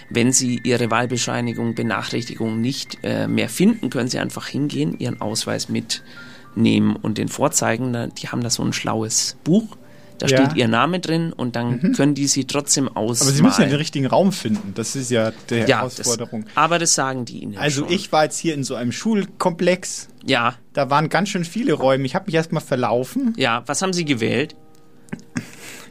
Wenn 0.08 0.30
Sie 0.30 0.60
Ihre 0.62 0.92
Wahlbescheinigung, 0.92 1.74
Benachrichtigung 1.74 2.60
nicht 2.60 2.98
äh, 3.02 3.26
mehr 3.26 3.48
finden, 3.48 3.90
können 3.90 4.08
Sie 4.08 4.20
einfach 4.20 4.46
hingehen, 4.46 4.96
Ihren 5.00 5.20
Ausweis 5.20 5.68
mitnehmen 5.68 6.94
und 6.94 7.18
den 7.18 7.26
vorzeigen. 7.26 8.12
Die 8.16 8.28
haben 8.28 8.44
da 8.44 8.50
so 8.50 8.62
ein 8.62 8.72
schlaues 8.72 9.36
Buch. 9.42 9.76
Da 10.22 10.28
Ja. 10.28 10.44
steht 10.46 10.56
Ihr 10.56 10.68
Name 10.68 11.00
drin 11.00 11.32
und 11.32 11.56
dann 11.56 11.94
können 11.94 12.14
die 12.14 12.28
Sie 12.28 12.44
trotzdem 12.44 12.86
ausmalen. 12.86 13.20
Aber 13.22 13.30
Sie 13.36 13.42
müssen 13.42 13.62
ja 13.62 13.66
den 13.66 13.76
richtigen 13.76 14.06
Raum 14.06 14.30
finden. 14.30 14.72
Das 14.74 14.94
ist 14.94 15.10
ja 15.10 15.32
die 15.50 15.56
Ja, 15.56 15.78
Herausforderung. 15.78 16.44
Das, 16.44 16.56
aber 16.56 16.78
das 16.78 16.94
sagen 16.94 17.24
die 17.24 17.40
Ihnen 17.42 17.56
also 17.58 17.82
schon. 17.82 17.92
ich 17.92 18.12
war 18.12 18.22
jetzt 18.22 18.38
hier 18.38 18.54
in 18.54 18.62
so 18.62 18.76
einem 18.76 18.92
Schulkomplex. 18.92 20.08
Ja. 20.24 20.54
Da 20.74 20.90
waren 20.90 21.08
ganz 21.08 21.30
schön 21.30 21.44
viele 21.44 21.72
Räume. 21.72 22.04
Ich 22.06 22.14
habe 22.14 22.26
mich 22.26 22.36
erstmal 22.36 22.62
verlaufen. 22.62 23.34
Ja, 23.36 23.64
was 23.66 23.82
haben 23.82 23.92
Sie 23.92 24.04
gewählt? 24.04 24.54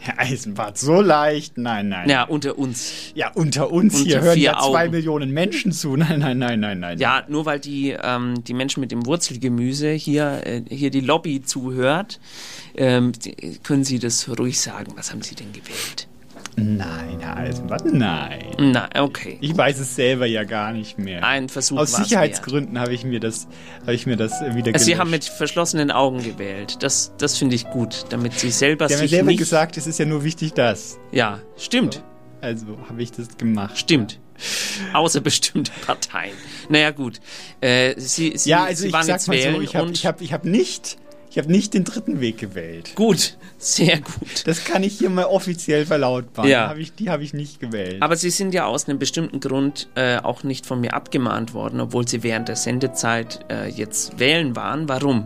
Herr 0.04 0.18
Eisenbart, 0.18 0.80
so 0.80 1.00
leicht? 1.00 1.60
Nein, 1.60 1.90
nein. 1.90 2.10
Ja, 2.10 2.24
unter 2.24 2.58
uns. 2.58 3.12
Ja, 3.14 3.32
unter 3.36 3.72
uns 3.72 3.94
Unter 3.94 4.06
hier 4.06 4.22
hören 4.22 4.40
ja 4.40 4.54
zwei 4.54 4.86
Augen. 4.86 4.92
Millionen 4.92 5.30
Menschen 5.30 5.72
zu. 5.72 5.96
Nein, 5.96 6.18
nein, 6.18 6.40
nein, 6.40 6.60
nein, 6.60 6.80
nein. 6.80 6.98
Ja, 6.98 7.24
nur 7.28 7.46
weil 7.46 7.60
die, 7.60 7.96
ähm, 8.02 8.44
die 8.44 8.56
Menschen 8.56 8.82
mit 8.82 8.92
dem 8.92 9.06
Wurzelgemüse 9.06 9.92
hier, 9.92 10.42
äh, 10.44 10.64
hier 10.68 10.90
die 10.90 11.02
Lobby 11.02 11.44
zuhört, 11.44 12.20
ähm, 12.74 13.12
können 13.62 13.84
Sie 13.84 14.00
das 14.00 14.28
ruhig 14.40 14.60
sagen. 14.60 14.94
Was 14.96 15.12
haben 15.12 15.22
Sie 15.22 15.36
denn 15.36 15.54
gewählt? 15.54 16.08
Nein, 16.58 17.24
Eisenbart, 17.24 17.86
nein. 17.86 18.46
Na, 18.60 18.90
okay. 19.00 19.38
Ich 19.42 19.56
weiß 19.56 19.80
es 19.80 19.96
selber 19.96 20.26
ja 20.26 20.44
gar 20.44 20.74
nicht 20.74 20.98
mehr. 21.00 21.26
Ein 21.26 21.50
Versuch 21.50 21.78
Aus 21.78 21.94
Sicherheitsgründen 21.94 22.80
habe 22.80 22.94
ich 22.94 23.04
mir 23.04 23.20
das, 23.20 23.48
habe 23.82 23.94
ich 23.94 24.06
mir 24.06 24.18
das 24.18 24.42
wieder 24.42 24.68
wert. 24.68 24.80
Sie 24.80 24.98
haben 24.98 25.10
mit 25.10 25.24
verschlossenen 25.24 25.92
Augen 25.92 26.22
gewählt. 26.24 26.84
Das, 26.84 27.14
das 27.18 27.38
finde 27.38 27.56
ich 27.56 27.66
gut, 27.70 28.06
damit 28.10 28.34
Sie 28.34 28.52
selber 28.52 28.88
Sie 28.88 28.96
haben 28.96 29.02
sich 29.02 29.12
selber 29.12 29.30
nicht... 29.30 29.40
gesagt, 29.40 29.78
es 29.78 29.88
ist 29.88 29.98
ja 29.98 30.06
nur 30.06 30.24
wichtig, 30.24 30.54
das. 30.54 31.00
Ja, 31.12 31.40
stimmt. 31.58 32.04
Also 32.42 32.66
habe 32.90 33.02
ich 33.02 33.12
das 33.12 33.38
gemacht. 33.38 33.78
Stimmt. 33.78 34.20
Außer 34.94 35.22
bestimmte 35.22 35.72
Parteien. 35.86 36.34
Naja, 36.70 36.92
gut. 36.92 37.20
Äh, 37.62 37.94
Sie, 37.98 38.34
Sie, 38.36 38.50
ja, 38.50 38.64
also 38.66 38.82
Sie 38.82 38.88
ich 38.88 38.94
waren 38.94 39.06
sag 39.06 39.14
jetzt 39.14 39.28
mal 39.28 39.40
so, 39.40 39.62
ich 39.62 39.76
habe 39.76 39.92
ich 39.92 40.06
hab, 40.06 40.22
ich 40.22 40.34
hab 40.34 40.46
nicht, 40.46 40.98
ich 41.32 41.38
habe 41.38 41.50
nicht 41.50 41.74
den 41.74 41.86
dritten 41.86 42.20
Weg 42.20 42.38
gewählt. 42.40 42.92
Gut, 42.96 43.38
sehr 43.58 44.02
gut. 44.02 44.46
Das 44.46 44.66
kann 44.66 44.84
ich 44.84 44.98
hier 44.98 45.10
mal 45.10 45.24
offiziell 45.24 45.86
verlautbaren. 45.86 46.50
Ja. 46.50 46.68
Hab 46.68 46.78
ich, 46.78 46.94
die 46.94 47.10
habe 47.10 47.24
ich 47.24 47.34
nicht 47.34 47.62
gewählt. 47.62 48.02
Aber 48.02 48.18
Sie 48.18 48.30
sind 48.30 48.54
ja 48.54 48.66
aus 48.66 48.90
einem 48.90 49.00
bestimmten 49.00 49.40
Grund 49.40 49.88
äh, 49.96 50.18
auch 50.18 50.44
nicht 50.44 50.66
von 50.66 50.82
mir 50.82 50.94
abgemahnt 50.94 51.54
worden, 51.54 51.80
obwohl 51.80 52.06
Sie 52.06 52.22
während 52.24 52.50
der 52.50 52.58
Sendezeit 52.58 53.46
äh, 53.50 53.70
jetzt 53.70 54.20
wählen 54.20 54.58
waren. 54.58 54.90
Warum? 54.90 55.26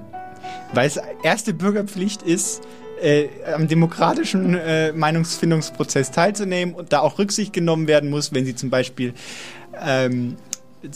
Weil 0.74 0.86
es 0.86 1.00
erste 1.24 1.56
Bürgerpflicht 1.56 2.22
ist, 2.22 2.62
äh, 3.02 3.28
am 3.52 3.68
demokratischen 3.68 4.54
äh, 4.54 4.92
Meinungsfindungsprozess 4.92 6.12
teilzunehmen 6.12 6.76
und 6.76 6.94
da 6.94 7.00
auch 7.00 7.18
Rücksicht 7.18 7.52
genommen 7.52 7.88
werden 7.88 8.12
muss, 8.12 8.32
wenn 8.32 8.46
sie 8.46 8.54
zum 8.54 8.70
Beispiel 8.70 9.16
ähm, 9.84 10.38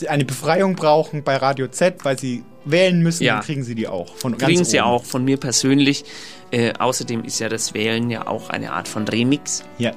eine 0.06 0.24
Befreiung 0.24 0.76
brauchen 0.76 1.24
bei 1.24 1.34
Radio 1.34 1.66
Z, 1.66 2.04
weil 2.04 2.16
sie 2.16 2.44
wählen 2.64 3.02
müssen, 3.02 3.24
Ja. 3.24 3.36
dann 3.36 3.44
kriegen 3.44 3.62
sie 3.62 3.74
die 3.74 3.88
auch. 3.88 4.14
Von 4.16 4.36
Kriegen 4.38 4.56
ganz 4.58 4.70
Sie 4.70 4.78
oben. 4.78 4.86
auch 4.88 5.04
von 5.04 5.24
mir 5.24 5.36
persönlich. 5.38 6.04
Äh, 6.50 6.72
außerdem 6.78 7.24
ist 7.24 7.38
ja 7.38 7.48
das 7.48 7.74
Wählen 7.74 8.10
ja 8.10 8.26
auch 8.26 8.50
eine 8.50 8.72
Art 8.72 8.88
von 8.88 9.06
Remix. 9.06 9.62
Ja. 9.78 9.92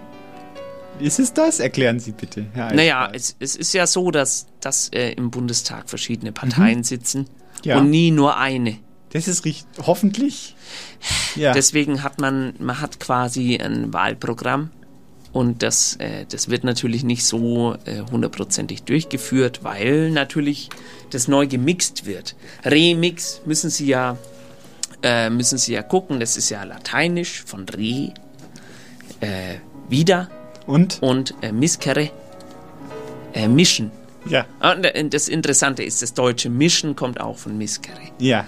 Ist 1.00 1.20
es 1.20 1.34
das? 1.34 1.60
Erklären 1.60 2.00
Sie 2.00 2.12
bitte. 2.12 2.46
Herr 2.54 2.72
Naja, 2.74 3.10
es, 3.12 3.36
es 3.40 3.56
ist 3.56 3.74
ja 3.74 3.88
so, 3.88 4.12
dass, 4.12 4.46
dass 4.62 4.90
äh, 4.90 5.12
im 5.14 5.32
Bundestag 5.32 5.90
verschiedene 5.90 6.32
Parteien 6.32 6.84
sitzen 6.84 7.22
Mhm. 7.22 7.26
Ja. 7.64 7.78
und 7.80 7.90
nie 7.90 8.12
nur 8.12 8.38
eine. 8.38 8.78
Das 9.12 9.28
ist 9.28 9.46
richtig. 9.46 9.66
Hoffentlich. 9.86 10.56
Ja. 11.36 11.52
Deswegen 11.54 12.04
hat 12.04 12.20
man, 12.22 12.54
man 12.60 12.80
hat 12.80 13.00
quasi 13.00 13.58
ein 13.58 13.92
Wahlprogramm 13.92 14.70
und 15.34 15.64
das, 15.64 15.96
äh, 15.96 16.26
das 16.30 16.50
wird 16.50 16.64
natürlich 16.64 17.04
nicht 17.04 17.26
so 17.26 17.76
äh, 17.86 18.02
hundertprozentig 18.12 18.84
durchgeführt, 18.84 19.64
weil 19.64 20.12
natürlich 20.12 20.70
das 21.10 21.28
neu 21.28 21.48
gemixt 21.48 22.06
wird. 22.06 22.36
Remix 22.64 23.42
müssen 23.46 23.72
Sie 23.72 23.88
ja, 23.88 24.18
äh, 25.02 25.32
müssen 25.32 25.58
Sie 25.58 25.74
ja 25.74 25.82
gucken, 25.82 26.20
das 26.20 26.38
ist 26.38 26.50
ja 26.50 26.64
lateinisch 26.64 27.44
von 27.46 27.68
re, 27.68 28.14
äh, 29.22 29.56
wieder 29.90 30.30
und, 30.68 31.02
und 31.02 31.34
äh, 31.42 31.52
miscere, 31.52 32.12
äh, 33.34 33.48
mischen. 33.48 33.92
Ja. 34.30 34.46
Und 34.60 34.86
äh, 34.86 35.10
das 35.10 35.28
Interessante 35.28 35.84
ist, 35.84 36.04
das 36.04 36.14
deutsche 36.14 36.50
Mischen 36.50 36.96
kommt 36.96 37.20
auch 37.20 37.38
von 37.38 37.58
miscere. 37.58 38.00
Ja. 38.20 38.46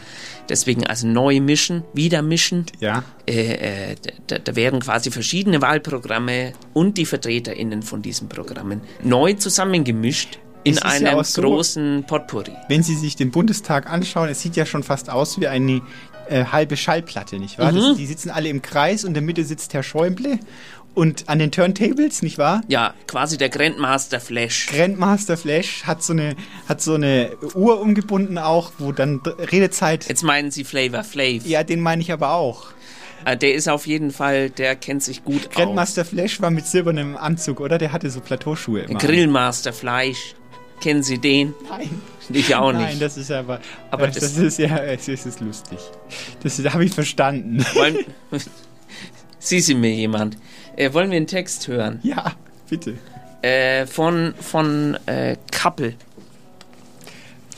Deswegen 0.49 0.85
also 0.85 1.07
neu 1.07 1.39
mischen, 1.41 1.83
wieder 1.93 2.21
mischen. 2.21 2.65
Ja. 2.79 3.03
Äh, 3.27 3.91
äh, 3.91 3.95
da, 4.27 4.37
da 4.39 4.55
werden 4.55 4.79
quasi 4.79 5.11
verschiedene 5.11 5.61
Wahlprogramme 5.61 6.53
und 6.73 6.97
die 6.97 7.05
VertreterInnen 7.05 7.81
von 7.81 8.01
diesen 8.01 8.29
Programmen 8.29 8.81
neu 9.03 9.33
zusammengemischt 9.33 10.39
in 10.63 10.75
ja 10.75 10.81
einem 10.83 11.19
auch 11.19 11.25
so- 11.25 11.41
großen 11.41 12.05
Potpourri. 12.07 12.51
Wenn 12.69 12.83
Sie 12.83 12.95
sich 12.95 13.15
den 13.15 13.31
Bundestag 13.31 13.89
anschauen, 13.89 14.29
es 14.29 14.41
sieht 14.41 14.55
ja 14.55 14.65
schon 14.65 14.83
fast 14.83 15.09
aus 15.09 15.39
wie 15.39 15.47
eine 15.47 15.81
äh, 16.27 16.45
halbe 16.45 16.75
Schallplatte, 16.75 17.37
nicht 17.39 17.59
wahr? 17.59 17.71
Mhm. 17.71 17.75
Das, 17.77 17.97
die 17.97 18.05
sitzen 18.05 18.29
alle 18.31 18.49
im 18.49 18.61
Kreis 18.61 19.03
und 19.03 19.09
in 19.09 19.13
der 19.15 19.23
Mitte 19.23 19.43
sitzt 19.43 19.73
Herr 19.73 19.83
Schäuble 19.83 20.39
und 20.95 21.29
an 21.29 21.39
den 21.39 21.51
Turntables, 21.51 22.21
nicht 22.23 22.37
wahr? 22.37 22.61
Ja, 22.67 22.93
quasi 23.07 23.37
der 23.37 23.49
Grandmaster 23.49 24.19
Flash. 24.19 24.67
Grandmaster 24.67 25.37
Flash 25.37 25.83
hat 25.83 26.01
so 26.01 26.13
eine 26.13 26.35
hat 26.67 26.81
so 26.81 26.95
eine 26.95 27.31
Uhr 27.53 27.79
umgebunden 27.79 28.37
auch, 28.37 28.71
wo 28.79 28.91
dann 28.91 29.19
Redezeit. 29.51 30.07
Jetzt 30.07 30.23
meinen 30.23 30.49
Sie 30.51 30.63
Flavor 30.63 31.03
Flav. 31.03 31.45
Ja, 31.45 31.63
den 31.63 31.81
meine 31.81 32.01
ich 32.01 32.11
aber 32.11 32.31
auch. 32.31 32.67
Äh, 33.25 33.37
der 33.37 33.53
ist 33.55 33.67
auf 33.67 33.87
jeden 33.87 34.11
Fall, 34.11 34.49
der 34.49 34.75
kennt 34.75 35.03
sich 35.03 35.23
gut 35.23 35.47
aus. 35.49 35.53
Grandmaster 35.55 36.05
Flash 36.05 36.41
war 36.41 36.51
mit 36.51 36.65
silbernem 36.65 37.17
Anzug, 37.17 37.59
oder? 37.59 37.77
Der 37.77 37.91
hatte 37.91 38.09
so 38.09 38.19
Plateauschuhe 38.21 38.81
immer. 38.81 38.99
Grillmaster 38.99 39.73
Fleisch. 39.73 40.35
Kennen 40.81 41.03
Sie 41.03 41.17
den? 41.17 41.53
Nein. 41.69 41.89
Ich 42.29 42.53
auch 42.55 42.71
nicht. 42.73 42.81
Nein, 42.81 42.99
das 42.99 43.17
ist 43.17 43.31
aber. 43.31 43.61
Aber 43.91 44.03
äh, 44.03 44.11
das, 44.11 44.19
das- 44.19 44.37
ist 44.37 44.59
ja, 44.59 44.77
es 44.77 45.07
ist, 45.07 45.25
ist 45.25 45.39
lustig. 45.39 45.79
Das 46.43 46.59
habe 46.73 46.83
ich 46.85 46.91
verstanden. 46.93 47.65
Wollen, 47.73 47.97
Sie 49.39 49.59
sind 49.59 49.79
mir 49.79 49.91
jemand. 49.93 50.37
Äh, 50.75 50.93
wollen 50.93 51.09
wir 51.11 51.17
einen 51.17 51.27
Text 51.27 51.67
hören? 51.67 51.99
Ja, 52.03 52.33
bitte. 52.69 52.95
Äh, 53.41 53.85
von 53.85 54.33
von 54.39 54.97
äh, 55.05 55.37
Kappel. 55.51 55.95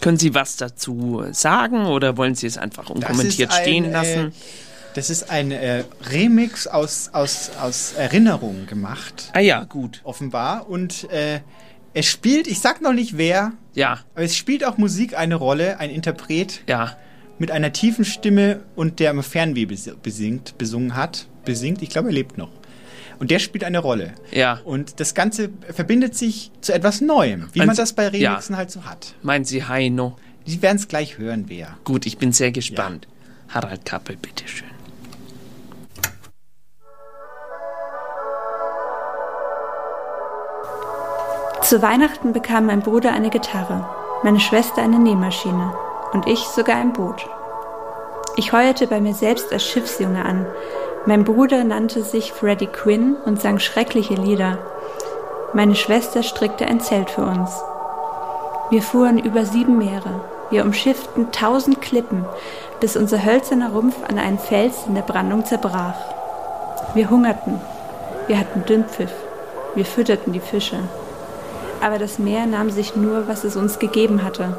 Können 0.02 0.18
Sie 0.18 0.34
was 0.36 0.58
dazu 0.58 1.24
sagen 1.32 1.86
oder 1.88 2.18
wollen 2.18 2.36
Sie 2.36 2.46
es 2.48 2.58
einfach 2.58 2.90
unkommentiert 2.90 3.52
ein, 3.52 3.62
stehen 3.62 3.86
äh, 3.86 3.92
lassen? 3.92 4.34
Das 4.94 5.10
ist 5.10 5.30
ein 5.30 5.52
äh, 5.52 5.84
Remix 6.12 6.68
aus, 6.68 7.10
aus, 7.14 7.52
aus 7.60 7.94
Erinnerungen 7.94 8.68
gemacht. 8.68 9.32
Ah 9.34 9.40
ja, 9.40 9.64
gut. 9.64 10.02
Offenbar. 10.04 10.70
Und 10.70 11.10
äh, 11.12 11.40
es 11.94 12.06
spielt, 12.06 12.48
ich 12.48 12.60
sag 12.60 12.82
noch 12.82 12.94
nicht 12.94 13.18
wer, 13.18 13.54
Ja, 13.74 14.00
aber 14.14 14.24
es 14.24 14.36
spielt 14.36 14.64
auch 14.64 14.78
Musik 14.78 15.18
eine 15.18 15.36
Rolle, 15.36 15.80
ein 15.80 15.90
Interpret 15.90 16.62
ja. 16.68 16.96
mit 17.40 17.50
einer 17.52 17.74
tiefen 17.74 18.06
Stimme 18.06 18.62
und 18.76 19.00
der 19.00 19.12
im 19.12 19.24
Fernweh 19.24 19.66
bes- 19.66 19.96
besingt, 19.96 20.58
besungen 20.58 20.96
hat, 20.96 21.28
besingt, 21.46 21.82
ich 21.82 21.90
glaube, 21.90 22.10
er 22.10 22.14
lebt 22.14 22.38
noch. 22.38 22.50
Und 23.20 23.32
der 23.32 23.40
spielt 23.40 23.64
eine 23.64 23.80
Rolle. 23.80 24.14
Ja. 24.32 24.60
Und 24.64 25.00
das 25.00 25.14
Ganze 25.14 25.50
verbindet 25.74 26.16
sich 26.16 26.52
zu 26.62 26.74
etwas 26.74 27.02
Neuem, 27.02 27.50
wie 27.54 27.60
Meinen 27.60 27.68
man 27.68 27.76
das 27.76 27.94
bei 27.94 28.10
ja. 28.10 28.32
Remixen 28.32 28.58
halt 28.58 28.72
so 28.72 28.86
hat. 28.86 29.16
Meinen 29.24 29.46
Sie 29.46 29.64
Heino? 29.64 30.18
Sie 30.46 30.62
werden 30.62 30.78
es 30.78 30.88
gleich 30.88 31.18
hören, 31.18 31.46
wer. 31.48 31.78
Gut, 31.84 32.06
ich 32.06 32.18
bin 32.18 32.32
sehr 32.32 32.52
gespannt. 32.52 33.08
Harald 33.50 33.86
Kappel, 33.86 34.18
bitteschön. 34.18 34.68
Zu 41.62 41.82
Weihnachten 41.82 42.32
bekam 42.32 42.68
mein 42.68 42.80
Bruder 42.80 43.12
eine 43.12 43.30
Gitarre, 43.30 43.90
meine 44.24 44.40
Schwester 44.40 44.82
eine 44.82 45.00
Nähmaschine 45.00 45.74
und 46.14 46.26
ich 46.26 46.40
sogar 46.40 46.78
ein 46.78 46.94
Boot. 46.94 47.28
Ich 48.38 48.54
heuerte 48.54 48.88
bei 48.88 49.02
mir 49.02 49.14
selbst 49.14 49.52
als 49.52 49.66
Schiffsjunge 49.66 50.24
an. 50.24 50.46
Mein 51.08 51.24
Bruder 51.24 51.64
nannte 51.64 52.04
sich 52.04 52.34
Freddie 52.34 52.68
Quinn 52.68 53.16
und 53.24 53.42
sang 53.42 53.60
schreckliche 53.60 54.16
Lieder. 54.16 54.58
Meine 55.54 55.76
Schwester 55.76 56.22
strickte 56.22 56.66
ein 56.66 56.82
Zelt 56.82 57.10
für 57.10 57.22
uns. 57.22 57.50
Wir 58.72 58.82
fuhren 58.82 59.18
über 59.18 59.46
sieben 59.46 59.78
Meere. 59.78 60.20
Wir 60.50 60.66
umschifften 60.66 61.32
tausend 61.32 61.80
Klippen, 61.82 62.26
bis 62.82 62.98
unser 62.98 63.24
hölzerner 63.24 63.72
Rumpf 63.72 63.96
an 64.06 64.20
einen 64.20 64.38
Fels 64.38 64.86
in 64.86 64.96
der 64.96 65.02
Brandung 65.02 65.46
zerbrach. 65.46 65.96
Wir 66.94 67.10
hungerten. 67.10 67.62
Wir 68.28 68.38
hatten 68.38 68.66
Dünnpfiff. 68.66 69.14
Wir 69.76 69.86
fütterten 69.86 70.34
die 70.34 70.42
Fische. 70.42 70.80
Aber 71.82 72.00
das 72.00 72.20
Meer 72.20 72.48
nahm 72.48 72.70
sich 72.70 72.98
nur, 72.98 73.30
was 73.30 73.46
es 73.46 73.56
uns 73.56 73.80
gegeben 73.80 74.24
hatte. 74.24 74.58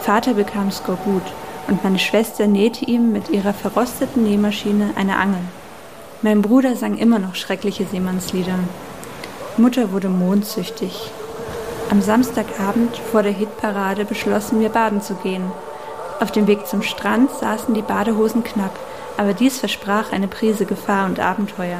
Vater 0.00 0.34
bekam 0.34 0.72
Skorbut 0.72 1.22
und 1.68 1.84
meine 1.84 1.98
Schwester 1.98 2.46
nähte 2.46 2.84
ihm 2.84 3.12
mit 3.12 3.28
ihrer 3.30 3.52
verrosteten 3.52 4.24
Nähmaschine 4.24 4.90
eine 4.96 5.16
Angel. 5.16 5.42
Mein 6.22 6.42
Bruder 6.42 6.76
sang 6.76 6.98
immer 6.98 7.18
noch 7.18 7.34
schreckliche 7.34 7.84
Seemannslieder. 7.84 8.58
Mutter 9.56 9.92
wurde 9.92 10.08
mondsüchtig. 10.08 11.10
Am 11.90 12.00
Samstagabend 12.00 12.96
vor 12.96 13.22
der 13.22 13.32
Hitparade 13.32 14.04
beschlossen 14.04 14.60
wir 14.60 14.68
baden 14.68 15.02
zu 15.02 15.14
gehen. 15.14 15.44
Auf 16.20 16.30
dem 16.30 16.46
Weg 16.46 16.66
zum 16.66 16.82
Strand 16.82 17.30
saßen 17.32 17.74
die 17.74 17.82
Badehosen 17.82 18.44
knapp, 18.44 18.78
aber 19.16 19.34
dies 19.34 19.58
versprach 19.58 20.12
eine 20.12 20.28
Prise 20.28 20.64
Gefahr 20.64 21.06
und 21.06 21.20
Abenteuer. 21.20 21.78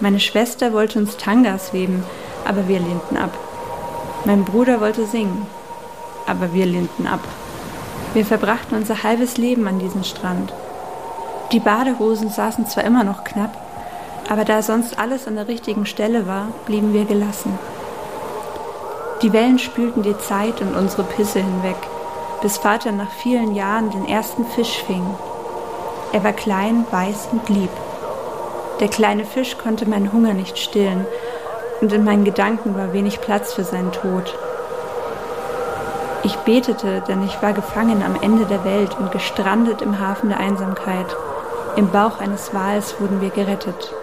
Meine 0.00 0.20
Schwester 0.20 0.72
wollte 0.72 0.98
uns 0.98 1.16
Tangas 1.16 1.72
weben, 1.72 2.04
aber 2.46 2.68
wir 2.68 2.78
lehnten 2.78 3.16
ab. 3.16 3.36
Mein 4.24 4.44
Bruder 4.44 4.80
wollte 4.80 5.06
singen, 5.06 5.46
aber 6.26 6.54
wir 6.54 6.66
lehnten 6.66 7.06
ab. 7.06 7.20
Wir 8.14 8.24
verbrachten 8.24 8.76
unser 8.76 9.02
halbes 9.02 9.36
Leben 9.36 9.66
an 9.68 9.78
diesem 9.78 10.04
Strand. 10.04 10.52
Die 11.52 11.60
Badehosen 11.60 12.30
saßen 12.30 12.66
zwar 12.66 12.84
immer 12.84 13.04
noch 13.04 13.24
knapp, 13.24 13.56
aber 14.28 14.44
da 14.44 14.60
sonst 14.62 14.98
alles 14.98 15.26
an 15.26 15.36
der 15.36 15.48
richtigen 15.48 15.86
Stelle 15.86 16.26
war, 16.26 16.48
blieben 16.66 16.92
wir 16.92 17.04
gelassen. 17.04 17.58
Die 19.22 19.32
Wellen 19.32 19.58
spülten 19.58 20.02
die 20.02 20.18
Zeit 20.18 20.60
und 20.60 20.76
unsere 20.76 21.02
Pisse 21.02 21.40
hinweg, 21.40 21.76
bis 22.42 22.58
Vater 22.58 22.92
nach 22.92 23.10
vielen 23.10 23.54
Jahren 23.54 23.90
den 23.90 24.06
ersten 24.06 24.44
Fisch 24.46 24.82
fing. 24.86 25.04
Er 26.12 26.22
war 26.22 26.32
klein, 26.32 26.84
weiß 26.90 27.28
und 27.32 27.48
lieb. 27.48 27.70
Der 28.80 28.88
kleine 28.88 29.24
Fisch 29.24 29.58
konnte 29.58 29.88
meinen 29.88 30.12
Hunger 30.12 30.34
nicht 30.34 30.58
stillen, 30.58 31.06
und 31.80 31.92
in 31.92 32.04
meinen 32.04 32.24
Gedanken 32.24 32.76
war 32.76 32.92
wenig 32.92 33.20
Platz 33.20 33.54
für 33.54 33.64
seinen 33.64 33.92
Tod. 33.92 34.36
Ich 36.28 36.36
betete, 36.40 37.00
denn 37.08 37.24
ich 37.24 37.40
war 37.40 37.54
gefangen 37.54 38.02
am 38.04 38.14
Ende 38.20 38.44
der 38.44 38.62
Welt 38.62 38.94
und 38.98 39.12
gestrandet 39.12 39.80
im 39.80 39.98
Hafen 39.98 40.28
der 40.28 40.38
Einsamkeit. 40.38 41.06
Im 41.74 41.88
Bauch 41.88 42.20
eines 42.20 42.52
Wals 42.52 43.00
wurden 43.00 43.22
wir 43.22 43.30
gerettet. 43.30 43.94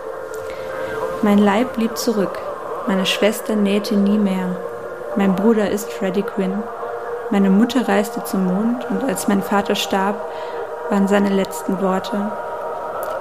Mein 1.21 1.37
Leib 1.37 1.75
blieb 1.75 1.95
zurück. 1.95 2.39
Meine 2.87 3.05
Schwester 3.05 3.55
nähte 3.55 3.95
nie 3.95 4.17
mehr. 4.17 4.55
Mein 5.15 5.35
Bruder 5.35 5.69
ist 5.69 5.93
Freddie 5.93 6.23
Quinn. 6.23 6.63
Meine 7.29 7.51
Mutter 7.51 7.87
reiste 7.87 8.23
zum 8.23 8.45
Mond 8.47 8.89
und 8.89 9.07
als 9.07 9.27
mein 9.27 9.43
Vater 9.43 9.75
starb, 9.75 10.15
waren 10.89 11.07
seine 11.07 11.29
letzten 11.29 11.79
Worte. 11.79 12.31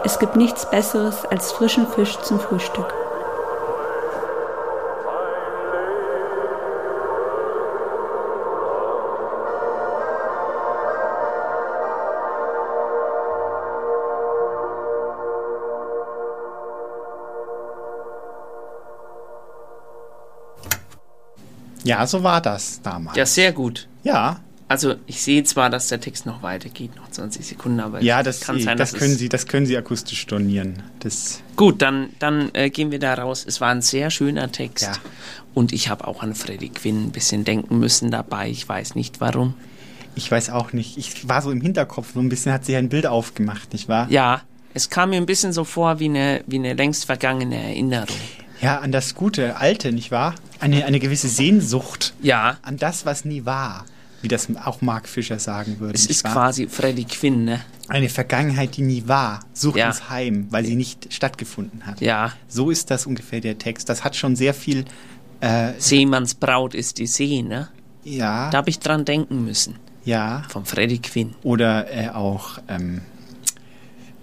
Es 0.02 0.18
gibt 0.18 0.34
nichts 0.34 0.64
Besseres 0.64 1.26
als 1.26 1.52
frischen 1.52 1.86
Fisch 1.88 2.18
zum 2.20 2.40
Frühstück. 2.40 3.03
Ja, 21.84 22.06
so 22.06 22.22
war 22.22 22.40
das 22.40 22.80
damals. 22.82 23.16
Ja, 23.16 23.26
sehr 23.26 23.52
gut. 23.52 23.88
Ja. 24.02 24.40
Also 24.66 24.94
ich 25.06 25.22
sehe 25.22 25.44
zwar, 25.44 25.68
dass 25.68 25.88
der 25.88 26.00
Text 26.00 26.24
noch 26.24 26.42
weitergeht, 26.42 26.96
noch 26.96 27.10
20 27.10 27.46
Sekunden, 27.46 27.80
aber 27.80 28.02
ja, 28.02 28.22
das, 28.22 28.40
kann 28.40 28.56
das 28.56 28.64
sein, 28.64 28.78
dass 28.78 28.94
können 28.94 29.14
Sie, 29.14 29.28
das 29.28 29.46
können 29.46 29.66
Sie 29.66 29.76
akustisch 29.76 30.20
stornieren. 30.20 30.82
Das 31.00 31.42
Gut, 31.54 31.82
dann, 31.82 32.08
dann 32.18 32.50
äh, 32.54 32.70
gehen 32.70 32.90
wir 32.90 32.98
da 32.98 33.14
raus. 33.14 33.44
Es 33.46 33.60
war 33.60 33.68
ein 33.68 33.82
sehr 33.82 34.10
schöner 34.10 34.50
Text. 34.50 34.84
Ja. 34.84 34.92
Und 35.52 35.72
ich 35.72 35.90
habe 35.90 36.08
auch 36.08 36.22
an 36.22 36.34
Freddie 36.34 36.70
Quinn 36.70 37.04
ein 37.04 37.10
bisschen 37.12 37.44
denken 37.44 37.78
müssen 37.78 38.10
dabei. 38.10 38.48
Ich 38.48 38.66
weiß 38.66 38.94
nicht 38.94 39.20
warum. 39.20 39.54
Ich 40.16 40.30
weiß 40.30 40.50
auch 40.50 40.72
nicht. 40.72 40.96
Ich 40.96 41.28
war 41.28 41.42
so 41.42 41.50
im 41.50 41.60
Hinterkopf, 41.60 42.14
so 42.14 42.20
ein 42.20 42.28
bisschen 42.28 42.52
hat 42.52 42.64
sich 42.64 42.76
ein 42.76 42.88
Bild 42.88 43.06
aufgemacht, 43.06 43.72
nicht 43.72 43.88
wahr? 43.88 44.06
Ja, 44.10 44.42
es 44.72 44.88
kam 44.90 45.10
mir 45.10 45.16
ein 45.16 45.26
bisschen 45.26 45.52
so 45.52 45.64
vor 45.64 46.00
wie 46.00 46.06
eine, 46.06 46.42
wie 46.46 46.56
eine 46.56 46.72
längst 46.72 47.04
vergangene 47.04 47.56
Erinnerung. 47.56 48.16
Ja, 48.64 48.78
an 48.80 48.92
das 48.92 49.14
gute 49.14 49.56
Alte, 49.56 49.92
nicht 49.92 50.10
wahr? 50.10 50.34
Eine, 50.60 50.84
eine 50.86 50.98
gewisse 50.98 51.28
Sehnsucht. 51.28 52.14
Ja. 52.22 52.56
An 52.62 52.76
das, 52.78 53.04
was 53.06 53.24
nie 53.24 53.44
war. 53.44 53.84
Wie 54.22 54.28
das 54.28 54.48
auch 54.64 54.80
Mark 54.80 55.06
Fischer 55.06 55.38
sagen 55.38 55.80
würde. 55.80 55.94
Es 55.94 56.06
ist 56.06 56.24
wahr? 56.24 56.32
quasi 56.32 56.66
Freddie 56.66 57.04
Quinn, 57.04 57.44
ne? 57.44 57.60
Eine 57.88 58.08
Vergangenheit, 58.08 58.76
die 58.78 58.82
nie 58.82 59.04
war, 59.06 59.40
sucht 59.52 59.76
Ja. 59.76 59.88
uns 59.88 60.08
heim, 60.08 60.46
weil 60.50 60.64
sie 60.64 60.76
nicht 60.76 61.12
stattgefunden 61.12 61.84
hat. 61.84 62.00
Ja. 62.00 62.32
So 62.48 62.70
ist 62.70 62.90
das 62.90 63.04
ungefähr 63.06 63.40
der 63.42 63.58
Text. 63.58 63.90
Das 63.90 64.02
hat 64.02 64.16
schon 64.16 64.34
sehr 64.36 64.54
viel. 64.54 64.86
Äh, 65.40 65.72
Seemanns 65.76 66.34
Braut 66.34 66.74
ist 66.74 66.96
die 66.98 67.06
See, 67.06 67.42
ne? 67.42 67.68
ja. 68.04 68.48
Da 68.50 68.58
habe 68.58 68.70
ich 68.70 68.78
dran 68.78 69.04
denken 69.04 69.44
müssen. 69.44 69.76
Ja. 70.06 70.42
Von 70.48 70.64
Freddie 70.64 71.00
Quinn. 71.00 71.34
Oder 71.42 71.92
äh, 71.94 72.08
auch 72.08 72.58
ähm, 72.68 73.02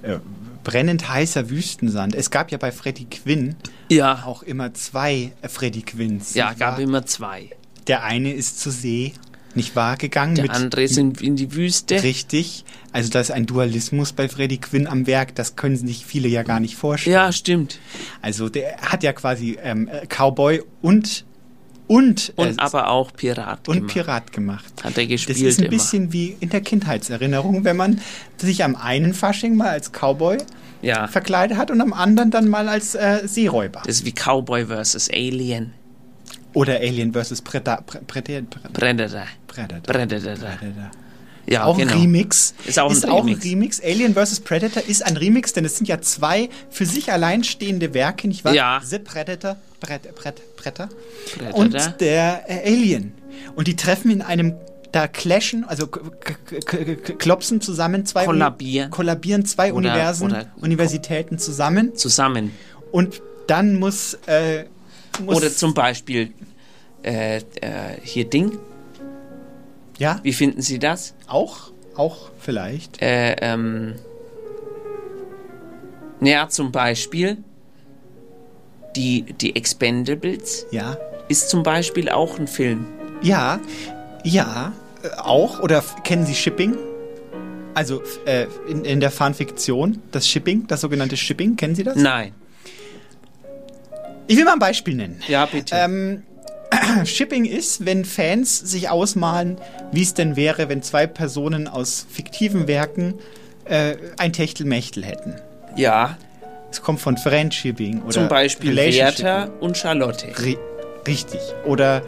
äh, 0.02 0.18
brennend 0.64 1.10
heißer 1.10 1.50
Wüstensand. 1.50 2.16
Es 2.16 2.30
gab 2.32 2.52
ja 2.52 2.58
bei 2.58 2.72
Freddie 2.72 3.06
Quinn 3.06 3.56
Ja. 3.90 4.24
auch 4.26 4.44
immer 4.44 4.74
zwei 4.74 5.32
Freddie 5.48 5.84
Quinns. 5.84 6.34
Ja, 6.34 6.54
gab 6.54 6.74
wahr? 6.74 6.80
immer 6.80 7.06
zwei. 7.06 7.50
Der 7.88 8.04
eine 8.04 8.32
ist 8.34 8.60
zur 8.60 8.72
See, 8.72 9.14
nicht 9.56 9.76
wahr, 9.76 9.98
gegangen. 9.98 10.36
Der 10.36 10.44
mit 10.44 10.52
andere 10.52 10.84
ist 10.84 10.98
in, 10.98 11.12
in 11.16 11.36
die 11.36 11.54
Wüste. 11.54 12.02
Richtig. 12.04 12.64
Also 12.94 13.10
da 13.10 13.20
ist 13.20 13.32
ein 13.32 13.46
Dualismus 13.46 14.14
bei 14.14 14.30
Freddie 14.30 14.60
Quinn 14.60 14.88
am 14.88 15.08
Werk. 15.08 15.36
Das 15.36 15.56
können 15.56 15.76
sich 15.76 16.06
viele 16.06 16.28
ja 16.30 16.44
gar 16.44 16.60
nicht 16.60 16.76
vorstellen. 16.76 17.16
Ja, 17.16 17.32
stimmt. 17.32 17.80
Also 18.22 18.50
der 18.50 18.78
hat 18.78 19.04
ja 19.04 19.12
quasi 19.14 19.58
ähm, 19.62 19.88
äh, 19.90 20.06
Cowboy 20.08 20.64
und 20.82 21.26
und, 21.88 22.32
Und 22.36 22.60
aber 22.60 22.90
auch 22.90 23.12
Pirat 23.14 23.68
und 23.68 23.76
gemacht. 23.76 23.94
Pirat 23.94 24.32
gemacht. 24.32 24.74
Hat 24.84 24.98
er 24.98 25.08
gespielt 25.08 25.38
Das 25.38 25.46
ist 25.46 25.60
ein 25.60 25.66
immer. 25.66 25.72
bisschen 25.72 26.14
wie 26.14 26.38
in 26.40 26.50
der 26.50 26.62
Kindheitserinnerung, 26.62 27.64
wenn 27.66 27.76
man 27.78 28.00
sich 28.38 28.64
am 28.64 28.76
einen 28.76 29.14
Fasching 29.14 29.56
mal 29.56 29.70
als 29.70 29.92
Cowboy 29.92 30.38
Ja. 30.82 31.08
verkleidet 31.08 31.58
hat 31.58 31.70
und 31.72 31.82
am 31.82 31.94
anderen 31.94 32.32
dann 32.32 32.48
mal 32.48 32.70
als 32.70 32.96
äh, 32.96 33.22
Seeräuber. 33.26 33.82
Das 33.86 33.98
ist 33.98 34.06
wie 34.06 34.14
Cowboy 34.14 34.66
vs. 34.68 35.10
Alien. 35.12 35.74
Oder 36.54 36.78
Alien 36.78 37.14
vs. 37.14 37.42
Preda 37.42 37.78
Pre 37.86 38.00
Preda 38.08 38.42
Predator. 38.50 38.72
Predator. 38.74 39.24
Predator. 39.48 39.82
Predator. 39.94 40.92
Ja, 41.48 41.66
auch 41.66 41.78
genau. 41.78 41.94
ein 41.94 42.00
Remix. 42.02 42.54
Ist 42.66 42.80
auch 42.80 42.90
ein 42.90 42.96
ist 42.98 43.08
auch 43.08 43.22
ein 43.22 43.28
Remix. 43.28 43.46
Remix. 43.46 43.82
Alien 43.84 44.14
vs. 44.16 44.40
Predator 44.42 44.84
ist 44.84 45.04
ein 45.06 45.18
Remix, 45.18 45.54
denn 45.54 45.66
es 45.66 45.76
sind 45.78 45.88
ja 45.88 46.00
zwei 46.02 46.50
für 46.70 46.86
sich 46.86 47.12
alleinstehende 47.12 47.94
Werke, 47.94 48.28
nicht 48.28 48.46
wahr? 48.46 48.54
Ja. 48.54 48.82
The 48.84 49.00
Predator, 49.00 49.58
Pred, 49.80 50.14
Pred, 50.16 50.56
Predator 50.56 50.90
Predator. 51.36 51.58
und 51.58 51.96
der 52.00 52.44
äh, 52.48 52.72
Alien. 52.72 53.14
Und 53.56 53.68
die 53.68 53.76
treffen 53.76 54.12
in 54.12 54.22
einem, 54.22 54.54
da 54.92 55.08
clashen, 55.08 55.64
also 55.66 55.88
klopsen 55.88 57.62
zusammen 57.62 58.06
zwei 58.06 58.22
Uni- 58.22 58.28
Kollabieren. 58.40 58.92
kollabieren 58.92 59.46
zwei 59.46 59.74
Oder- 59.74 59.90
Universen, 59.90 60.26
oder- 60.32 60.52
Universitäten 60.58 61.40
zusammen. 61.40 61.96
Zusammen. 61.96 62.52
Und 62.92 63.22
dann 63.48 63.80
muss, 63.80 64.18
äh, 64.28 64.66
muss 65.26 65.38
Oder 65.38 65.52
zum 65.52 65.74
Beispiel 65.74 66.32
äh, 67.04 67.38
äh, 67.38 67.42
hier 68.04 68.30
Ding. 68.30 68.60
Ja, 70.02 70.20
Wie 70.24 70.34
finden 70.34 70.62
Sie 70.62 70.80
das? 70.80 71.14
auch, 71.28 71.72
auch 71.96 72.32
vielleicht. 72.40 73.02
Äh, 73.02 73.36
ähm, 73.42 73.96
ja, 76.22 76.50
zum 76.50 76.72
Beispiel 76.72 77.38
die, 78.96 79.22
die 79.40 79.56
Expendables 79.56 80.66
Ja. 80.72 80.98
ist 81.30 81.50
zum 81.50 81.62
Beispiel 81.64 82.10
auch 82.10 82.40
ein 82.40 82.48
Film. 82.48 82.88
Ja, 83.22 83.60
ja, 84.24 84.74
äh, 85.04 85.10
auch. 85.20 85.60
Oder 85.62 85.84
kennen 86.04 86.26
Sie 86.26 86.34
Shipping? 86.36 86.76
Also 87.74 88.02
äh, 88.26 88.48
in, 88.68 88.84
in 88.84 89.00
der 89.00 89.12
Fanfiktion, 89.12 90.02
das 90.12 90.28
Shipping, 90.28 90.66
das 90.68 90.82
sogenannte 90.82 91.16
Shipping, 91.16 91.56
kennen 91.56 91.76
Sie 91.76 91.84
das? 91.84 91.96
Nein. 91.96 92.34
Ich 94.28 94.36
will 94.38 94.46
mal 94.46 94.54
ein 94.54 94.60
Beispiel 94.60 94.96
nennen. 94.96 95.22
Ja, 95.28 95.46
bitte. 95.46 95.76
Ähm, 95.76 96.24
Shipping 97.06 97.46
ist, 97.46 97.86
wenn 97.86 98.04
Fans 98.06 98.60
sich 98.60 98.90
ausmalen, 98.90 99.58
wie 99.92 100.02
es 100.02 100.14
denn 100.14 100.36
wäre, 100.36 100.70
wenn 100.70 100.82
zwei 100.82 101.08
Personen 101.08 101.68
aus 101.68 102.06
fiktiven 102.10 102.68
Werken 102.68 103.16
äh, 103.66 103.96
ein 104.18 104.34
Techtelmechtel 104.34 105.06
hätten. 105.06 105.36
ja, 105.76 106.18
Es 106.70 106.82
kommt 106.82 107.00
von 107.02 107.18
Friendshipping 107.18 108.02
oder 108.04 108.12
zum 108.12 108.28
Beispiel. 108.28 108.76
Werther 108.76 109.52
und 109.60 109.78
Charlotte. 109.78 110.28
Ri 110.44 110.58
richtig. 111.08 111.40
Oder 111.66 112.02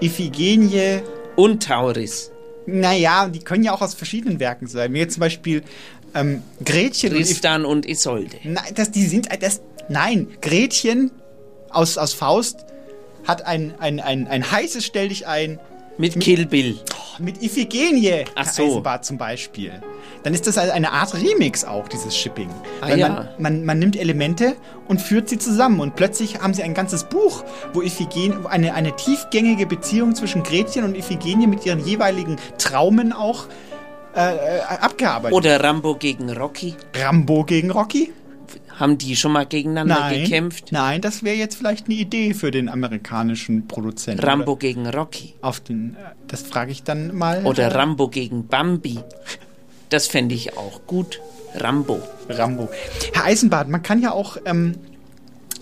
Iphigenie 0.00 1.00
Und 1.36 1.62
Tauris. 1.66 2.30
Naja, 2.66 3.28
die 3.28 3.38
können 3.40 3.62
ja 3.64 3.72
auch 3.72 3.80
aus 3.80 3.94
verschiedenen 3.94 4.40
Werken 4.40 4.66
sein. 4.66 4.94
Jetzt 4.94 5.14
zum 5.14 5.20
Beispiel 5.20 5.62
ähm, 6.14 6.42
Gretchen 6.64 7.10
Tristan 7.12 7.64
und 7.64 7.86
Isolde. 7.86 8.36
Nein, 8.42 8.72
das, 8.74 8.90
die 8.90 9.06
sind 9.06 9.28
das. 9.40 9.60
Nein, 9.88 10.28
Gretchen 10.42 11.10
aus, 11.70 11.96
aus 11.96 12.12
Faust 12.12 12.64
hat 13.26 13.46
ein, 13.46 13.74
ein, 13.78 14.00
ein, 14.00 14.26
ein 14.26 14.50
heißes 14.50 14.84
Stell 14.84 15.08
dich 15.08 15.26
ein. 15.26 15.58
Mit 15.98 16.20
Kill 16.20 16.46
Bill. 16.46 16.78
Oh, 16.94 17.22
mit 17.22 17.42
Iphigenie. 17.42 18.24
Ach 18.36 18.46
so. 18.46 18.66
Eisenbart 18.66 19.04
zum 19.04 19.18
Beispiel. 19.18 19.82
Dann 20.22 20.32
ist 20.32 20.46
das 20.46 20.56
also 20.56 20.72
eine 20.72 20.92
Art 20.92 21.12
Remix 21.14 21.64
auch, 21.64 21.88
dieses 21.88 22.16
Shipping. 22.16 22.48
Ah, 22.80 22.88
Weil 22.88 22.98
ja. 23.00 23.08
man, 23.08 23.28
man, 23.38 23.64
man 23.64 23.78
nimmt 23.80 23.96
Elemente 23.96 24.54
und 24.86 25.00
führt 25.00 25.28
sie 25.28 25.38
zusammen. 25.38 25.80
Und 25.80 25.96
plötzlich 25.96 26.40
haben 26.40 26.54
sie 26.54 26.62
ein 26.62 26.74
ganzes 26.74 27.04
Buch, 27.04 27.42
wo 27.72 27.82
Iphigenie, 27.82 28.46
eine, 28.48 28.74
eine 28.74 28.94
tiefgängige 28.94 29.66
Beziehung 29.66 30.14
zwischen 30.14 30.44
Gretchen 30.44 30.84
und 30.84 30.96
Iphigenie 30.96 31.48
mit 31.48 31.66
ihren 31.66 31.84
jeweiligen 31.84 32.36
Traumen 32.58 33.12
auch 33.12 33.46
äh, 34.14 34.36
äh, 34.36 34.60
abgearbeitet. 34.80 35.36
Oder 35.36 35.62
Rambo 35.62 35.96
gegen 35.96 36.30
Rocky. 36.30 36.76
Rambo 36.94 37.44
gegen 37.44 37.72
Rocky? 37.72 38.12
Haben 38.78 38.96
die 38.96 39.16
schon 39.16 39.32
mal 39.32 39.44
gegeneinander 39.44 39.98
Nein, 39.98 40.22
gekämpft? 40.22 40.70
nein, 40.70 41.00
das 41.00 41.24
wäre 41.24 41.36
jetzt 41.36 41.56
vielleicht 41.56 41.86
eine 41.86 41.94
Idee 41.96 42.32
für 42.32 42.50
den 42.52 42.68
amerikanischen 42.68 43.66
Produzenten. 43.66 44.24
Rambo 44.24 44.52
Oder 44.52 44.58
gegen 44.60 44.86
Rocky. 44.86 45.34
Auf 45.40 45.60
den, 45.60 45.96
das 46.28 46.42
frage 46.42 46.70
ich 46.70 46.84
dann 46.84 47.16
mal. 47.16 47.44
Oder 47.44 47.74
Rambo 47.74 48.08
gegen 48.08 48.46
Bambi. 48.46 49.00
Das 49.88 50.06
fände 50.06 50.34
ich 50.34 50.56
auch 50.56 50.86
gut. 50.86 51.20
Rambo. 51.54 52.00
Rambo. 52.28 52.68
Herr 53.14 53.24
Eisenbart, 53.24 53.68
man 53.68 53.82
kann 53.82 54.00
ja 54.00 54.12
auch. 54.12 54.36
Ähm, 54.44 54.76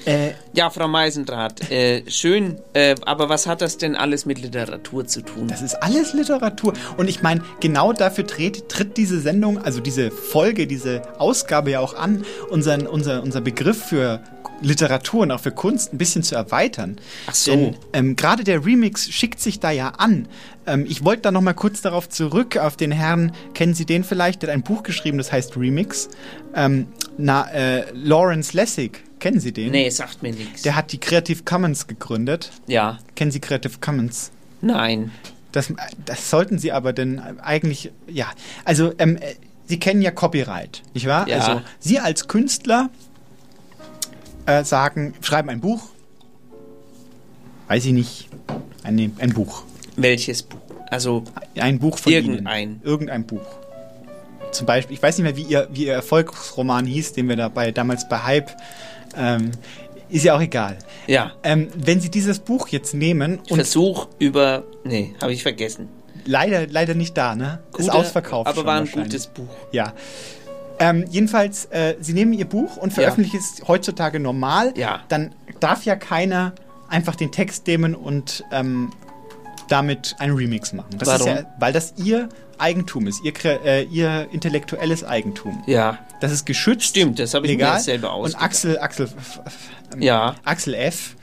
äh, 0.04 0.32
Ja, 0.52 0.70
Frau 0.70 0.88
Meisendraht, 0.88 1.70
äh, 1.70 2.02
schön, 2.10 2.58
äh, 2.72 2.94
aber 3.04 3.28
was 3.28 3.46
hat 3.46 3.60
das 3.60 3.78
denn 3.78 3.96
alles 3.96 4.26
mit 4.26 4.40
Literatur 4.40 5.06
zu 5.06 5.22
tun? 5.22 5.48
Das 5.48 5.62
ist 5.62 5.74
alles 5.74 6.12
Literatur. 6.12 6.72
Und 6.96 7.08
ich 7.08 7.22
meine, 7.22 7.42
genau 7.60 7.92
dafür 7.92 8.26
tritt, 8.26 8.68
tritt 8.68 8.96
diese 8.96 9.20
Sendung, 9.20 9.58
also 9.58 9.80
diese 9.80 10.10
Folge, 10.10 10.66
diese 10.66 11.02
Ausgabe 11.18 11.70
ja 11.70 11.80
auch 11.80 11.94
an, 11.94 12.24
unseren, 12.50 12.86
unser, 12.86 13.22
unser 13.22 13.40
Begriff 13.40 13.84
für 13.84 14.20
Literatur 14.60 15.22
und 15.22 15.30
auch 15.32 15.40
für 15.40 15.52
Kunst 15.52 15.92
ein 15.92 15.98
bisschen 15.98 16.22
zu 16.22 16.34
erweitern. 16.34 16.96
Ach 17.26 17.34
so. 17.34 17.50
Denn 17.50 17.76
ähm, 17.92 18.16
gerade 18.16 18.44
der 18.44 18.64
Remix 18.64 19.08
schickt 19.08 19.40
sich 19.40 19.60
da 19.60 19.70
ja 19.70 19.90
an. 19.90 20.28
Ähm, 20.66 20.86
ich 20.88 21.04
wollte 21.04 21.22
da 21.22 21.30
noch 21.30 21.42
mal 21.42 21.54
kurz 21.54 21.82
darauf 21.82 22.08
zurück, 22.08 22.56
auf 22.56 22.76
den 22.76 22.90
Herrn, 22.90 23.32
kennen 23.54 23.74
Sie 23.74 23.84
den 23.84 24.04
vielleicht? 24.04 24.42
Der 24.42 24.48
hat 24.50 24.54
ein 24.54 24.62
Buch 24.62 24.82
geschrieben, 24.82 25.18
das 25.18 25.32
heißt 25.32 25.56
Remix. 25.56 26.08
Ähm, 26.54 26.88
na, 27.18 27.50
äh, 27.50 27.84
Lawrence 27.92 28.56
Lessig, 28.56 29.02
kennen 29.18 29.40
Sie 29.40 29.52
den? 29.52 29.70
Nee, 29.70 29.88
sagt 29.90 30.22
mir 30.22 30.32
nichts. 30.32 30.62
Der 30.62 30.76
hat 30.76 30.92
die 30.92 30.98
Creative 30.98 31.42
Commons 31.44 31.86
gegründet. 31.86 32.50
Ja. 32.66 32.98
Kennen 33.14 33.30
Sie 33.30 33.40
Creative 33.40 33.78
Commons? 33.80 34.30
Nein. 34.60 35.10
Das, 35.52 35.72
das 36.04 36.30
sollten 36.30 36.58
Sie 36.58 36.72
aber 36.72 36.92
denn 36.92 37.18
eigentlich, 37.40 37.92
ja. 38.08 38.26
Also, 38.64 38.92
ähm, 38.98 39.16
äh, 39.16 39.34
Sie 39.66 39.80
kennen 39.80 40.00
ja 40.00 40.12
Copyright, 40.12 40.82
nicht 40.94 41.06
wahr? 41.06 41.26
Ja. 41.28 41.38
Also, 41.38 41.62
Sie 41.80 41.98
als 41.98 42.28
Künstler 42.28 42.90
äh, 44.46 44.64
sagen, 44.64 45.14
schreiben 45.22 45.50
ein 45.50 45.60
Buch. 45.60 45.88
Weiß 47.68 47.84
ich 47.84 47.92
nicht. 47.92 48.28
Ein, 48.84 49.16
ein 49.18 49.32
Buch. 49.32 49.64
Welches 49.96 50.42
Buch? 50.44 50.60
Also 50.88 51.24
ein 51.58 51.78
Buch 51.78 51.98
von 51.98 52.12
irgendein. 52.12 52.70
Ihnen. 52.70 52.80
Irgendein 52.84 53.26
Buch. 53.26 53.46
Zum 54.52 54.66
Beispiel, 54.66 54.94
ich 54.94 55.02
weiß 55.02 55.18
nicht 55.18 55.24
mehr, 55.24 55.36
wie 55.36 55.50
Ihr, 55.50 55.68
wie 55.72 55.86
Ihr 55.86 55.94
Erfolgsroman 55.94 56.86
hieß, 56.86 57.12
den 57.14 57.28
wir 57.28 57.36
dabei 57.36 57.72
damals 57.72 58.08
bei 58.08 58.18
Hype. 58.22 58.50
Ähm, 59.16 59.50
ist 60.08 60.24
ja 60.24 60.36
auch 60.36 60.40
egal. 60.40 60.78
Ja. 61.06 61.32
Ähm, 61.42 61.68
wenn 61.76 62.00
Sie 62.00 62.10
dieses 62.10 62.38
Buch 62.38 62.68
jetzt 62.68 62.94
nehmen 62.94 63.38
und 63.50 63.56
Versuch 63.56 64.08
über. 64.18 64.64
Nee, 64.84 65.14
habe 65.20 65.32
ich 65.32 65.42
vergessen. 65.42 65.88
leider, 66.24 66.66
leider 66.66 66.94
nicht 66.94 67.16
da, 67.16 67.34
ne? 67.34 67.60
ist 67.72 67.86
Gute- 67.86 67.92
ausverkauft. 67.94 68.48
aber 68.48 68.64
war 68.64 68.80
ein 68.80 68.90
gutes 68.90 69.26
Buch. 69.26 69.48
Ja. 69.72 69.92
Ähm, 70.78 71.04
jedenfalls, 71.08 71.64
äh, 71.66 71.94
Sie 72.00 72.12
nehmen 72.12 72.32
Ihr 72.34 72.44
Buch 72.44 72.76
und 72.76 72.92
veröffentlichen 72.92 73.38
es 73.38 73.66
heutzutage 73.66 74.20
normal. 74.20 74.74
Ja. 74.76 75.00
Dann 75.08 75.34
darf 75.58 75.84
ja 75.84 75.96
keiner 75.96 76.52
einfach 76.88 77.16
den 77.16 77.32
Text 77.32 77.66
nehmen 77.66 77.94
und 77.94 78.44
ähm, 78.52 78.92
damit 79.68 80.14
einen 80.18 80.36
Remix 80.36 80.72
machen. 80.72 80.90
Das 80.98 81.08
Warum? 81.08 81.28
Ist 81.28 81.34
ja, 81.40 81.46
weil 81.58 81.72
das 81.72 81.94
Ihr 81.96 82.28
Eigentum 82.58 83.06
ist, 83.06 83.22
Ihr, 83.24 83.32
äh, 83.64 83.84
ihr 83.84 84.28
intellektuelles 84.32 85.02
Eigentum. 85.02 85.62
Ja. 85.66 85.98
Das 86.20 86.32
ist 86.32 86.46
geschützt. 86.46 86.84
Stimmt, 86.84 87.18
das 87.18 87.34
habe 87.34 87.46
ich 87.46 87.52
mir 87.52 87.58
legal. 87.58 87.80
selber 87.80 88.14
Und 88.16 88.26
ausgedacht. 88.26 88.42
Axel, 88.44 88.78
Axel, 88.78 89.06
f- 89.06 89.40
f- 89.44 89.58
ähm, 89.94 90.02
Ja. 90.02 90.34
Axel 90.44 90.74
F. 90.74 91.14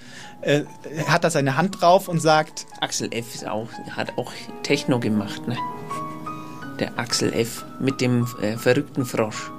Äh, 0.41 0.63
hat 1.07 1.23
da 1.23 1.29
seine 1.29 1.55
Hand 1.57 1.81
drauf 1.81 2.07
und 2.07 2.19
sagt, 2.19 2.65
Axel 2.81 3.09
F. 3.13 3.43
Auch, 3.47 3.69
hat 3.95 4.17
auch 4.17 4.31
Techno 4.61 4.99
gemacht, 4.99 5.47
ne? 5.47 5.57
Der 6.79 6.97
Axel 6.99 7.33
F. 7.33 7.65
mit 7.79 8.01
dem 8.01 8.27
äh, 8.41 8.57
verrückten 8.57 9.05
Frosch. 9.05 9.51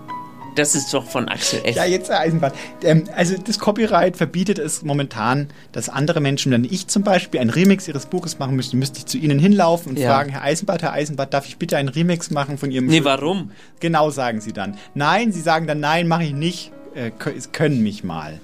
Das 0.55 0.75
ist 0.77 0.95
doch 0.95 1.05
von 1.05 1.29
Axel 1.29 1.61
F. 1.65 1.75
Ja, 1.75 1.85
jetzt 1.85 2.09
Herr 2.11 2.21
Eisenbahn. 2.21 2.53
Ähm, 2.83 3.05
also 3.17 3.35
das 3.37 3.59
Copyright 3.59 4.17
verbietet 4.17 4.59
es 4.61 4.83
momentan, 4.83 5.49
dass 5.73 5.89
andere 5.89 6.21
Menschen, 6.21 6.53
wenn 6.53 6.63
ich 6.65 6.87
zum 6.87 7.03
Beispiel 7.03 7.41
einen 7.41 7.51
Remix 7.51 7.89
ihres 7.89 8.07
Buches 8.07 8.39
machen 8.39 8.55
müsste, 8.55 8.77
müsste 8.77 8.99
ich 9.01 9.07
zu 9.07 9.19
Ihnen 9.19 9.39
hinlaufen 9.41 9.91
und 9.91 9.99
Ja. 9.99 10.11
fragen, 10.15 10.31
Herr 10.31 10.43
Eisenbart, 10.43 10.83
Herr 10.83 10.93
Eisenbart, 10.93 11.35
darf 11.35 11.47
ich 11.47 11.57
bitte 11.57 11.77
einen 11.77 11.89
Remix 11.89 12.31
machen 12.31 12.57
von 12.57 12.71
Ihrem... 12.71 12.87
Nee, 12.87 13.03
warum? 13.03 13.51
Genau 13.81 14.11
sagen 14.11 14.41
Sie 14.41 14.53
dann. 14.53 14.77
Nein, 14.95 15.33
Sie 15.33 15.41
sagen 15.41 15.67
dann, 15.67 15.81
nein, 15.81 16.07
mache 16.07 16.23
ich 16.25 16.33
nicht, 16.33 16.71
äh, 16.95 17.11
kö- 17.19 17.37
es 17.37 17.51
können 17.51 17.83
mich 17.83 18.05
mal. 18.05 18.39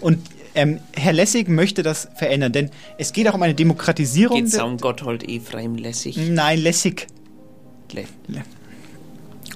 Und 0.00 0.18
ähm, 0.54 0.80
Herr 0.94 1.12
Lessig 1.14 1.48
möchte 1.48 1.82
das 1.82 2.08
verändern, 2.16 2.52
denn 2.52 2.70
es 2.98 3.12
geht 3.14 3.28
auch 3.28 3.34
um 3.34 3.42
eine 3.42 3.54
Demokratisierung... 3.54 4.38
Geht's 4.40 4.52
der- 4.52 4.66
um 4.66 4.76
Gotthold 4.76 5.26
Ephraim 5.28 5.76
Lessig? 5.76 6.16
Nein, 6.16 6.58
Lessig. 6.58 7.06
Le 7.92 8.04
Le 8.26 8.42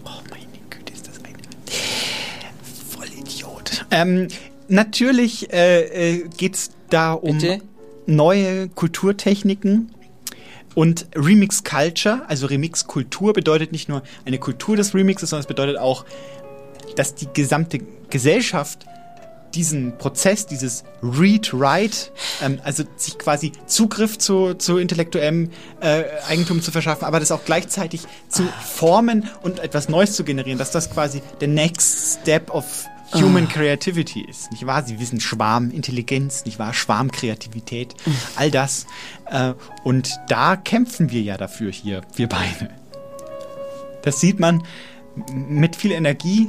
oh, 0.04 0.08
meine 0.30 0.46
Güte, 0.70 0.92
ist 0.92 1.08
das 1.08 1.16
ein 1.24 1.34
Vollidiot. 2.90 3.79
Ähm, 3.90 4.28
natürlich 4.68 5.52
äh, 5.52 6.14
äh, 6.14 6.28
geht 6.36 6.54
es 6.54 6.70
da 6.90 7.12
um 7.12 7.38
Bitte? 7.38 7.60
neue 8.06 8.68
Kulturtechniken 8.68 9.92
und 10.74 11.06
Remix 11.14 11.64
Culture. 11.64 12.22
Also 12.28 12.46
Remix 12.46 12.86
Kultur 12.86 13.32
bedeutet 13.32 13.72
nicht 13.72 13.88
nur 13.88 14.02
eine 14.24 14.38
Kultur 14.38 14.76
des 14.76 14.94
Remixes, 14.94 15.30
sondern 15.30 15.42
es 15.42 15.48
bedeutet 15.48 15.78
auch, 15.78 16.04
dass 16.96 17.14
die 17.14 17.28
gesamte 17.32 17.80
Gesellschaft 18.10 18.86
diesen 19.54 19.98
Prozess, 19.98 20.46
dieses 20.46 20.84
Read-Write, 21.02 22.12
ähm, 22.42 22.60
also 22.62 22.84
sich 22.96 23.18
quasi 23.18 23.52
Zugriff 23.66 24.18
zu, 24.18 24.54
zu 24.54 24.78
intellektuellem 24.78 25.50
äh, 25.80 26.04
Eigentum 26.28 26.62
zu 26.62 26.70
verschaffen, 26.70 27.04
aber 27.04 27.20
das 27.20 27.32
auch 27.32 27.44
gleichzeitig 27.44 28.02
zu 28.28 28.44
formen 28.64 29.28
und 29.42 29.58
etwas 29.58 29.88
Neues 29.88 30.12
zu 30.12 30.24
generieren, 30.24 30.58
dass 30.58 30.70
das 30.70 30.90
quasi 30.90 31.20
der 31.40 31.48
Next 31.48 32.20
Step 32.20 32.50
of 32.50 32.86
Human 33.12 33.48
Creativity 33.48 34.20
ist, 34.20 34.52
nicht 34.52 34.66
wahr? 34.66 34.84
Sie 34.84 35.00
wissen 35.00 35.20
Schwarmintelligenz, 35.20 36.44
nicht 36.44 36.58
wahr? 36.58 36.72
Schwarmkreativität, 36.74 37.94
all 38.36 38.50
das. 38.50 38.86
Äh, 39.26 39.54
und 39.84 40.18
da 40.28 40.56
kämpfen 40.56 41.10
wir 41.10 41.22
ja 41.22 41.36
dafür 41.36 41.72
hier, 41.72 42.02
wir 42.14 42.28
beide. 42.28 42.70
Das 44.02 44.20
sieht 44.20 44.40
man 44.40 44.62
mit 45.34 45.76
viel 45.76 45.92
Energie 45.92 46.48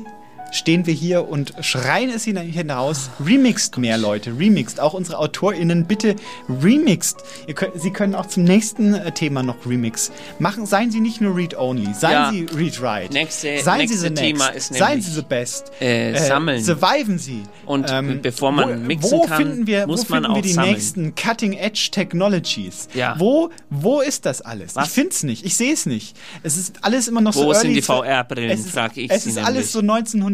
stehen 0.52 0.86
wir 0.86 0.94
hier 0.94 1.28
und 1.28 1.53
schreien 1.61 2.10
es 2.10 2.23
hina- 2.26 2.41
hinaus. 2.41 3.10
Remixt 3.26 3.78
mehr, 3.78 3.98
Leute. 3.98 4.32
Remixt. 4.38 4.80
Auch 4.80 4.94
unsere 4.94 5.18
AutorInnen, 5.19 5.86
bitte 5.86 6.15
remixt. 6.61 7.23
Könnt, 7.56 7.82
Sie 7.82 7.91
können 7.91 8.15
auch 8.15 8.26
zum 8.26 8.44
nächsten 8.44 8.94
äh, 8.94 9.11
Thema 9.11 9.44
noch 9.44 9.65
Remix 9.65 10.11
machen. 10.40 10.65
Seien 10.65 10.91
Sie 10.91 10.99
nicht 10.99 11.22
nur 11.22 11.36
Read-Only. 11.36 11.94
Seien 11.94 12.11
Ja. 12.11 12.32
Sie 12.32 12.45
Read-Write. 12.56 13.14
Nächste- 13.14 13.60
Seien 13.64 13.78
nächste 13.80 13.98
Sie 13.98 14.03
the 14.07 14.10
next. 14.10 14.22
Thema 14.23 14.48
ist 14.49 14.73
Seien 14.73 15.02
Sie 15.02 15.11
the 15.11 15.22
best. 15.22 15.72
äh, 15.80 16.15
sammeln. 16.18 16.64
Surviven 16.64 17.18
Sie. 17.18 17.44
Und 17.65 17.90
Ähm, 17.90 18.19
bevor 18.22 18.52
man 18.52 18.69
wo, 18.69 18.88
mixen 18.88 19.11
wo 19.11 19.22
kann, 19.23 19.38
finden 19.38 19.68
wir, 19.68 19.88
muss 19.88 20.10
wo 20.10 20.14
man 20.14 20.23
finden 20.23 20.36
wir 20.36 20.41
die 20.41 20.52
sammeln. 20.53 20.73
nächsten 20.73 21.15
Cutting-Edge 21.15 21.90
Technologies? 21.91 22.88
Ja. 22.94 23.15
Wo, 23.18 23.49
wo 23.69 24.02
ist 24.02 24.26
das 24.26 24.41
alles? 24.41 24.76
Was? 24.76 24.88
Ich 24.88 24.94
finde 24.94 25.10
es 25.11 25.23
nicht. 25.23 25.45
Ich 25.45 25.56
sehe 25.56 25.73
es 25.73 25.86
nicht. 25.86 26.15
Es 26.44 26.57
ist 26.57 26.76
alles 26.82 27.07
immer 27.07 27.22
noch 27.22 27.34
so 27.34 27.45
Wo 27.45 27.53
sind 27.53 27.73
die 27.73 27.82
VR-Brillen, 27.82 28.52
Es 28.52 28.61
ist- 28.61 28.72
frag 28.72 28.98
ich 28.98 29.10
Es 29.10 29.26
ist 29.26 29.36
nämlich. 29.36 29.45
alles 29.45 29.72
so 29.72 29.82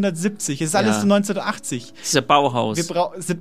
1970. 0.08 0.60
Es 0.62 0.68
ist 0.70 0.74
alles 0.74 0.96
Ja. 0.96 1.00
so 1.02 1.06
1980. 1.06 1.92
Das 1.98 2.08
ist 2.08 2.16
ein 2.16 2.26
Bauhaus. 2.26 2.76
Wir, 2.76 2.84
brau 2.84 3.12
se- 3.18 3.38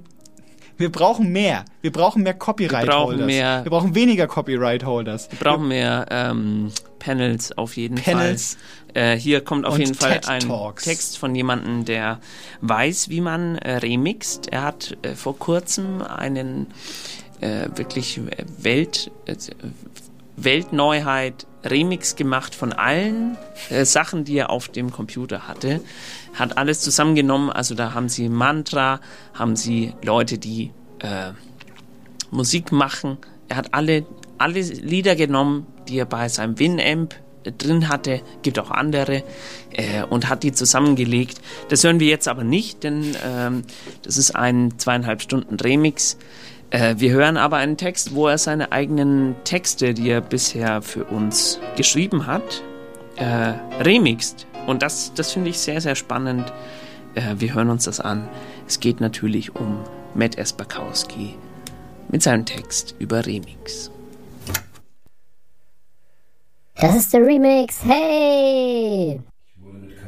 wir 0.78 0.92
brauchen 0.92 1.32
mehr. 1.32 1.66
Wir 1.82 1.92
brauchen 1.92 2.24
mehr 2.24 2.34
Copyright-Holders. 2.36 3.26
mehr- 3.26 3.64
Wir 3.64 3.70
brauchen 3.72 3.96
weniger 3.96 4.28
Copyright-Holders. 4.28 5.30
Wir 5.32 5.40
brauchen 5.40 5.68
mehr 5.70 6.06
ähm, 6.12 6.72
Panels 7.00 7.58
auf 7.58 7.76
jeden 7.78 7.96
Panels. 7.96 8.58
Fall. 8.94 9.14
Äh, 9.14 9.18
hier 9.20 9.42
kommt 9.42 9.66
auf 9.66 9.74
Und 9.76 9.80
jeden 9.82 9.94
Fall 9.96 10.22
ein. 10.28 10.44
Text 10.82 11.18
von 11.18 11.34
jemandem, 11.36 11.86
der 11.86 12.20
weiß, 12.62 13.10
wie 13.10 13.22
man 13.22 13.58
äh, 13.58 13.78
remixt. 13.78 14.52
Er 14.52 14.64
hat 14.64 14.98
äh, 15.02 15.14
vor 15.16 15.38
kurzem 15.38 16.02
einen 16.02 16.68
äh, 17.42 17.68
wirklich 17.76 18.18
äh, 18.20 18.46
Welt, 18.60 19.12
äh, 19.26 19.36
Weltneuheit 20.36 21.48
Remix 21.72 22.16
gemacht 22.16 22.56
von 22.56 22.74
allen 22.74 23.38
äh, 23.70 23.86
Sachen, 23.86 24.24
die 24.24 24.38
er 24.38 24.50
auf 24.50 24.68
dem 24.68 24.92
Computer 24.92 25.48
hatte. 25.48 25.82
Hat 26.34 26.58
alles 26.58 26.82
zusammengenommen. 26.82 27.50
Also 27.50 27.76
da 27.76 27.94
haben 27.94 28.10
sie 28.10 28.30
Mantra, 28.30 29.00
haben 29.34 29.56
sie 29.56 29.94
Leute, 30.04 30.38
die 30.38 30.72
äh, 31.00 31.32
Musik 32.32 32.72
machen. 32.72 33.18
Er 33.48 33.58
hat 33.58 33.74
alle, 33.74 34.06
alle 34.38 34.62
Lieder 34.62 35.16
genommen, 35.16 35.68
die 35.88 36.00
er 36.00 36.06
bei 36.06 36.28
seinem 36.30 36.60
Winamp 36.60 37.16
drin 37.58 37.88
hatte, 37.90 38.22
gibt 38.42 38.60
auch 38.60 38.72
andere, 38.72 39.24
äh, 39.72 40.04
und 40.10 40.30
hat 40.30 40.44
die 40.44 40.52
zusammengelegt. 40.52 41.40
Das 41.70 41.84
hören 41.84 42.00
wir 42.00 42.08
jetzt 42.08 42.28
aber 42.28 42.44
nicht, 42.44 42.84
denn 42.84 43.16
ähm, 43.26 43.64
das 44.04 44.18
ist 44.18 44.36
ein 44.36 44.78
zweieinhalb 44.78 45.22
Stunden 45.22 45.56
Remix. 45.56 46.18
Äh, 46.70 46.96
wir 46.98 47.12
hören 47.12 47.38
aber 47.38 47.58
einen 47.58 47.78
Text, 47.78 48.14
wo 48.14 48.28
er 48.28 48.38
seine 48.38 48.72
eigenen 48.72 49.36
Texte, 49.44 49.94
die 49.94 50.10
er 50.10 50.22
bisher 50.22 50.82
für 50.82 51.06
uns 51.06 51.60
geschrieben 51.76 52.28
hat, 52.28 52.64
äh, 53.16 53.54
remixt. 53.82 54.48
Und 54.66 54.82
das, 54.82 55.14
das 55.14 55.32
finde 55.32 55.50
ich 55.50 55.60
sehr, 55.60 55.80
sehr 55.80 55.96
spannend. 55.96 56.52
Äh, 57.16 57.36
wir 57.38 57.54
hören 57.54 57.70
uns 57.70 57.86
das 57.86 58.00
an. 58.00 58.28
Es 58.68 58.80
geht 58.80 59.00
natürlich 59.00 59.56
um 59.56 59.84
Matt 60.14 60.38
Espakowski 60.38 61.36
mit 62.10 62.22
seinem 62.22 62.46
Text 62.46 62.96
über 63.00 63.26
Remix. 63.26 63.92
Das 66.76 66.96
ist 66.96 67.14
der 67.14 67.22
Remix. 67.22 67.84
Hey! 67.84 69.22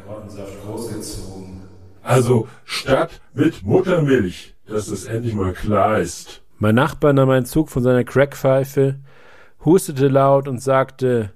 Karottensaft 0.05 0.61
großgezogen. 0.65 1.61
Also 2.03 2.47
statt 2.65 3.21
mit 3.33 3.63
Muttermilch, 3.63 4.55
dass 4.67 4.89
das 4.89 5.05
endlich 5.05 5.33
mal 5.33 5.53
klar 5.53 5.99
ist. 5.99 6.41
Mein 6.61 6.75
Nachbar 6.75 7.13
nahm 7.13 7.29
einen 7.29 7.45
Zug 7.45 7.69
von 7.69 7.83
seiner 7.83 8.03
Crackpfeife, 8.03 8.99
hustete 9.63 10.09
laut 10.09 10.49
und 10.49 10.61
sagte 10.61 11.31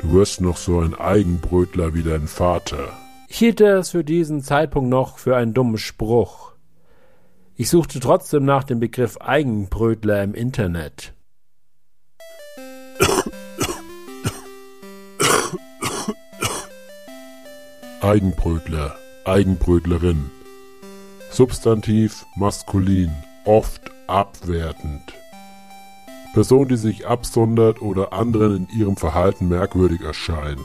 Du 0.00 0.12
wirst 0.12 0.40
noch 0.40 0.56
so 0.56 0.80
ein 0.80 0.98
Eigenbrötler 0.98 1.94
wie 1.94 2.02
dein 2.02 2.26
Vater. 2.26 2.92
Ich 3.28 3.38
hielt 3.38 3.60
es 3.60 3.90
für 3.90 4.02
diesen 4.02 4.42
Zeitpunkt 4.42 4.90
noch 4.90 5.18
für 5.18 5.36
einen 5.36 5.54
dummen 5.54 5.78
Spruch. 5.78 6.50
Ich 7.54 7.70
suchte 7.70 8.00
trotzdem 8.00 8.44
nach 8.44 8.64
dem 8.64 8.80
Begriff 8.80 9.16
Eigenbrötler 9.18 10.24
im 10.24 10.34
Internet. 10.34 11.14
Eigenbrötler, 18.02 18.96
Eigenbrötlerin. 19.26 20.30
Substantiv 21.30 22.24
maskulin, 22.34 23.12
oft 23.44 23.90
abwertend. 24.06 25.02
Person, 26.32 26.68
die 26.68 26.78
sich 26.78 27.06
absondert 27.06 27.82
oder 27.82 28.14
anderen 28.14 28.66
in 28.68 28.78
ihrem 28.78 28.96
Verhalten 28.96 29.48
merkwürdig 29.48 30.00
erscheint. 30.00 30.64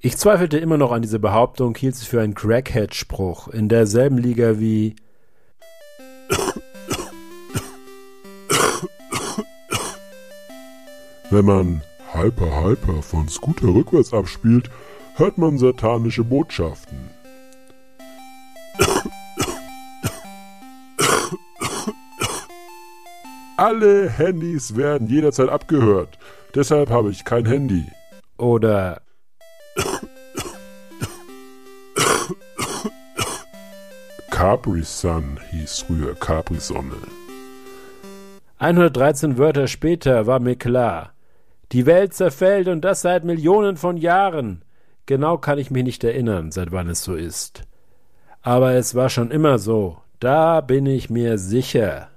Ich 0.00 0.18
zweifelte 0.18 0.58
immer 0.58 0.76
noch 0.76 0.92
an 0.92 1.00
dieser 1.00 1.18
Behauptung, 1.18 1.74
hielt 1.76 1.96
sie 1.96 2.04
für 2.04 2.20
einen 2.20 2.34
Crackhead-Spruch 2.34 3.48
in 3.48 3.70
derselben 3.70 4.18
Liga 4.18 4.58
wie 4.60 4.96
Wenn 11.30 11.46
man 11.46 11.82
Hyper 12.12 12.62
Hyper 12.62 13.02
von 13.02 13.28
Scooter 13.30 13.68
rückwärts 13.68 14.12
abspielt, 14.12 14.70
hört 15.14 15.38
man 15.38 15.58
satanische 15.58 16.24
Botschaften. 16.24 17.10
Alle 23.56 24.10
Handys 24.10 24.76
werden 24.76 25.06
jederzeit 25.06 25.48
abgehört. 25.48 26.18
Deshalb 26.54 26.90
habe 26.90 27.10
ich 27.10 27.24
kein 27.24 27.46
Handy. 27.46 27.86
Oder 28.36 29.00
Capri 34.30 34.82
Sun 34.82 35.38
hieß 35.52 35.84
früher 35.86 36.14
Capri 36.16 36.58
Sonne. 36.58 36.96
113 38.58 39.38
Wörter 39.38 39.68
später 39.68 40.26
war 40.26 40.40
mir 40.40 40.56
klar. 40.56 41.12
Die 41.70 41.86
Welt 41.86 42.14
zerfällt 42.14 42.66
und 42.66 42.80
das 42.80 43.02
seit 43.02 43.24
Millionen 43.24 43.76
von 43.76 43.96
Jahren. 43.96 44.63
Genau 45.06 45.36
kann 45.38 45.58
ich 45.58 45.70
mich 45.70 45.84
nicht 45.84 46.04
erinnern, 46.04 46.50
seit 46.50 46.72
wann 46.72 46.88
es 46.88 47.04
so 47.04 47.14
ist. 47.14 47.62
Aber 48.40 48.72
es 48.72 48.94
war 48.94 49.10
schon 49.10 49.30
immer 49.30 49.58
so. 49.58 49.98
Da 50.18 50.60
bin 50.60 50.86
ich 50.86 51.10
mir 51.10 51.38
sicher. 51.38 52.08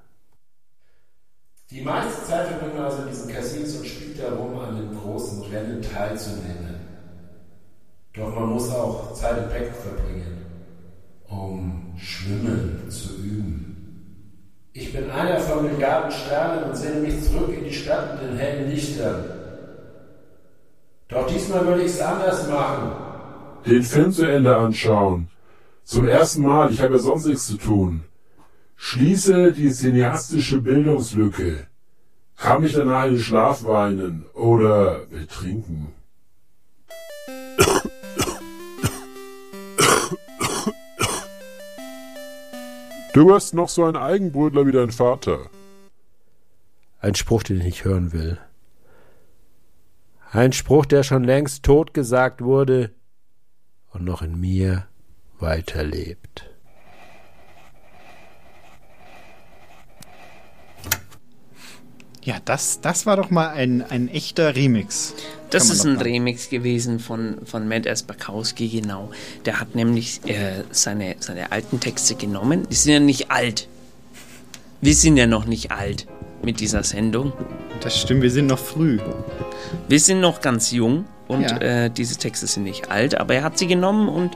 Die 1.70 1.82
meiste 1.82 2.24
Zeit 2.24 2.48
verbringt 2.48 2.76
man 2.76 2.86
also 2.86 3.02
in 3.02 3.10
diesen 3.10 3.30
Casinos 3.30 3.76
und 3.76 3.86
spielt 3.86 4.22
darum, 4.22 4.58
an 4.58 4.78
den 4.78 4.98
großen 4.98 5.42
Rennen 5.44 5.82
teilzunehmen. 5.82 6.76
Doch 8.14 8.34
man 8.34 8.50
muss 8.50 8.74
auch 8.74 9.14
Zeit 9.14 9.38
im 9.38 9.50
Becken 9.50 9.76
verbringen, 9.76 10.46
um 11.28 11.94
Schwimmen 11.98 12.90
zu 12.90 13.18
üben. 13.18 13.78
Ich 14.72 14.94
bin 14.94 15.12
einer 15.12 15.40
von 15.40 15.66
Milliarden 15.66 16.12
Sternen 16.12 16.64
und 16.66 16.76
sehne 16.76 17.02
mich 17.02 17.22
zurück 17.24 17.54
in 17.56 17.66
die 17.66 17.74
Stadt 17.74 18.14
mit 18.14 18.32
den 18.32 18.38
hellen 18.38 18.70
Lichtern. 18.70 19.37
Doch 21.10 21.26
diesmal 21.28 21.66
will 21.68 21.80
ich 21.80 21.92
es 21.92 22.02
anders 22.02 22.48
machen. 22.50 22.92
Den 23.66 23.84
Film 23.84 24.12
zu 24.12 24.26
Ende 24.26 24.56
anschauen. 24.56 25.30
Zum 25.84 26.08
ersten 26.08 26.42
Mal, 26.42 26.72
ich 26.72 26.82
habe 26.82 26.96
ja 26.96 27.00
sonst 27.00 27.26
nichts 27.26 27.48
zu 27.48 27.58
tun. 27.58 28.04
Schließe 28.76 29.54
die 29.54 29.72
cineastische 29.72 30.62
Bildungslücke. 30.62 31.68
Kann 32.36 32.62
mich 32.62 32.74
danach 32.74 33.06
in 33.06 33.14
den 33.14 33.22
Schlaf 33.22 33.64
weinen 33.64 34.26
oder 34.34 35.06
betrinken. 35.06 35.94
Du 43.14 43.28
wirst 43.28 43.56
noch 43.56 43.70
so 43.70 43.86
ein 43.86 43.96
Eigenbrötler 43.96 44.68
wie 44.68 44.72
dein 44.72 44.92
Vater. 44.92 45.50
Ein 47.00 47.16
Spruch, 47.16 47.44
den 47.44 47.58
ich 47.58 47.64
nicht 47.64 47.86
hören 47.86 48.14
will. 48.14 48.38
Ein 50.32 50.52
Spruch, 50.52 50.86
der 50.86 51.04
schon 51.04 51.24
längst 51.24 51.64
tot 51.64 51.94
gesagt 51.94 52.42
wurde 52.42 52.92
und 53.94 54.04
noch 54.04 54.22
in 54.22 54.40
mir 54.40 54.88
weiterlebt. 55.40 56.50
Ja, 62.24 62.40
das, 62.44 62.82
das 62.82 63.06
war 63.06 63.16
doch 63.16 63.30
mal 63.30 63.48
ein, 63.52 63.82
ein 63.82 64.10
echter 64.10 64.54
Remix. 64.54 65.14
Das 65.50 65.70
ist 65.70 65.86
ein 65.86 65.94
machen. 65.94 66.04
Remix 66.04 66.50
gewesen 66.50 67.00
von, 67.00 67.46
von 67.46 67.70
Matt 67.70 67.86
Espakowski, 67.86 68.68
genau. 68.68 69.12
Der 69.46 69.62
hat 69.62 69.76
nämlich 69.76 70.20
äh, 70.26 70.66
seine, 70.72 71.16
seine 71.20 71.54
alten 71.54 71.80
Texte 71.80 72.16
genommen. 72.16 72.68
Die 72.70 72.76
sind 72.76 72.92
ja 72.92 73.00
nicht 73.00 73.32
alt. 73.32 73.70
Wir 74.82 74.94
sind 74.94 75.16
ja 75.16 75.26
noch 75.26 75.46
nicht 75.46 75.72
alt 75.72 76.06
mit 76.44 76.60
dieser 76.60 76.84
Sendung. 76.84 77.34
Das 77.82 78.00
stimmt, 78.00 78.22
wir 78.22 78.32
sind 78.32 78.48
noch 78.48 78.60
früh. 78.60 79.00
Wir 79.88 80.00
sind 80.00 80.20
noch 80.20 80.42
ganz 80.42 80.72
jung 80.72 81.06
und 81.28 81.42
ja. 81.42 81.58
äh, 81.58 81.90
diese 81.90 82.18
Texte 82.18 82.48
sind 82.48 82.64
nicht 82.64 82.90
alt, 82.90 83.20
aber 83.20 83.36
er 83.36 83.44
hat 83.44 83.58
sie 83.58 83.68
genommen 83.68 84.08
und 84.10 84.36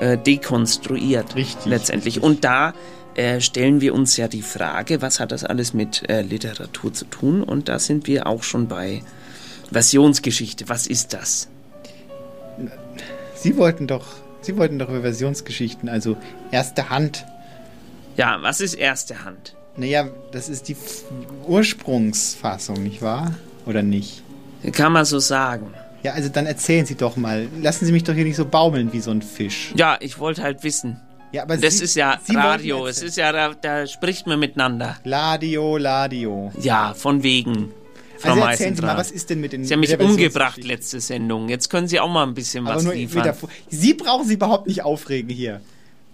äh, 0.00 0.18
dekonstruiert 0.18 1.36
richtig, 1.36 1.66
letztendlich. 1.66 2.16
Richtig. 2.16 2.24
Und 2.28 2.44
da 2.44 2.74
äh, 3.14 3.40
stellen 3.40 3.80
wir 3.80 3.94
uns 3.94 4.16
ja 4.16 4.28
die 4.28 4.42
Frage, 4.42 5.02
was 5.02 5.20
hat 5.20 5.32
das 5.32 5.44
alles 5.44 5.74
mit 5.74 6.08
äh, 6.08 6.22
Literatur 6.22 6.92
zu 6.92 7.04
tun? 7.04 7.42
Und 7.42 7.68
da 7.68 7.78
sind 7.78 8.06
wir 8.06 8.26
auch 8.26 8.42
schon 8.42 8.68
bei 8.68 9.02
Versionsgeschichte. 9.70 10.68
Was 10.68 10.86
ist 10.86 11.12
das? 11.12 11.48
Sie 13.34 13.56
wollten 13.56 13.86
doch, 13.86 14.06
Sie 14.40 14.56
wollten 14.56 14.78
doch 14.78 14.88
über 14.88 15.02
Versionsgeschichten, 15.02 15.88
also 15.88 16.16
erste 16.50 16.90
Hand. 16.90 17.26
Ja, 18.16 18.38
was 18.42 18.60
ist 18.60 18.74
erste 18.74 19.24
Hand? 19.24 19.56
Naja, 19.76 20.08
das 20.32 20.48
ist 20.48 20.68
die 20.68 20.76
Ursprungsfassung, 21.46 22.82
nicht 22.82 23.02
wahr? 23.02 23.34
Oder 23.66 23.82
nicht? 23.82 24.22
Kann 24.72 24.92
man 24.92 25.04
so 25.04 25.18
sagen. 25.18 25.72
Ja, 26.02 26.12
also 26.12 26.28
dann 26.28 26.46
erzählen 26.46 26.84
Sie 26.84 26.96
doch 26.96 27.16
mal. 27.16 27.48
Lassen 27.60 27.86
Sie 27.86 27.92
mich 27.92 28.04
doch 28.04 28.14
hier 28.14 28.24
nicht 28.24 28.36
so 28.36 28.44
baumeln 28.44 28.92
wie 28.92 29.00
so 29.00 29.10
ein 29.10 29.22
Fisch. 29.22 29.72
Ja, 29.76 29.96
ich 30.00 30.18
wollte 30.18 30.42
halt 30.42 30.64
wissen. 30.64 31.00
Ja, 31.32 31.44
aber 31.44 31.56
das 31.56 31.78
Sie, 31.78 31.84
ist 31.84 31.94
ja 31.94 32.18
Sie 32.22 32.34
Radio. 32.34 32.86
Es 32.86 33.02
ist 33.02 33.16
ja, 33.16 33.32
da, 33.32 33.54
da, 33.54 33.86
spricht 33.86 34.26
man 34.26 34.38
miteinander. 34.38 34.98
Ladio, 35.04 35.78
Ladio. 35.78 36.52
Ja, 36.60 36.92
von 36.94 37.22
wegen. 37.22 37.72
Frau 38.18 38.30
also 38.30 38.42
erzählen 38.42 38.76
Sie 38.76 38.82
mal, 38.82 38.96
was 38.96 39.10
ist 39.10 39.30
denn 39.30 39.40
mit 39.40 39.52
den 39.52 39.64
Sie 39.64 39.72
haben 39.72 39.80
mich 39.80 39.98
umgebracht 39.98 40.62
letzte 40.62 41.00
Sendung. 41.00 41.48
Jetzt 41.48 41.70
können 41.70 41.88
Sie 41.88 41.98
auch 41.98 42.10
mal 42.10 42.24
ein 42.24 42.34
bisschen 42.34 42.66
aber 42.66 42.76
was 42.76 42.94
liefern. 42.94 43.34
Sie 43.68 43.94
brauchen 43.94 44.26
sich 44.26 44.36
überhaupt 44.36 44.66
nicht 44.66 44.84
aufregen 44.84 45.30
hier. 45.30 45.60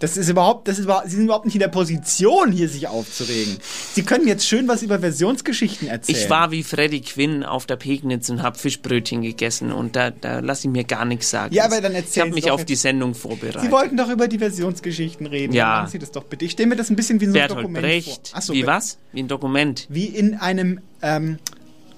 Das 0.00 0.16
ist 0.16 0.28
überhaupt, 0.28 0.68
das 0.68 0.78
ist 0.78 0.84
überhaupt, 0.84 1.08
Sie 1.10 1.16
sind 1.16 1.24
überhaupt 1.24 1.44
nicht 1.44 1.56
in 1.56 1.60
der 1.60 1.68
Position, 1.68 2.52
hier 2.52 2.68
sich 2.68 2.86
aufzuregen. 2.86 3.56
Sie 3.94 4.02
können 4.04 4.28
jetzt 4.28 4.46
schön 4.46 4.68
was 4.68 4.82
über 4.82 5.00
Versionsgeschichten 5.00 5.88
erzählen. 5.88 6.18
Ich 6.18 6.30
war 6.30 6.52
wie 6.52 6.62
Freddy 6.62 7.00
Quinn 7.00 7.42
auf 7.42 7.66
der 7.66 7.74
Pegnitz 7.76 8.28
und 8.30 8.40
habe 8.42 8.56
Fischbrötchen 8.56 9.22
gegessen 9.22 9.72
und 9.72 9.96
da, 9.96 10.10
da 10.10 10.38
lasse 10.38 10.68
ich 10.68 10.72
mir 10.72 10.84
gar 10.84 11.04
nichts 11.04 11.30
sagen. 11.30 11.52
Ja, 11.52 11.64
aber 11.64 11.80
dann 11.80 11.92
Ich 11.92 11.98
erzählen 11.98 12.26
habe 12.26 12.34
Sie 12.36 12.40
mich 12.42 12.50
auf 12.52 12.60
jetzt- 12.60 12.68
die 12.68 12.76
Sendung 12.76 13.14
vorbereitet. 13.14 13.60
Sie 13.62 13.72
wollten 13.72 13.96
doch 13.96 14.08
über 14.08 14.28
die 14.28 14.38
Versionsgeschichten 14.38 15.26
reden. 15.26 15.52
Ja. 15.52 15.64
Dann 15.64 15.82
machen 15.82 15.90
Sie 15.90 15.98
das 15.98 16.12
doch 16.12 16.24
bitte. 16.24 16.44
Ich 16.44 16.52
stelle 16.52 16.68
mir 16.68 16.76
das 16.76 16.90
ein 16.90 16.96
bisschen 16.96 17.20
wie 17.20 17.24
so 17.26 17.30
ein 17.30 17.34
Bertolt 17.34 17.58
Dokument 17.64 17.84
Brecht. 17.84 18.06
vor. 18.28 18.38
Ach 18.38 18.42
so, 18.42 18.52
wie 18.52 18.66
was? 18.66 18.98
Wie 19.12 19.22
ein 19.24 19.28
Dokument. 19.28 19.86
Wie 19.88 20.04
in 20.06 20.34
einem, 20.36 20.80
ähm, 21.02 21.38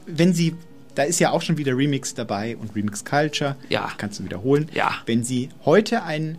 wenn 0.06 0.32
Sie, 0.32 0.54
da 0.94 1.02
ist 1.02 1.18
ja 1.20 1.32
auch 1.32 1.42
schon 1.42 1.58
wieder 1.58 1.76
Remix 1.76 2.14
dabei 2.14 2.56
und 2.56 2.74
Remix 2.74 3.04
Culture. 3.04 3.56
Ja. 3.68 3.90
Kannst 3.98 4.20
du 4.20 4.24
wiederholen. 4.24 4.70
Ja. 4.72 4.94
Wenn 5.04 5.22
Sie 5.22 5.50
heute 5.66 6.02
ein, 6.02 6.38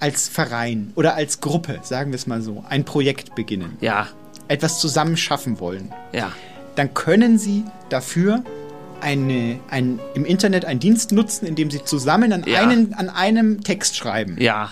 als 0.00 0.28
Verein 0.28 0.92
oder 0.94 1.14
als 1.14 1.40
Gruppe, 1.40 1.80
sagen 1.82 2.10
wir 2.12 2.16
es 2.16 2.26
mal 2.26 2.42
so, 2.42 2.64
ein 2.68 2.84
Projekt 2.84 3.34
beginnen. 3.34 3.76
Ja. 3.80 4.08
etwas 4.50 4.80
zusammen 4.80 5.16
schaffen 5.18 5.60
wollen, 5.60 5.92
Ja. 6.12 6.32
dann 6.74 6.94
können 6.94 7.38
Sie 7.38 7.64
dafür 7.90 8.42
eine, 9.02 9.60
ein, 9.68 10.00
im 10.14 10.24
Internet 10.24 10.64
einen 10.64 10.80
Dienst 10.80 11.12
nutzen, 11.12 11.46
in 11.46 11.54
dem 11.54 11.70
Sie 11.70 11.84
zusammen 11.84 12.32
an, 12.32 12.44
Ja. 12.46 12.60
einen, 12.62 12.94
an 12.94 13.10
einem 13.10 13.62
Text 13.62 13.96
schreiben. 13.96 14.36
Ja. 14.40 14.70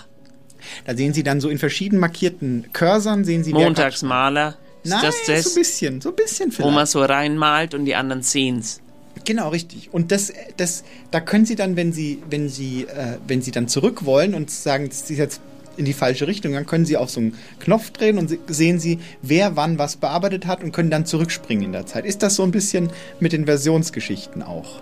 Da 0.85 0.95
sehen 0.95 1.13
Sie 1.13 1.21
dann 1.23 1.39
so 1.41 1.47
in 1.49 1.59
verschieden 1.59 1.99
markierten 1.99 2.69
Cursern, 2.73 3.23
sehen 3.23 3.43
Sie 3.43 3.53
Montagsmaler. 3.53 4.55
Ist 4.83 4.89
Nein, 4.91 5.01
das 5.03 5.15
das? 5.27 5.43
so 5.43 5.49
ein 5.51 5.55
bisschen, 5.55 6.01
so 6.01 6.09
ein 6.09 6.15
bisschen 6.15 6.51
Wo 6.57 6.63
man 6.65 6.73
vielleicht. 6.73 6.91
so 6.91 7.03
reinmalt 7.03 7.73
und 7.73 7.85
die 7.85 7.95
anderen 7.95 8.21
sehen's. 8.23 8.81
Genau, 9.27 9.49
richtig. 9.49 9.89
Und 9.93 10.13
das, 10.13 10.31
das, 10.55 10.85
da 11.11 11.19
können 11.19 11.45
Sie 11.45 11.55
dann, 11.57 11.75
wenn 11.75 11.91
Sie, 11.91 12.23
wenn 12.29 12.47
Sie, 12.47 12.83
äh, 12.83 13.17
wenn 13.27 13.41
Sie 13.41 13.51
dann 13.51 13.67
zurück 13.67 14.05
wollen 14.05 14.33
und 14.33 14.49
sagen, 14.49 14.87
das 14.87 15.01
ist 15.01 15.17
jetzt 15.17 15.41
in 15.75 15.83
die 15.83 15.91
falsche 15.91 16.27
Richtung, 16.27 16.53
dann 16.53 16.65
können 16.65 16.85
Sie 16.85 16.95
auf 16.95 17.09
so 17.09 17.19
einen 17.19 17.35
Knopf 17.59 17.91
drehen 17.91 18.19
und 18.19 18.29
se- 18.29 18.39
sehen 18.47 18.79
Sie, 18.79 18.99
wer 19.21 19.57
wann 19.57 19.77
was 19.77 19.97
bearbeitet 19.97 20.45
hat 20.47 20.63
und 20.63 20.71
können 20.71 20.89
dann 20.89 21.05
zurückspringen 21.05 21.65
in 21.65 21.71
der 21.73 21.85
Zeit. 21.85 22.05
Ist 22.05 22.23
das 22.23 22.35
so 22.35 22.43
ein 22.43 22.51
bisschen 22.51 22.89
mit 23.19 23.33
den 23.33 23.45
Versionsgeschichten 23.45 24.41
auch? 24.43 24.81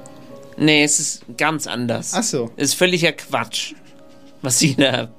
Nee, 0.57 0.83
es 0.83 0.99
ist 0.99 1.23
ganz 1.39 1.65
anders. 1.65 2.11
Ach 2.13 2.21
so. 2.23 2.51
Es 2.55 2.69
ist 2.69 2.73
völliger 2.75 3.13
Quatsch, 3.13 3.73
was 4.43 4.59
Sie 4.59 4.75
da. 4.75 5.09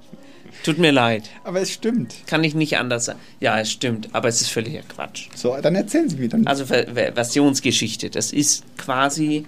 Tut 0.67 0.79
mir 0.79 0.91
leid. 0.91 1.31
Aber 1.45 1.61
es 1.61 1.71
stimmt. 1.73 2.13
Kann 2.27 2.43
ich 2.43 2.57
nicht 2.57 2.77
anders 2.77 3.05
sagen. 3.05 3.21
Ja, 3.39 3.61
es 3.61 3.71
stimmt, 3.71 4.09
aber 4.13 4.27
es 4.27 4.41
ist 4.41 4.49
völliger 4.49 4.81
Quatsch. 4.83 5.29
So, 5.33 5.57
dann 5.63 5.77
erzählen 5.77 6.09
Sie 6.09 6.17
mir 6.17 6.29
dann. 6.29 6.45
Also 6.45 6.67
Ver 6.67 6.89
Ver 6.93 7.13
Versionsgeschichte, 7.13 8.11
das 8.11 8.33
ist 8.33 8.65
quasi, 8.77 9.47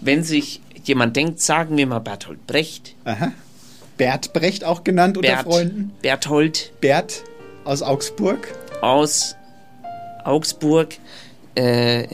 wenn 0.00 0.24
sich 0.24 0.62
jemand 0.84 1.16
denkt, 1.16 1.40
sagen 1.40 1.76
wir 1.76 1.86
mal 1.86 1.98
Bertolt 1.98 2.46
Brecht. 2.46 2.94
Aha. 3.04 3.32
Bert 3.98 4.32
Brecht 4.32 4.64
auch 4.64 4.84
genannt 4.84 5.18
unter 5.18 5.28
Bert, 5.28 5.42
Freunden. 5.42 5.92
Berthold 6.00 6.72
Bert 6.80 7.24
aus 7.64 7.82
Augsburg. 7.82 8.48
aus 8.80 9.36
Augsburg, 10.24 10.94
äh, 11.56 12.06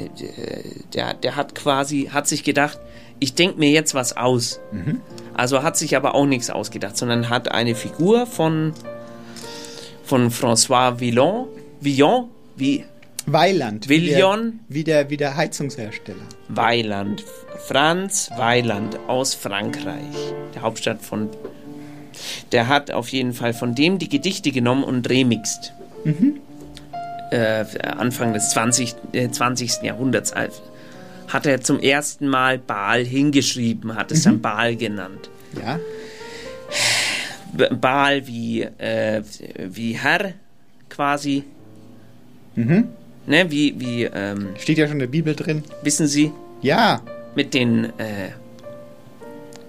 der, 0.93 1.15
der 1.15 1.36
hat 1.36 1.55
quasi, 1.55 2.11
hat 2.12 2.27
sich 2.27 2.43
gedacht, 2.43 2.81
ich 3.20 3.35
denke 3.35 3.59
mir 3.59 3.70
jetzt 3.70 3.95
was 3.95 4.16
aus. 4.16 4.61
Mhm. 4.73 5.01
Also 5.35 5.62
hat 5.62 5.77
sich 5.77 5.97
aber 5.97 6.15
auch 6.15 6.27
nichts 6.27 6.51
ausgedacht, 6.51 6.97
sondern 6.97 7.28
hat 7.28 7.51
eine 7.51 7.74
Figur 7.74 8.27
von, 8.27 8.73
von 10.05 10.31
François 10.31 11.01
Villon, 11.01 11.47
Villon, 11.81 12.28
wie 12.57 12.85
Weiland. 13.27 13.89
Villion. 13.89 14.61
Wie 14.69 14.85
der, 14.85 15.09
wie 15.11 15.16
der, 15.16 15.36
Heizungshersteller. 15.36 16.23
Weiland, 16.49 17.24
Franz 17.66 18.31
Weiland 18.36 18.99
aus 19.09 19.35
Frankreich, 19.35 20.35
der 20.55 20.62
Hauptstadt 20.62 21.03
von. 21.03 21.31
Der 22.53 22.69
hat 22.69 22.91
auf 22.91 23.09
jeden 23.09 23.32
Fall 23.32 23.55
von 23.55 23.74
dem 23.74 23.99
die 23.99 24.09
Gedichte 24.09 24.53
genommen 24.53 24.85
und 24.85 25.09
remixt. 25.09 25.73
Mhm. 26.05 26.41
Äh, 27.31 27.65
Anfang 27.82 28.35
des 28.35 28.51
20, 28.51 28.95
äh, 29.12 29.28
20. 29.31 29.82
Jahrhunderts 29.82 30.31
äh, 30.32 30.49
hat 31.28 31.46
er 31.46 31.60
zum 31.60 31.80
ersten 31.80 32.28
Mal 32.28 32.59
Baal 32.59 33.05
hingeschrieben, 33.05 33.94
hat 33.96 34.12
es 34.12 34.22
dann 34.24 34.40
Baal 34.40 34.76
genannt. 34.76 35.30
Ja. 35.60 35.78
Baal 37.80 38.26
wie, 38.26 38.62
äh, 38.62 39.22
wie 39.68 39.92
Herr 39.92 40.32
quasi, 40.88 41.44
Mhm. 42.56 42.88
ne, 43.26 43.51
wie, 43.51 43.74
wie, 43.78 44.05
ähm, 44.05 44.48
Steht 44.59 44.78
ja 44.78 44.86
schon 44.86 44.94
in 44.94 44.98
der 45.01 45.06
Bibel 45.09 45.34
drin. 45.34 45.62
wissen 45.82 46.06
Sie, 46.09 46.32
Ja. 46.62 47.01
mit 47.34 47.55
den 47.55 47.84
äh, 47.98 48.30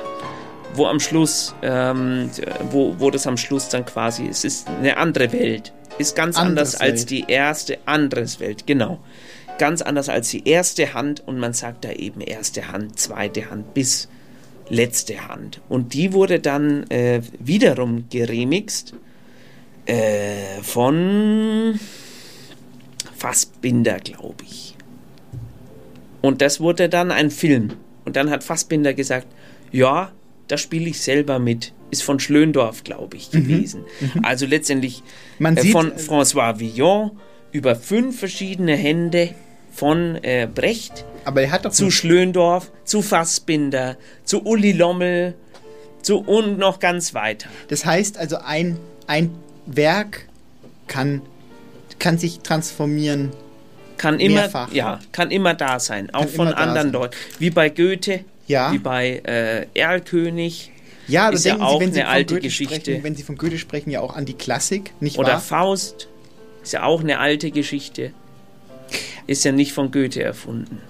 Wo 0.75 0.87
am 0.87 0.99
Schluss, 0.99 1.53
ähm, 1.61 2.29
wo, 2.71 2.95
wo 2.99 3.11
das 3.11 3.27
am 3.27 3.37
Schluss 3.37 3.69
dann 3.69 3.85
quasi 3.85 4.25
ist, 4.25 4.45
ist 4.45 4.67
eine 4.67 4.97
andere 4.97 5.31
Welt. 5.31 5.73
Ist 5.99 6.15
ganz 6.15 6.37
anders 6.37 6.75
als 6.75 7.01
Welt. 7.01 7.09
die 7.11 7.25
erste, 7.31 7.77
anderes 7.85 8.39
Welt, 8.39 8.65
genau. 8.65 8.99
Ganz 9.59 9.81
anders 9.83 10.09
als 10.09 10.29
die 10.29 10.47
erste 10.47 10.95
Hand 10.95 11.21
und 11.27 11.37
man 11.37 11.53
sagt 11.53 11.85
da 11.85 11.91
eben 11.91 12.21
erste 12.21 12.71
Hand, 12.71 12.97
zweite 12.97 13.51
Hand 13.51 13.73
bis 13.75 14.09
letzte 14.69 15.27
Hand. 15.27 15.61
Und 15.69 15.93
die 15.93 16.13
wurde 16.13 16.39
dann 16.39 16.89
äh, 16.89 17.21
wiederum 17.39 18.05
geremixt 18.09 18.93
äh, 19.85 20.61
von 20.63 21.79
Fassbinder, 23.15 23.99
glaube 23.99 24.43
ich. 24.43 24.75
Und 26.21 26.41
das 26.41 26.59
wurde 26.59 26.89
dann 26.89 27.11
ein 27.11 27.29
Film. 27.29 27.73
Und 28.05 28.15
dann 28.15 28.29
hat 28.29 28.43
Fassbinder 28.43 28.93
gesagt, 28.93 29.27
ja, 29.71 30.11
da 30.47 30.57
spiele 30.57 30.89
ich 30.89 31.01
selber 31.01 31.39
mit. 31.39 31.73
Ist 31.91 32.03
von 32.03 32.19
Schlöndorff, 32.19 32.83
glaube 32.83 33.17
ich, 33.17 33.29
gewesen. 33.31 33.85
Also 34.23 34.45
letztendlich 34.45 35.03
Man 35.39 35.57
äh, 35.57 35.61
sieht, 35.61 35.71
von 35.71 35.91
äh, 35.91 35.95
François 35.95 36.59
Villon 36.59 37.11
über 37.51 37.75
fünf 37.75 38.19
verschiedene 38.19 38.75
Hände 38.75 39.35
von 39.71 40.15
äh, 40.23 40.47
Brecht 40.53 41.05
Aber 41.25 41.41
er 41.41 41.51
hat 41.51 41.65
doch 41.65 41.71
zu 41.71 41.91
Schlöndorff, 41.91 42.71
zu 42.83 43.01
Fassbinder, 43.01 43.97
zu 44.23 44.43
Uli 44.43 44.71
Lommel, 44.71 45.35
zu 46.01 46.17
und 46.19 46.57
noch 46.57 46.79
ganz 46.79 47.13
weiter. 47.13 47.47
Das 47.69 47.85
heißt 47.85 48.17
also, 48.17 48.37
ein, 48.37 48.77
ein 49.07 49.31
Werk 49.65 50.27
kann, 50.87 51.21
kann 51.99 52.17
sich 52.17 52.39
transformieren. 52.39 53.31
Kann 53.97 54.19
immer, 54.19 54.41
Mehrfach. 54.41 54.71
ja, 54.73 54.99
kann 55.11 55.31
immer 55.31 55.53
da 55.53 55.79
sein, 55.79 56.09
auch 56.13 56.21
Kann 56.21 56.29
von 56.29 56.47
anderen. 56.49 56.91
Leuten. 56.91 57.15
Wie 57.39 57.51
bei 57.51 57.69
Goethe, 57.69 58.25
Ja. 58.47 58.71
wie 58.73 58.77
bei 58.79 59.21
äh, 59.25 59.67
Erlkönig. 59.79 60.71
Ja, 61.07 61.25
aber 61.27 61.33
ist 61.35 61.45
ja 61.45 61.59
auch 61.59 61.79
Sie, 61.79 61.85
wenn 61.85 61.93
Sie 61.93 61.99
eine 62.01 62.07
von 62.07 62.13
alte 62.15 62.33
Goethe 62.35 62.47
Geschichte. 62.47 62.75
sprechen, 62.75 63.03
wenn 63.03 63.15
Sie 63.15 63.23
von 63.23 63.37
Goethe 63.37 63.57
sprechen, 63.57 63.89
ja 63.89 63.99
auch 64.01 64.15
an 64.15 64.25
die 64.25 64.33
Klassik, 64.33 64.91
nicht 64.99 65.17
Oder 65.17 65.33
wahr? 65.33 65.39
Faust, 65.41 66.07
ist 66.61 66.73
ja 66.73 66.83
auch 66.83 67.01
eine 67.01 67.19
alte 67.19 67.51
Geschichte. 67.51 68.11
Ist 69.27 69.43
ja 69.45 69.51
nicht 69.51 69.73
von 69.73 69.91
Goethe 69.91 70.21
erfunden. 70.23 70.81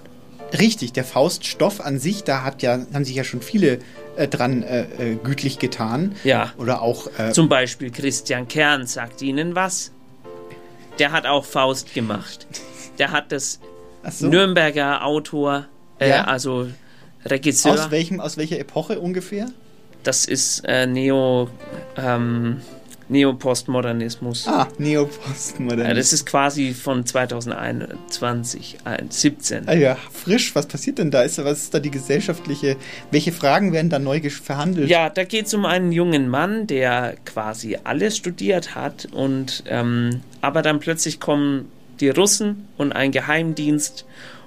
Richtig, 0.58 0.92
der 0.92 1.04
Fauststoff 1.04 1.80
an 1.80 1.98
sich, 1.98 2.22
da 2.22 2.42
hat 2.44 2.62
ja, 2.62 2.78
haben 2.92 3.04
sich 3.04 3.16
ja 3.16 3.24
schon 3.24 3.42
viele 3.42 3.78
äh, 4.16 4.28
dran 4.28 4.62
äh, 4.62 4.82
äh, 5.12 5.14
gütlich 5.16 5.58
getan. 5.58 6.14
Ja. 6.22 6.52
Oder 6.58 6.80
auch 6.82 7.08
äh, 7.18 7.32
Zum 7.32 7.48
Beispiel 7.48 7.90
Christian 7.90 8.46
Kern 8.46 8.86
sagt 8.86 9.20
Ihnen 9.22 9.54
was. 9.56 9.90
Der 11.00 11.10
hat 11.10 11.26
auch 11.26 11.44
Faust 11.44 11.92
gemacht. 11.94 12.46
Der 13.00 13.10
hat 13.10 13.32
das 13.32 13.58
so. 14.10 14.28
Nürnberger 14.28 15.04
Autor, 15.04 15.66
äh, 15.98 16.08
Ja. 16.10 16.24
also 16.24 16.68
Regisseur. 17.24 17.72
aus 17.72 17.90
welchem, 17.90 18.20
aus 18.20 18.36
welcher 18.36 18.58
Epoche 18.58 19.00
ungefähr? 19.00 19.46
Das 20.02 20.26
ist 20.26 20.62
äh, 20.66 20.86
Neo, 20.86 21.48
ähm, 21.96 22.60
Neopostmodernismus. 23.08 24.46
Ah, 24.48 24.68
Neopostmodernismus. 24.78 25.88
Ja, 25.88 25.94
das 25.94 26.12
ist 26.12 26.26
quasi 26.26 26.74
von 26.74 27.04
2021, 27.04 28.78
äh, 28.84 29.02
17. 29.08 29.68
Ah 29.68 29.74
ja, 29.74 29.96
frisch, 30.12 30.54
was 30.54 30.66
passiert 30.66 30.98
denn 30.98 31.10
da? 31.10 31.22
Ist, 31.22 31.42
was 31.44 31.64
ist 31.64 31.74
da 31.74 31.80
die 31.80 31.90
gesellschaftliche, 31.90 32.76
welche 33.10 33.32
Fragen 33.32 33.72
werden 33.72 33.90
da 33.90 33.98
neu 33.98 34.20
verhandelt? 34.30 34.88
Ja, 34.88 35.10
da 35.10 35.24
geht 35.24 35.46
es 35.46 35.54
um 35.54 35.64
einen 35.64 35.92
jungen 35.92 36.28
Mann, 36.28 36.66
der 36.66 37.14
quasi 37.24 37.78
alles 37.84 38.16
studiert 38.16 38.74
hat 38.74 39.06
und 39.12 39.64
ähm, 39.66 40.20
aber 40.40 40.62
dann 40.62 40.80
plötzlich 40.80 41.20
kommen 41.20 41.70
die 42.00 42.08
Russen 42.08 42.68
und 42.76 42.92
ein 42.92 43.12
Geheimdienst 43.12 44.04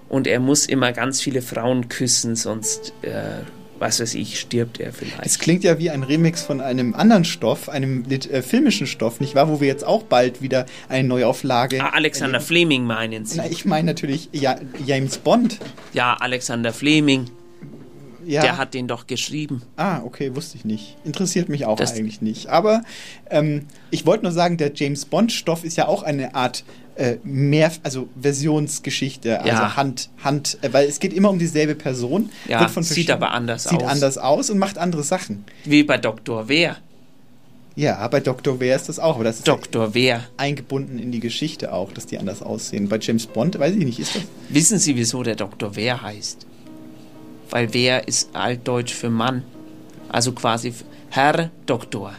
und 0.10 0.28
er 0.28 0.40
muss 0.40 0.66
immer 0.66 0.92
ganz 0.94 1.22
viele 1.22 1.42
Frauen 1.42 1.90
küssen, 1.90 2.36
sonst 2.36 2.94
äh, 3.02 3.42
was 3.80 4.00
weiß 4.00 4.16
ich, 4.16 4.40
stirbt 4.40 4.80
er 4.80 4.92
vielleicht. 4.92 5.24
Es 5.26 5.38
klingt 5.38 5.64
ja 5.64 5.78
wie 5.78 5.90
ein 5.92 6.02
Remix 6.04 6.42
von 6.42 6.62
einem 6.62 6.96
anderen 6.96 7.26
Stoff, 7.26 7.70
einem 7.70 8.06
äh, 8.10 8.42
filmischen 8.42 8.88
Stoff, 8.88 9.20
nicht 9.20 9.36
wahr? 9.36 9.50
Wo 9.50 9.62
wir 9.62 9.68
jetzt 9.68 9.86
auch 9.86 10.04
bald 10.04 10.42
wieder 10.42 10.66
eine 10.90 11.08
Neuauflage. 11.08 11.84
Ah, 11.84 11.90
Alexander 11.90 12.42
Fleming 12.42 12.86
meinen 12.86 13.26
Sie? 13.26 13.38
Na, 13.38 13.46
ich 13.48 13.66
meine 13.66 13.86
natürlich 13.86 14.30
ja, 14.32 14.56
James 14.86 15.20
Bond. 15.20 15.60
Ja, 15.94 16.16
Alexander 16.20 16.74
Fleming. 16.74 17.26
Ja. 18.26 18.42
Der 18.42 18.58
hat 18.58 18.74
den 18.74 18.88
doch 18.90 19.08
geschrieben. 19.08 19.62
Ah, 19.78 20.02
okay, 20.04 20.36
wusste 20.36 20.58
ich 20.58 20.66
nicht. 20.66 20.98
Interessiert 21.06 21.48
mich 21.48 21.66
auch 21.66 21.78
Das- 21.78 21.94
eigentlich 21.96 22.22
nicht. 22.22 22.48
Aber 22.48 22.84
ähm, 23.30 23.68
ich 23.90 24.06
wollte 24.06 24.24
nur 24.24 24.34
sagen, 24.34 24.58
der 24.58 24.72
James 24.74 25.06
Bond-Stoff 25.06 25.64
ist 25.64 25.78
ja 25.78 25.88
auch 25.88 26.04
eine 26.04 26.36
Art 26.36 26.66
äh, 26.98 27.18
mehr, 27.24 27.72
also 27.84 28.10
Versionsgeschichte, 28.22 29.40
also 29.40 29.50
Ja. 29.50 29.76
Hand, 29.76 30.10
Hand, 30.24 30.58
äh, 30.62 30.74
weil 30.74 30.88
es 30.88 31.00
geht 31.00 31.14
immer 31.14 31.30
um 31.30 31.40
dieselbe 31.40 31.76
Person. 31.76 32.30
Ja, 32.48 32.60
wird 32.62 32.72
von 32.72 32.84
sieht 32.84 33.12
aber 33.12 33.32
anders 33.32 33.64
sieht 33.66 33.84
aus. 33.84 33.90
anders 33.90 34.18
aus 34.18 34.50
und 34.50 34.58
macht 34.58 34.78
andere 34.78 35.04
Sachen. 35.04 35.46
Wie 35.66 35.84
bei 35.84 35.98
Dr. 35.98 36.48
Wer. 36.48 36.78
Ja, 37.76 38.08
bei 38.08 38.20
Dr. 38.20 38.60
Wer 38.60 38.76
ist 38.76 38.90
das 38.90 38.98
auch, 38.98 39.16
aber 39.16 39.24
das 39.26 39.38
ist 39.38 39.48
Dr. 39.48 39.94
Wer. 39.94 40.24
eingebunden 40.38 40.98
in 40.98 41.12
die 41.12 41.20
Geschichte 41.20 41.72
auch, 41.72 41.92
dass 41.94 42.08
die 42.08 42.18
anders 42.18 42.42
aussehen. 42.42 42.90
Bei 42.90 42.98
James 43.00 43.28
Bond, 43.28 43.60
weiß 43.60 43.76
ich 43.76 43.86
nicht, 43.86 44.00
ist 44.00 44.16
das? 44.16 44.24
Wissen 44.50 44.80
Sie, 44.80 44.96
wieso 44.96 45.22
der 45.22 45.36
Dr. 45.36 45.76
Wer 45.76 46.02
heißt? 46.02 46.48
Weil 47.52 47.74
Wer 47.74 48.08
ist 48.08 48.36
altdeutsch 48.36 48.94
für 48.94 49.12
Mann. 49.12 49.44
Also 50.10 50.32
quasi 50.32 50.74
Herr 51.12 51.52
Doktor. 51.68 52.14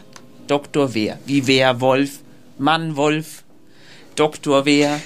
Dr. 0.47 0.93
Wer. 0.93 1.19
Wie 1.25 1.45
Werwolf, 1.45 2.19
Mann 2.57 2.95
Wolf, 2.95 3.43
Dr. 4.19 4.65
Wer, 4.65 4.99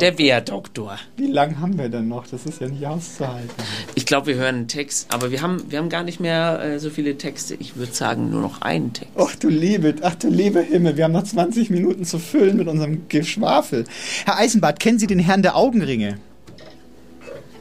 der 0.00 0.18
Wehrdoktor. 0.18 0.96
Wie 1.16 1.26
lang 1.26 1.58
haben 1.58 1.76
wir 1.78 1.88
denn 1.88 2.06
noch? 2.06 2.28
Das 2.28 2.46
ist 2.46 2.60
ja 2.60 2.68
nicht 2.68 2.86
auszuhalten. 2.86 3.50
Ich 3.96 4.06
glaube, 4.06 4.28
wir 4.28 4.34
hören 4.36 4.54
einen 4.54 4.68
Text, 4.68 5.12
aber 5.12 5.32
wir 5.32 5.42
haben, 5.42 5.64
wir 5.68 5.80
haben 5.80 5.88
gar 5.88 6.04
nicht 6.04 6.20
mehr 6.20 6.62
äh, 6.62 6.78
so 6.78 6.88
viele 6.88 7.18
Texte. 7.18 7.56
Ich 7.56 7.74
würde 7.74 7.92
sagen, 7.92 8.30
nur 8.30 8.40
noch 8.40 8.62
einen 8.62 8.92
Text. 8.92 9.12
Ach 9.16 9.34
du 9.34 9.48
liebe, 9.48 9.96
ach 10.02 10.14
du 10.14 10.28
liebe 10.28 10.60
Himmel, 10.60 10.96
wir 10.96 11.02
haben 11.02 11.12
noch 11.12 11.24
20 11.24 11.70
Minuten 11.70 12.04
zu 12.04 12.20
füllen 12.20 12.56
mit 12.56 12.68
unserem 12.68 13.08
Geschwafel. 13.08 13.84
Herr 14.26 14.38
Eisenbart, 14.38 14.78
kennen 14.78 15.00
Sie 15.00 15.08
den 15.08 15.18
Herrn 15.18 15.42
der 15.42 15.56
Augenringe? 15.56 16.20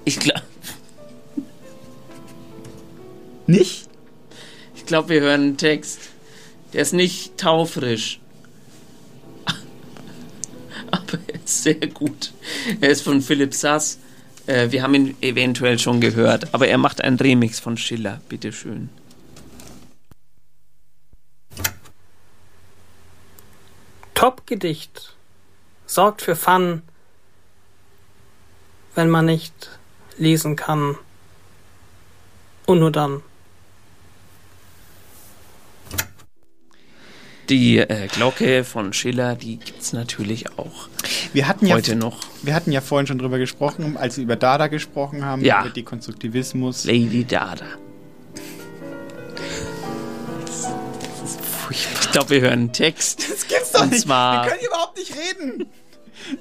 Ich 0.05 0.19
glaube. 0.19 0.43
Nicht? 3.47 3.89
Ich 4.75 4.85
glaube, 4.85 5.09
wir 5.09 5.21
hören 5.21 5.41
einen 5.41 5.57
Text. 5.57 5.97
Der 6.73 6.83
ist 6.83 6.93
nicht 6.93 7.37
taufrisch. 7.37 8.20
Aber 10.97 11.19
er 11.27 11.35
ist 11.35 11.63
sehr 11.63 11.87
gut. 11.87 12.33
Er 12.79 12.89
ist 12.89 13.01
von 13.01 13.21
Philipp 13.21 13.53
Sass. 13.53 13.99
Äh, 14.45 14.71
wir 14.71 14.83
haben 14.83 14.93
ihn 14.93 15.15
eventuell 15.21 15.79
schon 15.79 16.01
gehört. 16.01 16.53
Aber 16.53 16.67
er 16.67 16.77
macht 16.77 17.01
einen 17.01 17.17
Remix 17.17 17.59
von 17.59 17.77
Schiller. 17.77 18.21
Bitteschön. 18.29 18.89
Top-Gedicht 24.13 25.15
sorgt 25.87 26.21
für 26.21 26.35
Fun, 26.35 26.83
wenn 28.93 29.09
man 29.09 29.25
nicht 29.25 29.79
lesen 30.17 30.55
kann. 30.55 30.97
Und 32.67 32.79
nur 32.79 32.91
dann. 32.91 33.23
Die 37.51 37.79
äh, 37.79 38.07
Glocke 38.07 38.63
von 38.63 38.93
Schiller, 38.93 39.35
die 39.35 39.57
gibt 39.57 39.81
es 39.81 39.91
natürlich 39.91 40.57
auch. 40.57 40.87
Wir 41.33 41.49
hatten 41.49 41.65
ja 41.65 41.75
Heute 41.75 41.97
noch. 41.97 42.17
Wir 42.43 42.55
hatten 42.55 42.71
ja 42.71 42.79
vorhin 42.79 43.07
schon 43.07 43.17
drüber 43.19 43.39
gesprochen, 43.39 43.97
als 43.97 44.15
wir 44.15 44.23
über 44.23 44.37
Dada 44.37 44.67
gesprochen 44.67 45.25
haben, 45.25 45.43
Ja. 45.43 45.59
über 45.61 45.69
Dekonstruktivismus. 45.69 46.85
Lady 46.85 47.25
Dada. 47.25 47.65
Ich 51.69 52.11
glaube, 52.11 52.29
wir 52.29 52.41
hören 52.41 52.53
einen 52.53 52.73
Text. 52.73 53.19
Das 53.29 53.45
gibt's 53.47 53.71
doch 53.73 53.81
Und 53.83 53.91
nicht. 53.91 54.01
zwar- 54.03 54.45
Wir 54.45 54.51
können 54.51 54.65
überhaupt 54.65 54.97
nicht 54.97 55.13
reden. 55.13 55.65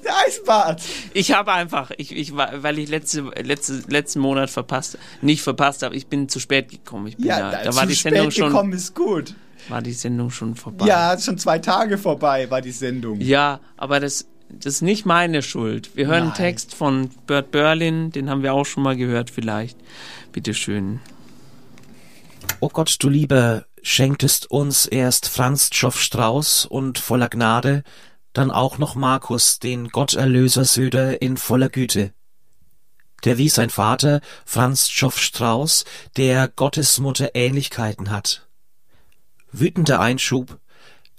Der 0.04 0.12
Eisbart. 0.26 0.82
Ich 1.14 1.32
habe 1.32 1.52
einfach, 1.52 1.90
ich, 1.96 2.14
ich 2.14 2.36
weil 2.36 2.78
ich 2.78 2.88
letzte, 2.88 3.22
letzte, 3.42 3.82
letzten 3.88 4.20
Monat 4.20 4.50
verpasst, 4.50 4.96
nicht 5.22 5.42
verpasst 5.42 5.82
habe, 5.82 5.96
ich 5.96 6.06
bin 6.06 6.28
zu 6.28 6.38
spät 6.38 6.68
gekommen. 6.68 7.08
Ich 7.08 7.16
bin 7.16 7.26
Ja, 7.26 7.50
da, 7.50 7.62
da, 7.64 7.70
zu 7.72 7.76
war 7.78 7.86
die 7.86 7.96
spät 7.96 8.12
Sendung 8.12 8.30
schon, 8.30 8.48
gekommen 8.50 8.72
ist 8.74 8.94
gut. 8.94 9.34
War 9.68 9.82
die 9.82 9.92
Sendung 9.92 10.30
schon 10.30 10.54
vorbei. 10.54 10.86
Ja, 10.86 11.16
schon 11.18 11.38
zwei 11.38 11.58
Tage 11.58 11.98
vorbei 11.98 12.50
war 12.50 12.60
die 12.60 12.72
Sendung. 12.72 13.20
Ja, 13.20 13.60
aber 13.76 14.00
das, 14.00 14.26
das 14.48 14.74
ist 14.74 14.82
nicht 14.82 15.06
meine 15.06 15.42
Schuld. 15.42 15.96
Wir 15.96 16.06
hören 16.06 16.16
einen 16.16 16.26
Nein. 16.28 16.36
Text 16.36 16.74
von 16.74 17.10
Bert 17.26 17.50
Berlin, 17.50 18.10
den 18.10 18.30
haben 18.30 18.42
wir 18.42 18.54
auch 18.54 18.66
schon 18.66 18.82
mal 18.82 18.96
gehört 18.96 19.30
vielleicht. 19.30 19.78
Bitteschön. 20.32 21.00
O 22.60 22.68
Gott, 22.68 22.96
du 23.00 23.08
Lieber, 23.08 23.64
schenktest 23.82 24.50
uns 24.50 24.86
erst 24.86 25.28
Franz 25.28 25.70
Schoff 25.72 26.00
Strauß 26.00 26.66
und 26.66 26.98
voller 26.98 27.28
Gnade, 27.28 27.82
dann 28.32 28.50
auch 28.50 28.78
noch 28.78 28.94
Markus, 28.94 29.58
den 29.58 29.88
Gotterlöser 29.88 30.64
Söder 30.64 31.22
in 31.22 31.36
voller 31.36 31.68
Güte. 31.68 32.12
Der 33.24 33.38
wie 33.38 33.48
sein 33.48 33.70
Vater, 33.70 34.20
Franz 34.44 34.88
Schoff 34.88 35.18
Strauß, 35.18 35.84
der 36.16 36.48
Gottesmutter 36.48 37.30
Ähnlichkeiten 37.34 38.10
hat. 38.10 38.46
Wütender 39.52 40.00
Einschub, 40.00 40.58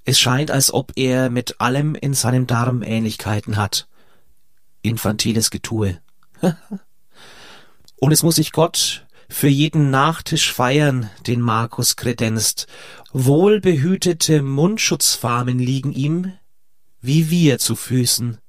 es 0.03 0.19
scheint, 0.19 0.49
als 0.51 0.73
ob 0.73 0.93
er 0.95 1.29
mit 1.29 1.61
allem 1.61 1.95
in 1.95 2.13
seinem 2.13 2.47
Darm 2.47 2.81
Ähnlichkeiten 2.81 3.57
hat. 3.57 3.87
Infantiles 4.81 5.51
Getue. 5.51 5.99
Und 7.97 8.11
es 8.11 8.23
muss 8.23 8.35
sich 8.35 8.51
Gott 8.51 9.05
für 9.29 9.47
jeden 9.47 9.91
Nachtisch 9.91 10.51
feiern, 10.51 11.09
den 11.27 11.39
Markus 11.39 11.95
kredenzt. 11.95 12.67
Wohlbehütete 13.13 14.41
Mundschutzfarmen 14.41 15.59
liegen 15.59 15.93
ihm, 15.93 16.33
wie 16.99 17.29
wir 17.29 17.59
zu 17.59 17.75
Füßen. 17.75 18.39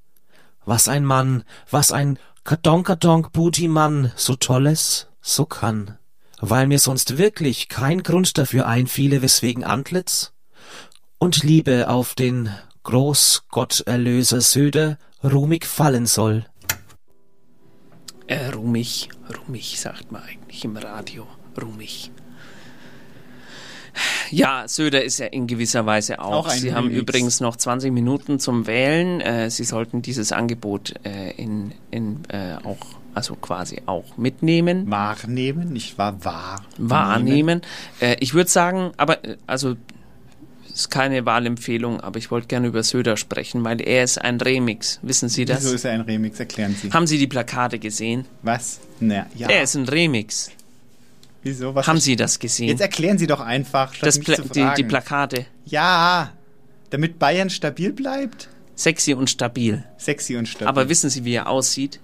Was 0.65 0.87
ein 0.87 1.05
Mann, 1.05 1.43
was 1.69 1.91
ein 1.91 2.17
Kadonkadonk-Booty-Mann 2.45 4.11
so 4.15 4.35
Tolles, 4.35 5.07
so 5.21 5.45
kann. 5.45 5.97
Weil 6.45 6.67
mir 6.67 6.79
sonst 6.79 7.17
wirklich 7.17 7.69
kein 7.69 8.03
Grund 8.03 8.37
dafür 8.37 8.67
einfiele, 8.67 9.21
weswegen 9.21 9.63
Antlitz 9.63 10.33
und 11.17 11.41
Liebe 11.41 11.87
auf 11.87 12.15
den 12.15 12.49
Großgotterlöser 12.83 14.41
Söder 14.41 14.97
ruhmig 15.23 15.65
fallen 15.65 16.05
soll. 16.05 16.45
Äh, 18.27 18.49
ruhmig, 18.49 19.07
ruhmig, 19.33 19.79
sagt 19.79 20.11
man 20.11 20.21
eigentlich 20.23 20.65
im 20.65 20.75
Radio. 20.75 21.25
Ruhmig. 21.61 22.11
Ja, 24.29 24.67
Söder 24.67 25.01
ist 25.01 25.19
ja 25.19 25.27
in 25.27 25.47
gewisser 25.47 25.85
Weise 25.85 26.19
auch. 26.19 26.47
Auch 26.47 26.49
Sie 26.49 26.73
haben 26.73 26.87
Remix. 26.87 27.01
übrigens 27.01 27.39
noch 27.39 27.55
20 27.55 27.93
Minuten 27.93 28.39
zum 28.39 28.67
Wählen. 28.67 29.21
Äh, 29.21 29.49
Sie 29.49 29.63
sollten 29.63 30.01
dieses 30.01 30.33
Angebot 30.33 30.93
äh, 31.05 31.31
in, 31.37 31.71
in 31.89 32.25
äh, 32.27 32.57
auch, 32.65 32.85
also 33.13 33.35
quasi 33.35 33.81
auch 33.85 34.17
mitnehmen. 34.17 34.89
Wahrnehmen, 34.89 35.73
nicht 35.73 35.97
wahr? 35.97 36.23
Wahr. 36.23 36.65
Wahrnehmen. 36.77 37.61
Äh, 37.99 38.15
ich 38.19 38.33
würde 38.33 38.49
sagen, 38.49 38.91
aber 38.97 39.23
äh, 39.23 39.37
also 39.47 39.75
ist 40.73 40.89
keine 40.89 41.25
Wahlempfehlung, 41.25 42.01
aber 42.01 42.17
ich 42.17 42.31
wollte 42.31 42.47
gerne 42.47 42.67
über 42.67 42.81
Söder 42.81 43.15
sprechen, 43.15 43.63
weil 43.63 43.79
er 43.79 44.03
ist 44.03 44.19
ein 44.19 44.41
Remix. 44.41 44.99
Wissen 45.03 45.29
Sie 45.29 45.45
das? 45.45 45.63
Wieso 45.63 45.75
ist 45.75 45.85
er 45.85 45.91
ein 45.91 46.01
Remix? 46.01 46.39
Erklären 46.39 46.75
Sie. 46.79 46.91
Haben 46.91 47.05
Sie 47.05 47.17
die 47.19 47.27
Plakate 47.27 47.77
gesehen? 47.77 48.25
Was? 48.41 48.79
Na, 48.99 49.27
ja. 49.35 49.49
Er 49.49 49.63
ist 49.63 49.75
ein 49.75 49.87
Remix. 49.87 50.49
Wieso? 51.43 51.75
Was 51.75 51.87
Haben 51.87 51.99
Sie 51.99 52.15
das 52.15 52.39
gesehen? 52.39 52.69
Jetzt 52.69 52.81
erklären 52.81 53.17
Sie 53.17 53.27
doch 53.27 53.41
einfach, 53.41 53.93
statt 53.93 54.07
das 54.07 54.19
Pla 54.19 54.37
die, 54.37 54.67
die 54.77 54.83
Plakate. 54.83 55.45
Ja, 55.65 56.31
damit 56.89 57.19
Bayern 57.19 57.49
stabil 57.49 57.91
bleibt. 57.91 58.49
Sexy 58.75 59.13
und 59.13 59.29
stabil. 59.29 59.83
Sexy 59.97 60.37
und 60.37 60.47
stabil. 60.47 60.67
Aber 60.67 60.89
wissen 60.89 61.09
Sie, 61.09 61.25
wie 61.25 61.35
er 61.35 61.47
aussieht? 61.47 61.99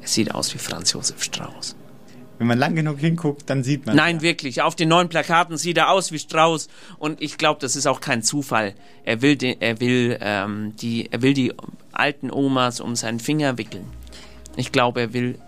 Er 0.00 0.08
sieht 0.08 0.34
aus 0.34 0.52
wie 0.54 0.58
Franz 0.58 0.92
Josef 0.92 1.22
Strauß. 1.22 1.76
Wenn 2.38 2.46
man 2.46 2.58
lang 2.58 2.74
genug 2.74 2.98
hinguckt, 2.98 3.50
dann 3.50 3.62
sieht 3.62 3.84
man. 3.84 3.94
Nein, 3.96 4.22
wirklich. 4.22 4.62
Auf 4.62 4.74
den 4.74 4.88
neuen 4.88 5.10
Plakaten 5.10 5.58
sieht 5.58 5.76
er 5.76 5.90
aus 5.90 6.10
wie 6.10 6.18
Strauß. 6.18 6.68
Und 6.98 7.20
ich 7.20 7.36
glaube, 7.36 7.60
das 7.60 7.76
ist 7.76 7.86
auch 7.86 8.00
kein 8.00 8.22
Zufall. 8.22 8.74
Er 9.04 9.20
will, 9.20 9.36
den, 9.36 9.60
er 9.60 9.78
will, 9.80 10.16
ähm, 10.22 10.74
die, 10.80 11.12
er 11.12 11.20
will 11.20 11.34
die 11.34 11.52
alten 11.92 12.30
Omas 12.30 12.80
um 12.80 12.96
seinen 12.96 13.20
Finger 13.20 13.58
wickeln. 13.58 13.84
Ich 14.56 14.72
glaube, 14.72 15.00
er 15.02 15.12
will 15.12 15.38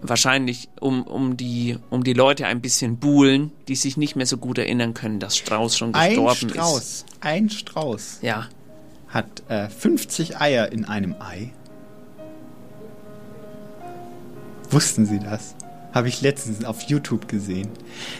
wahrscheinlich 0.00 0.68
um, 0.80 1.02
um, 1.02 1.36
die, 1.36 1.76
um 1.90 2.02
die 2.02 2.12
Leute 2.14 2.46
ein 2.46 2.62
bisschen 2.62 2.96
buhlen, 2.96 3.52
die 3.68 3.76
sich 3.76 3.96
nicht 3.98 4.16
mehr 4.16 4.26
so 4.26 4.38
gut 4.38 4.56
erinnern 4.56 4.94
können, 4.94 5.20
dass 5.20 5.36
Strauß 5.36 5.76
schon 5.76 5.94
Ein 5.94 6.10
gestorben 6.14 6.50
Strauß, 6.50 6.78
ist. 6.82 7.06
ein 7.20 7.50
Strauß 7.50 8.18
Ja. 8.22 8.48
hat 9.08 9.42
äh, 9.48 9.68
50 9.68 10.38
Eier 10.40 10.70
in 10.72 10.84
einem 10.86 11.14
Ei. 11.20 11.52
Wussten 14.70 15.06
Sie 15.06 15.18
das? 15.18 15.54
Habe 15.92 16.08
ich 16.08 16.20
letztens 16.20 16.64
auf 16.64 16.82
YouTube 16.82 17.28
gesehen. 17.28 17.68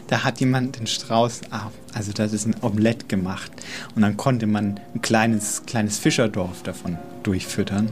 Da 0.07 0.25
hat 0.25 0.41
jemand 0.41 0.79
den 0.79 0.87
Strauß, 0.87 1.43
ah, 1.51 1.71
also 1.93 2.13
das 2.13 2.33
ist 2.33 2.47
ein 2.47 2.57
Omelett 2.63 3.09
gemacht. 3.09 3.51
Und 3.95 4.03
dann 4.03 4.17
konnte 4.17 4.47
man 4.47 4.81
ein 4.95 5.03
kleines, 5.03 5.65
kleines 5.67 5.99
Fischerdorf 5.99 6.63
davon 6.63 6.97
durchfüttern. 7.23 7.91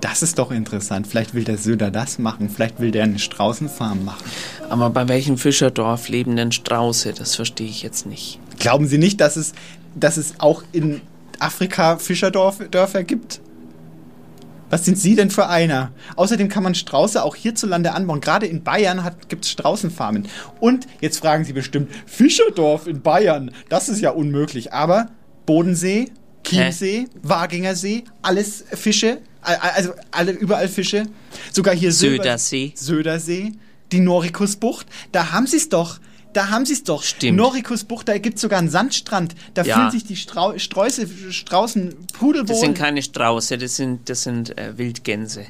Das 0.00 0.22
ist 0.22 0.38
doch 0.38 0.52
interessant. 0.52 1.08
Vielleicht 1.08 1.34
will 1.34 1.42
der 1.42 1.58
Söder 1.58 1.90
das 1.90 2.18
machen. 2.18 2.48
Vielleicht 2.50 2.78
will 2.78 2.92
der 2.92 3.04
eine 3.04 3.18
Straußenfarm 3.18 4.04
machen. 4.04 4.24
Aber 4.68 4.90
bei 4.90 5.08
welchem 5.08 5.38
Fischerdorf 5.38 6.08
leben 6.08 6.36
denn 6.36 6.52
Strauße? 6.52 7.12
Das 7.12 7.34
verstehe 7.34 7.68
ich 7.68 7.82
jetzt 7.82 8.06
nicht. 8.06 8.38
Glauben 8.60 8.86
Sie 8.86 8.98
nicht, 8.98 9.20
dass 9.20 9.36
es, 9.36 9.54
dass 9.96 10.16
es 10.16 10.34
auch 10.38 10.62
in 10.72 11.00
Afrika 11.40 11.98
Fischerdörfer 11.98 13.02
gibt? 13.02 13.40
Was 14.70 14.84
sind 14.84 14.98
Sie 14.98 15.14
denn 15.14 15.30
für 15.30 15.48
einer? 15.48 15.92
Außerdem 16.16 16.48
kann 16.48 16.62
man 16.62 16.74
Strauße 16.74 17.22
auch 17.22 17.36
hierzulande 17.36 17.92
anbauen. 17.92 18.20
Gerade 18.20 18.46
in 18.46 18.62
Bayern 18.62 19.10
gibt 19.28 19.44
es 19.44 19.50
Straußenfarmen. 19.50 20.28
Und 20.60 20.86
jetzt 21.00 21.18
fragen 21.18 21.44
Sie 21.44 21.52
bestimmt, 21.52 21.90
Fischerdorf 22.06 22.86
in 22.86 23.02
Bayern, 23.02 23.50
das 23.68 23.88
ist 23.88 24.00
ja 24.00 24.10
unmöglich. 24.10 24.72
Aber 24.72 25.08
Bodensee, 25.46 26.10
Chiemsee, 26.44 27.06
Waginger 27.22 27.74
See, 27.74 28.04
alles 28.22 28.64
Fische, 28.72 29.18
also 29.40 29.92
alle, 30.10 30.32
überall 30.32 30.68
Fische. 30.68 31.04
Sogar 31.52 31.74
hier 31.74 31.92
Södersee. 31.92 32.72
Södersee, 32.74 33.52
die 33.92 34.00
Norikusbucht, 34.00 34.86
da 35.12 35.32
haben 35.32 35.46
Sie 35.46 35.56
es 35.56 35.68
doch. 35.68 35.98
Da 36.38 36.50
haben 36.50 36.64
sie 36.64 36.74
es 36.74 36.84
doch. 36.84 37.02
Stimmt. 37.02 37.36
Norikusbucht, 37.36 38.06
da 38.08 38.16
gibt 38.18 38.36
es 38.36 38.42
sogar 38.42 38.60
einen 38.60 38.68
Sandstrand. 38.70 39.34
Da 39.54 39.62
Ja. 39.62 39.74
fühlen 39.74 39.90
sich 39.90 40.04
die 40.04 40.14
Strau 40.14 40.56
Sträuße, 40.56 41.08
Straußen 41.32 41.96
pudelwohl. 42.12 42.46
Das 42.46 42.60
sind 42.60 42.78
keine 42.78 43.02
Strauße, 43.02 43.58
das 43.58 43.74
sind, 43.74 44.08
das 44.08 44.22
sind 44.22 44.56
äh, 44.56 44.78
Wildgänse. 44.78 45.46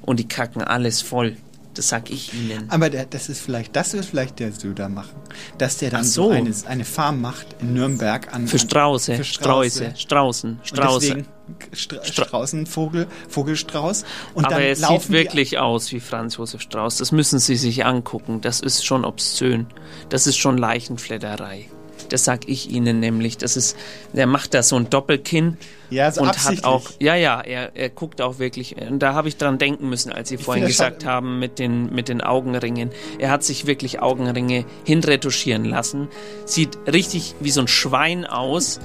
Und 0.00 0.20
die 0.20 0.28
kacken 0.28 0.62
alles 0.62 1.02
voll. 1.02 1.36
Das 1.78 1.90
sag 1.90 2.10
ich 2.10 2.34
Ihnen. 2.34 2.68
Aber 2.70 2.90
der, 2.90 3.06
das 3.06 3.28
ist 3.28 3.40
vielleicht, 3.40 3.76
das 3.76 3.92
wird 3.92 4.04
vielleicht 4.04 4.40
der 4.40 4.50
Söder 4.50 4.88
machen. 4.88 5.14
Dass 5.58 5.76
der 5.78 5.90
dann 5.90 6.00
Ach 6.00 6.04
so, 6.04 6.24
so. 6.24 6.30
eine, 6.30 6.52
eine 6.66 6.84
Farm 6.84 7.20
macht 7.20 7.46
in 7.60 7.72
Nürnberg 7.72 8.34
an. 8.34 8.48
Für 8.48 8.56
an- 8.56 8.58
Strauße, 8.58 9.14
für 9.14 9.22
Sträuße, 9.22 9.92
Straußen, 9.96 10.58
Strauße. 10.64 11.24
Stra 11.72 12.04
Straußenvogel, 12.04 13.06
Vogelstrauß. 13.28 14.04
Und 14.34 14.46
Aber 14.46 14.58
er 14.60 14.74
sieht 14.74 15.08
wirklich 15.10 15.58
aus 15.58 15.92
wie 15.92 16.00
Franz 16.00 16.36
Josef 16.36 16.62
Strauß. 16.62 16.96
Das 16.96 17.12
müssen 17.12 17.38
Sie 17.38 17.54
sich 17.54 17.86
angucken. 17.86 18.40
Das 18.40 18.58
ist 18.58 18.84
schon 18.84 19.04
obszön. 19.04 19.68
Das 20.08 20.26
ist 20.26 20.36
schon 20.36 20.58
Leichenfledderei. 20.58 21.68
Das 22.08 22.24
sag 22.24 22.48
ich 22.48 22.70
Ihnen 22.70 23.00
nämlich. 23.00 23.38
Das 23.38 23.56
ist, 23.56 23.76
der 24.12 24.26
macht 24.26 24.54
da 24.54 24.62
so 24.62 24.76
ein 24.76 24.90
Doppelkinn. 24.90 25.56
ja, 25.90 26.10
so 26.10 26.22
und 26.22 26.44
hat 26.44 26.64
auch, 26.64 26.90
ja, 26.98 27.14
ja, 27.14 27.40
er, 27.40 27.76
er 27.76 27.90
guckt 27.90 28.20
auch 28.20 28.38
wirklich, 28.38 28.76
und 28.76 29.00
da 29.00 29.14
habe 29.14 29.28
ich 29.28 29.36
dran 29.36 29.58
denken 29.58 29.88
müssen, 29.88 30.12
als 30.12 30.28
Sie 30.28 30.36
vorhin 30.36 30.66
gesagt 30.66 31.04
haben 31.04 31.38
mit 31.38 31.58
den, 31.58 31.92
mit 31.94 32.08
den 32.08 32.20
Augenringen. 32.20 32.90
Er 33.18 33.30
hat 33.30 33.44
sich 33.44 33.66
wirklich 33.66 34.00
Augenringe 34.00 34.64
hinretuschieren 34.84 35.64
lassen, 35.64 36.08
sieht 36.44 36.78
richtig 36.86 37.34
wie 37.40 37.50
so 37.50 37.60
ein 37.60 37.68
Schwein 37.68 38.26
aus, 38.26 38.80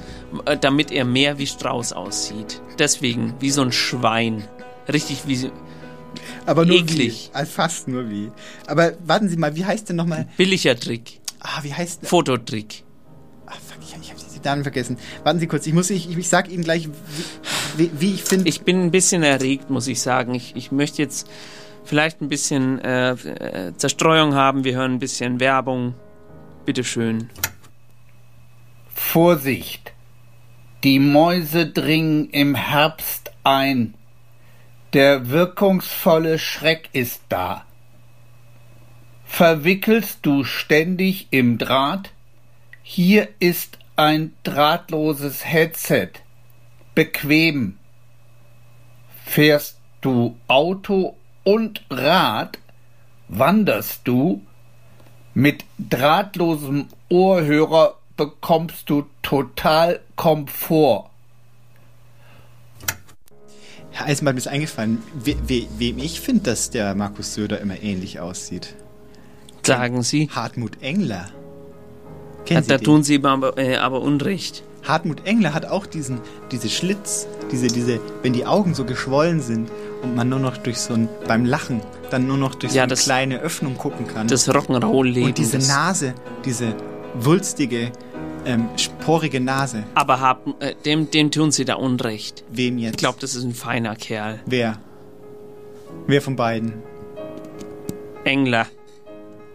äh, 0.46 0.56
damit 0.56 0.90
er 0.90 1.04
mehr 1.04 1.38
wie 1.38 1.46
Strauß 1.46 1.92
aussieht. 1.92 2.60
Deswegen, 2.78 3.34
wie 3.40 3.50
so 3.50 3.62
ein 3.62 3.72
Schwein. 3.72 4.44
Richtig 4.92 5.22
wie, 5.26 5.50
aber 6.46 6.64
nur 6.64 6.76
eklig. 6.76 7.30
Wie. 7.32 7.36
Also 7.36 7.52
fast 7.52 7.88
nur 7.88 8.08
wie. 8.10 8.30
Aber 8.66 8.92
warten 9.04 9.28
Sie 9.28 9.36
mal, 9.36 9.56
wie 9.56 9.64
heißt 9.64 9.88
denn 9.88 9.96
nochmal? 9.96 10.28
billiger 10.36 10.78
Trick. 10.78 11.20
Ah, 11.40 11.62
wie 11.62 11.74
heißt 11.74 12.02
der? 12.02 12.08
Fototrick. 12.08 12.83
Ah, 13.46 13.52
fuck, 13.52 13.78
ich, 13.82 13.94
ich 14.00 14.10
habe 14.10 14.20
die 14.20 14.40
Namen 14.44 14.62
vergessen. 14.62 14.96
Warten 15.22 15.38
Sie 15.38 15.46
kurz, 15.46 15.66
ich 15.66 15.72
muss, 15.72 15.90
ich, 15.90 16.16
ich 16.16 16.28
sag 16.28 16.50
Ihnen 16.50 16.64
gleich, 16.64 16.88
wie, 17.76 17.90
wie, 17.90 18.00
wie 18.00 18.14
ich 18.14 18.24
finde. 18.24 18.48
Ich 18.48 18.62
bin 18.62 18.82
ein 18.82 18.90
bisschen 18.90 19.22
erregt, 19.22 19.70
muss 19.70 19.86
ich 19.86 20.00
sagen. 20.00 20.34
Ich, 20.34 20.56
ich 20.56 20.72
möchte 20.72 21.02
jetzt 21.02 21.28
vielleicht 21.84 22.20
ein 22.20 22.28
bisschen 22.28 22.80
äh, 22.80 23.12
äh, 23.12 23.76
Zerstreuung 23.76 24.34
haben. 24.34 24.64
Wir 24.64 24.76
hören 24.76 24.94
ein 24.94 24.98
bisschen 24.98 25.40
Werbung. 25.40 25.94
Bitteschön. 26.64 27.30
Vorsicht! 28.94 29.92
Die 30.82 30.98
Mäuse 30.98 31.66
dringen 31.66 32.28
im 32.30 32.54
Herbst 32.54 33.32
ein. 33.42 33.94
Der 34.92 35.30
wirkungsvolle 35.30 36.38
Schreck 36.38 36.88
ist 36.92 37.22
da. 37.28 37.64
Verwickelst 39.24 40.20
du 40.22 40.44
ständig 40.44 41.28
im 41.30 41.58
Draht? 41.58 42.13
Hier 42.86 43.28
ist 43.38 43.78
ein 43.96 44.34
drahtloses 44.42 45.42
Headset. 45.46 46.10
Bequem. 46.94 47.78
Fährst 49.24 49.78
du 50.02 50.36
Auto 50.48 51.16
und 51.44 51.82
Rad? 51.88 52.58
Wanderst 53.28 54.02
du? 54.04 54.42
Mit 55.32 55.64
drahtlosem 55.78 56.88
Ohrhörer 57.08 57.96
bekommst 58.18 58.90
du 58.90 59.06
total 59.22 60.00
Komfort. 60.14 61.08
Herr 63.92 64.06
Eisenbahn, 64.08 64.34
mir 64.34 64.40
ist 64.40 64.48
eingefallen, 64.48 65.02
we, 65.14 65.36
we, 65.48 65.66
wem 65.78 65.98
ich 65.98 66.20
finde, 66.20 66.42
dass 66.50 66.68
der 66.68 66.94
Markus 66.94 67.32
Söder 67.32 67.60
immer 67.60 67.82
ähnlich 67.82 68.20
aussieht. 68.20 68.74
Sagen 69.62 70.02
Sie. 70.02 70.28
Hartmut 70.28 70.82
Engler. 70.82 71.30
Da 72.48 72.60
den? 72.60 72.80
tun 72.82 73.02
Sie 73.02 73.14
ihm 73.14 73.24
aber, 73.26 73.56
äh, 73.58 73.76
aber 73.76 74.00
Unrecht. 74.02 74.62
Hartmut 74.82 75.26
Engler 75.26 75.54
hat 75.54 75.64
auch 75.64 75.86
diesen, 75.86 76.20
diese 76.50 76.68
Schlitz, 76.68 77.26
diese, 77.50 77.68
diese, 77.68 78.00
wenn 78.22 78.34
die 78.34 78.44
Augen 78.44 78.74
so 78.74 78.84
geschwollen 78.84 79.40
sind 79.40 79.70
und 80.02 80.14
man 80.14 80.28
nur 80.28 80.38
noch 80.40 80.58
durch 80.58 80.78
so 80.78 80.92
ein, 80.92 81.08
beim 81.26 81.46
Lachen, 81.46 81.80
dann 82.10 82.26
nur 82.26 82.36
noch 82.36 82.54
durch 82.54 82.72
so 82.72 82.76
Ja, 82.76 82.82
eine 82.82 82.90
das- 82.90 83.04
kleine 83.04 83.40
Öffnung 83.40 83.78
gucken 83.78 84.06
kann. 84.06 84.28
Das 84.28 84.46
Rock'n'Roll-Leben. 84.48 85.26
Und 85.28 85.38
diese 85.38 85.56
Nase, 85.58 86.12
diese 86.44 86.74
wulstige, 87.14 87.92
ähm, 88.44 88.68
sporige 88.76 89.40
Nase. 89.40 89.84
Aber 89.94 90.20
hab, 90.20 90.46
äh, 90.62 90.74
dem, 90.84 91.10
dem 91.10 91.30
tun 91.30 91.50
Sie 91.50 91.64
da 91.64 91.76
Unrecht. 91.76 92.44
Wem 92.50 92.76
jetzt? 92.76 92.90
Ich 92.92 92.98
glaube, 92.98 93.16
das 93.22 93.34
ist 93.34 93.44
ein 93.44 93.54
feiner 93.54 93.96
Kerl. 93.96 94.40
Wer? 94.44 94.78
Wer 96.06 96.20
von 96.20 96.36
beiden? 96.36 96.74
Engler. 98.24 98.66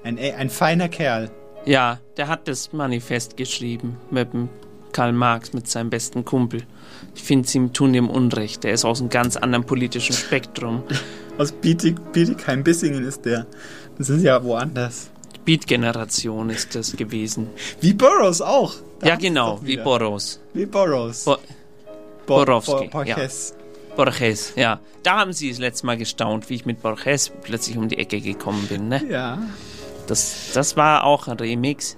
Ein, 0.03 0.18
ein 0.18 0.49
feiner 0.49 0.90
Kerl. 0.90 1.30
Ja, 1.70 2.00
der 2.18 2.28
hat 2.28 2.48
das 2.48 2.74
Manifest 2.74 3.38
geschrieben 3.38 3.98
mit 4.10 4.34
dem 4.34 4.50
Karl 4.91 5.14
Marx, 5.14 5.54
mit 5.54 5.68
seinem 5.68 5.90
besten 5.91 6.26
Kumpel. 6.26 6.64
Ich 7.16 7.22
finde, 7.22 7.48
sie 7.48 7.68
tun 7.70 7.94
ihm 7.94 8.10
Unrecht. 8.10 8.64
Der 8.64 8.74
ist 8.74 8.86
aus 8.86 9.00
einem 9.02 9.10
ganz 9.10 9.38
anderen 9.38 9.66
politischen 9.66 10.14
Spektrum. 10.16 10.84
Aus 11.38 11.52
Bietig, 11.54 11.96
Bietigheim-Bissingen 12.12 13.06
ist 13.06 13.24
der. 13.24 13.46
Das 13.98 14.08
sind 14.08 14.22
ja 14.24 14.44
woanders. 14.44 15.10
Beat-Generation 15.46 16.50
ist 16.50 16.76
das 16.76 16.91
gewesen. 16.98 17.48
Wie 17.80 17.94
Burroughs 17.94 18.41
auch. 18.41 18.74
Da 19.00 19.08
ja, 19.10 19.16
genau, 19.16 19.60
wie. 19.64 19.78
Boros. 19.78 20.41
Wie 20.54 20.66
Burroughs. 20.66 21.24
Bo 21.24 21.38
Bo- 22.26 22.36
Borowski. 22.46 22.72
Bo- 22.72 22.90
Borges. 22.90 23.56
Ja. 23.58 23.96
Borges, 23.96 24.54
ja. 24.58 24.80
Da 25.04 25.20
haben 25.20 25.32
Sie 25.34 25.50
das 25.50 25.60
letzte 25.60 25.86
Mal 25.86 25.98
gestaunt, 25.98 26.50
wie 26.50 26.56
ich 26.56 26.66
mit 26.66 26.82
Borges 26.82 27.32
plötzlich 27.41 27.78
um 27.78 27.88
die 27.88 27.98
Ecke 28.00 28.20
gekommen 28.20 28.68
bin, 28.68 28.90
ne? 28.90 29.02
Ja. 29.10 29.40
Das, 30.10 30.52
das 30.53 30.76
war 30.76 31.03
auch 31.03 31.27
ein 31.27 31.38
Remix. 31.38 31.98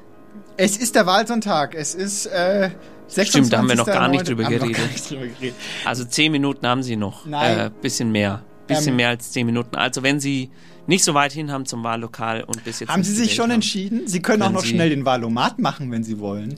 Es 0.58 0.78
ist 0.78 0.96
der 0.96 1.06
Wahlsonntag. 1.06 1.74
Es 1.76 1.96
ist, 1.96 2.26
äh, 2.28 2.70
26. 3.08 3.30
Stimmt, 3.32 3.54
da 3.54 3.58
haben 3.58 3.70
wir 3.70 3.76
noch 3.76 3.86
gar 3.86 4.08
nicht 4.08 4.28
drüber 4.28 4.44
geredet. 4.44 4.78
nicht 4.92 5.10
drüber 5.10 5.28
geredet. 5.28 5.56
Also 5.86 6.06
zehn 6.06 6.32
Minuten 6.32 6.66
haben 6.68 6.84
Sie 6.84 6.96
noch. 6.96 7.26
Nein. 7.26 7.58
Äh, 7.58 7.72
bisschen 7.82 8.12
mehr. 8.12 8.44
Bisschen 8.68 8.90
Ähm, 8.90 8.96
mehr 8.98 9.10
als 9.10 9.32
zehn 9.32 9.46
Minuten. 9.46 9.76
Also 9.76 10.04
wenn 10.04 10.20
Sie 10.20 10.50
nicht 10.88 11.04
so 11.04 11.14
weit 11.14 11.32
hin 11.34 11.52
haben 11.52 11.66
zum 11.66 11.84
Wahllokal 11.84 12.44
und 12.44 12.64
bis 12.64 12.80
jetzt 12.80 12.90
Haben 12.90 13.04
Sie 13.04 13.14
sich 13.14 13.34
schon 13.36 13.46
haben. 13.46 13.52
entschieden? 13.56 14.08
Sie 14.08 14.22
können, 14.22 14.42
auch 14.44 14.52
noch 14.52 14.62
Sie- 14.62 14.70
schnell 14.70 14.90
den 14.90 15.04
Wahlomat 15.06 15.60
machen, 15.60 15.92
wenn 15.92 16.04
Sie 16.04 16.20
wollen. 16.20 16.56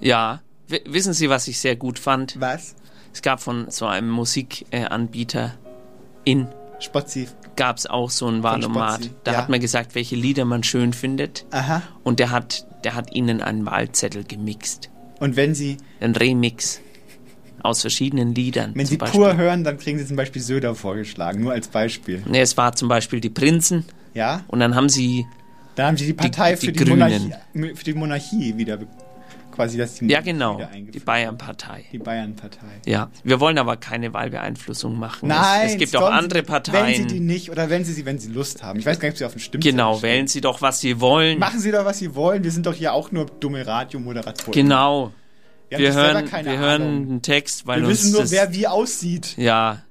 Ja. 0.00 0.40
W 0.68 0.80
wissen 0.86 1.12
Sie, 1.12 1.30
was 1.30 1.46
ich 1.48 1.58
sehr 1.60 1.76
gut 1.76 1.98
fand? 1.98 2.40
Was? 2.40 2.74
Es 3.14 3.22
gab 3.22 3.40
von 3.40 3.70
so 3.70 3.86
einem 3.86 4.10
Musikanbieter 4.10 5.54
in 6.24 6.48
Spaziv. 6.78 7.34
gab 7.56 7.78
es 7.78 7.86
auch 7.86 8.10
so 8.10 8.26
ein 8.28 8.42
Wahlomat. 8.42 9.10
Da 9.24 9.32
ja. 9.32 9.38
hat 9.38 9.48
man 9.48 9.60
gesagt, 9.60 9.94
welche 9.94 10.16
Lieder 10.16 10.44
man 10.44 10.62
schön 10.62 10.92
findet. 10.92 11.46
Aha. 11.50 11.82
Und 12.04 12.18
der 12.18 12.30
hat, 12.30 12.66
der 12.84 12.94
hat 12.94 13.14
ihnen 13.14 13.40
einen 13.42 13.64
Wahlzettel 13.66 14.24
gemixt. 14.24 14.90
Und 15.18 15.36
wenn 15.36 15.54
Sie, 15.54 15.78
Ein 16.00 16.14
Remix 16.14 16.80
aus 17.62 17.80
verschiedenen 17.80 18.34
Liedern. 18.34 18.72
wenn 18.74 18.86
Sie 18.86 18.96
Beispiel. 18.96 19.20
pur 19.20 19.36
hören, 19.36 19.64
dann 19.64 19.78
kriegen 19.78 19.98
Sie 19.98 20.06
zum 20.06 20.16
Beispiel 20.16 20.42
Söder 20.42 20.74
vorgeschlagen. 20.74 21.40
Nur 21.42 21.52
als 21.52 21.68
Beispiel. 21.68 22.22
Ne, 22.26 22.40
es 22.40 22.56
war 22.56 22.74
zum 22.74 22.88
Beispiel 22.88 23.20
die 23.20 23.30
Prinzen. 23.30 23.84
Ja. 24.14 24.44
Und 24.48 24.60
dann 24.60 24.74
haben 24.74 24.88
sie. 24.88 25.26
Da 25.74 25.86
haben 25.88 25.96
Sie 25.96 26.06
die 26.06 26.14
Partei 26.14 26.54
die 26.54 26.66
für, 26.66 26.72
die 26.72 26.84
Grünen. 26.84 26.98
Monarchie, 27.54 27.74
für 27.74 27.84
die 27.84 27.94
Monarchie 27.94 28.56
wieder 28.56 28.78
quasi 29.56 29.76
das 29.78 29.94
die 29.96 30.06
Ja, 30.06 30.20
genau. 30.20 30.60
Die. 30.94 31.00
Bayern-Partei. 31.00 31.84
Die 31.90 31.98
Bayern-Partei. 31.98 32.66
Ja, 32.84 33.10
wir 33.24 33.40
wollen 33.40 33.58
aber 33.58 33.76
keine 33.76 34.12
Wahlbeeinflussung 34.12 34.96
machen. 34.98 35.28
Nein, 35.28 35.66
es, 35.66 35.72
es 35.72 35.78
gibt 35.78 35.96
auch 35.96 36.06
Sie- 36.08 36.12
andere 36.14 36.42
Parteien. 36.44 36.86
Wählen 36.86 37.08
Sie 37.08 37.14
die 37.14 37.20
nicht 37.20 37.50
oder 37.50 37.68
wählen 37.70 37.84
Sie 37.84 37.92
sie, 37.92 38.04
wenn 38.04 38.18
Sie 38.18 38.28
Lust 38.30 38.62
haben. 38.62 38.78
Ich 38.78 38.86
weiß 38.86 39.00
gar 39.00 39.08
nicht, 39.08 39.14
ob 39.14 39.18
Sie 39.18 39.24
auf 39.24 39.32
den 39.32 39.40
Stimmzettel 39.40 39.72
genau, 39.72 39.94
stehen. 39.96 40.02
wählen 40.10 40.26
Sie 40.28 40.40
doch, 40.40 40.62
was 40.62 40.80
Sie 40.80 41.00
wollen. 41.00 41.38
Machen 41.40 41.58
Sie 41.58 41.72
doch, 41.72 41.84
was 41.84 41.98
Sie 41.98 42.14
wollen. 42.14 42.44
Wir 42.44 42.52
sind 42.52 42.66
doch 42.66 42.74
hier 42.74 42.92
auch 42.92 43.10
nur 43.10 43.26
dumme 43.26 43.66
Radiomoderatoren. 43.66 44.52
Genau. 44.52 45.12
Wir, 45.68 45.78
Wir, 45.78 45.94
hören, 45.94 46.30
wir 46.44 46.58
hören 46.58 46.82
einen 46.82 47.22
Text, 47.22 47.66
weil 47.66 47.80
Wir 47.82 47.88
wissen 47.88 48.12
nur, 48.12 48.30
wer 48.30 48.52
wie 48.54 48.68
aussieht. 48.68 49.34
Ja, 49.36 49.82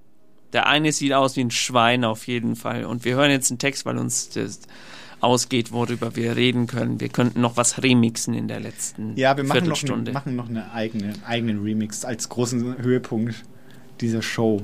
der 0.54 0.68
eine 0.68 0.94
sieht 0.94 1.12
aus 1.12 1.36
wie 1.36 1.42
ein 1.44 1.52
Schwein 1.52 2.06
auf 2.06 2.28
jeden 2.28 2.56
Fall. 2.56 2.86
Und 2.86 3.04
wir 3.04 3.16
hören 3.16 3.30
jetzt 3.32 3.52
einen 3.52 3.60
Text, 3.60 3.86
weil 3.86 3.98
uns 3.98 4.30
das 4.30 4.60
ausgeht, 5.22 5.72
worüber 5.72 6.16
wir 6.16 6.36
reden 6.36 6.68
können. 6.68 7.00
Wir 7.00 7.10
könnten 7.10 7.42
noch 7.42 7.58
was 7.58 7.82
remixen 7.82 8.34
in 8.34 8.48
der 8.48 8.60
letzten 8.60 9.16
Ja, 9.16 9.36
wir 9.38 9.44
machen 9.44 9.68
noch, 9.68 10.14
machen 10.14 10.36
noch 10.36 10.50
eine 10.50 10.72
eigene, 10.72 11.14
eigenen 11.26 11.64
Remix 11.64 12.06
als 12.06 12.30
großen 12.30 12.78
Höhepunkt 12.78 13.44
dieser 14.02 14.22
Show. 14.22 14.62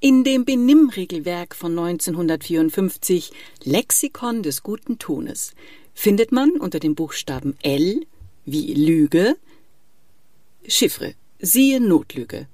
In 0.00 0.22
dem 0.22 0.44
Benimmregelwerk 0.44 1.54
von 1.54 1.78
1954 1.78 3.32
Lexikon 3.64 4.42
des 4.42 4.62
guten 4.62 4.98
Tones 4.98 5.54
findet 5.94 6.30
man 6.30 6.50
unter 6.52 6.78
dem 6.78 6.94
Buchstaben 6.94 7.56
L 7.62 8.04
wie 8.44 8.74
Lüge 8.74 9.36
Chiffre, 10.66 11.14
siehe 11.38 11.80
Notlüge. 11.80 12.48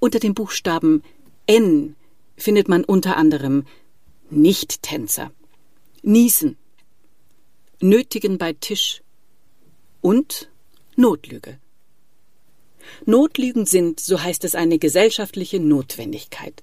Unter 0.00 0.18
dem 0.18 0.34
Buchstaben 0.34 1.02
N 1.46 1.96
findet 2.36 2.68
man 2.68 2.84
unter 2.84 3.16
anderem 3.16 3.64
Nicht-Tänzer, 4.34 5.30
Niesen, 6.02 6.56
Nötigen 7.80 8.38
bei 8.38 8.54
Tisch 8.54 9.02
und 10.00 10.48
Notlüge. 10.96 11.58
Notlügen 13.04 13.66
sind, 13.66 14.00
so 14.00 14.22
heißt 14.22 14.44
es, 14.44 14.54
eine 14.54 14.78
gesellschaftliche 14.78 15.60
Notwendigkeit. 15.60 16.62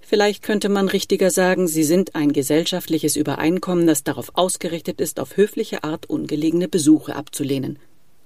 Vielleicht 0.00 0.42
könnte 0.42 0.70
man 0.70 0.88
richtiger 0.88 1.30
sagen, 1.30 1.68
sie 1.68 1.84
sind 1.84 2.14
ein 2.14 2.32
gesellschaftliches 2.32 3.16
Übereinkommen, 3.16 3.86
das 3.86 4.04
darauf 4.04 4.30
ausgerichtet 4.32 4.98
ist, 4.98 5.20
auf 5.20 5.36
höfliche 5.36 5.84
Art 5.84 6.08
ungelegene 6.08 6.66
Besuche 6.66 7.14
abzulehnen 7.14 7.78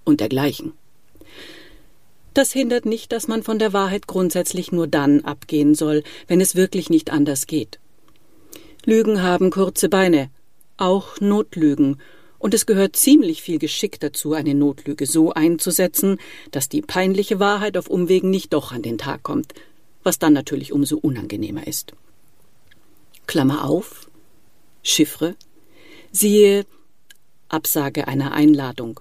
und 0.04 0.20
dergleichen. 0.20 0.74
Das 2.34 2.52
hindert 2.52 2.86
nicht, 2.86 3.10
dass 3.10 3.26
man 3.26 3.42
von 3.42 3.58
der 3.58 3.72
Wahrheit 3.72 4.06
grundsätzlich 4.06 4.70
nur 4.70 4.86
dann 4.86 5.24
abgehen 5.24 5.74
soll, 5.74 6.04
wenn 6.28 6.40
es 6.40 6.54
wirklich 6.54 6.88
nicht 6.88 7.10
anders 7.10 7.48
geht. 7.48 7.80
Lügen 8.86 9.20
haben 9.20 9.50
kurze 9.50 9.88
Beine, 9.88 10.30
auch 10.76 11.20
Notlügen, 11.20 12.00
und 12.38 12.54
es 12.54 12.66
gehört 12.66 12.94
ziemlich 12.94 13.42
viel 13.42 13.58
Geschick 13.58 13.98
dazu, 13.98 14.32
eine 14.32 14.54
Notlüge 14.54 15.06
so 15.06 15.32
einzusetzen, 15.32 16.18
dass 16.52 16.68
die 16.68 16.82
peinliche 16.82 17.40
Wahrheit 17.40 17.76
auf 17.76 17.88
Umwegen 17.88 18.30
nicht 18.30 18.52
doch 18.52 18.70
an 18.70 18.82
den 18.82 18.96
Tag 18.96 19.24
kommt, 19.24 19.54
was 20.04 20.20
dann 20.20 20.32
natürlich 20.32 20.72
umso 20.72 20.98
unangenehmer 20.98 21.66
ist. 21.66 21.94
Klammer 23.26 23.64
auf, 23.64 24.08
Chiffre, 24.84 25.34
siehe 26.12 26.64
Absage 27.48 28.06
einer 28.06 28.30
Einladung, 28.34 29.00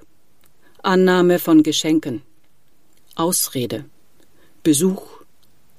Annahme 0.81 1.37
von 1.37 1.61
Geschenken, 1.61 2.23
Ausrede, 3.13 3.85
Besuch, 4.63 5.05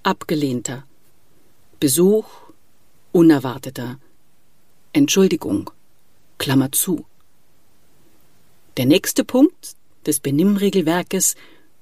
abgelehnter, 0.04 0.84
Besuch, 1.80 2.45
unerwarteter, 3.16 3.98
Entschuldigung, 4.92 5.70
Klammer 6.36 6.70
zu. 6.70 7.06
Der 8.76 8.84
nächste 8.84 9.24
Punkt 9.24 9.74
des 10.06 10.20
Benimmregelwerkes 10.20 11.34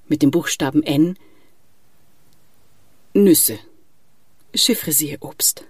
mit 0.07 0.23
dem 0.23 0.31
Buchstaben 0.31 0.85
N 0.85 1.19
Nüsse. 3.15 3.59
Chiffrisier 4.55 5.19
Obst. 5.21 5.65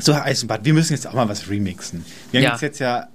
So, 0.00 0.12
Herr 0.14 0.24
Eisenbart, 0.24 0.64
wir 0.64 0.74
müssen 0.74 0.92
jetzt 0.94 1.06
auch 1.06 1.12
mal 1.12 1.28
was 1.28 1.48
remixen. 1.48 2.04
Wir 2.32 2.40
haben 2.40 2.44
Ja. 2.44 2.52
uns 2.54 2.60
jetzt 2.60 2.80
ja 2.80 3.08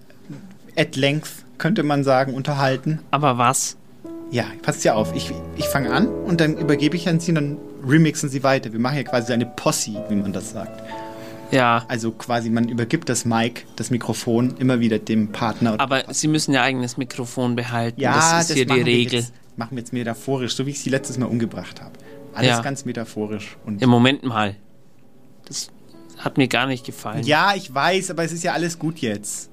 at 0.78 0.96
length, 0.96 1.44
könnte 1.58 1.84
man 1.84 2.06
sagen, 2.06 2.34
unterhalten. 2.34 3.00
Aber 3.12 3.38
was? 3.38 3.76
Ja, 4.32 4.46
passt 4.62 4.84
ja 4.84 4.96
auf. 4.96 5.16
Ich, 5.16 5.32
ich 5.56 5.66
fange 5.66 5.92
an 5.92 6.08
und 6.08 6.42
dann 6.42 6.58
übergebe 6.58 6.96
ich 6.96 7.08
an 7.08 7.20
Sie 7.20 7.32
und 7.32 7.36
dann 7.36 7.58
remixen 7.88 8.30
Sie 8.30 8.44
weiter. 8.44 8.72
Wir 8.74 8.80
machen 8.80 8.98
ja 8.98 9.04
quasi 9.04 9.32
eine 9.34 9.46
Posse, 9.46 10.04
wie 10.10 10.16
man 10.16 10.34
das 10.34 10.52
sagt. 10.52 10.84
Ja. 11.52 11.86
Also 11.88 12.12
quasi, 12.12 12.50
man 12.50 12.68
übergibt 12.68 13.08
das 13.08 13.24
Mic, 13.24 13.66
das 13.76 13.92
Mikrofon 13.92 14.56
immer 14.58 14.80
wieder 14.80 14.98
dem 15.00 15.32
Partner. 15.32 15.76
Aber 15.80 16.04
Sie 16.14 16.28
müssen 16.28 16.54
Ihr 16.54 16.62
eigenes 16.64 16.98
Mikrofon 16.98 17.56
behalten. 17.56 18.02
ja, 18.02 18.40
das 18.40 18.50
ist 18.50 18.56
hier 18.56 18.66
die 18.66 18.82
Regel. 18.82 19.20
Jetzt, 19.22 19.34
machen 19.56 19.72
wir 19.72 19.80
jetzt 19.80 19.94
metaphorisch, 19.94 20.56
so 20.56 20.66
wie 20.66 20.72
ich 20.72 20.80
Sie 20.80 20.90
letztes 20.90 21.18
Mal 21.18 21.28
umgebracht 21.28 21.82
habe. 21.82 21.94
Alles 22.34 22.50
Ja. 22.50 22.62
ganz 22.62 22.84
metaphorisch. 22.84 23.56
Und 23.66 23.82
Im 23.82 23.90
Moment 23.90 24.24
mal. 24.24 24.56
Das 25.46 25.70
hat 26.18 26.38
mir 26.38 26.48
gar 26.48 26.66
nicht 26.66 26.86
gefallen. 26.86 27.24
Ja, 27.24 27.54
ich 27.56 27.74
weiß, 27.74 28.10
aber 28.12 28.24
es 28.24 28.32
ist 28.34 28.44
ja 28.44 28.54
alles 28.54 28.80
gut 28.80 28.98
jetzt. 29.00 29.50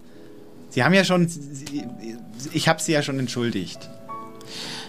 Sie 0.71 0.83
haben 0.83 0.95
ja 0.95 1.05
schon. 1.05 1.29
Ich 2.53 2.67
habe 2.69 2.81
Sie 2.81 2.93
ja 2.93 3.03
schon 3.03 3.19
entschuldigt. 3.19 3.91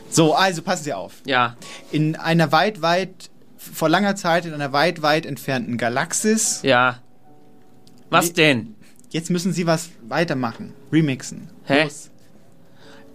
So, 0.10 0.34
also 0.36 0.62
passen 0.62 0.84
Sie 0.84 0.94
auf. 0.94 1.14
Ja. 1.26 1.56
In 1.92 2.16
einer 2.16 2.52
weit, 2.52 2.82
weit. 2.82 3.30
Vor 3.58 3.88
langer 3.90 4.16
Zeit 4.16 4.46
in 4.46 4.54
einer 4.54 4.74
weit, 4.74 5.02
weit 5.02 5.26
entfernten 5.26 5.78
Galaxis. 5.78 6.60
Ja. 6.64 7.00
Was 8.10 8.28
Nee. 8.28 8.34
denn? 8.34 8.76
Jetzt 9.10 9.30
müssen 9.30 9.54
Sie 9.54 9.66
was 9.66 9.90
weitermachen. 10.08 10.74
Remixen. 10.92 11.50
Hä? 11.66 11.84
Los. 11.84 12.10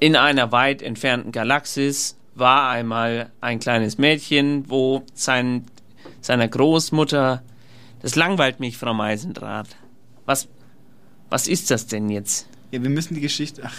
In 0.01 0.17
einer 0.17 0.51
weit 0.53 0.81
entfernten 0.81 1.33
Galaxis 1.33 2.17
war 2.35 2.71
einmal 2.71 3.31
ein 3.41 3.59
kleines 3.59 3.99
Mädchen, 3.99 4.71
wo 4.71 5.03
sein, 5.13 5.67
seiner 6.21 6.47
Großmutter. 6.49 7.43
Das 8.01 8.15
langweilt 8.17 8.61
mich, 8.61 8.79
Frau 8.79 8.95
Meisendraht. 8.95 9.69
Was, 10.25 10.49
was 11.31 11.49
ist 11.49 11.71
das 11.71 11.87
denn 11.89 12.09
jetzt? 12.11 12.47
Ja, 12.71 12.81
wir 12.83 12.91
müssen 12.91 13.15
die 13.15 13.21
Geschichte. 13.21 13.63
Ach. 13.67 13.75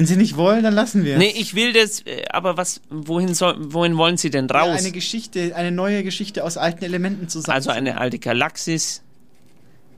Wenn 0.00 0.06
Sie 0.06 0.16
nicht 0.16 0.38
wollen, 0.38 0.62
dann 0.62 0.72
lassen 0.72 1.04
wir 1.04 1.16
es. 1.16 1.18
Nee, 1.18 1.34
ich 1.36 1.54
will 1.54 1.74
das, 1.74 2.00
äh, 2.06 2.24
aber 2.30 2.56
was, 2.56 2.80
wohin 2.88 3.34
soll, 3.34 3.54
wohin 3.58 3.98
wollen 3.98 4.16
Sie 4.16 4.30
denn 4.30 4.48
Ja, 4.48 4.62
raus? 4.62 4.78
eine 4.78 4.92
Geschichte, 4.92 5.54
eine 5.54 5.70
neue 5.70 6.02
Geschichte 6.04 6.42
aus 6.42 6.56
alten 6.56 6.82
Elementen 6.82 7.28
zusammen. 7.28 7.54
Also 7.54 7.68
eine 7.68 8.00
alte 8.00 8.18
Galaxis, 8.18 9.02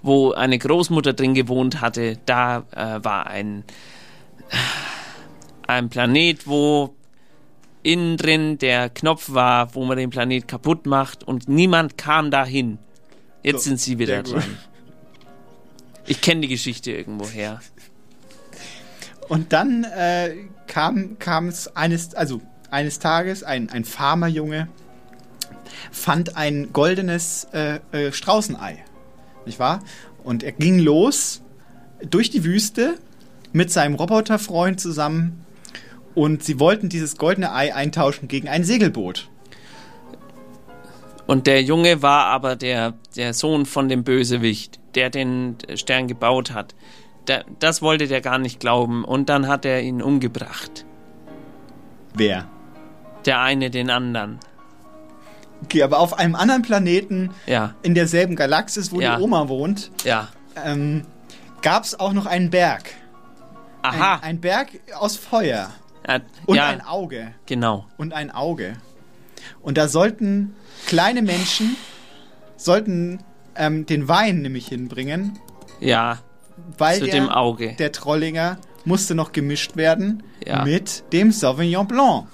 wo 0.02 0.32
eine 0.32 0.58
Großmutter 0.58 1.12
drin 1.12 1.34
gewohnt 1.34 1.80
hatte. 1.80 2.18
Da 2.26 2.64
äh, 2.72 3.04
war 3.04 3.28
ein, 3.28 3.62
ein 5.68 5.88
Planet, 5.88 6.48
wo 6.48 6.96
innen 7.84 8.16
drin 8.16 8.58
der 8.58 8.90
Knopf 8.90 9.32
war, 9.32 9.72
wo 9.76 9.84
man 9.84 9.96
den 9.98 10.10
Planet 10.10 10.48
kaputt 10.48 10.84
macht 10.84 11.22
und 11.22 11.48
niemand 11.48 11.96
kam 11.96 12.32
dahin. 12.32 12.78
Jetzt 13.44 13.62
So, 13.62 13.68
sind 13.68 13.78
Sie 13.78 14.00
wieder 14.00 14.24
sehr 14.24 14.34
gut. 14.34 14.42
Ich 16.08 16.20
kenne 16.20 16.40
die 16.40 16.48
Geschichte 16.48 16.90
irgendwoher. 16.90 17.60
Und 19.32 19.54
dann 19.54 19.84
äh, 19.84 20.34
kam 20.66 21.16
es 21.48 21.74
eines, 21.74 22.14
also 22.14 22.42
eines 22.70 22.98
Tages 22.98 23.42
ein, 23.42 23.70
ein 23.70 23.86
Farmerjunge 23.86 24.68
fand 25.90 26.36
ein 26.36 26.74
goldenes 26.74 27.46
äh, 27.54 27.78
äh, 27.92 28.12
Straußenei, 28.12 28.84
nicht 29.46 29.59
wahr? 29.59 29.82
Und 30.22 30.42
er 30.42 30.52
ging 30.52 30.78
los 30.78 31.40
durch 32.02 32.28
die 32.28 32.44
Wüste 32.44 32.98
mit 33.54 33.72
seinem 33.72 33.94
Roboterfreund 33.94 34.78
zusammen 34.78 35.46
und 36.14 36.44
sie 36.44 36.60
wollten 36.60 36.90
dieses 36.90 37.16
goldene 37.16 37.54
Ei 37.54 37.74
eintauschen 37.74 38.28
gegen 38.28 38.48
ein 38.48 38.64
Segelboot. 38.64 39.30
Und 41.26 41.46
der 41.46 41.62
Junge 41.62 42.02
war 42.02 42.26
aber 42.26 42.54
der, 42.54 42.92
der 43.16 43.32
Sohn 43.32 43.64
von 43.64 43.88
dem 43.88 44.04
Bösewicht, 44.04 44.78
der 44.94 45.09
den 45.09 45.56
Stern 45.74 46.06
gebaut 46.06 46.52
hat. 46.52 46.74
Da, 47.26 47.42
das 47.60 47.82
wollte 47.82 48.08
der 48.08 48.20
gar 48.20 48.38
nicht 48.38 48.58
glauben. 48.60 49.04
Und 49.04 49.28
dann 49.28 49.46
hat 49.48 49.64
er 49.64 49.80
ihn 49.82 50.02
umgebracht. 50.02 50.84
Wer? 52.14 52.46
Der 53.26 53.40
eine 53.40 53.70
den 53.70 53.90
anderen. 53.90 54.38
Okay, 55.64 55.82
aber 55.84 56.00
auf 56.00 56.18
einem 56.18 56.34
anderen 56.34 56.62
Planeten 56.62 57.30
Ja, 57.46 57.74
in 57.82 57.94
derselben 57.94 58.34
Galaxis, 58.34 58.90
wo 58.90 59.00
Ja. 59.00 59.16
die 59.16 59.22
Oma 59.22 59.48
wohnt, 59.48 59.92
ja. 60.04 60.28
ähm, 60.64 61.04
gab 61.62 61.84
es 61.84 61.98
auch 61.98 62.12
noch 62.12 62.26
einen 62.26 62.50
Berg. 62.50 62.90
Aha. 63.82 64.14
Ein, 64.16 64.22
ein 64.22 64.40
Berg 64.40 64.68
aus 64.98 65.16
Feuer. 65.16 65.70
Ja, 66.08 66.20
Und 66.46 66.58
ein 66.58 66.80
Auge. 66.84 67.32
genau. 67.46 67.86
Und 67.96 68.12
ein 68.12 68.32
Auge. 68.32 68.74
Und 69.60 69.78
da 69.78 69.86
sollten 69.86 70.54
kleine 70.86 71.22
Menschen 71.22 71.76
sollten 72.56 73.20
ähm, 73.56 73.86
den 73.86 74.08
Wein 74.08 74.42
nämlich 74.42 74.66
hinbringen, 74.68 75.38
Ja, 75.80 76.18
weil 76.78 76.98
zu 76.98 77.04
der, 77.06 77.14
dem 77.14 77.28
Auge. 77.28 77.74
der 77.78 77.92
Trollinger 77.92 78.58
musste 78.84 79.14
noch 79.14 79.32
gemischt 79.32 79.76
werden 79.76 80.22
Ja. 80.46 80.64
mit 80.64 81.04
dem 81.12 81.30
Sauvignon 81.32 81.86
Blanc. 81.86 82.26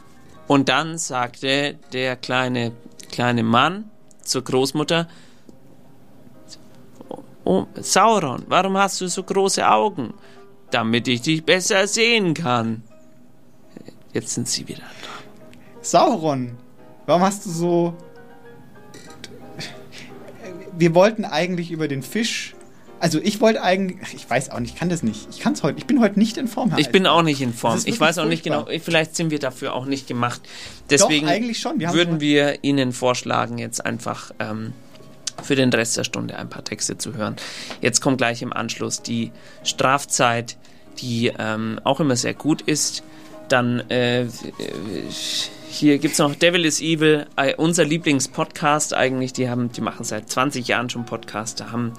Und 0.46 0.68
dann 0.68 0.96
sagte 0.98 1.76
der 1.92 2.16
kleine, 2.16 2.72
kleine 3.12 3.42
Mann 3.42 3.90
zur 4.22 4.42
Großmutter, 4.44 5.08
oh, 7.44 7.66
Sauron, 7.74 8.44
warum 8.48 8.76
hast 8.78 9.00
du 9.00 9.08
so 9.08 9.22
große 9.22 9.68
Augen? 9.68 10.14
Damit 10.70 11.08
ich 11.08 11.22
dich 11.22 11.44
besser 11.44 11.86
sehen 11.86 12.34
kann. 12.34 12.82
Jetzt 14.12 14.34
sind 14.34 14.48
sie 14.48 14.66
wieder 14.68 14.80
dran. 14.80 15.24
Sauron, 15.82 16.56
warum 17.06 17.22
hast 17.22 17.46
du 17.46 17.50
so... 17.50 17.94
Wir 20.76 20.94
wollten 20.94 21.24
eigentlich 21.24 21.70
über 21.70 21.88
den 21.88 22.02
Fisch... 22.02 22.54
Also 23.00 23.20
ich 23.22 23.40
wollte 23.40 23.62
eigentlich... 23.62 24.14
Ich 24.14 24.28
weiß 24.28 24.50
auch 24.50 24.60
nicht, 24.60 24.74
ich 24.74 24.78
kann 24.78 24.88
das 24.88 25.02
nicht. 25.02 25.28
Ich 25.30 25.40
kann 25.40 25.52
es 25.52 25.62
heute. 25.62 25.78
Ich 25.78 25.86
bin 25.86 26.00
heute 26.00 26.18
nicht 26.18 26.36
in 26.36 26.48
Form. 26.48 26.70
Herr 26.70 26.78
Ich 26.78 26.90
bin 26.90 27.06
auch 27.06 27.22
nicht 27.22 27.40
in 27.40 27.52
Form. 27.52 27.80
Ich 27.84 27.98
weiß 27.98 28.18
auch 28.18 28.24
nicht 28.24 28.42
furchtbar. 28.42 28.66
genau, 28.66 28.80
vielleicht 28.84 29.14
sind 29.16 29.30
wir 29.30 29.38
dafür 29.38 29.74
auch 29.74 29.86
nicht 29.86 30.06
gemacht. 30.06 30.40
Deswegen 30.90 31.28
eigentlich 31.28 31.60
schon. 31.60 31.78
Wir 31.78 31.92
würden 31.92 32.20
wir 32.20 32.64
Ihnen 32.64 32.92
vorschlagen, 32.92 33.58
jetzt 33.58 33.84
einfach 33.84 34.32
ähm, 34.38 34.72
für 35.42 35.54
den 35.54 35.72
Rest 35.72 35.96
der 35.96 36.04
Stunde 36.04 36.36
ein 36.36 36.48
paar 36.48 36.64
Texte 36.64 36.98
zu 36.98 37.14
hören. 37.14 37.36
Jetzt 37.80 38.00
kommt 38.00 38.18
gleich 38.18 38.42
im 38.42 38.52
Anschluss 38.52 39.02
die 39.02 39.30
Strafzeit, 39.62 40.56
die 41.00 41.32
ähm, 41.38 41.80
auch 41.84 42.00
immer 42.00 42.16
sehr 42.16 42.34
gut 42.34 42.62
ist. 42.62 43.02
Dann 43.48 43.80
äh, 43.90 44.26
hier 45.70 45.98
gibt's 45.98 46.18
noch 46.18 46.34
Devil 46.34 46.64
is 46.64 46.80
Evil, 46.80 47.26
äh, 47.36 47.54
unser 47.54 47.84
Lieblingspodcast 47.84 48.94
eigentlich. 48.94 49.32
Die 49.32 49.48
haben, 49.48 49.70
die 49.72 49.80
machen 49.80 50.04
seit 50.04 50.28
20 50.28 50.66
Jahren 50.66 50.90
schon 50.90 51.06
Podcast. 51.06 51.60
Da 51.60 51.70
haben 51.70 51.92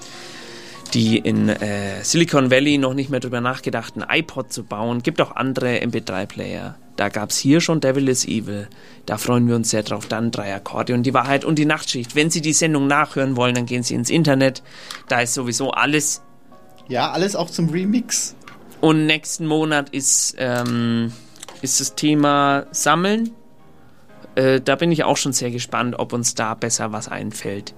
die 0.94 1.18
in 1.18 1.50
äh, 1.50 2.04
Silicon 2.04 2.52
Valley 2.52 2.78
noch 2.78 2.94
nicht 2.94 3.10
mehr 3.10 3.20
drüber 3.20 3.42
nachgedacht, 3.42 3.96
ein 3.96 4.06
iPod 4.10 4.52
zu 4.52 4.64
bauen. 4.64 5.04
Gibt 5.04 5.22
auch 5.22 5.36
andere 5.36 5.80
MP3-Player. 5.82 6.78
Da 6.96 7.10
gab's 7.10 7.38
hier 7.38 7.62
schon 7.62 7.80
Devil 7.80 8.10
is 8.10 8.26
Evil. 8.26 8.68
Da 9.06 9.18
freuen 9.18 9.48
wir 9.48 9.56
uns 9.56 9.70
sehr 9.70 9.84
drauf. 9.84 10.08
Dann 10.08 10.32
drei 10.32 10.54
Akkorde 10.54 10.94
und 10.94 11.04
die 11.04 11.14
Wahrheit 11.14 11.46
und 11.46 11.58
die 11.58 11.66
Nachtschicht. 11.66 12.16
Wenn 12.16 12.30
Sie 12.30 12.42
die 12.42 12.54
Sendung 12.54 12.88
nachhören 12.88 13.36
wollen, 13.38 13.56
dann 13.56 13.66
gehen 13.66 13.84
Sie 13.84 13.96
ins 13.96 14.10
Internet. 14.10 14.64
Da 15.08 15.22
ist 15.22 15.34
sowieso 15.34 15.72
alles. 15.72 16.22
Ja, 16.88 17.12
alles 17.12 17.36
auch 17.36 17.50
zum 17.50 17.70
Remix. 17.70 18.36
Und 18.82 19.06
nächsten 19.06 19.46
Monat 19.46 19.90
ist, 19.90 20.36
ähm, 20.38 21.14
ist 21.62 21.80
das 21.80 21.96
Thema 21.96 22.66
Sammeln. 22.72 23.32
Äh, 24.36 24.62
da 24.62 24.76
bin 24.76 24.92
ich 24.92 25.04
auch 25.04 25.18
schon 25.18 25.34
sehr 25.34 25.52
gespannt, 25.52 25.96
ob 25.98 26.14
uns 26.14 26.36
da 26.36 26.54
besser 26.54 26.92
was 26.92 27.08
einfällt. 27.08 27.74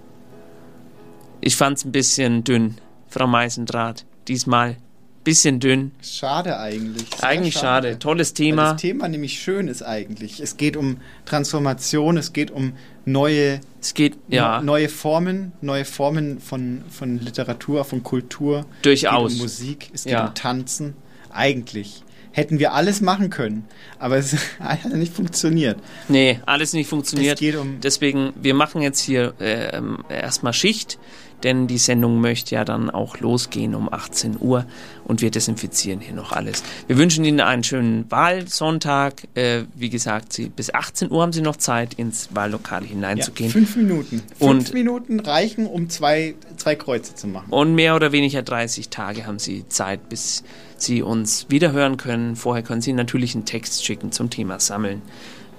Ich 1.41 1.55
fand's 1.55 1.85
ein 1.85 1.91
bisschen 1.91 2.43
dünn, 2.43 2.77
Frau 3.11 3.27
Meisendraht. 3.27 4.05
Diesmal 4.27 4.77
bisschen 5.23 5.59
dünn. 5.59 5.91
Schade 6.01 6.57
eigentlich. 6.57 7.07
Sehr 7.15 7.29
Eigentlich 7.29 7.53
schade. 7.53 7.99
Tolles 7.99 8.31
Weil 8.31 8.33
Thema. 8.33 8.71
das 8.73 8.81
Thema 8.81 9.07
nämlich 9.07 9.39
schön 9.39 9.67
ist 9.67 9.83
eigentlich. 9.83 10.39
Es 10.39 10.57
geht 10.57 10.75
um 10.75 10.97
Transformation, 11.25 12.17
es 12.17 12.33
geht 12.33 12.49
um 12.49 12.73
neue, 13.05 13.61
es 13.79 13.93
geht, 13.93 14.17
ja. 14.29 14.61
neue 14.61 14.89
Formen, 14.89 15.51
neue 15.61 15.85
Formen 15.85 16.39
von, 16.39 16.83
von 16.89 17.19
Literatur, 17.19 17.85
von 17.85 18.01
Kultur. 18.01 18.65
Durchaus. 18.81 19.31
Es 19.33 19.37
geht 19.37 19.39
um 19.39 19.43
Musik, 19.45 19.89
es 19.93 20.03
geht 20.05 20.13
Ja. 20.13 20.27
um 20.27 20.33
Tanzen. 20.33 20.95
Eigentlich 21.31 22.03
hätten 22.31 22.59
wir 22.59 22.73
alles 22.73 23.01
machen 23.01 23.29
können, 23.29 23.65
aber 23.99 24.17
es 24.17 24.35
hat 24.59 24.85
nicht 24.93 25.13
funktioniert. 25.13 25.77
Nee, 26.07 26.39
alles 26.45 26.73
nicht 26.73 26.87
funktioniert. 26.89 27.35
Es 27.35 27.39
geht 27.39 27.55
um- 27.57 27.79
Deswegen, 27.81 28.33
wir 28.41 28.53
machen 28.53 28.81
jetzt 28.81 28.99
hier 29.01 29.33
äh, 29.39 29.75
ähm, 29.77 29.99
erstmal 30.09 30.53
Schicht, 30.53 30.97
denn 31.43 31.67
die 31.67 31.77
Sendung 31.77 32.21
möchte 32.21 32.55
ja 32.55 32.65
dann 32.65 32.89
auch 32.89 33.19
losgehen 33.19 33.75
um 33.75 33.91
18 33.91 34.37
Uhr 34.39 34.65
und 35.05 35.21
wir 35.21 35.31
desinfizieren 35.31 35.99
hier 35.99 36.13
noch 36.13 36.31
alles. 36.31 36.63
Wir 36.87 36.97
wünschen 36.97 37.25
Ihnen 37.25 37.39
einen 37.39 37.63
schönen 37.63 38.09
Wahlsonntag. 38.11 39.23
Äh, 39.35 39.63
wie 39.75 39.89
gesagt, 39.89 40.33
Sie, 40.33 40.49
bis 40.49 40.73
18 40.73 41.11
Uhr 41.11 41.21
haben 41.21 41.33
Sie 41.33 41.41
noch 41.41 41.55
Zeit, 41.55 41.93
ins 41.95 42.29
Wahllokal 42.33 42.83
Ja, 42.83 42.89
hineinzugehen. 42.89 43.49
fünf 43.51 43.75
Minuten. 43.75 44.21
Fünf 44.37 44.39
Und- 44.39 44.73
Minuten 44.73 45.19
reichen, 45.19 45.65
um 45.67 45.89
zwei, 45.89 46.35
zwei 46.57 46.75
Kreuze 46.75 47.15
zu 47.15 47.27
machen. 47.27 47.47
Und 47.49 47.75
mehr 47.75 47.95
oder 47.95 48.11
weniger 48.11 48.41
30 48.41 48.89
Tage 48.89 49.25
haben 49.25 49.39
Sie 49.39 49.67
Zeit, 49.67 50.09
bis 50.09 50.43
Sie 50.77 51.01
uns 51.01 51.45
wiederhören 51.49 51.97
können. 51.97 52.35
Vorher 52.35 52.63
können 52.63 52.81
Sie 52.81 52.93
natürlich 52.93 53.35
einen 53.35 53.45
Text 53.45 53.85
schicken 53.85 54.11
zum 54.11 54.29
Thema 54.29 54.59
Sammeln. 54.59 55.01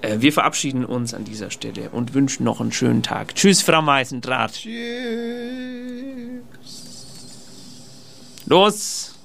Äh, 0.03 0.19
wir 0.19 0.33
verabschieden 0.33 0.85
uns 0.85 1.13
an 1.13 1.23
dieser 1.23 1.49
Stelle 1.49 1.89
und 1.89 2.13
wünschen 2.13 2.43
noch 2.43 2.59
einen 2.59 2.73
schönen 2.73 3.03
Tag. 3.03 3.35
Tschüss, 3.35 3.61
Frau 3.61 3.81
Meisendraht. 3.81 4.59
Los! 8.45 9.15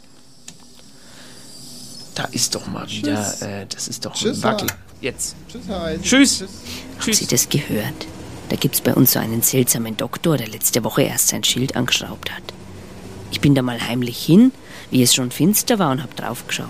Da 2.14 2.24
ist 2.24 2.54
doch 2.54 2.66
mal 2.68 2.88
wieder, 2.88 3.24
Tschüss. 3.30 3.42
äh, 3.42 3.66
das 3.66 3.88
ist 3.88 4.04
doch 4.04 4.14
Tschüss, 4.14 4.38
ein 4.38 4.42
Wackel. 4.44 4.68
Jetzt. 5.00 5.36
Tschüss, 5.50 5.62
Herr 5.66 5.82
Eisen. 5.82 6.02
Tschüss. 6.02 6.44
Haben 7.00 7.12
Sie 7.12 7.26
das 7.26 7.48
gehört? 7.48 8.06
Da 8.48 8.56
gibt's 8.56 8.80
bei 8.80 8.94
uns 8.94 9.12
so 9.12 9.18
einen 9.18 9.42
seltsamen 9.42 9.96
Doktor, 9.96 10.36
der 10.36 10.48
letzte 10.48 10.82
Woche 10.84 11.02
erst 11.02 11.28
sein 11.28 11.44
Schild 11.44 11.76
angeschraubt 11.76 12.30
hat. 12.30 12.42
Ich 13.30 13.40
bin 13.40 13.54
da 13.54 13.62
mal 13.62 13.80
heimlich 13.80 14.24
hin, 14.24 14.52
wie 14.90 15.02
es 15.02 15.14
schon 15.14 15.30
finster 15.30 15.78
war 15.78 15.90
und 15.90 16.02
hab 16.02 16.16
draufgeschaut. 16.16 16.68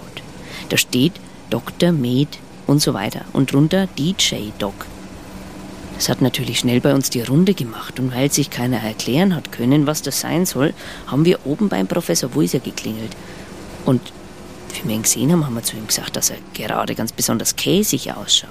Da 0.71 0.77
steht 0.77 1.13
Dr. 1.51 1.93
Med 1.93 2.29
und 2.69 2.81
so 2.81 2.95
weiter 2.95 3.23
und 3.33 3.53
drunter 3.53 3.89
DJ 3.99 4.51
Doc. 4.61 4.87
Das 5.97 6.09
hat 6.09 6.23
natürlich 6.23 6.61
schnell 6.61 6.81
bei 6.81 6.95
uns 6.95 7.11
die 7.11 7.23
Runde 7.23 7.55
gemacht 7.55 7.99
und 7.99 8.15
weil 8.15 8.31
sich 8.31 8.51
keiner 8.51 8.79
erklären 8.79 9.35
hat 9.35 9.51
können, 9.51 9.89
was 9.89 10.01
das 10.01 10.21
sein 10.21 10.47
soll, 10.47 10.73
haben 11.09 11.25
wir 11.25 11.45
oben 11.45 11.69
beim 11.69 11.89
Professor 11.89 12.33
Wuiser 12.37 12.61
geklingelt. 12.61 13.17
Und 13.85 14.01
wie 14.75 14.89
wir 14.89 14.95
ihn 14.95 15.03
gesehen 15.03 15.33
haben, 15.33 15.45
haben 15.45 15.57
wir 15.57 15.65
zu 15.65 15.77
ihm 15.77 15.89
gesagt, 15.89 16.15
dass 16.15 16.31
er 16.31 16.37
gerade 16.55 16.95
ganz 16.95 17.11
besonders 17.11 17.57
käsig 17.57 18.13
ausschaut. 18.13 18.51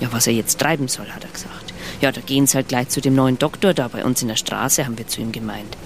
Ja, 0.00 0.08
was 0.10 0.26
er 0.26 0.32
jetzt 0.32 0.58
treiben 0.58 0.88
soll, 0.88 1.06
hat 1.10 1.22
er 1.22 1.30
gesagt. 1.30 1.72
Ja, 2.00 2.10
da 2.10 2.20
gehen 2.20 2.48
sie 2.48 2.56
halt 2.56 2.68
gleich 2.68 2.88
zu 2.88 3.00
dem 3.00 3.14
neuen 3.14 3.38
Doktor 3.38 3.72
da 3.72 3.86
bei 3.86 4.04
uns 4.04 4.20
in 4.22 4.28
der 4.28 4.36
Straße, 4.36 4.84
haben 4.84 4.98
wir 4.98 5.06
zu 5.06 5.20
ihm 5.20 5.30
gemeint. 5.30 5.76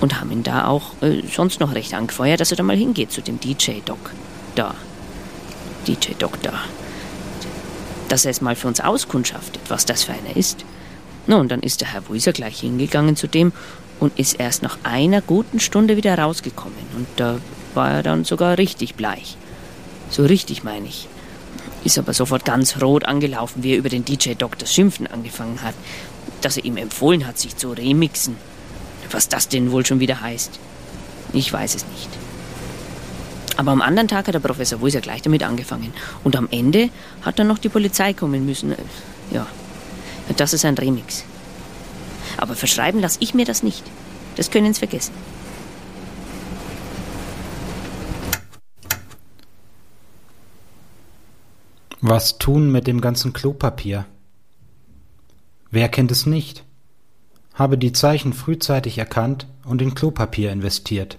Und 0.00 0.18
haben 0.18 0.30
ihn 0.30 0.44
da 0.44 0.66
auch 0.66 0.92
äh, 1.02 1.22
sonst 1.30 1.60
noch 1.60 1.74
recht 1.74 1.92
angefeuert, 1.92 2.40
dass 2.40 2.52
er 2.52 2.56
da 2.56 2.62
mal 2.62 2.76
hingeht 2.76 3.12
zu 3.12 3.20
dem 3.20 3.38
DJ-Doc. 3.38 4.12
Da. 4.54 4.74
DJ-Doc 5.86 6.42
da. 6.42 6.54
Dass 8.08 8.24
er 8.24 8.30
es 8.30 8.40
mal 8.40 8.56
für 8.56 8.68
uns 8.68 8.80
auskundschaftet, 8.80 9.62
was 9.68 9.84
das 9.84 10.04
für 10.04 10.12
einer 10.12 10.36
ist. 10.36 10.64
Na, 11.26 11.36
und 11.36 11.50
dann 11.50 11.60
ist 11.60 11.80
der 11.80 11.92
Herr 11.92 12.08
Wuiser 12.08 12.32
gleich 12.32 12.60
hingegangen 12.60 13.16
zu 13.16 13.26
dem 13.26 13.52
und 13.98 14.18
ist 14.18 14.34
erst 14.34 14.62
nach 14.62 14.78
einer 14.82 15.20
guten 15.20 15.60
Stunde 15.60 15.96
wieder 15.96 16.16
rausgekommen. 16.18 16.78
Und 16.96 17.08
da 17.16 17.38
war 17.74 17.90
er 17.90 18.02
dann 18.02 18.24
sogar 18.24 18.58
richtig 18.58 18.94
bleich. 18.94 19.36
So 20.10 20.24
richtig, 20.24 20.62
meine 20.62 20.86
ich. 20.86 21.08
Ist 21.84 21.98
aber 21.98 22.12
sofort 22.12 22.44
ganz 22.44 22.80
rot 22.80 23.04
angelaufen, 23.04 23.62
wie 23.62 23.72
er 23.72 23.78
über 23.78 23.88
den 23.88 24.04
DJ-Doc 24.04 24.58
das 24.58 24.72
Schimpfen 24.72 25.06
angefangen 25.06 25.62
hat. 25.62 25.74
Dass 26.40 26.56
er 26.56 26.64
ihm 26.64 26.76
empfohlen 26.76 27.26
hat, 27.26 27.38
sich 27.38 27.56
zu 27.56 27.70
remixen. 27.70 28.36
Was 29.10 29.28
das 29.28 29.48
denn 29.48 29.70
wohl 29.70 29.86
schon 29.86 30.00
wieder 30.00 30.20
heißt. 30.20 30.58
Ich 31.32 31.52
weiß 31.52 31.74
es 31.74 31.84
nicht. 31.86 32.25
Aber 33.56 33.72
am 33.72 33.80
anderen 33.80 34.08
Tag 34.08 34.26
hat 34.26 34.34
der 34.34 34.40
Professor 34.40 34.80
Wuiser 34.80 35.00
gleich 35.00 35.22
damit 35.22 35.42
angefangen. 35.42 35.92
Und 36.24 36.36
am 36.36 36.48
Ende 36.50 36.90
hat 37.22 37.38
dann 37.38 37.46
noch 37.46 37.58
die 37.58 37.70
Polizei 37.70 38.12
kommen 38.12 38.44
müssen. 38.44 38.74
Ja, 39.30 39.46
das 40.36 40.52
ist 40.52 40.64
ein 40.64 40.76
Remix. 40.76 41.24
Aber 42.36 42.54
verschreiben 42.54 43.00
lasse 43.00 43.18
ich 43.20 43.34
mir 43.34 43.46
das 43.46 43.62
nicht. 43.62 43.82
Das 44.36 44.50
können 44.50 44.74
Sie 44.74 44.80
vergessen. 44.80 45.14
Was 52.02 52.38
tun 52.38 52.70
mit 52.70 52.86
dem 52.86 53.00
ganzen 53.00 53.32
Klopapier? 53.32 54.04
Wer 55.70 55.88
kennt 55.88 56.12
es 56.12 56.26
nicht? 56.26 56.64
Habe 57.54 57.78
die 57.78 57.92
Zeichen 57.92 58.32
frühzeitig 58.34 58.98
erkannt 58.98 59.46
und 59.64 59.80
in 59.80 59.94
Klopapier 59.94 60.52
investiert. 60.52 61.18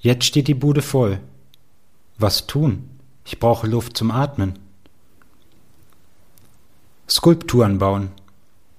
Jetzt 0.00 0.24
steht 0.24 0.48
die 0.48 0.54
Bude 0.54 0.82
voll. 0.82 1.20
Was 2.18 2.46
tun? 2.46 2.88
Ich 3.24 3.38
brauche 3.38 3.66
Luft 3.66 3.96
zum 3.96 4.10
Atmen. 4.10 4.58
Skulpturen 7.08 7.78
bauen. 7.78 8.10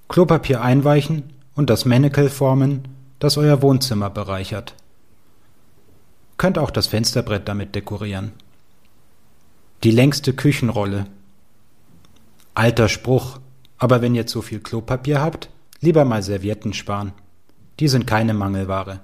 Klopapier 0.08 0.62
einweichen 0.62 1.32
und 1.54 1.70
das 1.70 1.84
Manacle 1.84 2.28
formen, 2.28 2.88
das 3.18 3.36
euer 3.36 3.62
Wohnzimmer 3.62 4.10
bereichert. 4.10 4.74
Könnt 6.38 6.58
auch 6.58 6.70
das 6.70 6.88
Fensterbrett 6.88 7.46
damit 7.46 7.74
dekorieren. 7.74 8.32
Die 9.84 9.92
längste 9.92 10.32
Küchenrolle. 10.32 11.06
Alter 12.54 12.88
Spruch, 12.88 13.38
aber 13.78 14.02
wenn 14.02 14.14
ihr 14.14 14.26
zu 14.26 14.42
viel 14.42 14.60
Klopapier 14.60 15.20
habt, 15.20 15.50
lieber 15.80 16.04
mal 16.04 16.22
Servietten 16.22 16.72
sparen. 16.72 17.12
Die 17.80 17.88
sind 17.88 18.06
keine 18.06 18.34
Mangelware. 18.34 19.00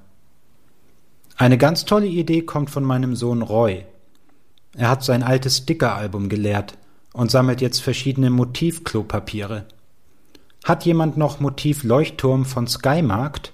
Eine 1.39 1.57
ganz 1.57 1.85
tolle 1.85 2.09
Idee 2.09 2.43
kommt 2.43 2.69
von 2.69 2.83
meinem 2.83 3.15
Sohn 3.15 3.43
Roy. 3.43 3.85
Er 4.77 4.91
hat 4.91 5.05
sein 5.05 5.23
altes 5.23 5.59
Sticker-Album 5.59 6.29
geleert 6.29 6.77
und 7.13 7.31
sammelt 7.31 7.61
jetzt 7.61 7.79
verschiedene 7.79 8.29
Motiv-Klopapiere. 8.29 9.67
Hat 10.65 10.85
jemand 10.85 11.17
noch 11.17 11.39
Motiv 11.39 11.85
Leuchtturm 11.85 12.45
von 12.45 12.67
Skymarkt? 12.67 13.53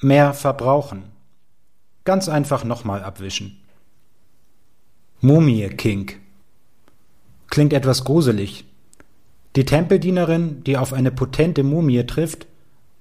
Mehr 0.00 0.34
verbrauchen. 0.34 1.02
Ganz 2.04 2.28
einfach 2.28 2.62
nochmal 2.62 3.02
abwischen. 3.02 3.60
Mumie 5.20 5.68
King. 5.70 6.12
Klingt 7.48 7.72
etwas 7.72 8.04
gruselig. 8.04 8.64
Die 9.56 9.64
Tempeldienerin, 9.64 10.62
die 10.62 10.76
auf 10.76 10.92
eine 10.92 11.10
potente 11.10 11.64
Mumie 11.64 12.04
trifft, 12.06 12.46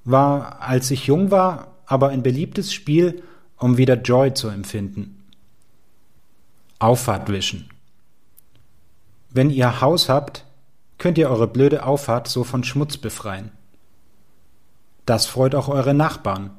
war, 0.04 0.62
als 0.62 0.90
ich 0.90 1.06
jung 1.06 1.30
war, 1.30 1.76
aber 1.86 2.10
ein 2.10 2.24
beliebtes 2.24 2.74
Spiel, 2.74 3.22
um 3.58 3.78
wieder 3.78 4.02
Joy 4.02 4.34
zu 4.34 4.50
empfinden. 4.50 5.24
Auffahrt 6.80 7.30
wischen. 7.30 7.70
Wenn 9.30 9.50
ihr 9.50 9.82
Haus 9.82 10.10
habt, 10.10 10.46
könnt 10.98 11.18
ihr 11.18 11.30
eure 11.30 11.48
blöde 11.48 11.86
Auffahrt 11.86 12.28
so 12.28 12.44
von 12.44 12.64
Schmutz 12.64 12.98
befreien. 12.98 13.52
Das 15.06 15.26
freut 15.26 15.56
auch 15.56 15.68
eure 15.68 15.94
Nachbarn, 15.94 16.52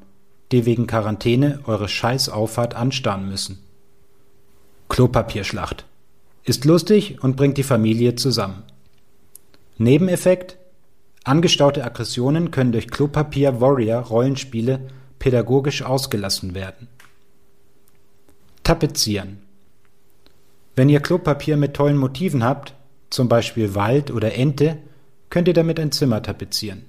die 0.53 0.67
wegen 0.67 0.87
Quarantäne 0.87 1.61
eure 1.67 1.89
Scheißauffahrt 1.89 2.75
anstarren 2.75 3.29
müssen. 3.29 3.59
Klopapierschlacht. 4.89 5.85
Ist 6.45 6.65
lustig 6.65 7.23
und 7.23 7.37
bringt 7.37 7.59
die 7.59 7.65
Familie 7.65 8.15
zusammen. 8.15 8.63
Nebeneffekt? 9.79 10.59
Angestaute 11.25 11.83
Aggressionen 11.83 12.53
können 12.53 12.71
durch 12.71 12.89
Klopapier 12.89 13.61
Warrior 13.61 14.01
Rollenspiele 14.01 14.81
pädagogisch 15.19 15.83
ausgelassen 15.83 16.55
werden. 16.55 16.89
Tapezieren. 18.63 19.39
Wenn 20.75 20.89
ihr 20.89 21.01
Klopapier 21.01 21.57
mit 21.57 21.75
tollen 21.75 21.97
Motiven 21.97 22.45
habt, 22.45 22.75
zum 23.11 23.29
Beispiel 23.29 23.75
Wald 23.75 24.11
oder 24.11 24.35
Ente, 24.35 24.79
könnt 25.31 25.49
ihr 25.49 25.55
damit 25.55 25.81
ein 25.81 25.93
Zimmer 25.93 26.23
tapezieren. 26.23 26.85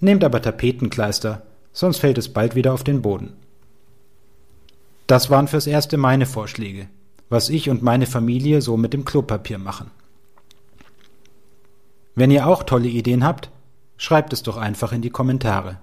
Nehmt 0.00 0.24
aber 0.24 0.42
Tapetenkleister, 0.42 1.42
sonst 1.72 1.98
fällt 1.98 2.18
es 2.18 2.32
bald 2.32 2.54
wieder 2.54 2.72
auf 2.72 2.84
den 2.84 3.02
Boden. 3.02 3.34
Das 5.06 5.30
waren 5.30 5.48
fürs 5.48 5.66
Erste 5.66 5.96
meine 5.98 6.26
Vorschläge, 6.26 6.88
was 7.28 7.50
ich 7.50 7.68
und 7.68 7.82
meine 7.82 8.06
Familie 8.06 8.62
so 8.62 8.76
mit 8.76 8.92
dem 8.92 9.04
Klopapier 9.04 9.58
machen. 9.58 9.90
Wenn 12.14 12.30
ihr 12.30 12.46
auch 12.46 12.62
tolle 12.62 12.88
Ideen 12.88 13.24
habt, 13.24 13.50
schreibt 13.96 14.32
es 14.32 14.42
doch 14.42 14.56
einfach 14.56 14.92
in 14.92 15.02
die 15.02 15.10
Kommentare. 15.10 15.78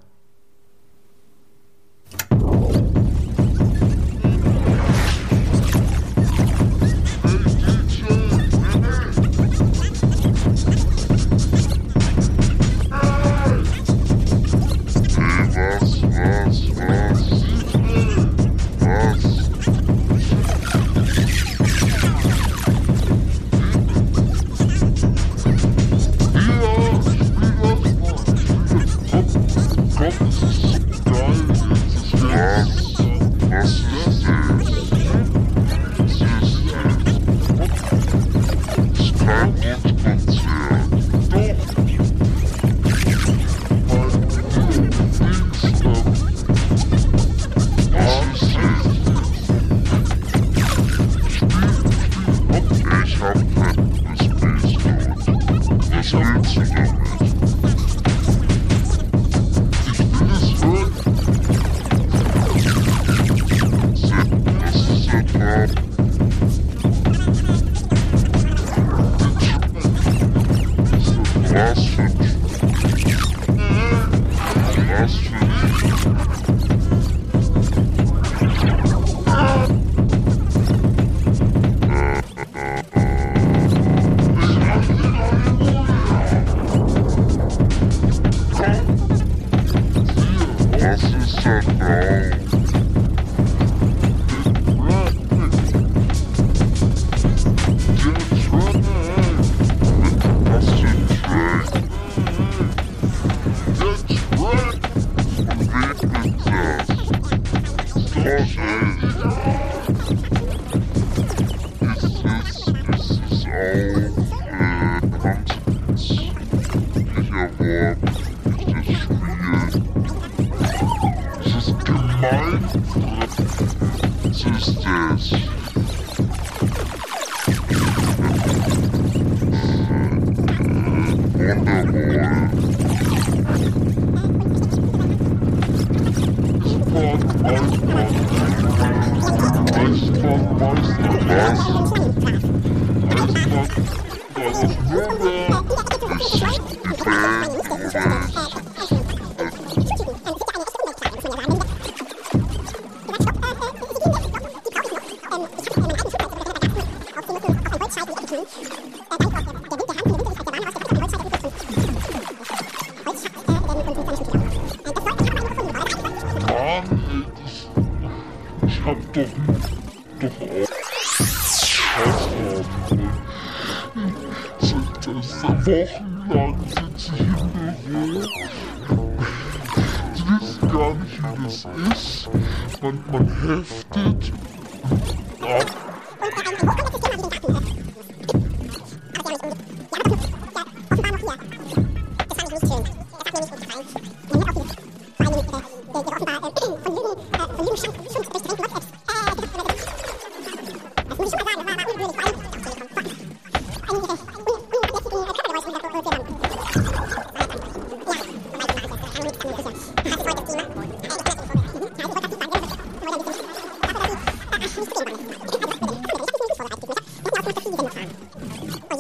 Wochenlang 175.66 176.11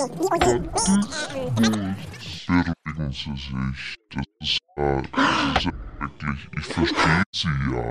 Beruhigen 0.01 0.67
Sie 1.11 1.43
sich. 1.61 2.47
Das 2.47 3.13
ist 3.21 3.49
ja, 4.75 5.01
das 5.11 5.57
ist 5.57 5.65
ja 5.65 5.71
wirklich, 5.99 6.41
ich 6.57 6.65
verstehe 6.65 7.23
Sie 7.31 7.47
ja. 7.71 7.85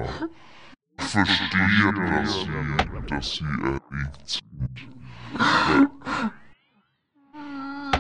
Ich 0.98 1.04
verstehe, 1.06 1.92
dass 1.94 2.30
Sie, 2.40 3.06
dass 3.06 3.26
Sie 3.36 3.44
erregt 3.62 4.26
sind. 4.26 4.76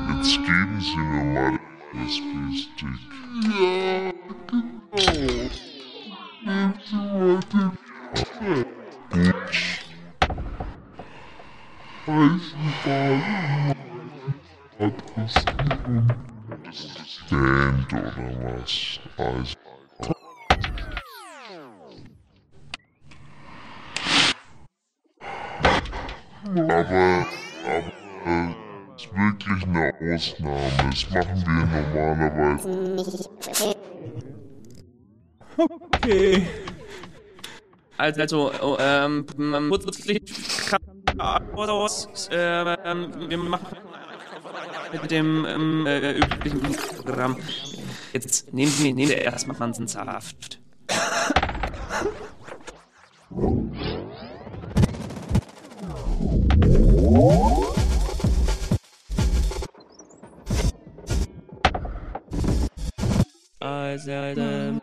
Jetzt 0.08 0.36
geben 0.44 0.80
Sie 0.80 0.96
mir 0.96 1.24
mal 1.24 1.50
den 1.52 2.02
USB-Stick. 2.02 3.00
Ja, 3.44 4.10
genau. 4.48 5.50
Nehmen 6.42 6.74
Sie 6.84 6.96
mal 6.96 7.40
den 7.50 7.72
Gut. 9.10 9.50
Eisenbahn. 12.06 13.89
Adressieren. 14.80 16.10
Stand 16.72 17.92
oder 17.92 18.14
was? 18.40 18.98
Also. 19.18 19.56
Aber, 26.46 26.70
aber, 26.70 27.26
äh, 28.24 28.54
ist 28.96 29.08
wirklich 29.12 29.62
eine 29.66 29.92
Ausnahme. 30.00 30.72
Das 30.90 31.10
machen 31.10 31.44
wir 31.44 31.64
normalerweise. 31.94 33.28
Okay. 35.58 36.46
Also, 37.98 38.20
also 38.22 38.52
oh, 38.62 38.76
ähm, 38.80 39.26
man 39.36 39.68
muss 39.68 39.84
wirklich 39.84 40.22
Autos, 41.18 42.28
äh, 42.30 42.76
ähm, 42.84 43.12
wir 43.28 43.36
machen 43.36 43.89
mit 44.92 45.10
dem 45.10 45.46
ähm, 45.46 45.86
äh, 45.86 46.18
üblichen 46.18 46.60
Programm. 46.96 47.36
Jetzt 48.12 48.52
nehmen 48.52 48.70
Sie 48.70 48.92
nehmen 48.92 49.08
Sie 49.08 49.14
erstmal 49.14 49.56
Mansensaft. 49.58 50.60
Also, 63.62 64.10
ähm, 64.10 64.80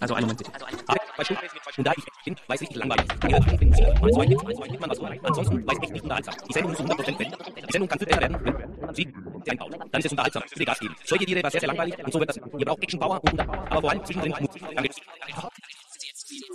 Also 0.00 0.14
einen 0.14 0.26
Moment 0.26 0.38
bitte. 0.38 0.52
Beispiel. 1.16 1.36
Und 1.78 1.86
da 1.86 1.92
ich 1.96 2.04
bin, 2.24 2.36
weiß 2.46 2.60
ich, 2.62 2.74
langweilig. 2.74 3.06
Ihre 3.28 3.36
Abschnitt 3.36 3.58
finden 3.58 3.74
Sie. 3.74 3.82
Mal 3.82 4.12
zwei, 4.12 4.26
gibt 4.26 4.80
man 4.80 4.90
was 4.90 5.02
rein. 5.02 5.20
Ansonsten 5.22 5.66
weiß 5.66 5.78
ich 5.82 5.90
nicht 5.90 6.02
unterhaltsam. 6.02 6.34
Die 6.48 6.52
Sendung 6.52 6.70
muss 6.72 6.78
zu 6.78 6.84
100% 6.84 7.18
wenden. 7.18 7.36
Die 7.56 7.72
Sendung 7.72 7.88
kann 7.88 7.98
viel 7.98 8.08
besser 8.08 8.20
werden, 8.20 8.38
wenn 8.44 8.94
Sie 8.94 9.14
sie 9.44 9.50
einbauen. 9.50 9.72
Dann 9.90 9.98
ist 9.98 10.06
es 10.06 10.12
unterhaltsam. 10.12 10.42
Bitte 10.50 10.64
Gas 10.64 10.78
geben. 10.80 10.96
Solche 11.04 11.26
Tiere 11.26 11.42
war 11.42 11.50
sehr, 11.50 11.60
sehr 11.60 11.68
langweilig 11.68 12.04
und 12.04 12.12
so 12.12 12.18
wird 12.18 12.30
das. 12.30 12.36
Ihr 12.36 12.66
braucht 12.66 12.82
Action 12.82 13.00
Power 13.00 13.20
und 13.22 13.40
aber 13.40 13.80
vor 13.80 13.90
allem 13.90 14.04
zwischendrin 14.04 14.34
Mut. 14.40 14.50
Danke. 14.74 14.90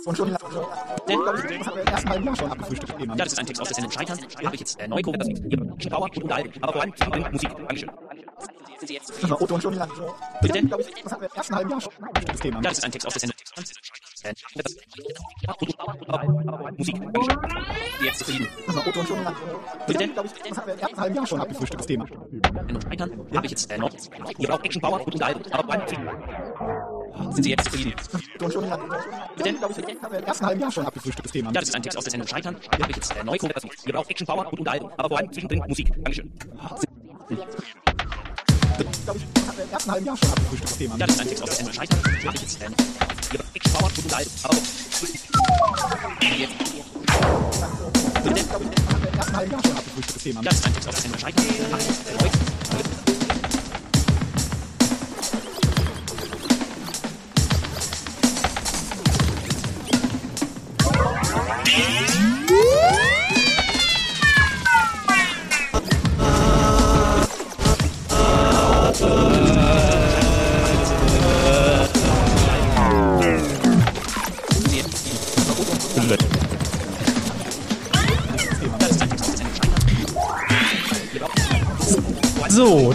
Und 0.04 0.16
schon 0.16 0.30
ersten 0.30 2.08
halben 2.08 2.24
Jahr 2.24 2.36
schon 2.36 2.50
abgefrühstückt. 2.50 2.94
Ja, 3.00 3.14
das 3.16 3.32
ist 3.32 3.38
ein 3.38 3.46
Text 3.46 3.62
aus 3.62 3.68
der 3.68 3.74
Sendung 3.74 3.92
Scheitern. 3.92 4.18
Habe 4.44 4.54
ich 4.54 4.60
jetzt 4.60 4.80
äh, 4.80 4.88
neu 4.88 5.02
gucken, 5.02 5.20
das 5.20 5.28
Ihr 5.28 5.58
braucht 5.58 5.76
Action 5.76 5.90
Power 5.90 6.04
und 6.04 6.22
Unterhaltung. 6.22 6.62
Aber 6.62 6.72
vor 6.72 6.82
allem 6.82 6.96
zwischendrin 6.96 7.32
Musik. 7.32 7.50
Dankeschön. 7.56 7.90
Das 8.80 9.30
war 9.30 9.42
Otto 9.42 9.54
und 9.54 9.62
schon 9.62 9.74
lang. 9.74 9.90
Bitte? 10.40 10.62
glaube 10.62 10.82
ich, 10.82 11.02
das 11.02 11.12
haben 11.12 11.20
wir 11.20 11.28
im 11.28 11.36
ersten 11.36 11.56
halben 11.56 11.70
Jahr 11.70 11.80
schon 11.80 11.92
abgefrühstückt. 11.92 12.42
Thema. 12.42 12.56
Ja, 12.56 12.62
das 12.62 12.78
ist 12.78 12.84
ein 12.84 12.92
Text 12.92 13.06
aus 13.06 13.14
der 13.14 13.20
Sendung. 13.20 13.36
Äh, 14.22 14.34
Musik. 16.76 16.96
Jetzt 18.02 18.18
zufrieden. 18.18 18.48
Das 18.66 18.76
war 18.76 18.86
Otto 18.86 19.00
und 19.00 19.08
schon 19.08 19.24
lang. 19.24 19.36
Bitte? 19.86 20.08
glaube 20.08 20.28
ich, 20.28 20.48
das 20.48 20.58
haben 20.58 20.66
wir 20.66 20.74
im 20.74 20.80
ersten 20.80 21.00
halben 21.00 21.14
Jahr 21.16 21.26
schon 21.26 21.40
abgefrühstückt. 21.40 21.86
Thema. 21.86 22.06
Sendung 22.06 22.82
Scheitern. 22.82 23.10
Habe 23.34 23.46
ich 23.46 23.50
jetzt 23.50 23.72
äh, 23.72 23.78
noch. 23.78 23.90
Ihr 24.38 24.48
braucht 24.48 24.64
Action 24.64 24.82
Power 24.82 25.00
und 25.00 25.12
Unterhaltung. 25.14 25.52
Aber 25.52 25.64
vor 25.64 25.72
allem. 25.72 26.97
Sind 27.32 27.42
Sie 27.42 27.50
jetzt 27.50 27.64
zufrieden? 27.64 27.94
Otto 28.34 28.44
und 28.44 28.52
schon 28.52 28.68
lang. 28.68 28.80
Bitte? 29.36 29.54
glaube 29.54 29.74
ich, 29.76 29.84
das 29.84 30.02
haben 30.02 30.12
wir 30.12 30.18
im 30.18 30.24
ersten 30.24 30.46
halben 30.46 30.60
Jahr 30.60 30.72
schon 30.72 30.86
abgefrühstückt. 30.86 31.32
Thema. 31.32 31.50
Ja, 31.50 31.60
das 31.60 31.68
ist 31.68 31.74
ein 31.74 31.82
Text 31.82 31.98
aus 31.98 32.04
der 32.04 32.10
Sendung 32.12 32.28
Scheitern. 32.28 32.56
Hier 32.60 32.82
habe 32.82 32.90
ich 32.90 32.96
jetzt 32.96 33.16
äh, 33.16 33.24
neu 33.24 33.36
das 33.38 33.64
Ihr 33.86 33.92
braucht 33.92 34.10
Action 34.10 34.26
Power 34.26 34.46
und 34.50 34.58
Unterhaltung. 34.58 34.90
Aber 34.96 35.08
vor 35.08 35.18
allem 35.18 35.32
zwischendrin 35.32 35.62
Musik. 35.66 35.92
Dankeschön. 35.94 36.32
glaube 39.04 39.18
ich, 39.18 39.24
das 39.34 39.48
haben 39.48 39.56
wir 39.56 39.64
im 39.64 39.70
ersten 39.70 39.92
halben 39.92 40.06
Jahr 40.06 40.16
schon 40.16 40.28
abgefrühstückt. 40.30 40.78
Thema. 40.78 40.96
Ja, 40.96 41.06
das 41.06 41.14
ist 41.14 41.20
ein 41.20 41.28
Text 41.28 41.42
aus 41.42 41.48
der 41.48 41.56
Sendung 41.56 41.74
Scheitern. 41.74 41.98
Hier 42.04 42.28
habe 42.28 42.36
ich 42.36 42.42
jetzt 42.42 42.62
äh, 42.62 42.66
Ihr 42.66 43.38
braucht 43.38 43.56
Action 43.56 43.72
Power 43.72 43.88
und 43.88 43.98
Unterhaltung. 43.98 44.32
Aber 44.42 44.54
jetzt. 44.54 45.28
Bitte? 48.24 48.44
glaube 48.44 48.64
ich, 48.64 48.70
das 48.70 48.94
haben 48.94 49.02
wir 49.02 49.08
im 49.08 49.18
ersten 49.18 49.36
halben 49.36 49.52
Jahr 49.52 49.62
schon 49.62 49.76
abgefrühstückt. 49.76 50.22
Thema. 50.22 50.40
Ja, 50.42 50.50
das 50.50 50.58
ist 50.58 50.66
ein 50.66 50.72
Text 50.74 50.88
aus 50.88 50.94
der 50.94 51.02
Sendung 51.02 51.20
Scheitern. 51.20 51.44
Hier 51.44 51.64
habe 51.70 51.80
ich 51.80 51.88
jetzt 51.88 52.08
äh, 52.08 52.12
neu. 52.22 52.28
So, 61.48 61.54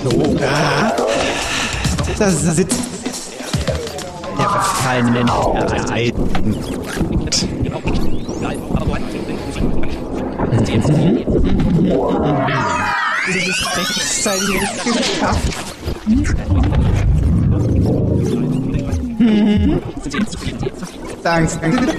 no. 0.04 0.38
Ah. 0.42 0.92
Da 2.20 2.30
sitzt 2.30 2.78
der 4.38 4.50
verfallene 4.50 5.24
Neid. 8.42 8.60
Dieses 13.34 13.78
rechtzeitig 13.78 14.60
geschafft. 14.84 15.74
Danke. 21.24 21.94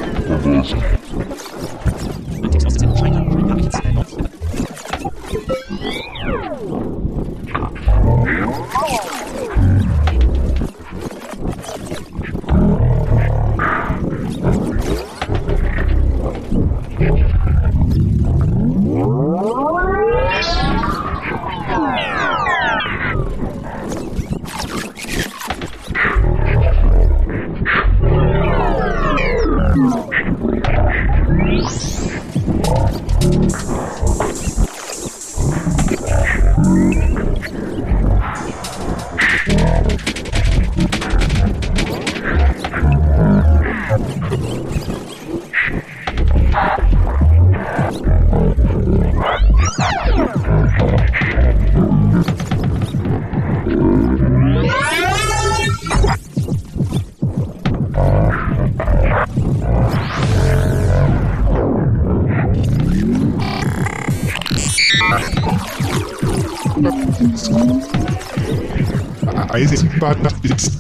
Eisenbahn 69.55 70.19
ist 70.43 70.73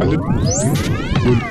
alle 0.00 0.18
und 0.18 1.42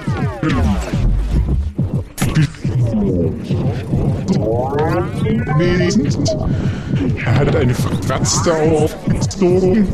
er 7.23 7.35
hat 7.35 7.55
eine 7.55 7.75
Fratze 7.75 8.53
aufgezogen. 8.55 9.87